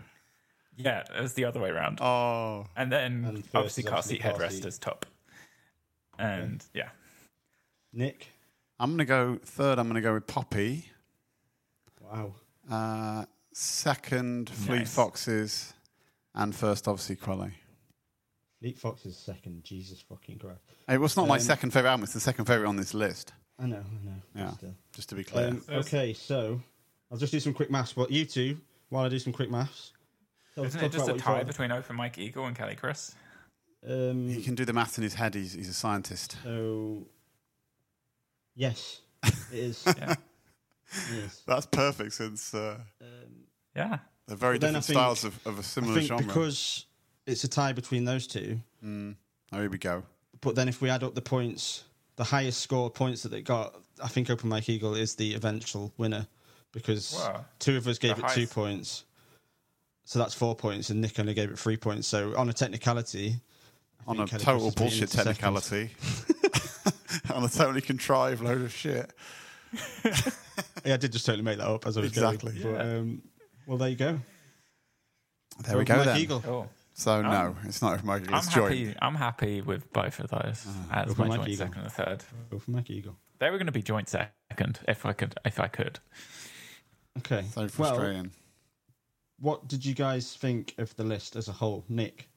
yeah, 0.78 1.04
it 1.18 1.22
was 1.22 1.34
the 1.34 1.46
other 1.46 1.60
way 1.60 1.70
around. 1.70 2.00
Oh. 2.02 2.68
And 2.78 2.92
then 2.92 3.26
And 3.26 3.38
first 3.44 3.56
obviously 3.56 3.84
is 3.84 3.90
car 3.90 4.02
seat 4.04 4.22
headrest 4.22 4.52
seat. 4.52 4.66
is 4.66 4.78
top. 4.78 5.06
And 6.20 6.64
yeah, 6.74 6.90
Nick. 7.92 8.28
I'm 8.80 8.92
going 8.92 9.00
to 9.00 9.06
go 9.06 9.40
third. 9.44 9.80
I'm 9.80 9.86
going 9.88 9.96
to 9.96 10.02
go 10.02 10.14
with 10.14 10.28
Poppy. 10.28 10.90
Wow. 12.00 12.36
Uh, 12.70 13.26
second, 13.54 14.50
Fleet 14.50 14.80
Nice. 14.80 14.94
Foxes, 14.94 15.74
and 16.36 16.56
first, 16.56 16.88
obviously, 16.88 17.16
Crowley. 17.16 17.54
Fleet 18.60 18.78
Foxes 18.78 19.18
second. 19.18 19.64
Jesus 19.64 20.02
fucking 20.02 20.38
Christ. 20.40 20.62
It 20.88 21.00
was 21.00 21.18
not 21.18 21.28
my 21.28 21.36
Um, 21.36 21.42
second 21.42 21.72
favorite 21.72 21.90
album. 21.90 22.04
It's 22.04 22.14
the 22.14 22.20
second 22.20 22.46
favorite 22.46 22.68
on 22.68 22.76
this 22.78 22.94
list. 22.94 23.34
I 23.60 23.66
know, 23.68 23.78
I 23.78 24.06
know. 24.06 24.22
Yeah. 24.36 24.52
still. 24.52 24.74
Just 24.96 25.10
to 25.10 25.16
be 25.16 25.24
clear. 25.24 25.48
Um, 25.50 25.64
okay, 25.70 26.14
so 26.14 26.62
I'll 27.12 27.18
just 27.18 27.32
do 27.32 27.40
some 27.40 27.54
quick 27.54 27.70
maths. 27.72 27.94
But 27.94 28.12
you 28.12 28.26
two, 28.26 28.58
while 28.90 29.06
I 29.06 29.10
do 29.10 29.20
some 29.20 29.32
quick 29.34 29.50
maths, 29.52 29.94
tell- 30.56 30.64
isn't 30.66 30.80
talk 30.82 30.90
it 30.90 30.94
just 30.94 31.04
about 31.06 31.10
a 31.10 31.14
what 31.14 31.18
you 31.20 31.24
tie 31.24 31.38
thought. 31.40 31.48
between 31.48 31.72
Open 31.72 31.96
Mike 31.96 32.18
Eagle 32.18 32.46
and 32.48 32.56
Quelle 32.58 32.76
Chris? 32.76 33.16
Um, 33.88 34.28
he 34.30 34.42
can 34.42 34.56
do 34.56 34.66
the 34.66 34.74
maths 34.74 34.98
in 34.98 35.04
his 35.04 35.14
head. 35.14 35.36
He's, 35.36 35.54
he's 35.54 35.70
a 35.70 35.74
scientist. 35.74 36.38
so, 36.44 37.06
yes, 38.56 39.02
it 39.24 39.34
is. 39.52 39.84
Yeah. 39.98 40.12
it 41.12 41.26
is. 41.26 41.42
That's 41.48 41.66
perfect 41.66 42.14
since 42.14 42.54
uh, 42.54 42.78
Um, 43.02 43.08
Yeah. 43.76 44.00
they're 44.28 44.38
very 44.38 44.58
But 44.58 44.68
different 44.68 44.86
think- 44.86 44.96
styles 44.98 45.24
of, 45.24 45.40
of 45.48 45.56
a 45.56 45.60
I 45.60 45.64
similar 45.64 45.96
think 45.96 46.08
genre. 46.08 46.26
because 46.26 46.86
it's 47.26 47.44
a 47.44 47.48
tie 47.48 47.74
between 47.74 48.06
those 48.06 48.28
two. 48.28 48.60
Mm. 48.84 49.16
Oh, 49.52 49.60
here 49.60 49.70
we 49.70 49.78
go. 49.78 50.04
But 50.42 50.56
then 50.56 50.68
if 50.68 50.82
we 50.82 50.90
add 50.90 51.04
up 51.04 51.16
the 51.16 51.22
points, 51.22 51.84
the 52.16 52.24
highest 52.24 52.60
score 52.62 52.90
points 52.90 53.24
that 53.24 53.30
they 53.30 53.42
got, 53.42 53.76
I 54.04 54.08
think 54.08 54.30
Open 54.30 54.50
Mike 54.50 54.70
Eagle 54.70 54.96
is 54.96 55.16
the 55.16 55.34
eventual 55.36 55.92
winner 55.98 56.28
because 56.72 57.14
Wow. 57.14 57.46
two 57.60 57.78
of 57.78 57.88
us 57.88 57.98
gave 57.98 58.18
The 58.18 58.26
it 58.26 58.32
two 58.34 58.48
points. 58.48 59.04
So 60.06 60.20
that's 60.20 60.34
four 60.34 60.56
points, 60.56 60.90
and 60.90 61.00
Nick 61.02 61.18
only 61.20 61.34
gave 61.34 61.50
it 61.50 61.58
three 61.58 61.78
points. 61.78 62.08
So 62.08 62.36
on 62.38 62.50
a 62.50 62.54
technicality, 62.54 63.38
I 64.06 64.12
On 64.12 64.20
a 64.20 64.28
Quelle 64.28 64.40
total 64.40 64.72
Chris 64.72 64.94
is 64.94 65.00
beaten 65.00 65.08
bullshit 65.08 65.10
technicality. 65.12 65.90
on 67.34 67.44
a 67.44 67.48
totally 67.50 67.80
contrived 67.82 68.42
load 68.44 68.62
of 68.62 68.74
shit. 68.74 69.12
Yeah, 70.86 70.96
I 70.96 70.98
did 70.98 71.14
just 71.14 71.26
totally 71.26 71.44
make 71.44 71.58
that 71.60 71.68
up 71.68 71.88
as 71.88 71.98
I 71.98 72.02
was 72.02 72.10
Exactly. 72.10 72.60
going. 72.60 72.76
But, 72.76 72.82
um, 72.86 73.22
well, 73.66 73.78
there 73.78 73.88
you 73.90 73.96
go. 73.96 74.20
There 75.64 75.78
we 75.78 75.86
go 75.86 75.96
Mike 75.96 76.06
then. 76.06 76.18
Eagle. 76.18 76.42
Cool. 76.42 76.70
So, 76.96 77.22
no, 77.24 77.30
Um, 77.30 77.58
it's 77.66 77.82
not 77.82 77.94
Open 77.94 78.06
Mike 78.06 78.22
Eagle. 78.24 78.36
I'm 78.36 78.40
It's 78.40 78.54
joint. 78.54 78.78
happy. 78.78 78.96
I'm 79.02 79.16
happy 79.16 79.62
with 79.62 79.92
both 79.94 80.20
of 80.20 80.30
those 80.30 80.68
as 80.92 81.10
Open 81.12 81.28
my 81.28 81.36
joint 81.38 81.50
Eagle. 81.50 81.66
second 81.68 81.82
and 81.82 81.92
third. 81.92 82.24
Open 82.52 82.74
Mike 82.74 82.90
Eagle. 82.90 83.18
They 83.40 83.50
were 83.50 83.58
going 83.58 83.66
to 83.66 83.72
be 83.74 83.82
joint 83.82 84.10
second 84.10 84.80
if 84.88 85.06
I 85.06 85.14
could. 85.14 85.36
If 85.44 85.60
I 85.60 85.68
could. 85.68 86.00
Okay. 87.18 87.44
So 87.52 87.68
well, 87.78 88.26
what 89.40 89.68
did 89.68 89.86
you 89.86 89.94
guys 89.96 90.36
think 90.36 90.76
of 90.78 90.96
the 90.96 91.04
list 91.04 91.36
as 91.36 91.48
a 91.48 91.52
whole, 91.52 91.84
Nick? 91.90 92.30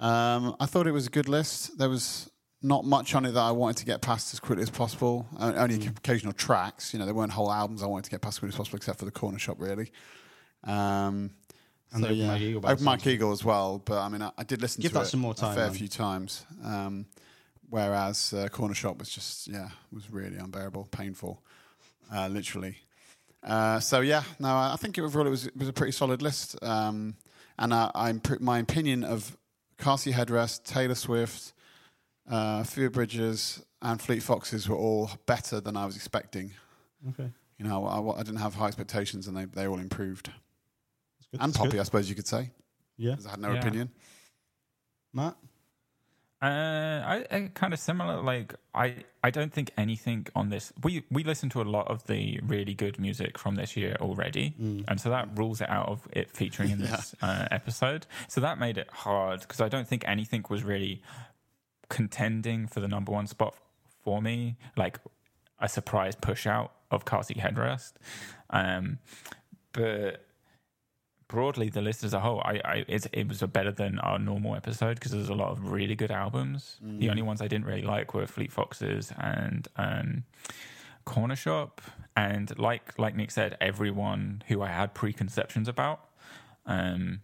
Um, 0.00 0.56
I 0.60 0.66
thought 0.66 0.86
it 0.86 0.92
was 0.92 1.06
a 1.06 1.10
good 1.10 1.28
list. 1.28 1.76
There 1.78 1.88
was 1.88 2.30
not 2.62 2.84
much 2.84 3.14
on 3.14 3.24
it 3.26 3.32
that 3.32 3.40
I 3.40 3.50
wanted 3.50 3.76
to 3.78 3.84
get 3.84 4.00
past 4.00 4.32
as 4.32 4.40
quickly 4.40 4.62
as 4.62 4.70
possible. 4.70 5.26
O- 5.38 5.52
Only 5.54 5.78
Mm. 5.78 5.98
occasional 5.98 6.32
tracks. 6.32 6.92
You 6.92 7.00
know, 7.00 7.04
there 7.04 7.14
weren't 7.14 7.32
whole 7.32 7.52
albums 7.52 7.82
I 7.82 7.86
wanted 7.86 8.04
to 8.04 8.10
get 8.12 8.22
past 8.22 8.36
as 8.36 8.38
quickly 8.38 8.54
as 8.54 8.56
possible, 8.58 8.76
except 8.76 8.98
for 9.00 9.04
the 9.04 9.12
Cornershop, 9.12 9.56
really. 9.58 9.90
Um, 10.64 11.30
And 11.92 12.04
so, 12.04 12.10
yeah. 12.10 12.26
Mike 12.28 12.40
Eagle 12.40 12.60
Open 12.64 12.84
Mike 12.84 13.00
sounds 13.00 13.02
of 13.02 13.06
it. 13.06 13.14
Eagle 13.14 13.32
as 13.32 13.44
well. 13.44 13.82
But 13.84 13.98
I 13.98 14.08
mean, 14.08 14.22
I, 14.22 14.30
I 14.38 14.44
did 14.44 14.62
listen 14.62 14.80
Give 14.80 14.92
to 14.92 14.98
that 14.98 15.04
it 15.04 15.08
some 15.08 15.20
more 15.20 15.32
a 15.32 15.54
fair 15.54 15.66
man. 15.66 15.72
few 15.74 15.88
times. 15.88 16.46
Um, 16.64 17.06
whereas 17.68 18.32
uh, 18.32 18.48
Cornershop 18.50 18.98
was 18.98 19.10
just 19.10 19.48
yeah, 19.48 19.68
was 19.92 20.10
really 20.10 20.36
unbearable, 20.36 20.88
painful, 20.90 21.42
uh, 22.14 22.28
literally. 22.28 22.78
Uh, 23.42 23.80
so 23.80 24.00
yeah, 24.00 24.22
no, 24.38 24.48
I 24.48 24.76
think 24.78 24.98
overall 24.98 25.26
it 25.26 25.30
was 25.30 25.46
it 25.46 25.56
was 25.56 25.68
a 25.68 25.72
pretty 25.72 25.92
solid 25.92 26.22
list. 26.22 26.62
Um, 26.62 27.16
and 27.58 27.74
I, 27.74 27.90
I'm 27.94 28.20
pre- 28.20 28.38
my 28.40 28.58
opinion 28.58 29.04
of 29.04 29.36
Car 29.78 29.98
Seat 29.98 30.14
Headrest, 30.14 30.64
Taylor 30.64 30.94
Swift, 30.94 31.52
uh, 32.30 32.62
Phoebe 32.62 32.88
Bridgers, 32.88 33.62
and 33.82 34.00
Fleet 34.00 34.22
Foxes 34.22 34.68
were 34.68 34.76
all 34.76 35.10
better 35.26 35.60
than 35.60 35.76
I 35.76 35.84
was 35.84 35.96
expecting. 35.96 36.52
Okay. 37.10 37.30
You 37.58 37.66
know, 37.68 37.84
I, 37.86 38.20
I 38.20 38.22
didn't 38.22 38.40
have 38.40 38.54
high 38.54 38.68
expectations, 38.68 39.26
and 39.26 39.36
they 39.36 39.44
they 39.44 39.66
all 39.66 39.78
improved. 39.78 40.30
That's 41.32 41.40
good. 41.40 41.44
And 41.44 41.54
Poppy, 41.54 41.70
good. 41.70 41.80
I 41.80 41.84
suppose 41.84 42.08
you 42.08 42.14
could 42.14 42.26
say, 42.26 42.50
Yeah. 42.96 43.12
because 43.12 43.26
I 43.26 43.30
had 43.30 43.40
no 43.40 43.52
Yeah. 43.52 43.60
opinion. 43.60 43.90
Matt? 45.12 45.36
Uh, 46.40 46.44
I, 47.06 47.26
I 47.30 47.50
kind 47.54 47.72
of 47.72 47.78
similar. 47.78 48.20
Like 48.20 48.54
I, 48.74 49.04
I 49.22 49.30
don't 49.30 49.52
think 49.52 49.70
anything 49.78 50.26
on 50.34 50.48
this. 50.48 50.72
We 50.82 51.04
we 51.08 51.22
listened 51.22 51.52
to 51.52 51.62
a 51.62 51.68
lot 51.76 51.86
of 51.86 52.04
the 52.08 52.40
really 52.42 52.74
good 52.74 52.98
music 52.98 53.38
from 53.38 53.54
this 53.54 53.76
year 53.76 53.96
already, 54.00 54.56
Mm. 54.60 54.84
and 54.88 55.00
so 55.00 55.08
that 55.10 55.28
rules 55.38 55.60
it 55.60 55.68
out 55.70 55.88
of 55.88 56.08
it 56.12 56.32
featuring 56.32 56.70
in 56.70 56.78
this 56.86 57.14
uh, 57.22 57.46
episode. 57.52 58.06
So 58.26 58.40
that 58.40 58.58
made 58.58 58.76
it 58.76 58.88
hard 58.90 59.42
because 59.42 59.60
I 59.60 59.68
don't 59.68 59.86
think 59.86 60.02
anything 60.08 60.44
was 60.50 60.64
really 60.64 61.00
contending 61.88 62.66
for 62.66 62.80
the 62.80 62.88
number 62.88 63.12
one 63.12 63.28
spot 63.28 63.54
for 64.02 64.20
me. 64.20 64.56
Like 64.76 64.98
a 65.60 65.68
surprise 65.68 66.16
push 66.16 66.44
out 66.48 66.72
of 66.90 67.04
car 67.04 67.22
seat 67.22 67.36
headrest, 67.38 67.92
um, 68.50 68.98
but 69.70 70.26
broadly 71.32 71.70
the 71.70 71.80
list 71.80 72.04
as 72.04 72.12
a 72.12 72.20
whole, 72.20 72.42
I, 72.44 72.60
I 72.62 72.84
it, 72.86 73.06
it 73.10 73.26
was 73.26 73.40
a 73.40 73.46
better 73.48 73.72
than 73.72 73.98
our 74.00 74.18
normal 74.18 74.54
episode 74.54 74.96
because 74.96 75.12
there's 75.12 75.30
a 75.30 75.34
lot 75.34 75.50
of 75.50 75.72
really 75.72 75.94
good 75.94 76.10
albums. 76.10 76.76
The 76.98 77.08
only 77.08 77.22
ones 77.22 77.40
I 77.40 77.48
didn't 77.48 77.64
really 77.64 77.86
like 77.94 78.12
were 78.12 78.26
Fleet 78.26 78.52
Foxes 78.52 79.12
and 79.16 79.66
um, 79.76 80.24
Cornershop, 81.06 81.78
and 82.14 82.56
like 82.58 82.98
like 82.98 83.16
Nick 83.16 83.30
said, 83.30 83.56
everyone 83.62 84.42
who 84.48 84.60
I 84.60 84.68
had 84.68 84.92
preconceptions 84.92 85.68
about 85.68 86.00
um, 86.66 87.20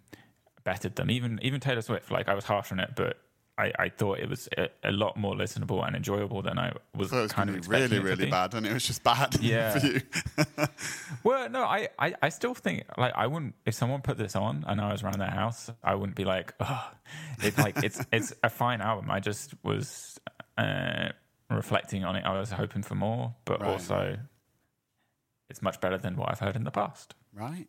bettered 0.64 0.96
them. 0.96 1.10
Even 1.10 1.38
even 1.42 1.60
Taylor 1.60 1.82
Swift, 1.82 2.10
like 2.10 2.28
I 2.28 2.34
was 2.34 2.44
harsh 2.44 2.72
on 2.72 2.80
it, 2.80 2.92
but 2.96 3.18
I, 3.58 3.72
I 3.78 3.88
thought 3.88 4.20
it 4.20 4.28
was 4.28 4.48
a, 4.56 4.68
a 4.84 4.92
lot 4.92 5.16
more 5.16 5.34
listenable 5.34 5.84
and 5.86 5.96
enjoyable 5.96 6.42
than 6.42 6.58
I 6.58 6.72
was 6.94 7.12
I 7.12 7.20
was 7.22 7.32
kind 7.32 7.50
of 7.50 7.68
really, 7.68 7.98
really 7.98 8.30
bad, 8.30 8.54
and 8.54 8.64
it 8.64 8.72
was 8.72 8.86
just 8.86 9.02
bad 9.02 9.36
Yeah. 9.40 9.78
for 9.78 9.86
you. 9.86 10.00
Well, 11.24 11.48
no, 11.50 11.64
I, 11.64 11.88
I, 11.98 12.14
I 12.22 12.28
still 12.28 12.54
think 12.54 12.84
like 12.96 13.12
I 13.16 13.26
wouldn't 13.26 13.54
if 13.66 13.74
someone 13.74 14.00
put 14.02 14.16
this 14.18 14.36
on 14.36 14.64
and 14.68 14.80
I 14.80 14.92
was 14.92 15.02
around 15.02 15.18
their 15.18 15.30
house, 15.30 15.70
I 15.82 15.94
wouldn't 15.96 16.16
be 16.16 16.24
like, 16.24 16.54
oh, 16.60 16.90
it's 17.42 17.58
like 17.58 17.82
it's 17.82 18.00
it's 18.12 18.32
a 18.42 18.48
fine 18.50 18.80
album. 18.80 19.10
I 19.10 19.18
just 19.20 19.54
was 19.64 20.18
uh, 20.56 21.08
reflecting 21.50 22.04
on 22.04 22.14
it. 22.16 22.24
I 22.24 22.38
was 22.38 22.50
hoping 22.52 22.82
for 22.82 22.94
more, 22.94 23.34
but 23.44 23.60
Right. 23.60 23.70
also 23.70 24.18
it's 25.50 25.62
much 25.62 25.80
better 25.80 25.98
than 25.98 26.16
what 26.16 26.30
I've 26.30 26.40
heard 26.40 26.56
in 26.56 26.64
the 26.64 26.70
past. 26.70 27.14
right? 27.34 27.66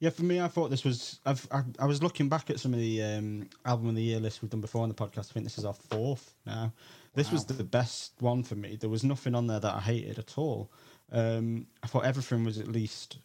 Yeah, 0.00 0.08
for 0.10 0.22
me, 0.22 0.40
I 0.40 0.48
thought 0.48 0.70
this 0.70 0.82
was. 0.82 1.20
I've, 1.26 1.46
I, 1.52 1.62
I 1.78 1.84
was 1.84 2.02
looking 2.02 2.30
back 2.30 2.48
at 2.48 2.58
some 2.58 2.72
of 2.72 2.80
the 2.80 3.02
um, 3.02 3.48
album 3.66 3.90
of 3.90 3.94
the 3.94 4.02
year 4.02 4.18
lists 4.18 4.40
we've 4.40 4.50
done 4.50 4.62
before 4.62 4.82
on 4.82 4.88
the 4.88 4.94
podcast. 4.94 5.30
I 5.30 5.34
think 5.34 5.44
this 5.44 5.58
is 5.58 5.66
our 5.66 5.74
fourth 5.74 6.32
now. 6.46 6.72
This 7.14 7.30
was 7.30 7.44
the 7.44 7.64
best 7.64 8.12
one 8.20 8.42
for 8.42 8.54
me. 8.54 8.76
There 8.76 8.88
was 8.88 9.04
nothing 9.04 9.34
on 9.34 9.46
there 9.46 9.60
that 9.60 9.74
I 9.74 9.80
hated 9.80 10.18
at 10.18 10.38
all. 10.38 10.70
Um, 11.12 11.66
I 11.82 11.86
thought 11.86 12.04
everything 12.04 12.44
was 12.44 12.58
at 12.58 12.68
least 12.68 13.18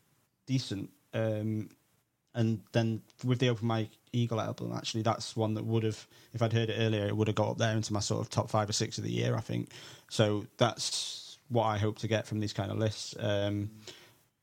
decent. 0.47 0.89
Um, 1.13 1.69
and 2.33 2.61
then 2.73 3.01
with 3.23 3.39
the 3.39 3.49
Open 3.49 3.67
Mike 3.67 3.91
Eagle 4.11 4.41
album, 4.41 4.73
actually, 4.75 5.03
that's 5.03 5.37
one 5.37 5.53
that 5.53 5.65
would 5.65 5.83
have, 5.83 6.05
if 6.33 6.41
I'd 6.41 6.51
heard 6.51 6.69
it 6.69 6.77
earlier, 6.77 7.05
it 7.05 7.15
would 7.15 7.27
have 7.27 7.35
got 7.35 7.51
up 7.51 7.57
there 7.57 7.75
into 7.75 7.93
my 7.93 8.01
sort 8.01 8.21
of 8.21 8.29
top 8.29 8.49
five 8.49 8.67
or 8.67 8.73
six 8.73 8.97
of 8.97 9.05
the 9.05 9.11
year, 9.11 9.37
I 9.37 9.41
think. 9.41 9.69
So 10.09 10.45
that's 10.57 11.37
what 11.47 11.63
I 11.63 11.77
hope 11.77 11.99
to 11.99 12.07
get 12.07 12.27
from 12.27 12.39
these 12.39 12.53
kind 12.53 12.71
of 12.71 12.77
lists. 12.77 13.15
Um, 13.17 13.69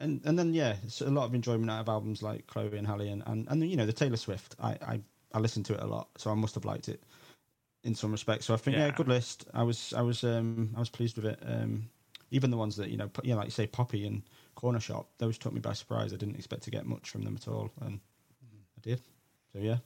and 0.02 0.20
and 0.24 0.38
then 0.38 0.52
yeah, 0.52 0.76
it's 0.84 1.00
a 1.00 1.08
lot 1.10 1.24
of 1.24 1.34
enjoyment 1.34 1.70
out 1.70 1.80
of 1.80 1.88
albums 1.88 2.22
like 2.22 2.46
Chloe 2.46 2.76
and 2.76 2.86
Halle 2.86 3.08
and 3.08 3.22
and, 3.26 3.46
and 3.48 3.70
you 3.70 3.76
know 3.76 3.86
the 3.86 3.92
Taylor 3.92 4.16
Swift. 4.18 4.54
I, 4.60 4.70
I 4.86 5.00
I 5.32 5.38
listened 5.38 5.64
to 5.66 5.74
it 5.74 5.80
a 5.80 5.86
lot, 5.86 6.08
so 6.18 6.30
I 6.30 6.34
must 6.34 6.54
have 6.56 6.64
liked 6.66 6.88
it 6.88 7.02
in 7.84 7.94
some 7.94 8.12
respects. 8.12 8.44
So 8.46 8.54
I 8.54 8.58
think 8.58 8.76
yeah, 8.76 8.86
Yeah. 8.86 8.94
good 8.94 9.08
list. 9.08 9.46
I 9.54 9.62
was 9.62 9.94
I 9.96 10.02
was 10.02 10.22
um 10.24 10.72
I 10.76 10.80
was 10.80 10.90
pleased 10.90 11.16
with 11.16 11.24
it. 11.26 11.38
Um, 11.46 11.88
even 12.30 12.50
the 12.50 12.56
ones 12.56 12.76
that 12.76 12.88
you 12.90 12.96
know, 12.96 13.08
pu- 13.08 13.22
yeah, 13.24 13.34
like 13.34 13.46
you 13.46 13.50
say, 13.50 13.66
Poppy 13.66 14.06
and 14.06 14.22
Cornershop, 14.56 15.04
those 15.18 15.36
took 15.38 15.52
me 15.52 15.60
by 15.60 15.72
surprise. 15.74 16.12
I 16.12 16.16
didn't 16.16 16.36
expect 16.36 16.62
to 16.64 16.70
get 16.70 16.86
much 16.86 17.10
from 17.10 17.22
them 17.24 17.36
at 17.36 17.46
all, 17.48 17.70
and 17.82 18.00
I 18.76 18.80
did. 18.80 19.00
So 19.52 19.58
yeah, 19.58 19.78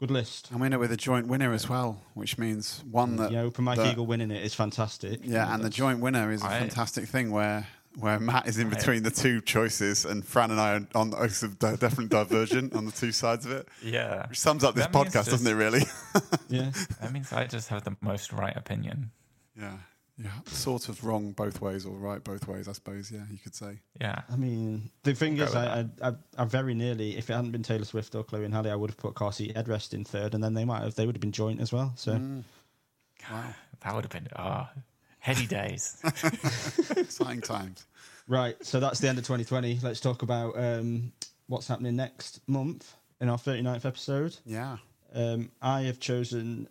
good 0.00 0.10
list. 0.10 0.50
And 0.50 0.60
we 0.60 0.68
know 0.70 0.78
with 0.78 0.92
a 0.92 0.96
joint 0.96 1.26
winner 1.26 1.52
as 1.52 1.68
well, 1.68 2.02
which 2.14 2.38
means 2.38 2.82
one 2.90 3.16
that 3.16 3.32
yeah, 3.32 3.40
Open 3.42 3.64
Mike 3.64 3.76
that- 3.78 3.92
Eagle 3.92 4.06
winning 4.06 4.30
it 4.30 4.42
is 4.42 4.54
fantastic. 4.54 5.20
Yeah, 5.24 5.52
and 5.54 5.62
the 5.62 5.70
joint 5.70 6.00
winner 6.00 6.30
is 6.32 6.42
a 6.42 6.46
I- 6.46 6.58
fantastic 6.60 7.06
thing 7.06 7.30
where 7.30 7.66
where 7.98 8.18
Matt 8.20 8.46
is 8.46 8.58
in 8.58 8.68
between 8.70 9.02
the 9.02 9.10
two 9.10 9.40
choices, 9.40 10.04
and 10.04 10.24
Fran 10.24 10.50
and 10.50 10.60
I 10.60 10.74
are 10.76 10.86
on 10.94 11.12
a 11.14 11.28
di- 11.28 11.76
definite 11.76 12.10
divergent 12.10 12.74
on 12.74 12.84
the 12.86 12.92
two 12.92 13.12
sides 13.12 13.44
of 13.46 13.52
it, 13.52 13.68
Yeah, 13.82 14.26
which 14.28 14.38
sums 14.38 14.62
up 14.64 14.74
this 14.74 14.86
That 14.86 14.92
podcast, 14.92 15.12
just- 15.12 15.30
doesn't 15.30 15.46
it? 15.46 15.54
Really? 15.54 15.82
yeah. 16.48 16.70
that 17.00 17.12
means 17.12 17.32
I 17.32 17.46
just 17.46 17.68
have 17.68 17.84
the 17.84 17.96
most 18.00 18.32
right 18.32 18.56
opinion. 18.56 19.10
yeah, 19.58 19.78
yeah, 20.16 20.30
sort 20.46 20.88
of 20.88 21.04
wrong 21.04 21.32
both 21.32 21.60
ways 21.60 21.86
or 21.86 21.96
right 21.96 22.22
both 22.24 22.48
ways, 22.48 22.66
I 22.68 22.72
suppose. 22.72 23.10
Yeah, 23.10 23.20
you 23.30 23.38
could 23.38 23.54
say. 23.54 23.78
Yeah, 24.00 24.22
I 24.30 24.36
mean, 24.36 24.90
the 25.04 25.14
thing 25.14 25.36
We'll 25.36 25.46
is, 25.46 25.54
I, 25.54 25.80
I, 26.02 26.08
I, 26.08 26.12
I 26.38 26.44
very 26.44 26.74
nearly, 26.74 27.16
if 27.16 27.30
it 27.30 27.34
hadn't 27.34 27.52
been 27.52 27.62
Taylor 27.62 27.84
Swift 27.84 28.14
or 28.14 28.24
Chloe 28.24 28.44
and 28.44 28.52
Halle, 28.54 28.70
I 28.70 28.74
would 28.74 28.90
have 28.90 28.96
put 28.96 29.14
Car 29.14 29.32
Seat 29.32 29.54
Headrest 29.54 29.94
in 29.94 30.04
third, 30.04 30.34
and 30.34 30.42
then 30.42 30.54
they 30.54 30.64
might 30.64 30.82
have, 30.82 30.94
they 30.96 31.06
would 31.06 31.14
have 31.14 31.20
been 31.20 31.32
joint 31.32 31.60
as 31.60 31.72
well. 31.72 31.92
So, 31.96 32.12
Mm, 32.12 32.42
wow, 33.30 33.44
that 33.80 33.94
would 33.94 34.04
have 34.04 34.10
been 34.12 34.28
ah 34.36 34.70
heady 35.20 35.46
days. 35.46 36.00
exciting 36.96 37.40
times. 37.40 37.86
Right, 38.28 38.56
so 38.64 38.78
that's 38.78 39.00
the 39.00 39.08
end 39.08 39.18
of 39.18 39.24
2020. 39.24 39.80
Let's 39.82 40.00
talk 40.00 40.22
about 40.22 40.56
um, 40.56 41.12
what's 41.48 41.66
happening 41.66 41.96
next 41.96 42.40
month 42.46 42.94
in 43.20 43.28
our 43.28 43.38
39th 43.38 43.84
episode. 43.84 44.36
Yeah, 44.46 44.76
Um, 45.14 45.50
I 45.60 45.82
have 45.82 45.98
chosen 45.98 46.68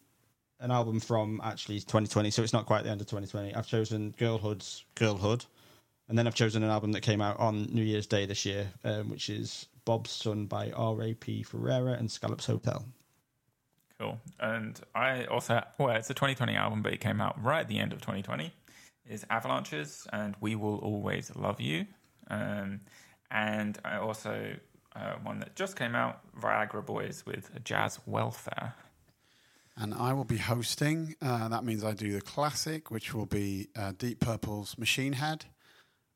an 0.59 0.71
album 0.71 0.99
from 0.99 1.41
actually 1.43 1.79
2020, 1.79 2.31
so 2.31 2.41
it's 2.43 2.53
not 2.53 2.65
quite 2.65 2.84
the 2.84 2.89
end 2.89 3.01
of 3.01 3.07
2020. 3.07 3.53
I've 3.53 3.67
chosen 3.67 4.13
Girlhood's 4.17 4.85
Girlhood, 4.95 5.45
and 6.07 6.17
then 6.17 6.25
I've 6.27 6.35
chosen 6.35 6.63
an 6.63 6.69
album 6.69 6.93
that 6.93 7.01
came 7.01 7.21
out 7.21 7.39
on 7.39 7.65
New 7.65 7.84
Year's 7.84 8.07
Day 8.07 8.25
this 8.25 8.45
year, 8.45 8.67
um, 8.84 9.09
which 9.09 9.29
is 9.29 9.67
Bob's 9.85 10.11
Son 10.11 10.45
by 10.45 10.71
R.A.P. 10.71 11.43
Ferreira 11.43 11.93
and 11.93 12.09
Scallops 12.09 12.45
Hotel. 12.45 12.85
Cool. 13.99 14.19
And 14.39 14.79
I 14.93 15.25
also, 15.25 15.63
well, 15.79 15.95
it's 15.95 16.09
a 16.09 16.13
2020 16.13 16.55
album, 16.55 16.81
but 16.81 16.93
it 16.93 16.99
came 16.99 17.19
out 17.19 17.41
right 17.43 17.61
at 17.61 17.67
the 17.67 17.79
end 17.79 17.93
of 17.93 17.99
2020. 17.99 18.51
Is 19.09 19.25
Avalanches 19.29 20.07
and 20.11 20.35
We 20.39 20.55
Will 20.55 20.77
Always 20.77 21.35
Love 21.35 21.61
You. 21.61 21.85
Um, 22.29 22.81
and 23.31 23.77
I 23.85 23.97
also, 23.97 24.55
uh, 24.95 25.13
one 25.23 25.39
that 25.39 25.55
just 25.55 25.75
came 25.77 25.95
out, 25.95 26.21
Viagra 26.39 26.85
Boys 26.85 27.25
with 27.25 27.49
Jazz 27.63 27.99
Welfare. 28.05 28.73
and 29.75 29.93
I 29.93 30.13
will 30.13 30.23
be 30.25 30.38
hosting. 30.38 31.15
Uh, 31.21 31.47
that 31.49 31.63
means 31.63 31.84
I 31.84 31.93
do 31.93 32.11
the 32.13 32.21
classic, 32.21 32.89
which 32.91 33.13
will 33.13 33.25
be 33.27 33.67
uh, 33.75 33.93
Deep 33.97 34.19
Purple's 34.19 34.77
Machine 34.77 35.13
Head. 35.13 35.45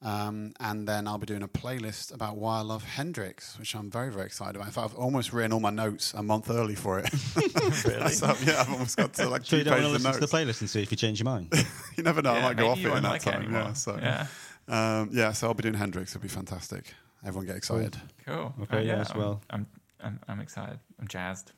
Um, 0.04 0.54
and 0.60 0.88
then 0.88 1.08
I'll 1.08 1.20
be 1.20 1.28
doing 1.28 1.44
a 1.44 1.48
playlist 1.48 2.12
about 2.12 2.36
why 2.36 2.58
I 2.58 2.62
love 2.62 2.84
Hendrix, 2.84 3.60
which 3.60 3.76
I'm 3.76 3.92
very, 3.92 4.12
very 4.12 4.26
excited 4.26 4.56
about. 4.56 4.66
In 4.68 4.74
fact, 4.74 4.86
I've 4.92 4.96
almost 4.98 5.32
written 5.32 5.54
all 5.54 5.60
my 5.60 5.70
notes 5.70 6.14
a 6.16 6.24
month 6.24 6.50
early 6.50 6.74
for 6.76 6.98
it. 7.00 7.10
Really? 7.86 8.10
so, 8.12 8.36
yeah, 8.44 8.62
I've 8.62 8.72
almost 8.72 8.98
got 8.98 9.14
to 9.14 9.30
like 9.30 9.46
So 9.46 9.52
two 9.52 9.58
you 9.60 9.64
don't 9.64 9.74
want 9.74 9.84
to 9.84 9.88
pages 9.90 9.96
of 9.96 10.04
listen 10.06 10.22
to 10.22 10.28
the 10.28 10.38
playlist 10.38 10.62
and 10.62 10.70
see 10.70 10.82
if 10.82 10.90
you 10.92 10.98
change 10.98 11.20
your 11.20 11.26
mind. 11.26 11.54
you 11.98 12.04
never 12.04 12.22
know, 12.24 12.34
I 12.34 12.42
might 12.42 12.58
go 12.58 12.70
off 12.70 12.80
it 12.80 12.86
in 12.86 12.94
that 13.04 13.04
like 13.04 13.22
time. 13.22 13.44
anymore. 13.44 13.62
yeah, 13.62 13.74
so 13.74 13.98
yeah, 14.02 14.28
Um, 14.68 15.10
yeah, 15.14 15.32
so 15.34 15.48
I'll 15.48 15.54
be 15.54 15.62
doing 15.64 15.76
Hendrix. 15.76 16.16
It'll 16.16 16.24
be 16.24 16.28
fantastic. 16.30 16.94
Everyone 17.24 17.46
get 17.46 17.56
excited. 17.56 17.96
cool. 18.26 18.54
Okay, 18.64 18.78
Uh, 18.78 18.82
yeah, 18.82 19.02
as 19.02 19.12
I'm- 19.12 19.20
well. 19.20 19.42
I'm, 19.52 19.68
I'm, 20.04 20.20
I'm 20.28 20.40
excited. 20.42 20.80
I'm 21.00 21.08
jazzed. 21.08 21.52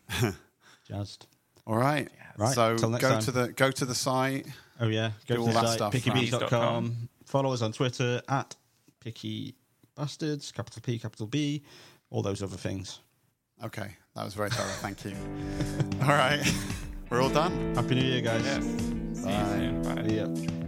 Jazzed. 0.87 1.27
All 1.65 1.77
right. 1.77 2.09
Right, 2.37 2.53
So 2.53 2.75
next 2.75 3.01
go 3.01 3.09
time. 3.09 3.21
to 3.21 3.31
the 3.31 3.47
go 3.53 3.71
to 3.71 3.85
the 3.85 3.95
site. 3.95 4.47
Oh 4.81 4.87
yeah, 4.87 5.11
go 5.27 5.35
Do 5.35 5.35
to 5.35 5.39
all 5.41 5.47
the 5.47 5.53
that 5.53 5.65
site, 5.67 5.75
stuff, 5.75 5.93
pickybees.com. 5.93 7.09
Follow 7.33 7.51
us 7.51 7.63
on 7.63 7.71
Twitter 7.71 8.21
at 8.29 8.55
picky 8.99 9.55
bastards, 9.95 10.51
capital 10.51 10.83
P, 10.85 10.99
capital 10.99 11.25
B, 11.25 11.63
all 12.11 12.21
those 12.21 12.43
other 12.43 12.57
things. 12.57 12.99
Okay, 13.63 13.89
that 14.15 14.23
was 14.23 14.35
very 14.35 14.51
thorough. 14.51 14.67
Thank 14.67 15.03
you. 15.03 15.15
All 16.03 16.09
right, 16.09 16.39
we're 17.09 17.23
all 17.23 17.29
done. 17.29 17.73
Happy 17.73 17.95
New 17.95 18.01
Year, 18.03 18.21
guys. 18.21 18.45
Yes. 18.45 18.63
See 18.63 19.31
you 19.31 19.45
soon. 19.45 19.81
Bye. 19.81 20.07
See 20.07 20.17
ya. 20.17 20.62